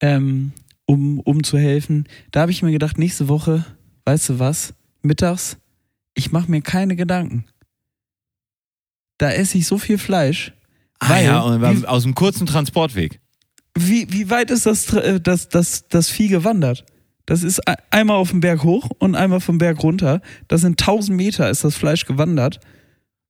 ähm, 0.00 0.52
um, 0.86 1.20
um 1.20 1.42
zu 1.42 1.58
helfen. 1.58 2.06
Da 2.30 2.42
habe 2.42 2.52
ich 2.52 2.62
mir 2.62 2.70
gedacht, 2.72 2.98
nächste 2.98 3.28
Woche, 3.28 3.64
weißt 4.04 4.28
du 4.30 4.38
was, 4.38 4.74
mittags, 5.02 5.56
ich 6.14 6.32
mache 6.32 6.50
mir 6.50 6.60
keine 6.62 6.96
Gedanken. 6.96 7.44
Da 9.18 9.30
esse 9.32 9.58
ich 9.58 9.66
so 9.66 9.78
viel 9.78 9.98
Fleisch. 9.98 10.52
Ah 10.98 11.10
weil- 11.10 11.24
ja, 11.24 11.40
und 11.40 11.60
wie- 11.82 11.86
aus 11.86 12.02
dem 12.04 12.14
kurzen 12.14 12.46
Transportweg. 12.46 13.20
Wie, 13.78 14.12
wie 14.12 14.30
weit 14.30 14.50
ist 14.50 14.66
das, 14.66 14.92
äh, 14.92 15.20
das, 15.20 15.48
das, 15.48 15.86
das 15.88 16.08
Vieh 16.08 16.28
gewandert? 16.28 16.84
Das 17.26 17.42
ist 17.42 17.60
e- 17.68 17.74
einmal 17.90 18.16
auf 18.16 18.30
den 18.30 18.40
Berg 18.40 18.64
hoch 18.64 18.90
und 18.98 19.14
einmal 19.14 19.40
vom 19.40 19.58
Berg 19.58 19.82
runter. 19.82 20.20
Das 20.48 20.62
sind 20.62 20.80
1000 20.80 21.16
Meter 21.16 21.48
ist 21.50 21.64
das 21.64 21.76
Fleisch 21.76 22.04
gewandert 22.06 22.60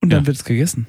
und 0.00 0.10
dann 0.12 0.20
Ja. 0.22 0.26
wird 0.26 0.36
es 0.36 0.44
gegessen. 0.44 0.86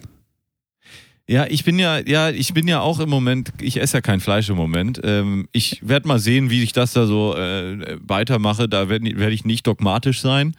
Ja, 1.28 1.45
ich 1.47 1.64
bin 1.64 1.80
ja, 1.80 1.99
ja, 1.99 2.30
ich 2.30 2.53
bin 2.53 2.68
ja 2.68 2.82
auch 2.82 2.99
im 2.99 3.09
Moment, 3.09 3.53
ich 3.62 3.80
esse 3.80 3.97
ja 3.97 4.01
kein 4.01 4.20
Fleisch 4.20 4.49
im 4.49 4.57
Moment. 4.57 4.99
Ähm, 5.03 5.47
ich 5.53 5.80
werde 5.88 6.07
mal 6.07 6.20
sehen, 6.20 6.49
wie 6.49 6.62
ich 6.64 6.74
das 6.74 6.91
da 6.93 7.05
so 7.05 7.36
äh, 7.38 7.97
weitermache. 8.01 8.68
Da 8.68 8.89
werde 8.89 9.18
werd 9.18 9.32
ich 9.32 9.45
nicht 9.45 9.66
dogmatisch 9.66 10.20
sein. 10.20 10.55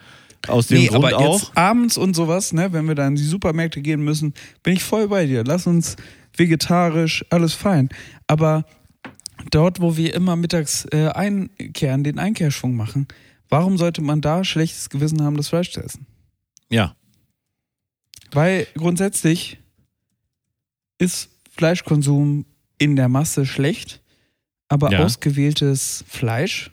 Aus 0.48 0.68
dem 0.68 0.86
Grund 0.86 1.04
aber 1.04 1.18
auch. 1.18 1.40
jetzt 1.40 1.56
abends 1.56 1.96
und 1.98 2.14
sowas, 2.16 2.52
ne, 2.52 2.72
wenn 2.72 2.86
wir 2.88 2.94
da 2.94 3.06
in 3.06 3.16
die 3.16 3.22
Supermärkte 3.22 3.80
gehen 3.82 4.02
müssen, 4.02 4.32
bin 4.62 4.72
ich 4.74 4.82
voll 4.82 5.08
bei 5.08 5.26
dir. 5.26 5.44
Lass 5.44 5.66
uns 5.66 5.96
vegetarisch, 6.36 7.24
alles 7.30 7.52
fein. 7.54 7.90
Aber 8.26 8.64
dort, 9.50 9.80
wo 9.80 9.96
wir 9.96 10.14
immer 10.14 10.36
mittags 10.36 10.86
äh, 10.90 11.08
einkehren, 11.08 12.02
den 12.02 12.18
Einkehrschwung 12.18 12.74
machen, 12.76 13.06
warum 13.50 13.76
sollte 13.76 14.00
man 14.00 14.20
da 14.20 14.42
schlechtes 14.42 14.88
Gewissen 14.90 15.22
haben, 15.22 15.36
das 15.36 15.48
Fleisch 15.48 15.70
zu 15.70 15.80
essen? 15.82 16.06
Ja, 16.70 16.94
Weil 18.32 18.66
grundsätzlich 18.74 19.58
ist 20.98 21.30
Fleischkonsum 21.50 22.46
in 22.78 22.96
der 22.96 23.08
Masse 23.08 23.46
schlecht, 23.46 24.02
aber 24.68 24.90
Ja. 24.90 25.04
ausgewähltes 25.04 26.04
Fleisch 26.08 26.70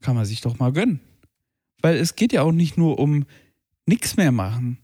kann 0.00 0.16
man 0.16 0.24
sich 0.24 0.40
doch 0.40 0.58
mal 0.58 0.72
gönnen. 0.72 1.00
Weil 1.80 1.96
es 1.96 2.14
geht 2.14 2.32
ja 2.32 2.42
auch 2.42 2.52
nicht 2.52 2.76
nur 2.76 2.98
um 2.98 3.24
nichts 3.86 4.16
mehr 4.16 4.32
machen. 4.32 4.78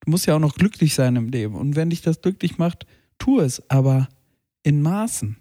Du 0.00 0.10
musst 0.10 0.26
ja 0.26 0.34
auch 0.36 0.40
noch 0.40 0.56
glücklich 0.56 0.94
sein 0.94 1.16
im 1.16 1.28
Leben. 1.28 1.54
Und 1.54 1.76
wenn 1.76 1.90
dich 1.90 2.02
das 2.02 2.20
glücklich 2.20 2.58
macht, 2.58 2.86
tu 3.18 3.40
es, 3.40 3.68
aber 3.70 4.08
in 4.62 4.82
Maßen 4.82 5.36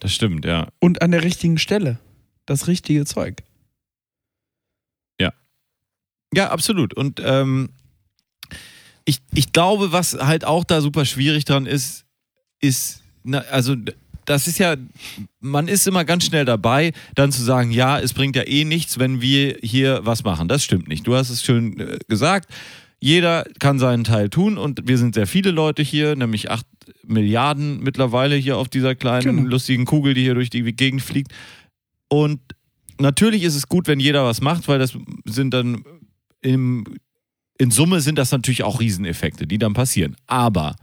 das 0.00 0.14
stimmt, 0.14 0.44
ja. 0.46 0.68
und 0.80 1.02
an 1.02 1.10
der 1.10 1.22
richtigen 1.22 1.58
Stelle. 1.58 2.00
Das 2.46 2.66
richtige 2.66 3.04
Zeug. 3.04 3.42
Ja, 6.32 6.50
absolut. 6.50 6.94
Und 6.94 7.20
ähm, 7.24 7.70
ich, 9.04 9.18
ich 9.34 9.52
glaube, 9.52 9.92
was 9.92 10.14
halt 10.14 10.44
auch 10.44 10.64
da 10.64 10.80
super 10.80 11.04
schwierig 11.04 11.44
dran 11.44 11.66
ist, 11.66 12.04
ist, 12.60 13.02
na, 13.24 13.38
also 13.50 13.74
das 14.26 14.46
ist 14.46 14.58
ja, 14.58 14.76
man 15.40 15.66
ist 15.66 15.88
immer 15.88 16.04
ganz 16.04 16.24
schnell 16.24 16.44
dabei, 16.44 16.92
dann 17.14 17.32
zu 17.32 17.42
sagen, 17.42 17.70
ja, 17.72 17.98
es 17.98 18.12
bringt 18.12 18.36
ja 18.36 18.42
eh 18.46 18.64
nichts, 18.64 18.98
wenn 18.98 19.20
wir 19.20 19.56
hier 19.62 20.00
was 20.04 20.22
machen. 20.24 20.46
Das 20.46 20.62
stimmt 20.62 20.88
nicht. 20.88 21.06
Du 21.06 21.14
hast 21.16 21.30
es 21.30 21.42
schön 21.42 21.78
äh, 21.80 21.98
gesagt. 22.06 22.48
Jeder 23.00 23.44
kann 23.58 23.78
seinen 23.78 24.04
Teil 24.04 24.28
tun 24.28 24.58
und 24.58 24.86
wir 24.86 24.98
sind 24.98 25.14
sehr 25.14 25.26
viele 25.26 25.50
Leute 25.50 25.82
hier, 25.82 26.14
nämlich 26.16 26.50
acht 26.50 26.66
Milliarden 27.04 27.80
mittlerweile 27.82 28.36
hier 28.36 28.56
auf 28.58 28.68
dieser 28.68 28.94
kleinen, 28.94 29.36
Genau. 29.36 29.48
lustigen 29.48 29.84
Kugel, 29.86 30.14
die 30.14 30.22
hier 30.22 30.34
durch 30.34 30.50
die 30.50 30.62
Gegend 30.74 31.02
fliegt. 31.02 31.32
Und 32.08 32.40
natürlich 33.00 33.42
ist 33.42 33.54
es 33.56 33.68
gut, 33.68 33.88
wenn 33.88 34.00
jeder 34.00 34.24
was 34.24 34.40
macht, 34.42 34.68
weil 34.68 34.78
das 34.78 34.96
sind 35.24 35.54
dann 35.54 35.82
im, 36.42 36.84
in 37.60 37.70
Summe 37.70 38.00
sind 38.00 38.16
das 38.18 38.32
natürlich 38.32 38.62
auch 38.64 38.80
Rieseneffekte, 38.80 39.46
die 39.46 39.58
dann 39.58 39.74
passieren. 39.74 40.16
Aber 40.26 40.76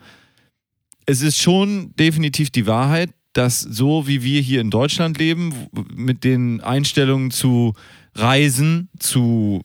es 1.05 1.21
ist 1.21 1.37
schon 1.41 1.93
definitiv 1.99 2.49
die 2.51 2.67
Wahrheit, 2.67 3.09
dass 3.33 3.61
so 3.61 4.07
wie 4.07 4.21
wir 4.23 4.41
hier 4.41 4.61
in 4.61 4.69
Deutschland 4.69 5.17
leben, 5.17 5.53
mit 5.95 6.23
den 6.23 6.61
Einstellungen 6.61 7.31
zu 7.31 7.73
Reisen, 8.15 8.89
zu 8.99 9.61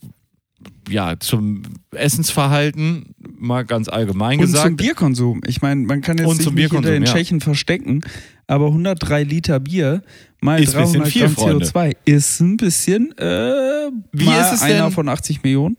ja, 0.89 1.19
zum 1.19 1.63
Essensverhalten, 1.91 3.15
mal 3.37 3.65
ganz 3.65 3.89
allgemein 3.89 4.39
Und 4.39 4.47
gesagt. 4.47 4.67
zum 4.67 4.77
Bierkonsum. 4.77 5.41
Ich 5.47 5.61
meine, 5.61 5.83
man 5.87 6.01
kann 6.03 6.19
jetzt 6.19 6.27
Und 6.29 6.55
nicht 6.55 6.71
hinter 6.73 6.91
den 6.93 7.05
ja. 7.05 7.13
Tschechen 7.13 7.41
verstecken, 7.41 8.01
aber 8.47 8.67
103 8.69 9.25
Liter 9.25 9.59
Bier 9.61 10.03
mal 10.41 10.63
Ist 10.63 10.75
ein 10.77 10.83
bisschen 10.83 11.03
300 11.03 11.13
viel, 11.13 11.23
Gramm 11.23 11.35
Freunde. 11.35 11.67
CO2 11.67 11.97
ist 12.05 12.41
ein 12.41 12.57
bisschen, 12.57 13.17
äh, 13.19 13.91
Wie 14.13 14.25
mal 14.25 14.41
ist 14.41 14.53
es 14.55 14.63
einer 14.63 14.85
denn- 14.85 14.93
von 14.93 15.09
80 15.09 15.43
Millionen? 15.43 15.77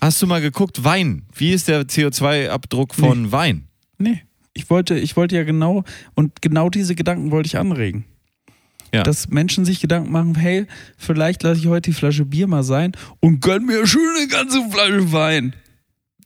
Hast 0.00 0.22
du 0.22 0.26
mal 0.26 0.40
geguckt, 0.40 0.84
Wein? 0.84 1.24
Wie 1.34 1.52
ist 1.52 1.66
der 1.68 1.82
CO2-Abdruck 1.82 2.94
von 2.94 3.32
Wein? 3.32 3.66
Nee. 3.98 4.22
Ich 4.54 4.70
wollte, 4.70 4.98
ich 4.98 5.16
wollte 5.16 5.36
ja 5.36 5.44
genau, 5.44 5.84
und 6.14 6.42
genau 6.42 6.68
diese 6.68 6.94
Gedanken 6.94 7.30
wollte 7.30 7.46
ich 7.46 7.56
anregen. 7.56 8.04
Ja. 8.92 9.02
Dass 9.02 9.28
Menschen 9.28 9.64
sich 9.64 9.80
Gedanken 9.80 10.10
machen, 10.10 10.34
hey, 10.34 10.66
vielleicht 10.96 11.42
lasse 11.42 11.60
ich 11.60 11.66
heute 11.66 11.90
die 11.90 11.94
Flasche 11.94 12.24
Bier 12.24 12.46
mal 12.46 12.62
sein 12.62 12.92
und 13.20 13.40
gönn 13.40 13.66
mir 13.66 13.86
schön 13.86 14.16
eine 14.16 14.28
ganze 14.28 14.68
Flasche 14.70 15.12
Wein. 15.12 15.54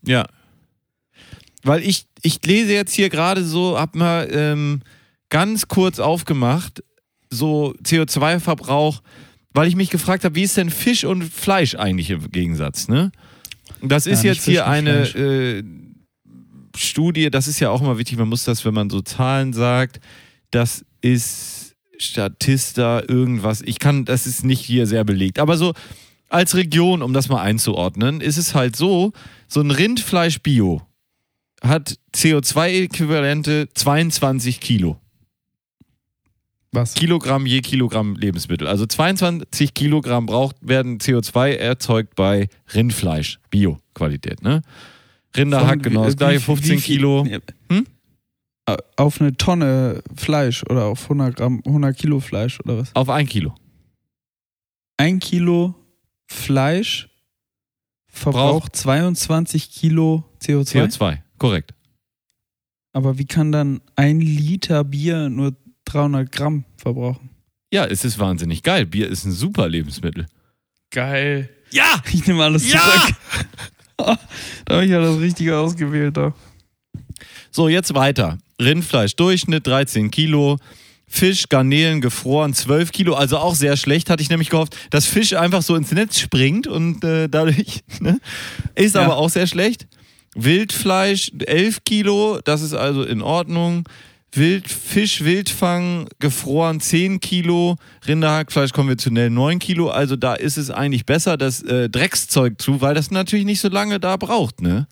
Ja. 0.06 0.26
Weil 1.62 1.82
ich, 1.82 2.06
ich 2.22 2.44
lese 2.44 2.72
jetzt 2.72 2.94
hier 2.94 3.08
gerade 3.08 3.44
so, 3.44 3.78
hab 3.78 3.94
mal 3.94 4.28
ähm, 4.30 4.82
ganz 5.28 5.68
kurz 5.68 5.98
aufgemacht, 5.98 6.82
so 7.30 7.74
CO2-Verbrauch, 7.82 9.02
weil 9.52 9.68
ich 9.68 9.76
mich 9.76 9.90
gefragt 9.90 10.24
habe, 10.24 10.34
wie 10.34 10.42
ist 10.42 10.56
denn 10.56 10.70
Fisch 10.70 11.04
und 11.04 11.24
Fleisch 11.24 11.74
eigentlich 11.74 12.10
im 12.10 12.30
Gegensatz, 12.30 12.88
ne? 12.88 13.12
Das 13.82 14.06
ist 14.06 14.22
jetzt 14.22 14.44
hier 14.44 14.66
eine 14.66 15.02
äh, 15.14 15.64
Studie, 16.76 17.30
das 17.30 17.48
ist 17.48 17.60
ja 17.60 17.70
auch 17.70 17.80
immer 17.80 17.98
wichtig, 17.98 18.18
man 18.18 18.28
muss 18.28 18.44
das, 18.44 18.64
wenn 18.64 18.74
man 18.74 18.90
so 18.90 19.02
Zahlen 19.02 19.52
sagt, 19.52 20.00
das 20.50 20.84
ist 21.00 21.74
Statista, 21.98 23.02
irgendwas, 23.06 23.62
ich 23.62 23.78
kann, 23.78 24.04
das 24.04 24.26
ist 24.26 24.44
nicht 24.44 24.60
hier 24.60 24.86
sehr 24.86 25.04
belegt, 25.04 25.38
aber 25.38 25.56
so 25.56 25.74
als 26.28 26.54
Region, 26.54 27.02
um 27.02 27.12
das 27.12 27.28
mal 27.28 27.42
einzuordnen, 27.42 28.20
ist 28.20 28.38
es 28.38 28.54
halt 28.54 28.74
so, 28.74 29.12
so 29.48 29.60
ein 29.60 29.70
Rindfleisch 29.70 30.40
Bio 30.40 30.82
hat 31.62 31.96
CO2-Äquivalente 32.14 33.68
22 33.74 34.60
Kilo. 34.60 34.98
Was? 36.74 36.94
Kilogramm 36.94 37.44
je 37.44 37.60
Kilogramm 37.60 38.16
Lebensmittel. 38.16 38.66
Also 38.66 38.86
22 38.86 39.74
Kilogramm 39.74 40.24
braucht, 40.24 40.56
werden 40.62 40.98
CO2 40.98 41.50
erzeugt 41.52 42.14
bei 42.14 42.48
Rindfleisch, 42.72 43.38
Bio-Qualität. 43.50 44.42
Ne? 44.42 44.62
Rinderhack, 45.36 45.82
genau 45.82 46.04
das 46.04 46.16
gleiche, 46.16 46.40
wie 46.40 46.44
15 46.44 46.78
viel- 46.78 46.96
Kilo. 46.96 47.26
Hm? 47.70 47.86
Auf 48.96 49.20
eine 49.20 49.36
Tonne 49.36 50.02
Fleisch 50.16 50.62
oder 50.64 50.84
auf 50.86 51.02
100 51.10 51.36
Gramm, 51.36 51.62
100 51.66 51.96
Kilo 51.96 52.20
Fleisch 52.20 52.58
oder 52.60 52.78
was? 52.78 52.94
Auf 52.94 53.10
ein 53.10 53.26
Kilo. 53.26 53.54
Ein 54.96 55.18
Kilo 55.18 55.74
Fleisch 56.26 57.10
verbraucht 58.06 58.74
22 58.76 59.70
Kilo 59.70 60.24
CO2. 60.40 60.84
CO2, 60.86 61.18
korrekt. 61.38 61.74
Aber 62.94 63.18
wie 63.18 63.24
kann 63.26 63.52
dann 63.52 63.80
ein 63.96 64.20
Liter 64.20 64.84
Bier 64.84 65.28
nur 65.28 65.54
300 65.86 66.30
Gramm 66.32 66.64
verbrauchen? 66.76 67.30
Ja, 67.72 67.86
es 67.86 68.04
ist 68.04 68.18
wahnsinnig 68.18 68.62
geil. 68.62 68.86
Bier 68.86 69.08
ist 69.08 69.24
ein 69.24 69.32
super 69.32 69.68
Lebensmittel. 69.68 70.26
Geil. 70.90 71.48
Ja! 71.70 72.02
Ich 72.12 72.26
nehme 72.26 72.44
alles 72.44 72.70
Ja! 72.72 72.80
zurück. 72.80 73.16
da 74.66 74.74
habe 74.74 74.84
ich 74.84 74.90
ja 74.90 75.00
das 75.00 75.18
Richtige 75.18 75.56
ausgewählt. 75.58 76.16
Da. 76.16 76.34
So, 77.50 77.68
jetzt 77.68 77.94
weiter. 77.94 78.38
Rindfleisch, 78.60 79.16
Durchschnitt 79.16 79.66
13 79.66 80.10
Kilo. 80.10 80.58
Fisch, 81.06 81.48
Garnelen, 81.50 82.00
gefroren 82.00 82.54
12 82.54 82.90
Kilo, 82.90 83.12
also 83.14 83.36
auch 83.36 83.54
sehr 83.54 83.76
schlecht, 83.76 84.08
hatte 84.08 84.22
ich 84.22 84.30
nämlich 84.30 84.48
gehofft, 84.48 84.74
dass 84.88 85.04
Fisch 85.04 85.34
einfach 85.34 85.60
so 85.60 85.76
ins 85.76 85.92
Netz 85.92 86.18
springt 86.18 86.66
und 86.66 87.04
äh, 87.04 87.28
dadurch, 87.28 87.82
ne? 88.00 88.18
ist 88.74 88.94
Ja. 88.94 89.02
aber 89.02 89.18
auch 89.18 89.28
sehr 89.28 89.46
schlecht. 89.46 89.86
Wildfleisch 90.34 91.30
11 91.46 91.84
Kilo, 91.84 92.40
das 92.42 92.62
ist 92.62 92.72
also 92.72 93.02
in 93.02 93.20
Ordnung. 93.20 93.84
Wild, 94.34 94.68
Fisch, 94.68 95.24
Wildfang, 95.24 96.08
gefroren 96.18 96.80
10 96.80 97.20
Kilo, 97.20 97.76
Rinderhackfleisch 98.06 98.72
konventionell 98.72 99.30
9 99.30 99.58
Kilo, 99.58 99.90
also 99.90 100.16
da 100.16 100.34
ist 100.34 100.56
es 100.56 100.70
eigentlich 100.70 101.04
besser, 101.04 101.36
das 101.36 101.62
äh, 101.62 101.90
Dreckszeug 101.90 102.60
zu, 102.60 102.80
weil 102.80 102.94
das 102.94 103.10
natürlich 103.10 103.44
nicht 103.44 103.60
so 103.60 103.68
lange 103.68 104.00
da 104.00 104.16
braucht, 104.16 104.62
ne? 104.62 104.86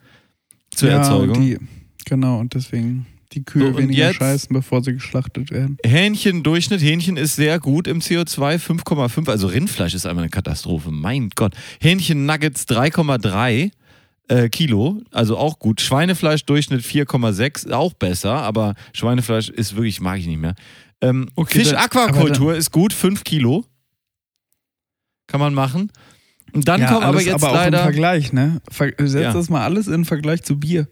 Zur 0.74 0.91
ja, 0.91 0.99
Erzeugung. 0.99 1.41
Die, 1.41 1.59
genau, 2.05 2.38
und 2.38 2.55
deswegen 2.55 3.07
die 3.32 3.45
Kühe 3.45 3.72
So, 3.72 3.78
weniger 3.78 4.12
scheißen, 4.12 4.53
bevor 4.53 4.82
sie 4.82 4.93
geschlachtet 4.93 5.51
werden. 5.51 5.78
Hähnchen-Durchschnitt. 5.84 6.82
Hähnchen 6.82 7.16
ist 7.16 7.36
sehr 7.36 7.61
gut 7.61 7.86
im 7.86 8.01
CO2, 8.01 8.59
5,5. 8.59 9.30
Also 9.30 9.47
Rindfleisch 9.47 9.95
ist 9.95 10.07
einmal 10.07 10.24
eine 10.24 10.30
Katastrophe. 10.30 10.91
Mein 10.91 11.30
Gott. 11.34 11.55
Hähnchen-Nuggets 11.80 12.64
3,3 12.64 13.70
äh, 14.31 14.49
Kilo. 14.49 15.03
Also 15.11 15.37
auch 15.37 15.59
gut. 15.59 15.81
Schweinefleisch-Durchschnitt 15.81 16.83
4,6. 16.83 17.70
Auch 17.72 17.93
besser, 17.95 18.33
aber 18.35 18.74
Schweinefleisch 18.93 19.49
ist 19.49 19.74
wirklich, 19.76 20.01
mag 20.01 20.18
ich 20.18 20.26
nicht 20.26 20.39
mehr. 20.41 20.55
Ähm, 21.01 21.28
Okay, 21.35 21.61
Fisch-Aquakultur 21.61 22.55
ist 22.55 22.70
gut, 22.70 22.93
5 22.93 23.24
Kilo. 23.24 23.64
Kann 25.26 25.41
man 25.41 25.55
machen. 25.55 25.91
Und 26.53 26.66
dann 26.66 26.85
kommt 26.85 27.05
aber 27.05 27.20
jetzt 27.22 27.35
aber 27.35 27.49
auch 27.49 27.53
im 27.53 27.57
leider. 27.59 27.83
Vergleich, 27.83 28.33
ne? 28.33 28.61
Ver 28.68 28.91
setz 28.99 29.22
Ja. 29.22 29.33
das 29.33 29.49
mal 29.49 29.62
alles 29.64 29.87
in 29.87 30.05
Vergleich 30.05 30.43
zu 30.43 30.59
Bier. 30.59 30.89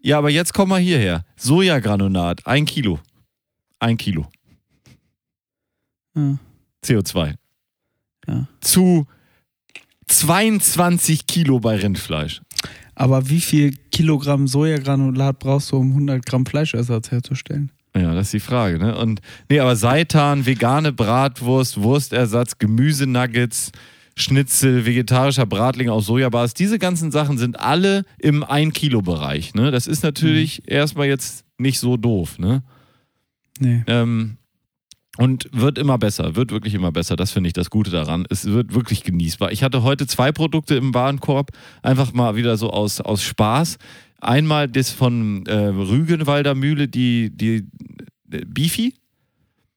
Ja, 0.00 0.18
aber 0.18 0.30
jetzt 0.30 0.52
komm 0.54 0.68
mal 0.70 0.80
hierher. 0.80 1.24
Sojagranulat, 1.36 2.46
ein 2.46 2.64
Kilo. 2.66 2.98
Ein 3.78 3.96
Kilo 3.96 4.26
Ja. 6.16 6.38
CO2. 6.84 7.34
Ja. 8.26 8.48
Zu 8.60 9.06
22 10.08 11.26
Kilo 11.26 11.60
bei 11.60 11.76
Rindfleisch. 11.76 12.40
Aber 12.96 13.28
wie 13.28 13.40
viel 13.40 13.74
Kilogramm 13.92 14.48
Sojagranulat 14.48 15.38
brauchst 15.38 15.70
du, 15.70 15.76
um 15.76 15.90
100 15.90 16.24
Gramm 16.24 16.46
Fleischersatz 16.46 17.10
herzustellen? 17.10 17.70
Ja, 17.94 18.14
das 18.14 18.26
ist 18.26 18.32
die 18.32 18.40
Frage, 18.40 18.78
ne? 18.78 18.96
Und 18.96 19.20
nee, 19.48 19.60
aber 19.60 19.76
Seitan, 19.76 20.44
vegane 20.44 20.92
Bratwurst, 20.92 21.80
Wurstersatz, 21.80 22.58
Gemüsenuggets, 22.58 23.72
Schnitzel, 24.16 24.86
vegetarischer 24.86 25.46
Bratling 25.46 25.90
aus 25.90 26.06
Sojabasis, 26.06 26.54
diese 26.54 26.78
ganzen 26.78 27.10
Sachen 27.10 27.36
sind 27.38 27.60
alle 27.60 28.04
im 28.18 28.42
1-Kilo-Bereich, 28.44 29.54
ne? 29.54 29.70
Das 29.70 29.86
ist 29.86 30.02
natürlich 30.02 30.70
erstmal 30.70 31.06
jetzt 31.06 31.44
nicht 31.58 31.78
so 31.78 31.96
doof, 31.98 32.38
ne? 32.38 32.62
Nee. 33.60 33.82
Ähm, 33.86 34.38
und 35.16 35.48
wird 35.52 35.78
immer 35.78 35.98
besser, 35.98 36.36
wird 36.36 36.50
wirklich 36.50 36.74
immer 36.74 36.92
besser. 36.92 37.16
Das 37.16 37.30
finde 37.30 37.48
ich 37.48 37.54
das 37.54 37.70
Gute 37.70 37.90
daran. 37.90 38.26
Es 38.30 38.44
wird 38.44 38.74
wirklich 38.74 39.02
genießbar. 39.02 39.52
Ich 39.52 39.62
hatte 39.62 39.82
heute 39.82 40.06
zwei 40.06 40.32
Produkte 40.32 40.74
im 40.74 40.94
Warenkorb, 40.94 41.50
einfach 41.82 42.12
mal 42.12 42.36
wieder 42.36 42.56
so 42.56 42.70
aus, 42.70 43.00
aus 43.00 43.22
Spaß. 43.22 43.78
Einmal 44.20 44.68
das 44.68 44.90
von 44.90 45.46
äh, 45.46 45.54
Rügenwalder 45.54 46.54
Mühle, 46.54 46.88
die, 46.88 47.30
die 47.34 47.66
äh, 48.30 48.44
Beefy. 48.46 48.94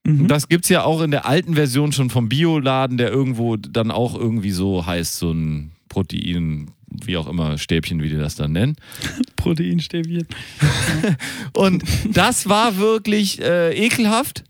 Mhm. 0.04 0.28
Das 0.28 0.48
gibt 0.48 0.64
es 0.64 0.70
ja 0.70 0.84
auch 0.84 1.02
in 1.02 1.10
der 1.10 1.26
alten 1.26 1.54
Version 1.54 1.92
schon 1.92 2.10
vom 2.10 2.28
Bioladen, 2.28 2.96
der 2.96 3.10
irgendwo 3.10 3.56
dann 3.56 3.90
auch 3.90 4.14
irgendwie 4.14 4.50
so 4.50 4.86
heißt, 4.86 5.18
so 5.18 5.30
ein 5.32 5.72
Protein, 5.88 6.70
wie 6.86 7.16
auch 7.16 7.28
immer, 7.28 7.58
Stäbchen, 7.58 8.02
wie 8.02 8.08
die 8.08 8.16
das 8.16 8.36
dann 8.36 8.52
nennen. 8.52 8.76
Proteinstäbchen. 9.36 10.26
Und 11.52 11.84
das 12.12 12.48
war 12.48 12.78
wirklich 12.78 13.40
äh, 13.42 13.76
ekelhaft. 13.76 14.44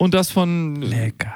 Und 0.00 0.14
das 0.14 0.30
von, 0.30 0.76
Lecker. 0.76 1.34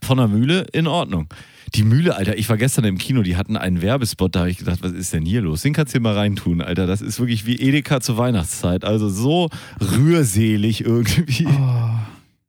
von 0.00 0.18
der 0.18 0.28
Mühle 0.28 0.64
in 0.72 0.86
Ordnung. 0.86 1.26
Die 1.74 1.82
Mühle, 1.82 2.14
Alter, 2.14 2.38
ich 2.38 2.48
war 2.48 2.56
gestern 2.56 2.84
im 2.84 2.98
Kino, 2.98 3.22
die 3.22 3.36
hatten 3.36 3.56
einen 3.56 3.82
Werbespot, 3.82 4.32
da 4.32 4.40
habe 4.40 4.50
ich 4.50 4.58
gedacht, 4.58 4.78
was 4.82 4.92
ist 4.92 5.12
denn 5.12 5.26
hier 5.26 5.40
los? 5.40 5.62
Den 5.62 5.72
kannst 5.72 5.92
du 5.92 5.98
dir 5.98 6.02
mal 6.04 6.14
reintun, 6.14 6.60
Alter. 6.60 6.86
Das 6.86 7.00
ist 7.00 7.18
wirklich 7.18 7.46
wie 7.46 7.56
Edeka 7.56 8.00
zur 8.00 8.16
Weihnachtszeit. 8.16 8.84
Also 8.84 9.08
so 9.08 9.50
rührselig 9.80 10.84
irgendwie. 10.84 11.48
Oh. 11.48 11.90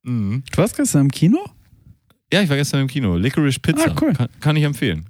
Mhm. 0.04 0.44
Du 0.52 0.58
warst 0.60 0.78
gestern 0.78 1.02
im 1.02 1.12
Kino? 1.12 1.44
Ja, 2.32 2.44
ich 2.44 2.50
war 2.50 2.58
gestern 2.58 2.82
im 2.82 2.88
Kino. 2.88 3.18
Licorice 3.18 3.60
Pizza. 3.60 3.90
Ah, 3.90 3.96
cool. 4.00 4.14
kann, 4.14 4.28
kann 4.40 4.56
ich 4.56 4.64
empfehlen. 4.64 5.08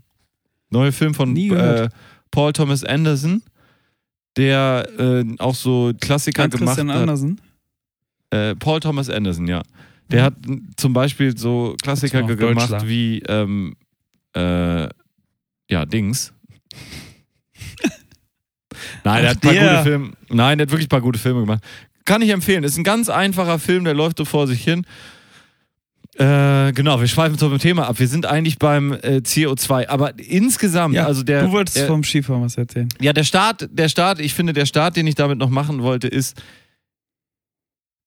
Neuer 0.70 0.94
Film 0.94 1.14
von 1.14 1.36
äh. 1.36 1.90
Paul 2.32 2.54
Thomas 2.54 2.86
Anderson, 2.86 3.44
der 4.38 4.88
äh, 4.98 5.26
auch 5.40 5.56
so 5.56 5.92
Klassiker 6.00 6.44
An 6.44 6.52
gemacht 6.52 6.68
Christian 6.68 6.90
hat. 6.90 7.02
Andersen. 7.02 7.42
Äh, 8.30 8.56
Paul 8.56 8.80
Thomas 8.80 9.10
Anderson, 9.10 9.48
ja. 9.50 9.62
Der 10.12 10.24
hat 10.24 10.34
n- 10.48 10.72
zum 10.78 10.94
Beispiel 10.94 11.36
so 11.38 11.76
Klassiker 11.82 12.22
gemacht 12.24 12.88
wie, 12.88 13.20
ähm, 13.28 13.76
äh, 14.36 14.88
ja, 15.70 15.86
Dings. 15.86 16.32
Nein, 19.04 19.22
der 19.22 19.30
hat 19.32 19.38
ein 19.38 19.40
paar 19.42 19.54
gute 19.54 19.84
Filme. 19.84 20.12
Nein, 20.30 20.58
der 20.58 20.66
hat 20.68 20.72
wirklich 20.72 20.88
ein 20.88 20.90
paar 20.90 21.02
gute 21.02 21.20
Filme 21.20 21.42
gemacht. 21.42 21.64
Kann 22.06 22.22
ich 22.22 22.30
empfehlen. 22.30 22.64
Ist 22.64 22.78
ein 22.78 22.84
ganz 22.84 23.10
einfacher 23.10 23.58
Film, 23.60 23.84
der 23.84 23.94
läuft 23.94 24.18
so 24.18 24.26
vor 24.26 24.48
sich 24.48 24.64
hin. 24.64 24.86
Äh, 26.18 26.72
genau, 26.74 27.00
wir 27.00 27.08
schweifen 27.08 27.38
zum 27.38 27.58
Thema 27.60 27.88
ab. 27.90 28.00
Wir 28.00 28.08
sind 28.08 28.26
eigentlich 28.26 28.58
beim 28.58 28.94
äh, 28.94 29.18
CO2, 29.24 29.88
aber 29.90 30.18
insgesamt, 30.18 30.96
Ja, 30.96 31.06
also 31.06 31.24
der, 31.24 31.44
du 31.44 31.52
wolltest 31.52 31.78
der, 31.78 31.88
vom 31.88 32.04
Skifahren 32.04 32.42
was 32.42 32.58
erzählen. 32.58 32.88
ja, 33.02 33.12
der 33.12 33.26
Start, 33.26 33.68
der 33.72 33.90
Start, 33.90 34.20
ich 34.20 34.34
finde, 34.34 34.54
der 34.54 34.66
Start, 34.66 34.96
den 34.96 35.08
ich 35.08 35.16
damit 35.16 35.40
noch 35.40 35.50
machen 35.50 35.82
wollte, 35.82 36.08
ist, 36.08 36.42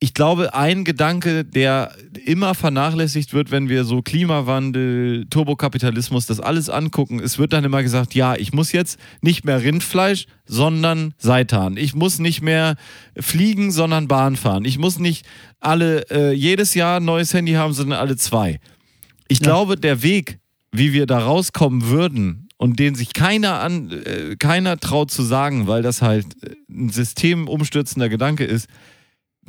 ich 0.01 0.15
glaube, 0.15 0.55
ein 0.55 0.85
Gedanke, 0.85 1.45
der 1.45 1.93
immer 2.25 2.55
vernachlässigt 2.55 3.35
wird, 3.35 3.51
wenn 3.51 3.69
wir 3.69 3.83
so 3.85 4.01
Klimawandel, 4.01 5.27
Turbokapitalismus, 5.29 6.27
das 6.27 6.39
alles 6.39 6.71
angucken, 6.71 7.19
es 7.19 7.39
wird 7.39 7.53
dann 7.53 7.65
immer 7.65 7.83
gesagt, 7.83 8.15
ja, 8.15 8.37
ich 8.37 8.53
muss 8.53 8.71
jetzt 8.71 9.01
nicht 9.23 9.45
mehr 9.45 9.61
Rindfleisch, 9.63 10.27
sondern 10.47 11.15
Seitan. 11.19 11.77
Ich 11.77 11.95
muss 11.97 12.21
nicht 12.21 12.43
mehr 12.43 12.77
fliegen, 13.19 13.73
sondern 13.73 14.07
Bahn 14.07 14.37
fahren. 14.37 14.65
Ich 14.65 14.79
muss 14.79 15.01
nicht 15.01 15.27
alle 15.59 16.09
äh, 16.11 16.33
jedes 16.33 16.75
Jahr 16.75 17.01
ein 17.01 17.05
neues 17.05 17.35
Handy 17.35 17.53
haben, 17.55 17.73
sondern 17.73 17.99
alle 17.99 18.17
zwei. 18.17 18.61
Ich 19.27 19.41
Ja. 19.41 19.47
glaube, 19.47 19.77
der 19.77 20.03
Weg, 20.05 20.39
wie 20.71 20.93
wir 20.93 21.07
da 21.07 21.19
rauskommen 21.19 21.89
würden 21.89 22.49
und 22.57 22.79
den 22.79 22.95
sich 22.95 23.13
keiner 23.15 23.61
an, 23.61 23.91
äh, 23.91 24.37
keiner 24.37 24.79
traut 24.79 25.11
zu 25.11 25.23
sagen, 25.25 25.67
weil 25.67 25.83
das 25.83 26.03
halt 26.03 26.27
äh, 26.45 26.55
ein 26.71 26.89
systemumstürzender 26.91 28.09
Gedanke 28.09 28.45
ist. 28.45 28.69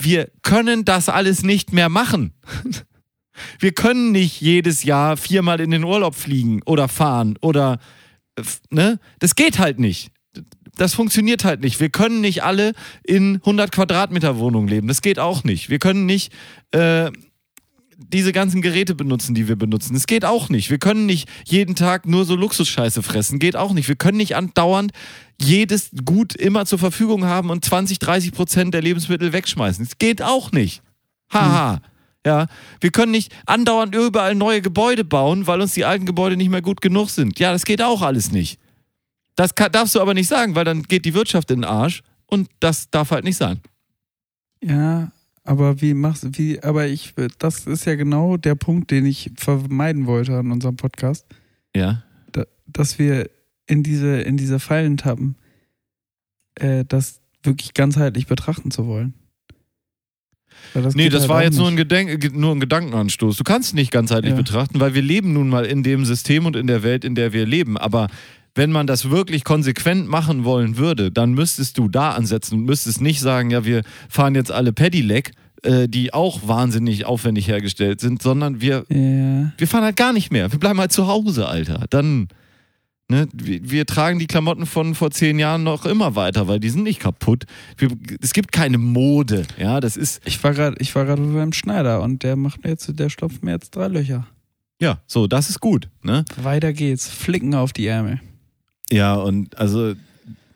Wir 0.02 0.30
können 0.44 0.86
das 0.86 1.10
alles 1.10 1.44
nicht 1.44 1.74
mehr 1.74 1.90
machen. 1.90 2.34
Wir 3.60 3.72
können 3.72 4.12
nicht 4.12 4.42
jedes 4.42 4.84
Jahr 4.84 5.18
viermal 5.18 5.62
in 5.62 5.72
den 5.72 5.84
Urlaub 5.84 6.16
fliegen 6.16 6.62
oder 6.66 6.88
fahren 6.88 7.38
oder 7.42 7.80
ne? 8.70 9.00
Das 9.20 9.36
geht 9.36 9.60
halt 9.60 9.80
nicht. 9.80 10.12
Das 10.76 10.94
funktioniert 10.94 11.44
halt 11.44 11.62
nicht. 11.62 11.80
Wir 11.80 11.90
können 11.90 12.22
nicht 12.22 12.44
alle 12.44 12.74
in 13.04 13.36
100 13.36 13.72
Quadratmeter 13.72 14.38
Wohnungen 14.38 14.68
leben. 14.68 14.88
Das 14.88 15.02
geht 15.02 15.20
auch 15.20 15.44
nicht. 15.44 15.70
Wir 15.70 15.80
können 15.80 16.06
nicht 16.06 16.32
äh, 16.72 17.12
diese 18.08 18.32
ganzen 18.32 18.62
Geräte 18.62 18.96
benutzen, 18.96 19.36
die 19.36 19.48
wir 19.48 19.58
benutzen. 19.58 19.94
Das 19.94 20.08
geht 20.08 20.24
auch 20.24 20.50
nicht. 20.50 20.70
Wir 20.70 20.80
können 20.80 21.06
nicht 21.06 21.28
jeden 21.46 21.76
Tag 21.76 22.08
nur 22.08 22.26
so 22.26 22.36
Luxusscheiße 22.36 23.04
fressen. 23.04 23.40
Geht 23.40 23.56
auch 23.56 23.74
nicht. 23.74 23.88
Wir 23.88 23.96
können 23.96 24.18
nicht 24.18 24.36
andauernd 24.36 24.92
jedes 25.42 25.92
Gut 26.06 26.34
immer 26.36 26.66
zur 26.66 26.80
Verfügung 26.80 27.26
haben 27.26 27.50
und 27.50 27.64
20, 27.64 28.00
30 28.00 28.32
Prozent 28.32 28.74
der 28.74 28.82
Lebensmittel 28.82 29.34
wegschmeißen. 29.34 29.84
Das 29.84 29.98
geht 29.98 30.22
auch 30.22 30.52
nicht. 30.52 30.82
Haha. 31.32 31.82
Ja, 32.26 32.48
wir 32.82 32.92
können 32.92 33.12
nicht 33.12 33.34
andauernd 33.46 33.96
überall 33.96 34.36
neue 34.36 34.62
Gebäude 34.62 35.06
bauen, 35.06 35.48
weil 35.48 35.62
uns 35.62 35.74
die 35.74 35.86
alten 35.86 36.06
Gebäude 36.06 36.36
nicht 36.36 36.50
mehr 36.50 36.62
gut 36.62 36.82
genug 36.82 37.10
sind. 37.10 37.40
Ja, 37.40 37.52
das 37.52 37.66
geht 37.66 37.82
auch 37.82 38.02
alles 38.02 38.32
nicht. 38.32 38.60
Das 39.36 39.56
kann, 39.56 39.72
darfst 39.72 39.96
du 39.96 40.02
aber 40.02 40.14
nicht 40.14 40.28
sagen, 40.28 40.56
weil 40.56 40.66
dann 40.66 40.84
geht 40.84 41.06
die 41.06 41.14
Wirtschaft 41.14 41.50
in 41.50 41.62
den 41.62 41.70
Arsch 41.70 42.02
und 42.26 42.50
das 42.60 42.90
darf 42.90 43.12
halt 43.12 43.24
nicht 43.24 43.38
sein. 43.38 43.62
Ja, 44.62 45.12
aber 45.50 45.82
wie 45.82 45.96
machst 45.96 46.38
wie, 46.38 46.62
aber 46.62 46.86
ich, 46.88 47.16
das 47.40 47.66
ist 47.66 47.86
ja 47.86 47.96
genau 47.96 48.38
der 48.38 48.54
Punkt, 48.54 48.92
den 48.92 49.06
ich 49.08 49.32
vermeiden 49.36 50.06
wollte 50.06 50.38
an 50.38 50.52
unserem 50.52 50.76
Podcast, 50.76 51.26
Ja. 51.76 52.04
da, 52.32 52.46
dass 52.68 53.00
wir 53.00 53.30
in 53.66 53.82
diese, 53.82 54.22
in 54.22 54.38
diese 54.38 54.60
Fallen 54.60 54.98
tappen, 54.98 55.36
äh, 56.56 56.86
das 56.88 57.22
wirklich 57.44 57.74
ganzheitlich 57.74 58.28
betrachten 58.28 58.70
zu 58.70 58.86
wollen. 58.86 59.14
Weil 60.74 60.84
das 60.84 60.94
Nee, 60.94 61.10
das 61.10 61.22
halt 61.22 61.30
war 61.30 61.44
jetzt 61.44 61.58
nur 61.58 61.68
ein. 61.68 61.78
Gedenk 61.78 62.20
ge- 62.22 62.32
nur 62.34 62.52
ein 62.54 62.60
Gedankenanstoß. 62.60 63.38
Du 63.38 63.44
kannst 63.44 63.74
nicht 63.74 63.92
ganzheitlich 63.92 64.32
Ja. 64.32 64.38
betrachten, 64.38 64.80
weil 64.80 64.94
wir 64.94 65.02
leben 65.02 65.34
nun 65.34 65.50
mal 65.50 65.66
in 65.66 65.82
dem 65.84 66.06
System 66.06 66.46
und 66.46 66.56
in 66.56 66.68
der 66.68 66.84
Welt, 66.84 67.06
in 67.06 67.16
der 67.16 67.34
wir 67.34 67.46
leben. 67.46 67.78
Aber 67.78 68.08
wenn 68.56 68.72
man 68.72 68.88
das 68.88 69.10
wirklich 69.10 69.44
konsequent 69.44 70.08
machen 70.08 70.44
wollen 70.44 70.78
würde, 70.78 71.12
dann 71.12 71.34
müsstest 71.34 71.78
du 71.78 71.88
da 71.88 72.12
ansetzen 72.12 72.56
und 72.56 72.66
müsstest 72.66 73.02
nicht 73.02 73.20
sagen, 73.22 73.52
ja, 73.52 73.64
wir 73.66 73.84
fahren 74.10 74.36
jetzt 74.36 74.52
alle 74.52 74.74
Pedelec, 74.74 75.32
äh, 75.64 75.88
die 75.88 76.14
auch 76.14 76.48
wahnsinnig 76.48 77.06
aufwendig 77.06 77.48
hergestellt 77.48 78.00
sind, 78.02 78.22
sondern 78.22 78.62
wir, 78.62 78.86
Ja. 78.90 79.52
wir 79.58 79.68
fahren 79.68 79.84
halt 79.84 79.98
gar 79.98 80.14
nicht 80.14 80.32
mehr. 80.32 80.52
Wir 80.52 80.60
bleiben 80.60 80.80
halt 80.80 80.92
zu 80.92 81.08
Hause, 81.08 81.48
Alter. 81.48 81.86
Dann, 81.90 82.28
ne, 83.10 83.28
wir, 83.34 83.60
wir 83.70 83.86
tragen 83.86 84.20
die 84.20 84.28
Klamotten 84.28 84.66
von 84.66 84.96
vor 84.96 85.12
zehn 85.12 85.38
Jahren 85.38 85.64
noch 85.64 85.86
immer 85.86 86.16
weiter, 86.16 86.48
weil 86.48 86.60
die 86.60 86.70
sind 86.70 86.84
nicht 86.84 87.00
kaputt. 87.02 87.44
Wir, 87.78 87.90
es 88.22 88.34
gibt 88.34 88.52
keine 88.52 88.78
Mode, 88.78 89.44
ja, 89.58 89.80
das 89.80 89.96
ist, 89.98 90.22
Ich 90.26 90.42
war 90.44 90.54
gerade, 90.54 90.76
ich 90.80 90.96
war 90.96 91.06
gerade 91.06 91.22
beim 91.22 91.54
Schneider 91.54 92.02
und 92.02 92.24
der 92.24 92.36
macht 92.36 92.64
mir 92.64 92.72
jetzt, 92.72 92.92
der 93.00 93.10
stopft 93.10 93.44
mir 93.44 93.52
jetzt 93.52 93.76
drei 93.76 93.88
Löcher. 93.90 94.28
ja, 94.82 95.00
so, 95.08 95.28
das 95.28 95.50
ist 95.50 95.60
gut, 95.60 95.90
ne? 96.04 96.24
Weiter 96.42 96.72
geht's. 96.74 97.10
Flicken 97.10 97.54
auf 97.54 97.74
die 97.74 97.86
Ärmel. 97.88 98.22
Ja, 98.92 99.16
und 99.16 99.58
also, 99.58 99.94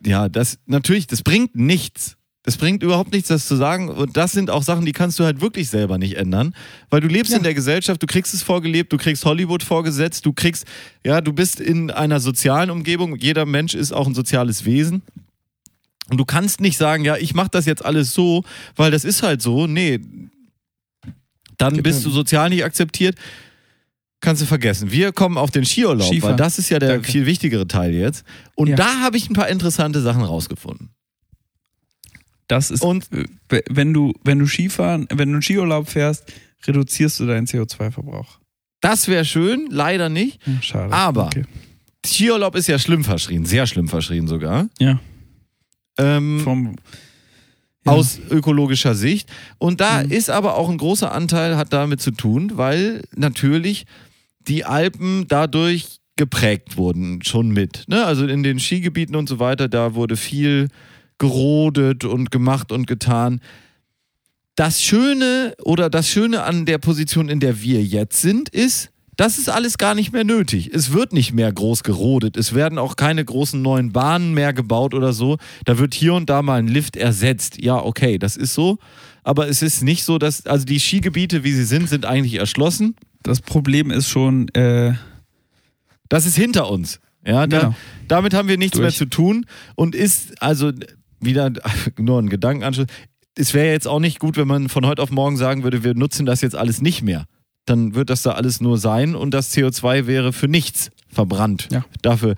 ja, 0.04 0.28
das 0.28 0.58
natürlich, 0.66 1.06
das 1.06 1.22
bringt 1.22 1.54
nichts. 1.54 2.16
Das 2.46 2.58
bringt 2.58 2.82
überhaupt 2.82 3.10
nichts, 3.12 3.28
das 3.28 3.48
zu 3.48 3.56
sagen. 3.56 3.88
Und 3.88 4.18
das 4.18 4.32
sind 4.32 4.50
auch 4.50 4.62
Sachen, 4.62 4.84
die 4.84 4.92
kannst 4.92 5.18
du 5.18 5.24
halt 5.24 5.40
wirklich 5.40 5.70
selber 5.70 5.96
nicht 5.96 6.16
ändern. 6.18 6.54
Weil 6.90 7.00
du 7.00 7.08
lebst 7.08 7.32
Ja. 7.32 7.38
in 7.38 7.42
der 7.42 7.54
Gesellschaft, 7.54 8.02
du 8.02 8.06
kriegst 8.06 8.34
es 8.34 8.42
vorgelebt, 8.42 8.92
du 8.92 8.98
kriegst 8.98 9.24
Hollywood 9.24 9.62
vorgesetzt, 9.62 10.26
du 10.26 10.34
kriegst, 10.34 10.66
ja, 11.04 11.22
du 11.22 11.32
bist 11.32 11.58
in 11.58 11.90
einer 11.90 12.20
sozialen 12.20 12.68
Umgebung. 12.68 13.16
Jeder 13.16 13.46
Mensch 13.46 13.74
ist 13.74 13.92
auch 13.92 14.06
ein 14.06 14.14
soziales 14.14 14.66
Wesen. 14.66 15.00
Und 16.10 16.18
du 16.18 16.26
kannst 16.26 16.60
nicht 16.60 16.76
sagen, 16.76 17.02
ja, 17.02 17.16
ich 17.16 17.34
mach 17.34 17.48
das 17.48 17.64
jetzt 17.64 17.82
alles 17.82 18.12
so, 18.12 18.44
weil 18.76 18.90
das 18.90 19.06
ist 19.06 19.22
halt 19.22 19.40
so. 19.40 19.66
Nee. 19.66 20.00
Dann 21.56 21.82
bist 21.82 22.04
du 22.04 22.10
sozial 22.10 22.50
nicht 22.50 22.64
akzeptiert. 22.64 23.16
Kannst 24.24 24.40
du 24.42 24.46
vergessen. 24.46 24.90
Wir 24.90 25.12
kommen 25.12 25.36
auf 25.36 25.50
den 25.50 25.64
Skiurlaub, 25.66 26.00
weil 26.00 26.06
Skifahren. 26.14 26.36
das 26.38 26.58
ist 26.58 26.70
ja 26.70 26.78
der 26.78 26.88
Danke. 26.94 27.10
viel 27.12 27.26
wichtigere 27.26 27.68
Teil 27.68 27.92
jetzt. 27.92 28.24
Und 28.54 28.68
Ja. 28.68 28.76
da 28.76 29.00
habe 29.00 29.16
ich 29.18 29.28
ein 29.28 29.34
paar 29.34 29.48
interessante 29.48 30.00
Sachen 30.00 30.22
rausgefunden. 30.22 30.88
Das 32.48 32.70
ist, 32.70 32.82
Und 32.82 33.08
äh, 33.50 33.62
wenn 33.70 33.92
du, 33.94 34.12
wenn 34.24 34.38
du 34.38 34.46
Skifahren, 34.46 35.06
wenn 35.10 35.28
du 35.28 35.34
einen 35.34 35.42
Skiurlaub 35.42 35.88
fährst, 35.88 36.24
reduzierst 36.66 37.20
du 37.20 37.26
deinen 37.26 37.46
CO2-Verbrauch. 37.46 38.38
das 38.80 39.08
wäre 39.08 39.24
schön, 39.24 39.66
leider 39.70 40.08
nicht. 40.08 40.40
Ja, 40.46 40.62
schade. 40.62 40.92
Aber- 40.92 41.26
Okay. 41.26 41.44
Skiurlaub 42.06 42.54
ist 42.54 42.66
ja 42.68 42.78
schlimm 42.78 43.02
verschrien, 43.02 43.46
sehr 43.46 43.66
schlimm 43.66 43.88
verschrien 43.88 44.26
sogar. 44.28 44.68
Ja. 44.78 45.00
Ähm, 45.98 46.40
Vom, 46.44 46.76
Ja. 47.86 47.92
aus 47.92 48.18
ökologischer 48.30 48.94
Sicht. 48.94 49.30
Und 49.58 49.80
da 49.80 50.02
Mhm. 50.02 50.10
ist 50.12 50.28
aber 50.30 50.56
auch 50.56 50.68
ein 50.68 50.76
großer 50.78 51.12
Anteil, 51.12 51.56
hat 51.56 51.72
damit 51.72 52.00
zu 52.02 52.10
tun, 52.10 52.52
weil 52.56 53.04
natürlich 53.16 53.86
die 54.48 54.64
Alpen 54.64 55.26
dadurch 55.28 56.00
geprägt 56.16 56.76
wurden, 56.76 57.22
schon 57.22 57.50
mit. 57.50 57.84
Ne? 57.88 58.04
Also 58.04 58.26
in 58.26 58.42
den 58.42 58.60
Skigebieten 58.60 59.16
und 59.16 59.28
so 59.28 59.38
weiter, 59.38 59.68
da 59.68 59.94
wurde 59.94 60.16
viel 60.16 60.68
gerodet 61.18 62.04
und 62.04 62.30
gemacht 62.30 62.72
und 62.72 62.86
getan. 62.86 63.40
Das 64.56 64.80
Schöne 64.80 65.54
oder 65.64 65.90
das 65.90 66.08
Schöne 66.08 66.44
an 66.44 66.66
der 66.66 66.78
Position, 66.78 67.28
in 67.28 67.40
der 67.40 67.60
wir 67.60 67.82
jetzt 67.82 68.20
sind, 68.20 68.48
ist, 68.48 68.90
das 69.16 69.38
ist 69.38 69.48
alles 69.48 69.78
gar 69.78 69.94
nicht 69.94 70.12
mehr 70.12 70.24
nötig. 70.24 70.70
Es 70.72 70.92
wird 70.92 71.12
nicht 71.12 71.32
mehr 71.32 71.52
groß 71.52 71.82
gerodet. 71.82 72.36
Es 72.36 72.54
werden 72.54 72.78
auch 72.78 72.96
keine 72.96 73.24
großen 73.24 73.60
neuen 73.60 73.92
Bahnen 73.92 74.34
mehr 74.34 74.52
gebaut 74.52 74.94
oder 74.94 75.12
so. 75.12 75.38
Da 75.64 75.78
wird 75.78 75.94
hier 75.94 76.14
und 76.14 76.30
da 76.30 76.42
mal 76.42 76.58
ein 76.58 76.68
Lift 76.68 76.96
ersetzt. 76.96 77.62
Ja, 77.62 77.80
okay, 77.82 78.18
das 78.18 78.36
ist 78.36 78.54
so. 78.54 78.78
Aber 79.22 79.48
es 79.48 79.62
ist 79.62 79.82
nicht 79.82 80.04
so, 80.04 80.18
dass, 80.18 80.46
also 80.46 80.64
die 80.64 80.80
Skigebiete, 80.80 81.44
wie 81.44 81.52
sie 81.52 81.64
sind, 81.64 81.88
sind 81.88 82.04
eigentlich 82.06 82.34
erschlossen. 82.34 82.96
Das 83.24 83.40
Problem 83.40 83.90
ist 83.90 84.08
schon, 84.08 84.48
äh, 84.50 84.92
Das 86.08 86.26
ist 86.26 86.36
hinter 86.36 86.70
uns. 86.70 87.00
Ja, 87.26 87.46
da, 87.46 87.58
Genau. 87.60 87.74
damit 88.06 88.34
haben 88.34 88.48
wir 88.48 88.58
nichts 88.58 88.76
Durch. 88.76 88.82
mehr 88.82 88.92
zu 88.92 89.06
tun 89.06 89.46
und 89.74 89.94
ist 89.94 90.40
also 90.42 90.70
wieder 91.20 91.50
nur 91.98 92.20
ein 92.20 92.28
Gedankenanschluss. 92.28 92.86
Es 93.34 93.52
wäre 93.54 93.72
jetzt 93.72 93.88
auch 93.88 93.98
nicht 93.98 94.20
gut, 94.20 94.36
wenn 94.36 94.46
man 94.46 94.68
von 94.68 94.86
heute 94.86 95.02
auf 95.02 95.10
morgen 95.10 95.36
sagen 95.36 95.64
würde, 95.64 95.82
wir 95.82 95.94
nutzen 95.94 96.26
das 96.26 96.40
jetzt 96.42 96.54
alles 96.54 96.80
nicht 96.82 97.02
mehr. 97.02 97.24
Dann 97.64 97.94
wird 97.94 98.10
das 98.10 98.20
da 98.22 98.32
alles 98.32 98.60
nur 98.60 98.76
sein 98.78 99.14
und 99.16 99.32
das 99.32 99.52
CO2 99.54 100.06
wäre 100.06 100.32
für 100.34 100.48
nichts 100.48 100.90
verbrannt 101.08 101.68
Ja. 101.72 101.84
dafür. 102.02 102.34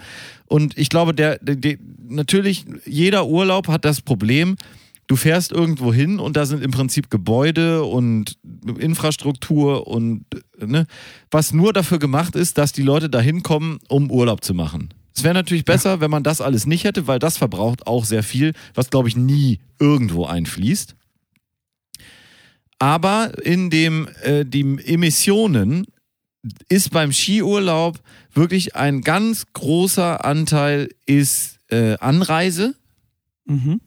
Und 0.47 0.79
ich 0.79 0.89
glaube, 0.89 1.13
der, 1.13 1.39
der, 1.41 1.57
der 1.57 1.77
natürlich 2.09 2.65
jeder 2.87 3.27
Urlaub 3.27 3.67
hat 3.67 3.85
das 3.85 4.01
Problem, 4.01 4.57
du 5.07 5.17
fährst 5.17 5.53
irgendwo 5.53 5.93
hin 5.93 6.19
und 6.19 6.37
da 6.37 6.47
sind 6.47 6.63
im 6.63 6.71
Prinzip 6.71 7.11
Gebäude 7.11 7.85
und 7.85 8.39
Infrastruktur 8.79 9.87
und 9.87 10.25
ne, 10.59 10.87
was 11.31 11.53
nur 11.53 11.73
dafür 11.73 11.99
gemacht 11.99 12.35
ist, 12.37 12.59
dass 12.59 12.73
die 12.73 12.83
Leute 12.83 13.09
da 13.09 13.21
hinkommen, 13.21 13.79
um 13.89 14.11
Urlaub 14.11 14.43
zu 14.43 14.55
machen. 14.55 14.91
Es 15.15 15.23
wäre 15.23 15.35
natürlich 15.35 15.65
besser, 15.65 16.01
wenn 16.01 16.11
man 16.11 16.23
das 16.23 16.41
alles 16.41 16.67
nicht 16.67 16.85
hätte, 16.85 17.07
weil 17.07 17.19
das 17.19 17.39
verbraucht 17.39 17.87
auch 17.87 18.05
sehr 18.05 18.23
viel, 18.23 18.53
was 18.75 18.91
glaube 18.91 19.09
ich 19.09 19.17
nie 19.17 19.61
irgendwo 19.79 20.27
einfließt. 20.27 20.95
Aber 22.79 23.33
in 23.43 23.71
dem 23.71 24.09
äh, 24.23 24.45
die 24.45 24.61
Emissionen 24.85 25.87
ist 26.69 26.91
beim 26.91 27.13
Skiurlaub 27.13 27.99
wirklich 28.35 28.77
ein 28.77 29.01
ganz 29.01 29.47
großer 29.53 30.25
Anteil 30.25 30.91
ist 31.07 31.59
äh, 31.69 31.97
Anreise, 31.99 32.75
mhm. 33.47 33.81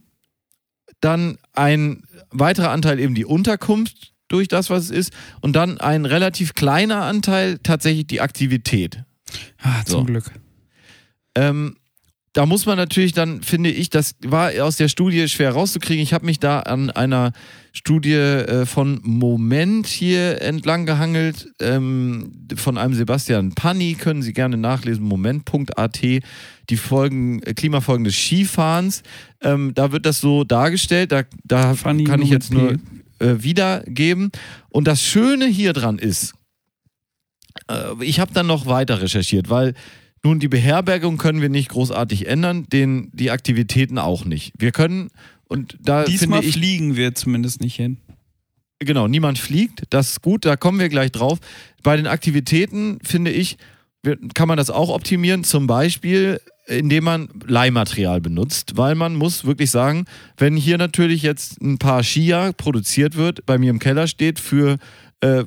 Dann 1.02 1.38
ein 1.54 2.04
weiterer 2.32 2.72
Anteil 2.72 3.00
eben 3.00 3.16
die 3.16 3.26
Unterkunft 3.26 4.14
durch 4.28 4.48
das, 4.48 4.70
was 4.70 4.86
es 4.86 4.90
ist, 4.92 5.14
und 5.42 5.56
dann 5.56 5.80
ein 5.80 6.06
relativ 6.06 6.54
kleiner 6.54 7.04
Anteil 7.04 7.58
tatsächlich 7.64 8.08
die 8.08 8.22
Aktivität. 8.22 9.04
ah, 9.62 9.84
zum 9.86 10.00
So. 10.02 10.04
Glück. 10.06 10.32
Ähm, 11.36 11.78
da 12.40 12.46
muss 12.46 12.66
man 12.66 12.78
natürlich 12.78 13.12
dann, 13.12 13.44
finde 13.44 13.70
ich, 13.70 13.90
das 13.90 14.16
war 14.26 14.52
aus 14.62 14.78
der 14.78 14.88
Studie 14.88 15.28
schwer 15.28 15.52
rauszukriegen. 15.52 16.02
Ich 16.02 16.14
habe 16.14 16.26
mich 16.26 16.40
da 16.40 16.62
an 16.62 16.90
einer 16.90 17.34
Studie 17.74 18.14
äh, 18.14 18.66
von 18.66 19.02
Moment 19.04 19.88
hier 19.88 20.42
entlang 20.42 20.86
gehangelt, 20.86 21.52
ähm, 21.60 22.48
von 22.56 22.78
einem 22.78 22.94
Sebastian 22.94 23.56
Panni, 23.56 23.96
können 23.96 24.22
Sie 24.22 24.32
gerne 24.32 24.56
nachlesen, 24.56 25.04
moment.at, 25.04 26.00
die 26.02 26.78
Folgen, 26.78 27.44
äh, 27.44 27.54
Klimafolgen 27.54 28.06
des 28.06 28.16
Skifahrens. 28.16 29.04
Ähm, 29.42 29.74
da 29.76 29.92
wird 29.92 30.06
das 30.06 30.22
so 30.22 30.46
dargestellt, 30.46 31.12
da, 31.12 31.24
da 31.44 31.76
Fanny 31.76 32.06
kann 32.06 32.22
ich 32.22 32.30
jetzt 32.30 32.54
nur 32.54 32.76
äh, 33.20 33.36
wiedergeben. 33.40 34.32
Und 34.70 34.88
das 34.88 35.04
Schöne 35.04 35.46
hier 35.46 35.74
dran 35.74 36.00
ist, 36.00 36.36
äh, 37.70 38.02
ich 38.02 38.22
habe 38.22 38.32
dann 38.34 38.48
noch 38.48 38.66
weiter 38.66 39.02
recherchiert, 39.02 39.50
weil 39.50 39.74
nun 40.24 40.40
die 40.40 40.48
Beherbergung 40.48 41.18
können 41.18 41.42
wir 41.42 41.50
nicht 41.50 41.70
großartig 41.70 42.28
ändern, 42.28 42.66
den, 42.72 43.10
die 43.14 43.32
Aktivitäten 43.32 43.98
auch 43.98 44.26
nicht. 44.26 44.54
Wir 44.58 44.72
können, 44.72 45.10
und 45.48 45.78
da 45.82 46.04
Diesmal 46.04 46.42
finde 46.42 46.48
ich, 46.48 46.56
fliegen 46.56 46.96
wir 46.96 47.16
zumindest 47.16 47.62
nicht 47.62 47.76
hin. 47.76 47.98
genau, 48.80 49.08
niemand 49.08 49.40
fliegt, 49.40 49.84
das 49.90 50.12
ist 50.12 50.22
gut, 50.22 50.46
da 50.46 50.56
kommen 50.56 50.80
wir 50.80 50.90
gleich 50.90 51.12
drauf. 51.12 51.40
Bei 51.84 51.96
den 51.96 52.08
Aktivitäten 52.08 53.00
finde 53.04 53.32
ich, 53.32 53.58
kann 54.34 54.48
man 54.48 54.58
das 54.58 54.70
auch 54.70 54.90
optimieren, 54.90 55.44
zum 55.44 55.68
Beispiel 55.68 56.40
indem 56.70 57.04
man 57.04 57.30
Leihmaterial 57.48 58.22
benutzt, 58.22 58.78
weil 58.78 58.96
man 58.96 59.16
muss 59.16 59.44
wirklich 59.44 59.72
sagen, 59.72 60.06
wenn 60.38 60.56
hier 60.56 60.78
natürlich 60.78 61.24
jetzt 61.24 61.60
ein 61.62 61.80
paar 61.80 62.04
Skier 62.04 62.54
produziert 62.56 63.16
wird, 63.16 63.46
bei 63.46 63.58
mir 63.58 63.72
im 63.72 63.80
Keller 63.80 64.08
steht 64.08 64.40
für 64.40 64.78
äh, 65.22 65.46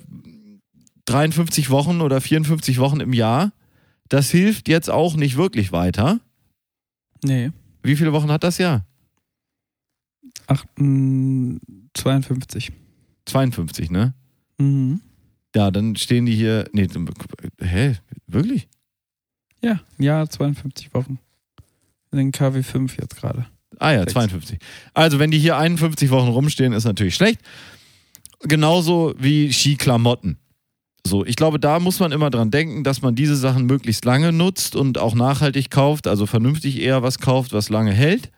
53 1.06 1.70
Wochen 1.70 2.00
oder 2.00 2.20
54 2.20 2.78
Wochen 2.78 3.00
im 3.00 3.12
Jahr, 3.12 3.52
das 4.12 4.30
hilft 4.30 4.68
jetzt 4.68 4.90
auch 4.90 5.16
nicht 5.16 5.36
wirklich 5.36 5.72
weiter. 5.72 6.20
Nee. 7.24 7.50
Wie 7.82 7.96
viele 7.96 8.12
Wochen 8.12 8.30
hat 8.30 8.44
das 8.44 8.58
Jahr? 8.58 8.84
Acht, 10.46 10.66
mm, 10.76 11.56
52. 11.94 12.72
52, 13.24 13.90
ne? 13.90 14.12
Mhm. 14.58 15.00
Ja, 15.56 15.70
dann 15.70 15.96
stehen 15.96 16.26
die 16.26 16.34
hier. 16.34 16.68
Nee, 16.72 16.88
hä? 17.60 17.96
Wirklich? 18.26 18.68
Ja, 19.62 19.80
ja, 19.98 20.28
52 20.28 20.92
Wochen. 20.92 21.18
In 22.10 22.18
den 22.18 22.32
KW 22.32 22.62
5 22.62 22.98
jetzt 22.98 23.16
gerade. 23.16 23.46
Ah 23.78 23.92
ja, 23.92 24.00
Sechs. 24.00 24.12
52. 24.12 24.58
Also, 24.92 25.18
wenn 25.20 25.30
die 25.30 25.38
hier 25.38 25.56
51 25.56 26.10
Wochen 26.10 26.28
rumstehen, 26.28 26.74
ist 26.74 26.84
natürlich 26.84 27.14
schlecht. 27.14 27.40
Genauso 28.40 29.14
wie 29.18 29.52
Skiklamotten. 29.52 30.36
So, 31.06 31.24
ich 31.24 31.36
glaube, 31.36 31.58
da 31.58 31.80
muss 31.80 31.98
man 31.98 32.12
immer 32.12 32.30
dran 32.30 32.50
denken, 32.50 32.84
dass 32.84 33.02
man 33.02 33.14
diese 33.14 33.36
Sachen 33.36 33.66
möglichst 33.66 34.04
lange 34.04 34.32
nutzt 34.32 34.76
und 34.76 34.98
auch 34.98 35.14
nachhaltig 35.14 35.70
kauft, 35.70 36.06
also 36.06 36.26
vernünftig 36.26 36.80
eher 36.80 37.02
was 37.02 37.18
kauft, 37.18 37.52
was 37.52 37.68
lange 37.70 37.92
hält, 37.92 38.30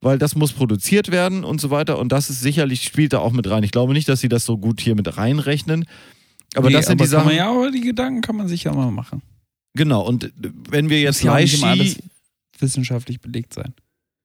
weil 0.00 0.18
das 0.18 0.36
muss 0.36 0.52
produziert 0.52 1.10
werden 1.10 1.44
und 1.44 1.60
so 1.60 1.70
weiter 1.70 1.98
und 1.98 2.12
das 2.12 2.30
ist 2.30 2.40
sicherlich, 2.40 2.82
spielt 2.84 3.12
da 3.12 3.18
auch 3.18 3.32
mit 3.32 3.50
rein. 3.50 3.64
Ich 3.64 3.72
glaube 3.72 3.94
nicht, 3.94 4.08
dass 4.08 4.20
sie 4.20 4.28
das 4.28 4.44
so 4.44 4.56
gut 4.58 4.80
hier 4.80 4.94
mit 4.94 5.16
reinrechnen. 5.16 5.86
Aber 6.54 6.68
Nee, 6.68 6.74
das 6.74 6.86
sind 6.86 7.00
die 7.00 7.04
kann 7.04 7.10
Sachen. 7.10 7.26
Man 7.26 7.36
ja, 7.36 7.50
aber 7.50 7.70
die 7.72 7.80
Gedanken 7.80 8.20
kann 8.20 8.36
man 8.36 8.46
sich 8.46 8.64
ja 8.64 8.72
mal 8.72 8.92
machen. 8.92 9.22
Genau, 9.76 10.06
und 10.06 10.32
wenn 10.70 10.88
wir 10.88 11.00
jetzt 11.00 11.24
Leihski. 11.24 11.64
alles 11.64 11.98
wissenschaftlich 12.60 13.20
belegt 13.20 13.54
sein. 13.54 13.74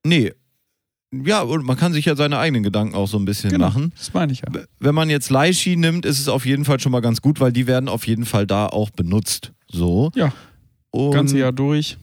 Nee. 0.05 0.33
Ja, 1.11 1.41
und 1.41 1.65
man 1.65 1.75
kann 1.75 1.91
sich 1.93 2.05
ja 2.05 2.15
seine 2.15 2.37
eigenen 2.37 2.61
Gedanken 2.63 2.93
auch 2.95 3.07
so 3.07 3.17
ein 3.17 3.25
bisschen 3.25 3.49
Genau. 3.49 3.65
machen. 3.67 3.93
Das 3.97 4.13
meine 4.13 4.31
ich 4.31 4.41
ja. 4.41 4.47
Wenn 4.79 4.93
man 4.93 5.09
jetzt 5.09 5.29
Leihski 5.31 5.75
nimmt, 5.75 6.05
ist 6.05 6.19
es 6.19 6.27
auf 6.27 6.45
jeden 6.45 6.65
Fall 6.65 6.79
schon 6.79 6.91
mal 6.91 6.99
ganz 7.01 7.21
gut, 7.21 7.39
weil 7.39 7.51
die 7.51 7.65
werden 7.65 7.89
auf 7.89 8.05
jeden 8.05 8.25
Fall 8.25 8.45
da 8.45 8.67
auch 8.67 8.91
benutzt. 8.91 9.51
So. 9.71 10.11
Ja. 10.15 10.31
Und 10.91 11.11
Ganze 11.11 11.39
Jahr 11.39 11.51
durch. 11.51 11.97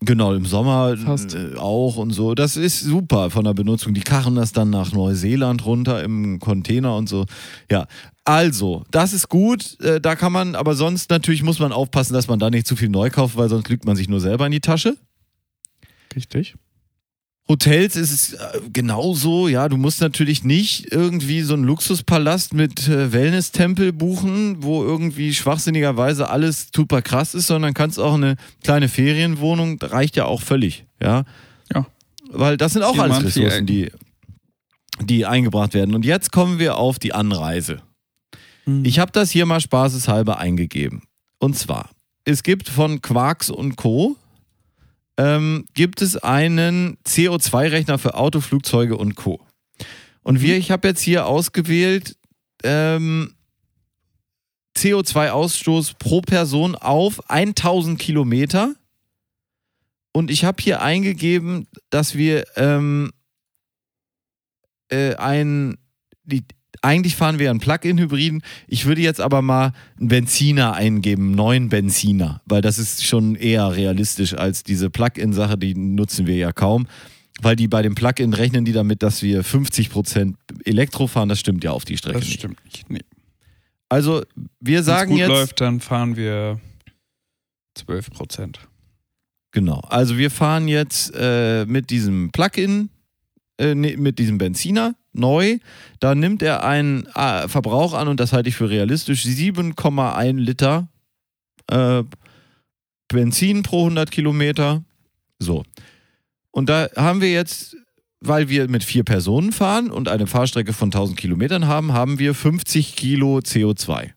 Genau, 0.00 0.34
im 0.34 0.44
Sommer 0.44 0.96
Fast. 0.96 1.34
äh, 1.34 1.56
auch 1.56 1.96
und 1.96 2.10
so. 2.10 2.34
Das 2.34 2.56
ist 2.56 2.80
super 2.80 3.30
von 3.30 3.44
der 3.44 3.54
Benutzung. 3.54 3.94
Die 3.94 4.00
karren 4.02 4.34
das 4.34 4.52
dann 4.52 4.68
nach 4.70 4.92
Neuseeland 4.92 5.64
runter 5.64 6.02
im 6.02 6.40
Container 6.40 6.96
und 6.96 7.08
so. 7.08 7.26
Ja, 7.70 7.86
also, 8.24 8.84
das 8.90 9.12
ist 9.12 9.28
gut. 9.28 9.78
Äh, 9.80 10.00
da 10.00 10.16
kann 10.16 10.32
man, 10.32 10.54
aber 10.56 10.74
sonst 10.74 11.10
natürlich 11.10 11.42
muss 11.42 11.58
man 11.58 11.72
aufpassen, 11.72 12.12
dass 12.14 12.26
man 12.26 12.38
da 12.38 12.50
nicht 12.50 12.66
zu 12.66 12.74
viel 12.76 12.88
neu 12.88 13.08
kauft, 13.10 13.36
weil 13.36 13.48
sonst 13.48 13.68
lügt 13.68 13.84
man 13.84 13.96
sich 13.96 14.08
nur 14.08 14.20
selber 14.20 14.44
in 14.46 14.52
die 14.52 14.60
Tasche. 14.60 14.96
Richtig. 16.14 16.54
Hotels 17.46 17.96
ist 17.96 18.12
es 18.12 18.32
äh, 18.32 18.60
genauso, 18.72 19.48
ja, 19.48 19.68
du 19.68 19.76
musst 19.76 20.00
natürlich 20.00 20.44
nicht 20.44 20.90
irgendwie 20.90 21.42
so 21.42 21.52
einen 21.54 21.64
Luxuspalast 21.64 22.54
mit 22.54 22.88
äh, 22.88 23.12
Wellness-Tempel 23.12 23.92
buchen, 23.92 24.62
wo 24.62 24.82
irgendwie 24.82 25.34
schwachsinnigerweise 25.34 26.30
alles 26.30 26.68
super 26.74 27.02
krass 27.02 27.34
ist, 27.34 27.48
sondern 27.48 27.74
kannst 27.74 28.00
auch 28.00 28.14
eine 28.14 28.36
kleine 28.62 28.88
Ferienwohnung, 28.88 29.78
reicht 29.82 30.16
ja 30.16 30.24
auch 30.24 30.40
völlig, 30.40 30.86
ja. 31.02 31.24
Ja. 31.74 31.86
Weil 32.30 32.56
das 32.56 32.72
sind 32.72 32.82
auch 32.82 32.94
Vier 32.94 33.02
alles 33.02 33.24
Ressourcen, 33.24 33.66
die, 33.66 33.90
die 35.02 35.26
eingebracht 35.26 35.74
werden. 35.74 35.94
Und 35.94 36.06
jetzt 36.06 36.32
kommen 36.32 36.58
wir 36.58 36.76
auf 36.78 36.98
die 36.98 37.12
Anreise. 37.12 37.82
Mhm. 38.64 38.86
Ich 38.86 38.98
habe 38.98 39.12
das 39.12 39.30
hier 39.30 39.44
mal 39.44 39.60
spaßeshalber 39.60 40.38
eingegeben. 40.38 41.02
Und 41.38 41.58
zwar, 41.58 41.90
es 42.24 42.42
gibt 42.42 42.70
von 42.70 43.02
Quarks 43.02 43.50
und 43.50 43.76
Co. 43.76 44.16
Ähm, 45.16 45.66
gibt 45.74 46.02
es 46.02 46.16
einen 46.16 46.98
CO2-Rechner 47.06 47.98
für 47.98 48.14
Auto, 48.14 48.40
Flugzeuge 48.40 48.96
und 48.96 49.14
Co. 49.14 49.40
Und 50.22 50.40
wir, 50.40 50.56
ich 50.56 50.70
habe 50.70 50.88
jetzt 50.88 51.02
hier 51.02 51.26
ausgewählt 51.26 52.16
ähm, 52.64 53.34
CO2-Ausstoß 54.76 55.94
pro 55.98 56.20
Person 56.20 56.74
auf 56.74 57.30
1000 57.30 57.98
Kilometer. 57.98 58.74
Und 60.12 60.30
ich 60.30 60.44
habe 60.44 60.62
hier 60.62 60.82
eingegeben, 60.82 61.68
dass 61.90 62.14
wir 62.14 62.44
ähm, 62.56 63.12
äh, 64.88 65.14
ein, 65.16 65.76
die, 66.24 66.44
eigentlich 66.84 67.16
fahren 67.16 67.38
wir 67.38 67.50
einen 67.50 67.60
Plug-in-Hybriden. 67.60 68.42
Ich 68.68 68.84
würde 68.86 69.00
jetzt 69.00 69.20
aber 69.20 69.42
mal 69.42 69.72
einen 69.98 70.08
Benziner 70.08 70.74
eingeben, 70.74 71.26
einen 71.28 71.34
neuen 71.34 71.68
Benziner, 71.70 72.40
weil 72.46 72.60
das 72.62 72.78
ist 72.78 73.04
schon 73.06 73.34
eher 73.34 73.74
realistisch 73.74 74.34
als 74.34 74.62
diese 74.64 74.90
Plug-in-Sache, 74.90 75.56
die 75.58 75.74
nutzen 75.74 76.26
wir 76.26 76.36
ja 76.36 76.52
kaum. 76.52 76.86
weil 77.42 77.56
die 77.56 77.66
bei 77.68 77.82
dem 77.82 77.94
Plug-in 77.96 78.32
rechnen 78.32 78.64
die 78.64 78.72
damit, 78.72 79.02
dass 79.02 79.20
wir 79.22 79.44
50% 79.44 80.34
Elektro 80.64 81.08
fahren. 81.08 81.28
Das 81.28 81.40
stimmt 81.40 81.64
ja 81.64 81.72
auf 81.72 81.84
die 81.84 81.96
Strecke 81.96 82.18
Das 82.20 82.28
nicht. 82.28 82.38
stimmt 82.38 82.64
nicht. 82.64 82.88
Nee. 82.90 83.00
Also 83.88 84.22
wir 84.60 84.76
Wenn's 84.78 84.86
sagen 84.86 85.10
gut 85.10 85.18
jetzt, 85.18 85.28
läuft, 85.28 85.60
dann 85.60 85.80
fahren 85.80 86.16
wir 86.16 86.60
12 87.74 88.10
Prozent. 88.10 88.60
genau, 89.50 89.80
also 89.88 90.16
wir 90.16 90.30
fahren 90.30 90.68
jetzt 90.68 91.12
äh, 91.16 91.64
mit 91.66 91.90
diesem 91.90 92.30
Plug-in, 92.30 92.88
äh, 93.58 93.74
nee, 93.74 93.96
mit 93.96 94.18
diesem 94.18 94.38
Benziner 94.38 94.94
neu. 95.14 95.58
Da 96.00 96.14
nimmt 96.14 96.42
er 96.42 96.64
einen 96.64 97.06
äh, 97.14 97.48
Verbrauch 97.48 97.94
an 97.94 98.08
und 98.08 98.20
das 98.20 98.32
halte 98.32 98.48
ich 98.48 98.56
für 98.56 98.70
realistisch, 98.70 99.24
7,1 99.24 100.38
Liter 100.38 100.88
äh, 101.70 102.02
Benzin 103.08 103.62
pro 103.62 103.80
100 103.80 104.10
Kilometer. 104.10 104.84
So. 105.38 105.64
Und 106.50 106.68
da 106.68 106.88
haben 106.96 107.20
wir 107.20 107.32
jetzt, 107.32 107.76
weil 108.20 108.48
wir 108.48 108.68
mit 108.68 108.84
vier 108.84 109.04
Personen 109.04 109.52
fahren 109.52 109.90
und 109.90 110.08
eine 110.08 110.26
Fahrstrecke 110.26 110.72
von 110.72 110.88
1000 110.88 111.18
Kilometern 111.18 111.66
haben, 111.66 111.92
haben 111.92 112.18
wir 112.18 112.34
50 112.34 112.96
Kilo 112.96 113.38
CO2. 113.38 114.10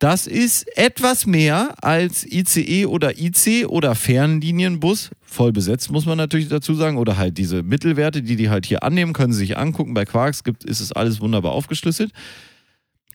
Das 0.00 0.26
ist 0.26 0.66
etwas 0.78 1.26
mehr 1.26 1.74
als 1.84 2.26
ICE 2.26 2.86
oder 2.86 3.18
IC 3.18 3.66
oder 3.68 3.94
Fernlinienbus. 3.94 5.10
Voll 5.20 5.52
besetzt, 5.52 5.90
muss 5.92 6.06
man 6.06 6.16
natürlich 6.16 6.48
dazu 6.48 6.74
sagen. 6.74 6.96
Oder 6.96 7.18
halt 7.18 7.36
diese 7.36 7.62
Mittelwerte, 7.62 8.22
die 8.22 8.34
die 8.36 8.48
halt 8.48 8.64
hier 8.64 8.82
annehmen, 8.82 9.12
können 9.12 9.34
Sie 9.34 9.40
sich 9.40 9.58
angucken. 9.58 9.92
Bei 9.92 10.06
Quarks 10.06 10.42
gibt, 10.42 10.64
ist 10.64 10.80
es 10.80 10.90
alles 10.90 11.20
wunderbar 11.20 11.52
aufgeschlüsselt. 11.52 12.12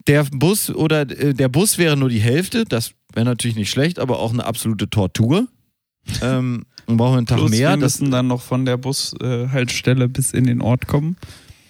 Der 0.06 0.26
Bus 0.26 0.70
oder 0.70 1.02
äh, 1.02 1.34
der 1.34 1.50
Bus 1.50 1.80
wäre 1.80 1.98
nur 1.98 2.10
die 2.10 2.20
Hälfte. 2.20 2.66
Das 2.66 2.92
wäre 3.14 3.26
natürlich 3.26 3.58
nicht 3.58 3.72
schlecht, 3.72 3.98
aber 3.98 4.20
auch 4.20 4.32
eine 4.32 4.46
absolute 4.46 4.88
Tortur. 4.88 5.48
ähm, 6.22 6.66
dann 6.86 6.98
brauchen 6.98 7.14
wir 7.14 7.18
einen 7.18 7.26
Tag 7.26 7.40
Plus, 7.40 7.50
mehr. 7.50 7.72
wir 7.72 7.78
Das, 7.78 8.00
müssen 8.00 8.12
dann 8.12 8.28
noch 8.28 8.44
von 8.44 8.64
der 8.64 8.78
Bushaltestelle 8.78 10.08
bis 10.08 10.34
in 10.34 10.44
den 10.44 10.62
Ort 10.62 10.86
kommen. 10.86 11.18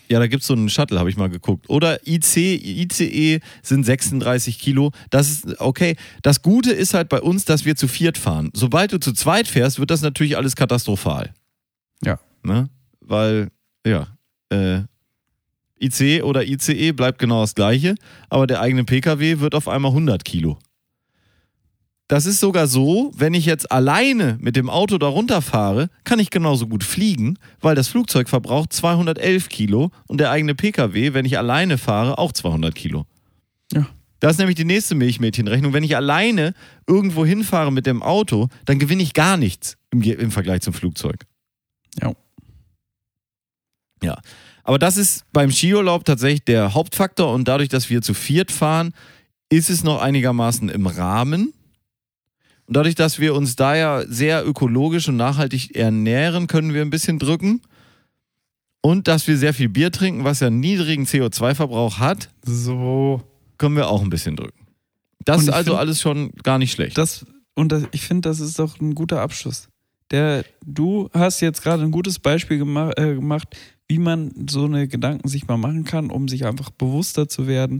Ja, 0.07 0.19
da 0.19 0.27
gibt 0.27 0.41
es 0.41 0.47
so 0.47 0.53
einen 0.53 0.69
Shuttle, 0.69 0.99
habe 0.99 1.09
ich 1.09 1.17
mal 1.17 1.29
geguckt. 1.29 1.69
Oder 1.69 2.05
IC, 2.07 2.37
ICE 2.37 3.39
sind 3.61 3.85
36 3.85 4.59
Kilo. 4.59 4.91
Das 5.09 5.29
ist 5.29 5.59
okay. 5.59 5.95
Das 6.21 6.41
Gute 6.41 6.71
ist 6.71 6.93
halt 6.93 7.09
bei 7.09 7.21
uns, 7.21 7.45
dass 7.45 7.65
wir 7.65 7.75
zu 7.75 7.87
viert 7.87 8.17
fahren. 8.17 8.51
Sobald 8.53 8.93
du 8.93 8.99
zu 8.99 9.13
zweit 9.13 9.47
fährst, 9.47 9.79
wird 9.79 9.91
das 9.91 10.01
natürlich 10.01 10.37
alles 10.37 10.55
katastrophal. 10.55 11.33
Ja. 12.03 12.19
Ne? 12.43 12.69
Weil, 13.01 13.49
ja, 13.85 14.07
äh, 14.49 14.81
IC 15.79 16.23
oder 16.23 16.47
ICE 16.47 16.91
bleibt 16.93 17.19
genau 17.19 17.41
das 17.41 17.55
gleiche, 17.55 17.95
aber 18.29 18.47
der 18.47 18.61
eigene 18.61 18.83
Pkw 18.85 19.39
wird 19.39 19.55
auf 19.55 19.67
einmal 19.67 19.91
100 19.91 20.23
Kilo. 20.23 20.57
Das 22.07 22.27
ist 22.27 22.39
sogar 22.39 22.67
so, 22.67 23.11
wenn 23.15 23.33
ich 23.33 23.45
jetzt 23.45 23.71
alleine 23.71 24.37
mit 24.39 24.55
dem 24.55 24.69
Auto 24.69 24.99
da 24.99 25.07
runterfahre, 25.07 25.89
kann 26.03 26.19
ich 26.19 26.29
genauso 26.29 26.67
gut 26.67 26.83
fliegen, 26.83 27.39
weil 27.61 27.73
das 27.73 27.87
Flugzeug 27.87 28.29
verbraucht 28.29 28.73
211 28.73 29.49
Kilo 29.49 29.89
und 30.07 30.19
der 30.19 30.29
eigene 30.29 30.53
Pkw, 30.53 31.13
wenn 31.13 31.25
ich 31.25 31.37
alleine 31.39 31.79
fahre, 31.79 32.19
auch 32.19 32.31
200 32.31 32.75
Kilo. 32.75 33.05
Ja. 33.73 33.87
Das 34.19 34.33
ist 34.33 34.37
nämlich 34.37 34.55
die 34.55 34.65
nächste 34.65 34.93
Milchmädchenrechnung. 34.95 35.73
Wenn 35.73 35.83
ich 35.83 35.95
alleine 35.95 36.53
irgendwo 36.87 37.25
hinfahre 37.25 37.71
mit 37.71 37.85
dem 37.87 38.03
Auto, 38.03 38.49
dann 38.65 38.79
gewinne 38.79 39.03
ich 39.03 39.13
gar 39.13 39.35
nichts 39.35 39.77
im, 39.91 40.01
im 40.01 40.31
Vergleich 40.31 40.61
zum 40.61 40.73
Flugzeug. 40.73 41.25
Ja. 42.01 42.13
Ja. 44.03 44.19
Aber 44.63 44.79
das 44.79 44.97
ist 44.97 45.25
beim 45.31 45.51
Skiurlaub 45.51 46.05
tatsächlich 46.05 46.43
der 46.43 46.73
Hauptfaktor 46.73 47.33
und 47.33 47.47
dadurch, 47.47 47.69
dass 47.69 47.89
wir 47.89 48.01
zu 48.01 48.13
viert 48.13 48.51
fahren, 48.51 48.93
ist 49.49 49.69
es 49.69 49.83
noch 49.83 50.01
einigermaßen 50.01 50.69
im 50.69 50.87
Rahmen. 50.87 51.53
Und 52.67 52.75
dadurch, 52.77 52.95
dass 52.95 53.19
wir 53.19 53.35
uns 53.35 53.55
da 53.55 53.75
ja 53.75 54.03
sehr 54.07 54.45
ökologisch 54.47 55.07
und 55.07 55.17
nachhaltig 55.17 55.75
ernähren, 55.75 56.47
können 56.47 56.73
wir 56.73 56.81
ein 56.81 56.89
bisschen 56.89 57.19
drücken. 57.19 57.61
Und 58.81 59.07
dass 59.07 59.27
wir 59.27 59.37
sehr 59.37 59.53
viel 59.53 59.69
Bier 59.69 59.91
trinken, 59.91 60.23
was 60.23 60.39
ja 60.41 60.47
einen 60.47 60.59
niedrigen 60.59 61.05
CO2-Verbrauch 61.05 61.97
hat, 61.99 62.29
So. 62.43 63.21
können 63.57 63.75
wir 63.75 63.87
auch 63.89 64.01
ein 64.03 64.09
bisschen 64.09 64.35
drücken. 64.35 64.65
Das 65.23 65.41
ist 65.43 65.49
also 65.49 65.71
find- 65.71 65.79
alles 65.79 66.01
schon 66.01 66.31
gar 66.43 66.59
nicht 66.59 66.71
schlecht. 66.71 66.97
Das, 66.97 67.25
und 67.55 67.71
das, 67.71 67.83
ich 67.91 68.01
finde, 68.01 68.29
das 68.29 68.39
ist 68.39 68.59
doch 68.59 68.79
ein 68.79 68.93
guter 68.93 69.21
Abschluss. 69.21 69.69
Der, 70.11 70.45
du 70.63 71.09
hast 71.13 71.41
jetzt 71.41 71.63
gerade 71.63 71.81
ein 71.81 71.89
gutes 71.89 72.19
Beispiel 72.19 72.59
gema 72.59 72.91
äh, 72.95 73.15
gemacht, 73.15 73.55
wie 73.87 73.97
man 73.97 74.31
so 74.47 74.65
eine 74.65 74.87
Gedanken 74.87 75.27
sich 75.27 75.47
mal 75.47 75.57
machen 75.57 75.83
kann, 75.83 76.11
um 76.11 76.27
sich 76.27 76.45
einfach 76.45 76.69
bewusster 76.69 77.27
zu 77.27 77.47
werden, 77.47 77.79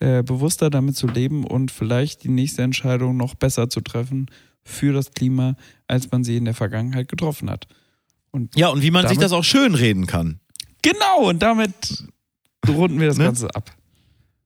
äh, 0.00 0.22
bewusster 0.22 0.70
damit 0.70 0.96
zu 0.96 1.06
leben 1.06 1.44
und 1.44 1.70
vielleicht 1.70 2.24
die 2.24 2.28
nächste 2.28 2.62
Entscheidung 2.62 3.16
noch 3.16 3.34
besser 3.34 3.68
zu 3.70 3.80
treffen 3.80 4.26
für 4.64 4.92
das 4.92 5.12
Klima, 5.12 5.54
als 5.86 6.10
man 6.10 6.24
sie 6.24 6.36
in 6.36 6.44
der 6.44 6.54
Vergangenheit 6.54 7.08
getroffen 7.08 7.48
hat. 7.50 7.66
Und 8.30 8.54
ja, 8.56 8.68
und 8.68 8.82
wie 8.82 8.90
man 8.90 9.02
sich 9.08 9.16
damit- 9.16 9.24
das 9.24 9.32
auch 9.32 9.44
schön 9.44 9.74
reden 9.74 10.06
kann. 10.06 10.40
genau, 10.82 11.28
und 11.28 11.40
damit 11.42 12.04
runden 12.68 13.00
wir 13.00 13.06
das 13.08 13.16
Ne? 13.16 13.24
Ganze 13.24 13.54
ab. 13.54 13.70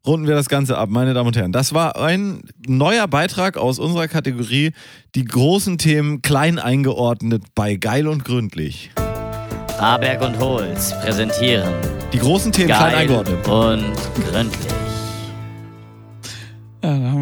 runden 0.06 0.26
wir 0.28 0.34
das 0.34 0.48
Ganze 0.48 0.78
ab, 0.78 0.88
meine 0.90 1.14
Damen 1.14 1.28
und 1.28 1.36
Herren. 1.36 1.52
Das 1.52 1.72
war 1.74 1.96
ein 2.00 2.42
neuer 2.66 3.08
Beitrag 3.08 3.56
aus 3.56 3.78
unserer 3.78 4.08
Kategorie 4.08 4.72
Die 5.14 5.24
großen 5.24 5.78
Themen 5.78 6.22
klein 6.22 6.58
eingeordnet 6.58 7.42
bei 7.54 7.76
Geil 7.76 8.06
und 8.06 8.24
Gründlich. 8.24 8.90
Aberg 9.78 10.20
und 10.22 10.38
Holz 10.38 10.92
präsentieren 11.00 11.72
Die 12.12 12.18
großen 12.18 12.52
Themen 12.52 12.68
klein 12.68 12.92
Geil 12.92 12.94
eingeordnet. 12.96 13.48
und 13.48 14.24
gründlich. 14.26 14.72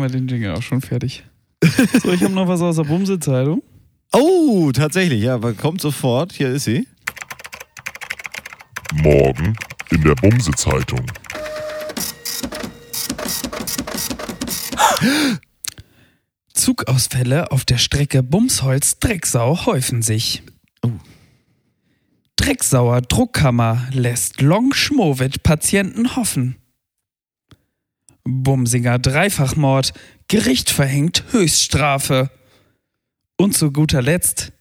Wir 0.08 0.20
den 0.20 0.26
Jingle 0.26 0.54
auch 0.54 0.62
schon 0.62 0.80
fertig. 0.80 1.24
So, 2.02 2.12
ich 2.12 2.22
habe 2.22 2.32
noch 2.32 2.48
was 2.48 2.62
aus 2.62 2.76
der 2.76 2.84
Bumse-Zeitung. 2.84 3.62
Oh, 4.12 4.70
tatsächlich, 4.72 5.22
ja, 5.22 5.34
aber 5.34 5.52
kommt 5.52 5.82
sofort. 5.82 6.32
Hier 6.32 6.48
ist 6.48 6.64
sie. 6.64 6.88
Morgen 8.94 9.54
in 9.90 10.02
der 10.02 10.14
Bumse-Zeitung. 10.14 11.04
Zugausfälle 16.54 17.52
auf 17.52 17.66
der 17.66 17.76
Strecke 17.76 18.22
Bumsholz-Drecksau 18.22 19.66
häufen 19.66 20.00
sich. 20.00 20.42
Oh. 20.82 20.92
Drecksauer 22.36 23.02
Druckkammer 23.02 23.88
lässt 23.92 24.40
Long-Schmowit-Patienten 24.40 26.16
hoffen. 26.16 26.56
Bumsinger 28.28 28.98
Dreifachmord, 28.98 29.92
Gericht 30.28 30.70
verhängt 30.70 31.24
Höchststrafe. 31.30 32.30
Und 33.36 33.56
zu 33.56 33.72
guter 33.72 34.02
Letzt, 34.02 34.52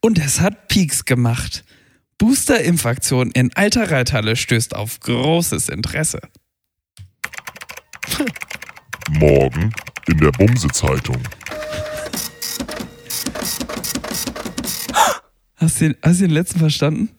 und 0.00 0.18
es 0.18 0.40
hat 0.40 0.68
Peaks 0.68 1.04
gemacht. 1.04 1.64
Booster-Impfaktion 2.18 3.30
in 3.30 3.52
Alter 3.54 3.90
Reithalle 3.90 4.36
stößt 4.36 4.74
auf 4.74 5.00
großes 5.00 5.68
Interesse. 5.68 6.20
Morgen 9.10 9.72
in 10.08 10.18
der 10.18 10.32
Bumse-Zeitung. 10.32 11.18
Hast 15.56 15.80
du 15.80 15.84
den, 15.84 15.96
hast 16.02 16.20
du 16.20 16.24
den 16.24 16.34
letzten 16.34 16.58
verstanden? 16.58 17.10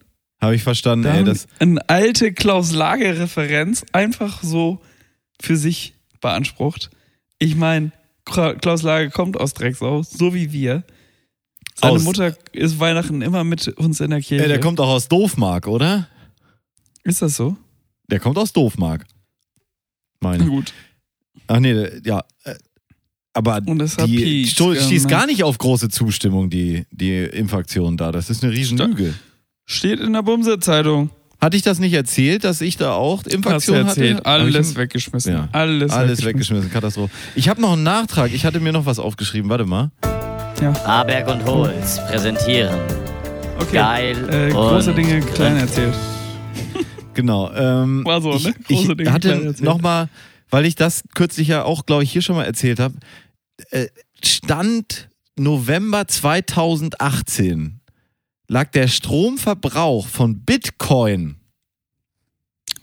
Habe 0.42 0.56
ich 0.56 0.64
verstanden, 0.64 1.04
Da 1.04 1.16
ey. 1.16 1.24
Das, 1.24 1.48
eine 1.60 1.80
alte 1.90 2.34
Klaus-Lage-Referenz 2.34 3.86
einfach 3.94 4.44
so 4.44 4.82
für 5.42 5.58
sich 5.58 5.94
beansprucht. 6.22 6.90
Ich 7.40 7.56
meine, 7.56 7.92
Klaus 8.26 8.84
Lage 8.84 9.10
kommt 9.10 9.38
aus 9.40 9.54
Drecksau, 9.54 10.02
so 10.04 10.34
wie 10.34 10.52
wir. 10.52 10.84
Seine 11.76 11.94
Aus- 11.94 12.04
Mutter 12.04 12.38
ist 12.54 12.80
Weihnachten 12.80 13.22
immer 13.22 13.44
mit 13.44 13.68
uns 13.68 14.00
in 14.00 14.12
der 14.12 14.22
Kirche. 14.22 14.44
ey, 14.44 14.48
der 14.50 14.60
kommt 14.60 14.80
auch 14.80 14.90
aus 14.90 15.08
Doofmark, 15.08 15.68
oder? 15.68 16.08
ist 17.04 17.22
das 17.22 17.36
so? 17.36 17.58
Der 18.10 18.20
kommt 18.22 18.38
aus 18.38 18.54
Doofmark. 18.54 19.06
Meine. 20.22 20.46
gut. 20.46 20.72
Ach 21.48 21.60
nee, 21.60 21.74
ja. 22.06 22.24
äh, 22.46 22.56
Aber 23.34 23.60
die 23.60 24.48
stieß 24.48 24.56
gemacht. 24.56 25.10
gar 25.10 25.26
nicht 25.26 25.44
auf 25.44 25.58
große 25.58 25.90
Zustimmung, 25.90 26.50
die, 26.50 26.86
die 26.92 27.18
Impfaktion 27.24 27.98
da. 27.98 28.12
Das 28.14 28.30
ist 28.30 28.42
eine 28.44 28.54
Riesenlüge. 28.54 29.14
Steht 29.66 30.00
in 30.00 30.14
der 30.14 30.22
Bumse-Zeitung. 30.22 31.10
Hatte 31.44 31.58
ich 31.58 31.64
das 31.64 31.80
nicht 31.80 31.94
erzählt, 31.94 32.44
dass 32.46 32.62
ich 32.62 32.78
da 32.78 32.94
auch 32.94 33.18
Hast 33.18 33.26
du 33.28 33.36
Impfaktion 33.36 33.88
erzählt. 33.88 34.16
hatte? 34.18 34.22
Ich 34.22 34.28
Alles 34.28 34.72
im- 34.72 34.78
weggeschmissen. 34.78 35.34
Ja. 35.34 35.50
Alles, 35.52 35.92
Alles 35.92 36.24
weggeschmissen, 36.24 36.72
Katastrophe. 36.72 37.12
Ich 37.36 37.50
habe 37.50 37.60
noch 37.62 37.74
einen 37.74 37.84
Nachtrag. 37.84 38.32
Ich 38.34 38.46
hatte 38.46 38.60
mir 38.62 38.72
noch 38.72 38.86
was 38.86 38.98
aufgeschrieben. 38.98 39.50
Warte 39.50 39.66
mal. 39.66 39.92
Aberg 40.86 41.28
und 41.28 41.44
Holz 41.46 42.00
präsentieren 42.08 42.80
Okay. 43.60 43.76
Geil 43.76 44.30
Äh, 44.30 44.52
große 44.52 44.92
und 44.92 44.98
Dinge 44.98 45.20
klein 45.20 45.58
erzählt. 45.58 45.94
Genau. 47.14 47.52
Ähm, 47.54 48.04
War 48.06 48.22
so, 48.22 48.34
ich, 48.34 48.46
ne? 48.46 48.54
Große 48.54 48.64
ich 48.74 48.88
Dinge 48.88 48.96
klein 49.04 49.14
hatte 49.14 49.56
nochmal, 49.64 50.08
weil 50.50 50.66
ich 50.66 50.74
das 50.76 51.04
kürzlich 51.14 51.48
ja 51.50 51.64
auch, 51.64 51.86
glaube 51.86 52.04
ich, 52.04 52.12
hier 52.12 52.22
schon 52.24 52.36
mal 52.38 52.46
erzählt 52.46 52.80
habe. 52.80 52.96
Äh, 53.70 53.88
Stand 54.24 55.10
November 55.38 56.08
2018 56.08 57.82
lag 58.48 58.72
der 58.72 58.88
Stromverbrauch 58.88 60.08
von 60.08 60.42
Bitcoin 60.42 61.38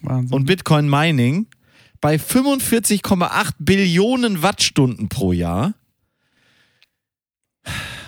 Wahnsinn. 0.02 0.34
und 0.34 0.46
Bitcoin 0.46 0.88
Mining 0.88 1.46
bei 2.00 2.16
45,8 2.16 3.52
Billionen 3.58 4.42
Wattstunden 4.42 5.08
pro 5.08 5.32
Jahr. 5.32 5.74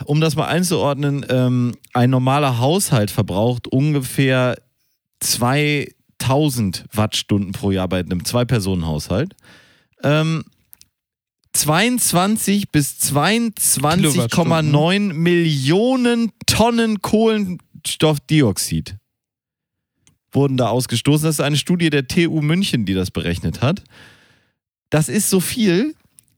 um 0.05 0.21
das 0.21 0.35
mal 0.35 0.47
einzuordnen, 0.47 1.25
ähm, 1.29 1.77
ein 1.93 2.11
normaler 2.11 2.59
Haushalt 2.59 3.11
verbraucht 3.11 3.69
ungefähr 3.69 4.57
2000 5.21 6.85
Wattstunden 6.93 7.53
pro 7.53 7.71
Jahr 7.71 7.89
bei 7.89 8.01
einem 8.01 8.25
Zwei-Personen-Haushalt. 8.25 9.37
Ähm, 10.03 10.45
22 11.53 12.71
bis 12.71 12.99
22,9 12.99 15.13
Millionen 15.13 16.33
Tonnen 16.47 17.03
Kohlenstoffdioxid 17.03 18.97
wurden 20.33 20.57
da 20.57 20.69
ausgestoßen. 20.69 21.27
Das 21.27 21.37
ist 21.37 21.41
eine 21.41 21.57
Studie 21.57 21.91
der 21.91 22.09
TU 22.09 22.41
München, 22.41 22.87
die 22.87 22.95
das 22.95 23.11
berechnet 23.11 23.61
hat. 23.61 23.85
Das 24.91 25.09
ist 25.09 25.31
so 25.31 25.41
viel 25.41 25.95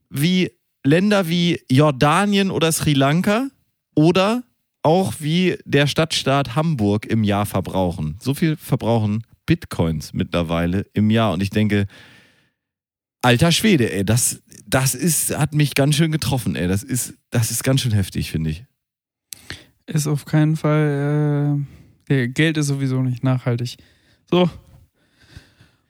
wie 0.09 0.51
Länder 0.83 1.27
wie 1.27 1.61
Jordanien 1.69 2.51
oder 2.51 2.71
Sri 2.71 2.93
Lanka 2.93 3.47
oder 3.95 4.43
auch 4.83 5.13
wie 5.19 5.57
der 5.65 5.87
Stadtstaat 5.87 6.55
Hamburg 6.55 7.05
im 7.05 7.23
Jahr 7.23 7.45
verbrauchen. 7.45 8.17
So 8.19 8.33
viel 8.33 8.55
verbrauchen 8.55 9.23
Bitcoins 9.45 10.13
mittlerweile 10.13 10.85
im 10.93 11.09
Jahr. 11.09 11.33
Und 11.33 11.41
ich 11.41 11.49
denke, 11.49 11.87
alter 13.21 13.51
Schwede, 13.51 13.91
ey, 13.91 14.05
das, 14.05 14.41
das 14.67 14.95
ist, 14.95 15.37
hat 15.37 15.53
mich 15.53 15.75
ganz 15.75 15.95
schön 15.95 16.11
getroffen, 16.11 16.55
ey. 16.55 16.67
Das 16.67 16.83
ist, 16.83 17.13
das 17.29 17.51
ist 17.51 17.63
ganz 17.63 17.81
schön 17.81 17.91
heftig, 17.91 18.31
finde 18.31 18.49
ich. 18.49 18.65
Ist 19.85 20.07
auf 20.07 20.25
keinen 20.25 20.55
Fall, 20.55 21.63
äh, 22.09 22.27
Geld 22.27 22.57
ist 22.57 22.67
sowieso 22.67 23.01
nicht 23.01 23.23
nachhaltig. 23.23 23.77
So. 24.29 24.49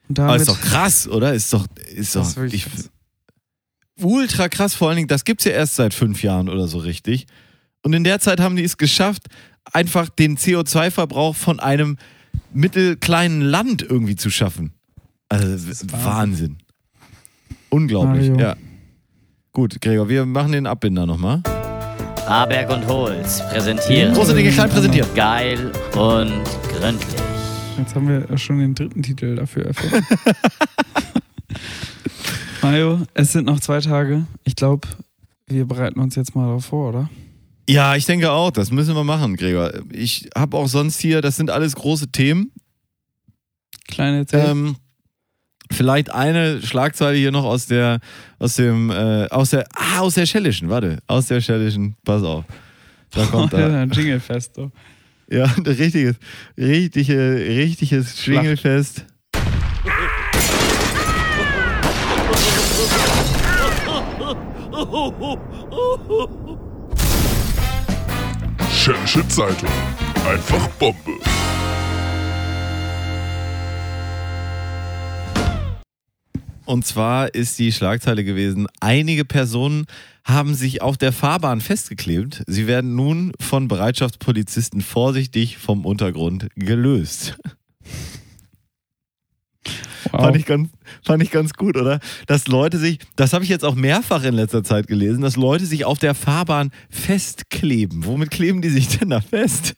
Und 0.08 0.18
damit, 0.18 0.30
Aber 0.30 0.36
ist 0.36 0.50
doch 0.50 0.60
krass, 0.60 1.08
oder? 1.08 1.34
Ist 1.34 1.54
doch, 1.54 1.66
ist 1.96 2.16
doch, 2.16 2.38
ist 2.38 2.54
ich, 2.54 2.68
ultra 4.00 4.50
krass, 4.50 4.76
vor 4.76 4.90
allen 4.90 4.98
Dingen, 4.98 5.08
das 5.08 5.24
gibt 5.24 5.42
es 5.42 5.46
ja 5.46 5.52
erst 5.52 5.76
seit 5.76 5.94
fünf 5.94 6.22
Jahren 6.22 6.50
oder 6.50 6.68
so 6.68 6.78
richtig. 6.78 7.26
Und 7.82 7.94
in 7.94 8.04
der 8.04 8.20
Zeit 8.20 8.40
haben 8.40 8.56
die 8.56 8.64
es 8.64 8.78
geschafft, 8.78 9.28
einfach 9.72 10.10
den 10.10 10.38
CO2-Verbrauch 10.38 11.36
von 11.36 11.60
einem 11.60 11.98
mittelkleinen 12.54 13.42
Land 13.42 13.82
irgendwie 13.82 14.16
zu 14.16 14.30
schaffen. 14.30 14.74
Also 15.30 15.48
Wahnsinn. 15.48 16.04
Wahnsinn. 16.04 16.58
Unglaublich, 17.76 18.30
Mario. 18.30 18.42
ja. 18.42 18.56
Gut, 19.52 19.82
Gregor, 19.82 20.08
wir 20.08 20.26
machen 20.26 20.54
den 20.54 20.66
Abbinder 20.66 21.06
nochmal. 21.06 21.44
Aberg 22.26 22.70
und 22.70 22.88
Holz 22.88 23.42
präsentieren. 23.50 24.14
Große 24.14 24.34
Dinge 24.34 24.50
klein 24.50 24.70
präsentieren. 24.70 25.10
Geil 25.14 25.74
und 25.94 26.32
gründlich. 26.72 27.22
Jetzt 27.78 27.94
haben 27.94 28.08
wir 28.08 28.38
schon 28.38 28.60
den 28.60 28.76
dritten 28.76 29.04
Titel 29.04 29.36
dafür 29.36 29.66
erfunden. 29.66 30.02
Mario, 32.62 33.02
es 33.14 33.34
sind 33.34 33.46
noch 33.46 33.60
zwei 33.60 33.82
Tage. 33.82 34.26
Ich 34.46 34.56
glaube, 34.56 34.88
wir 35.48 35.66
bereiten 35.66 36.00
uns 36.00 36.16
jetzt 36.16 36.34
mal 36.34 36.46
darauf 36.46 36.64
vor, 36.64 36.92
oder? 36.92 37.10
Ja, 37.68 37.98
ich 37.98 38.06
denke 38.06 38.32
auch. 38.32 38.52
Das 38.52 38.72
müssen 38.72 38.96
wir 38.96 39.04
machen, 39.04 39.36
Gregor. 39.36 39.74
Ich 39.92 40.30
habe 40.34 40.56
auch 40.56 40.70
sonst 40.70 41.02
hier, 41.02 41.22
das 41.22 41.36
sind 41.36 41.52
alles 41.52 41.76
große 41.76 42.08
Themen. 42.08 42.54
Kleine 43.86 44.26
Themen. 44.26 44.68
Ähm, 44.68 44.76
vielleicht 45.72 46.12
eine 46.12 46.62
Schlagzeile 46.62 47.18
hier 47.18 47.32
noch 47.32 47.44
aus 47.44 47.68
der, 47.68 48.00
aus 48.40 48.56
dem, 48.56 48.90
äh, 48.90 49.28
aus 49.30 49.52
der, 49.52 49.66
ah, 49.74 50.00
aus 50.00 50.16
der 50.16 50.26
Schellischen, 50.26 50.70
warte, 50.70 51.00
aus 51.08 51.28
der 51.28 51.42
Schellischen, 51.42 51.96
pass 52.04 52.24
auf. 52.24 52.46
Da 53.12 53.26
kommt 53.32 53.54
oh, 53.54 53.58
da. 53.58 53.84
Jinglefest, 53.84 54.56
so. 54.56 54.72
Ja, 55.30 55.46
ein 55.46 55.66
richtiges, 55.66 56.18
richtige, 56.58 57.36
richtiges 57.48 58.22
Schwingelfest. 58.22 59.06
Schädische 68.72 69.28
Zeitung. 69.28 69.70
Einfach 70.28 70.68
Bombe. 70.78 71.20
Und 76.66 76.86
zwar 76.86 77.34
ist 77.34 77.60
die 77.60 77.72
Schlagzeile 77.72 78.24
gewesen, 78.24 78.68
einige 78.80 79.24
Personen 79.26 79.86
haben 80.24 80.56
sich 80.56 80.82
auf 80.82 80.98
der 80.98 81.12
Fahrbahn 81.12 81.62
festgeklebt. 81.62 82.44
Sie 82.48 82.66
werden 82.66 82.96
nun 82.96 83.32
von 83.40 83.68
Bereitschaftspolizisten 83.68 84.82
vorsichtig 84.82 85.58
vom 85.58 85.86
Untergrund 85.86 86.48
gelöst. 86.56 87.38
Wow. 90.12 90.22
Fand, 90.22 90.36
ich 90.36 90.46
ganz, 90.46 90.70
fand 91.04 91.24
ich 91.24 91.32
ganz 91.32 91.54
gut, 91.54 91.78
oder? 91.78 92.00
Dass 92.28 92.48
Leute 92.48 92.78
sich, 92.78 93.00
das 93.16 93.34
habe 93.34 93.44
ich 93.44 93.50
jetzt 93.50 93.66
auch 93.66 93.76
mehrfach 93.76 94.24
in 94.24 94.34
letzter 94.36 94.64
Zeit 94.64 94.88
gelesen, 94.88 95.22
dass 95.22 95.36
Leute 95.36 95.66
sich 95.66 95.86
auf 95.86 96.00
der 96.00 96.14
Fahrbahn 96.14 96.72
festkleben. 96.90 98.06
Womit 98.06 98.32
kleben 98.32 98.62
die 98.62 98.70
sich 98.70 98.98
denn 98.98 99.10
da 99.10 99.22
fest? 99.22 99.76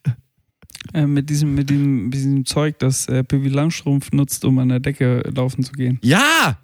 Äh, 0.93 1.07
mit, 1.07 1.29
diesem, 1.29 1.55
mit, 1.55 1.69
diesem, 1.69 2.11
diesem 2.11 2.45
Zeug, 2.45 2.77
das 2.79 3.07
äh, 3.07 3.23
Pippi 3.23 3.49
Langstrumpf 3.49 4.11
nutzt, 4.11 4.45
um 4.45 4.59
an 4.59 4.69
der 4.69 4.79
Decke 4.79 5.23
laufen 5.33 5.63
zu 5.63 5.73
gehen. 5.73 5.99
Ja! 6.01 6.57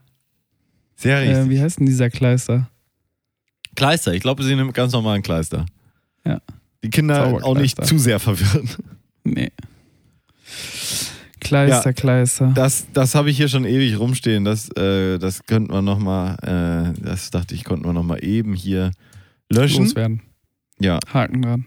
Sehr 0.95 1.21
richtig. 1.21 1.37
Äh, 1.37 1.49
wie 1.49 1.61
heißt 1.61 1.79
denn 1.79 1.85
dieser 1.85 2.09
Kleister? 2.09 2.69
Kleister, 3.75 4.13
ich 4.13 4.21
glaube, 4.21 4.43
sie 4.43 4.55
nimmt 4.55 4.73
ganz 4.73 4.93
normalen 4.93 5.21
Kleister. 5.21 5.65
Ja. 6.25 6.41
Die 6.83 6.89
Kinder 6.89 7.39
auch 7.43 7.57
nicht 7.57 7.83
zu 7.85 7.97
sehr 7.97 8.19
verwirren. 8.19 8.69
Nee. 9.23 9.51
Kleister, 11.39 11.89
ja, 11.89 11.93
Kleister. 11.93 12.51
Das, 12.55 12.87
das 12.93 13.15
habe 13.15 13.29
ich 13.29 13.37
hier 13.37 13.47
schon 13.49 13.65
ewig 13.65 13.97
rumstehen. 13.99 14.45
Das, 14.45 14.69
äh, 14.77 15.17
das 15.17 15.45
könnten 15.45 15.73
wir 15.73 15.81
nochmal, 15.81 16.35
äh, 16.41 17.01
das 17.01 17.31
dachte 17.31 17.55
ich, 17.55 17.63
konnten 17.63 17.85
wir 17.85 17.93
nochmal 17.93 18.23
eben 18.23 18.53
hier 18.53 18.91
löschen. 19.49 19.85
Loswerden. 19.85 20.21
Ja. 20.79 20.99
Haken 21.13 21.41
dran. 21.41 21.65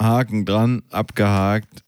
Haken 0.00 0.44
dran, 0.44 0.82
abgehakt. 0.90 1.84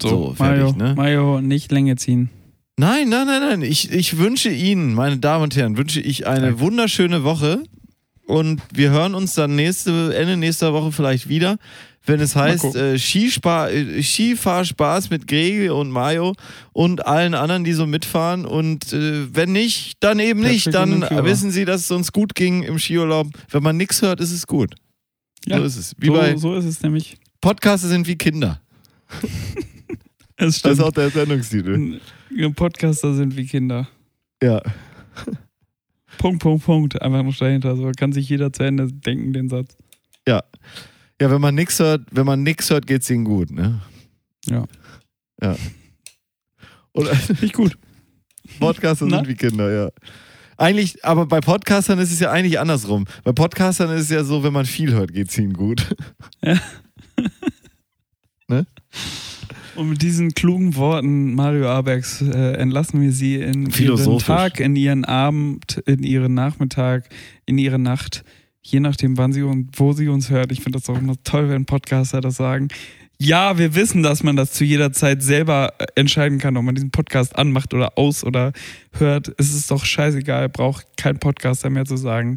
So, 0.00 0.08
so 0.08 0.34
fertig, 0.34 0.62
Mario, 0.62 0.72
ne? 0.72 0.94
Mario, 0.94 1.40
nicht 1.40 1.72
Länge 1.72 1.96
ziehen. 1.96 2.30
Nein, 2.78 3.08
nein, 3.08 3.26
nein, 3.26 3.42
nein. 3.42 3.62
Ich, 3.62 3.92
ich 3.92 4.18
wünsche 4.18 4.48
Ihnen, 4.50 4.94
meine 4.94 5.18
Damen 5.18 5.44
und 5.44 5.56
Herren, 5.56 5.76
wünsche 5.76 6.00
ich 6.00 6.26
eine 6.26 6.46
Danke. 6.46 6.60
wunderschöne 6.60 7.24
Woche. 7.24 7.62
Und 8.26 8.62
wir 8.72 8.90
hören 8.90 9.14
uns 9.14 9.34
dann 9.34 9.56
nächste, 9.56 10.14
Ende 10.16 10.36
nächster 10.36 10.72
Woche 10.72 10.92
vielleicht 10.92 11.28
wieder 11.28 11.58
wenn 12.08 12.20
es 12.20 12.34
heißt 12.34 12.74
äh, 12.74 12.94
äh, 12.94 14.02
Skifahrspaß 14.02 15.10
mit 15.10 15.26
Gregel 15.26 15.70
und 15.70 15.90
Mayo 15.90 16.34
und 16.72 17.06
allen 17.06 17.34
anderen, 17.34 17.64
die 17.64 17.74
so 17.74 17.86
mitfahren. 17.86 18.46
Und 18.46 18.92
äh, 18.92 19.34
wenn 19.34 19.52
nicht, 19.52 19.98
dann 20.00 20.18
eben 20.18 20.40
nicht. 20.40 20.72
Dann 20.74 21.02
wissen 21.02 21.50
Sie, 21.50 21.64
dass 21.64 21.82
es 21.82 21.90
uns 21.90 22.12
gut 22.12 22.34
ging 22.34 22.62
im 22.62 22.78
Skiurlaub. 22.78 23.28
Wenn 23.50 23.62
man 23.62 23.76
nichts 23.76 24.02
hört, 24.02 24.20
ist 24.20 24.32
es 24.32 24.46
gut. 24.46 24.74
Ja, 25.46 25.58
so 25.58 25.64
ist 25.64 25.76
es. 25.76 25.94
Wie 25.98 26.06
so, 26.06 26.12
bei 26.14 26.36
so 26.36 26.54
ist 26.56 26.64
es 26.64 26.82
nämlich. 26.82 27.18
Podcasts 27.40 27.86
sind 27.86 28.06
wie 28.08 28.16
Kinder. 28.16 28.60
das, 30.38 30.62
das 30.62 30.72
ist 30.72 30.80
auch 30.80 30.92
der 30.92 31.10
Sendungstitel. 31.10 32.00
Podcaster 32.54 33.14
sind 33.14 33.36
wie 33.36 33.46
Kinder. 33.46 33.88
Ja. 34.42 34.62
Punkt, 36.18 36.42
Punkt, 36.42 36.64
Punkt. 36.64 37.02
Einfach 37.02 37.22
noch 37.22 37.36
dahinter. 37.36 37.76
So 37.76 37.90
kann 37.96 38.12
sich 38.12 38.28
jeder 38.28 38.52
zu 38.52 38.62
Ende 38.62 38.88
denken, 38.92 39.32
den 39.32 39.48
Satz. 39.48 39.76
Ja. 40.26 40.42
Ja, 41.20 41.30
wenn 41.30 41.40
man 41.40 41.54
nichts 41.54 41.78
hört, 41.80 42.02
wenn 42.12 42.26
man 42.26 42.42
nichts 42.42 42.70
hört, 42.70 42.86
geht's 42.86 43.10
ihnen 43.10 43.24
gut, 43.24 43.50
ne? 43.50 43.80
Ja. 44.46 44.64
Ja. 45.42 45.56
Oder 46.92 47.12
nicht 47.40 47.54
gut. 47.54 47.76
Podcaster 48.60 49.08
sind 49.08 49.28
wie 49.28 49.34
Kinder, 49.34 49.70
ja. 49.72 49.90
Eigentlich, 50.56 51.04
aber 51.04 51.26
bei 51.26 51.40
Podcastern 51.40 51.98
ist 51.98 52.12
es 52.12 52.18
ja 52.18 52.30
eigentlich 52.30 52.58
andersrum. 52.58 53.04
Bei 53.22 53.32
Podcastern 53.32 53.90
ist 53.90 54.04
es 54.04 54.10
ja 54.10 54.24
so, 54.24 54.42
wenn 54.42 54.52
man 54.52 54.66
viel 54.66 54.92
hört, 54.92 55.12
geht's 55.12 55.38
ihnen 55.38 55.52
gut. 55.52 55.94
Ja. 56.42 56.58
ne? 58.48 58.66
Und 59.78 59.90
mit 59.90 60.02
diesen 60.02 60.34
klugen 60.34 60.74
Worten 60.74 61.34
Mario 61.34 61.68
Abergs 61.68 62.20
äh, 62.20 62.54
entlassen 62.54 63.00
wir 63.00 63.12
Sie 63.12 63.36
in 63.36 63.70
Ihren 63.70 64.18
Tag, 64.18 64.58
in 64.58 64.74
Ihren 64.74 65.04
Abend, 65.04 65.80
in 65.86 66.02
Ihren 66.02 66.34
Nachmittag, 66.34 67.08
in 67.46 67.58
Ihre 67.58 67.78
Nacht 67.78 68.24
je 68.70 68.80
nachdem, 68.80 69.16
wann 69.16 69.32
sie 69.32 69.42
und 69.42 69.70
wo 69.78 69.92
sie 69.92 70.08
uns 70.08 70.30
hört. 70.30 70.52
Ich 70.52 70.60
finde 70.60 70.78
das 70.78 70.88
auch 70.88 70.98
immer 70.98 71.14
toll, 71.24 71.48
wenn 71.48 71.64
Podcaster 71.64 72.20
das 72.20 72.36
sagen. 72.36 72.68
Ja, 73.20 73.58
wir 73.58 73.74
wissen, 73.74 74.02
dass 74.02 74.22
man 74.22 74.36
das 74.36 74.52
zu 74.52 74.64
jeder 74.64 74.92
Zeit 74.92 75.22
selber 75.22 75.72
äh, 75.78 75.86
entscheiden 75.96 76.38
kann, 76.38 76.56
ob 76.56 76.64
man 76.64 76.74
diesen 76.74 76.90
Podcast 76.90 77.34
anmacht 77.36 77.74
oder 77.74 77.98
aus 77.98 78.22
oder 78.22 78.52
hört. 78.92 79.32
Es 79.38 79.52
ist 79.52 79.70
doch 79.70 79.84
scheißegal, 79.84 80.48
braucht 80.48 80.86
kein 80.96 81.18
Podcaster 81.18 81.68
mehr 81.68 81.84
zu 81.84 81.96
sagen. 81.96 82.34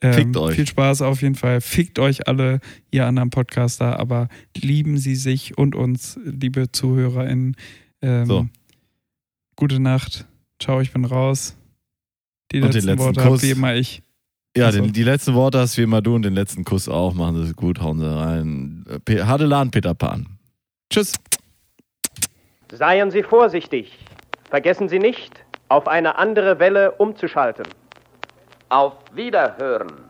Ähm, 0.00 0.12
Fickt 0.12 0.36
euch. 0.36 0.54
Viel 0.54 0.66
Spaß 0.66 1.02
auf 1.02 1.22
jeden 1.22 1.34
Fall. 1.34 1.60
Fickt 1.60 1.98
euch 1.98 2.28
alle, 2.28 2.60
ihr 2.90 3.06
anderen 3.06 3.30
Podcaster, 3.30 3.98
aber 3.98 4.28
lieben 4.56 4.98
Sie 4.98 5.16
sich 5.16 5.58
und 5.58 5.74
uns, 5.74 6.18
liebe 6.24 6.70
ZuhörerInnen. 6.70 7.56
Ähm, 8.02 8.26
so. 8.26 8.46
Gute 9.56 9.80
Nacht. 9.80 10.26
Ciao, 10.60 10.80
ich 10.80 10.92
bin 10.92 11.04
raus. 11.04 11.56
Die 12.52 12.60
letzten, 12.60 12.86
letzten 12.86 12.98
Worte 12.98 13.24
habe 13.24 13.42
wie 13.42 13.50
immer 13.50 13.74
ich. 13.74 14.02
Ja, 14.56 14.70
den, 14.70 14.92
die 14.92 15.02
letzten 15.02 15.34
Worte 15.34 15.58
hast 15.58 15.76
wie 15.78 15.82
immer 15.82 16.00
du 16.00 16.14
und 16.14 16.22
den 16.22 16.34
letzten 16.34 16.64
Kuss 16.64 16.88
auch. 16.88 17.14
Machen 17.14 17.36
Sie 17.36 17.42
es 17.42 17.56
gut, 17.56 17.80
hauen 17.80 17.98
Sie 17.98 18.06
rein. 18.06 18.84
Hadelan, 19.08 19.70
Peter 19.70 19.94
Pan. 19.94 20.38
Tschüss. 20.90 21.12
Seien 22.72 23.10
Sie 23.10 23.22
vorsichtig. 23.22 23.98
Vergessen 24.48 24.88
Sie 24.88 24.98
nicht, 24.98 25.44
auf 25.68 25.86
eine 25.86 26.16
andere 26.18 26.58
Welle 26.58 26.92
umzuschalten. 26.92 27.66
Auf 28.70 28.94
Wiederhören. 29.12 30.07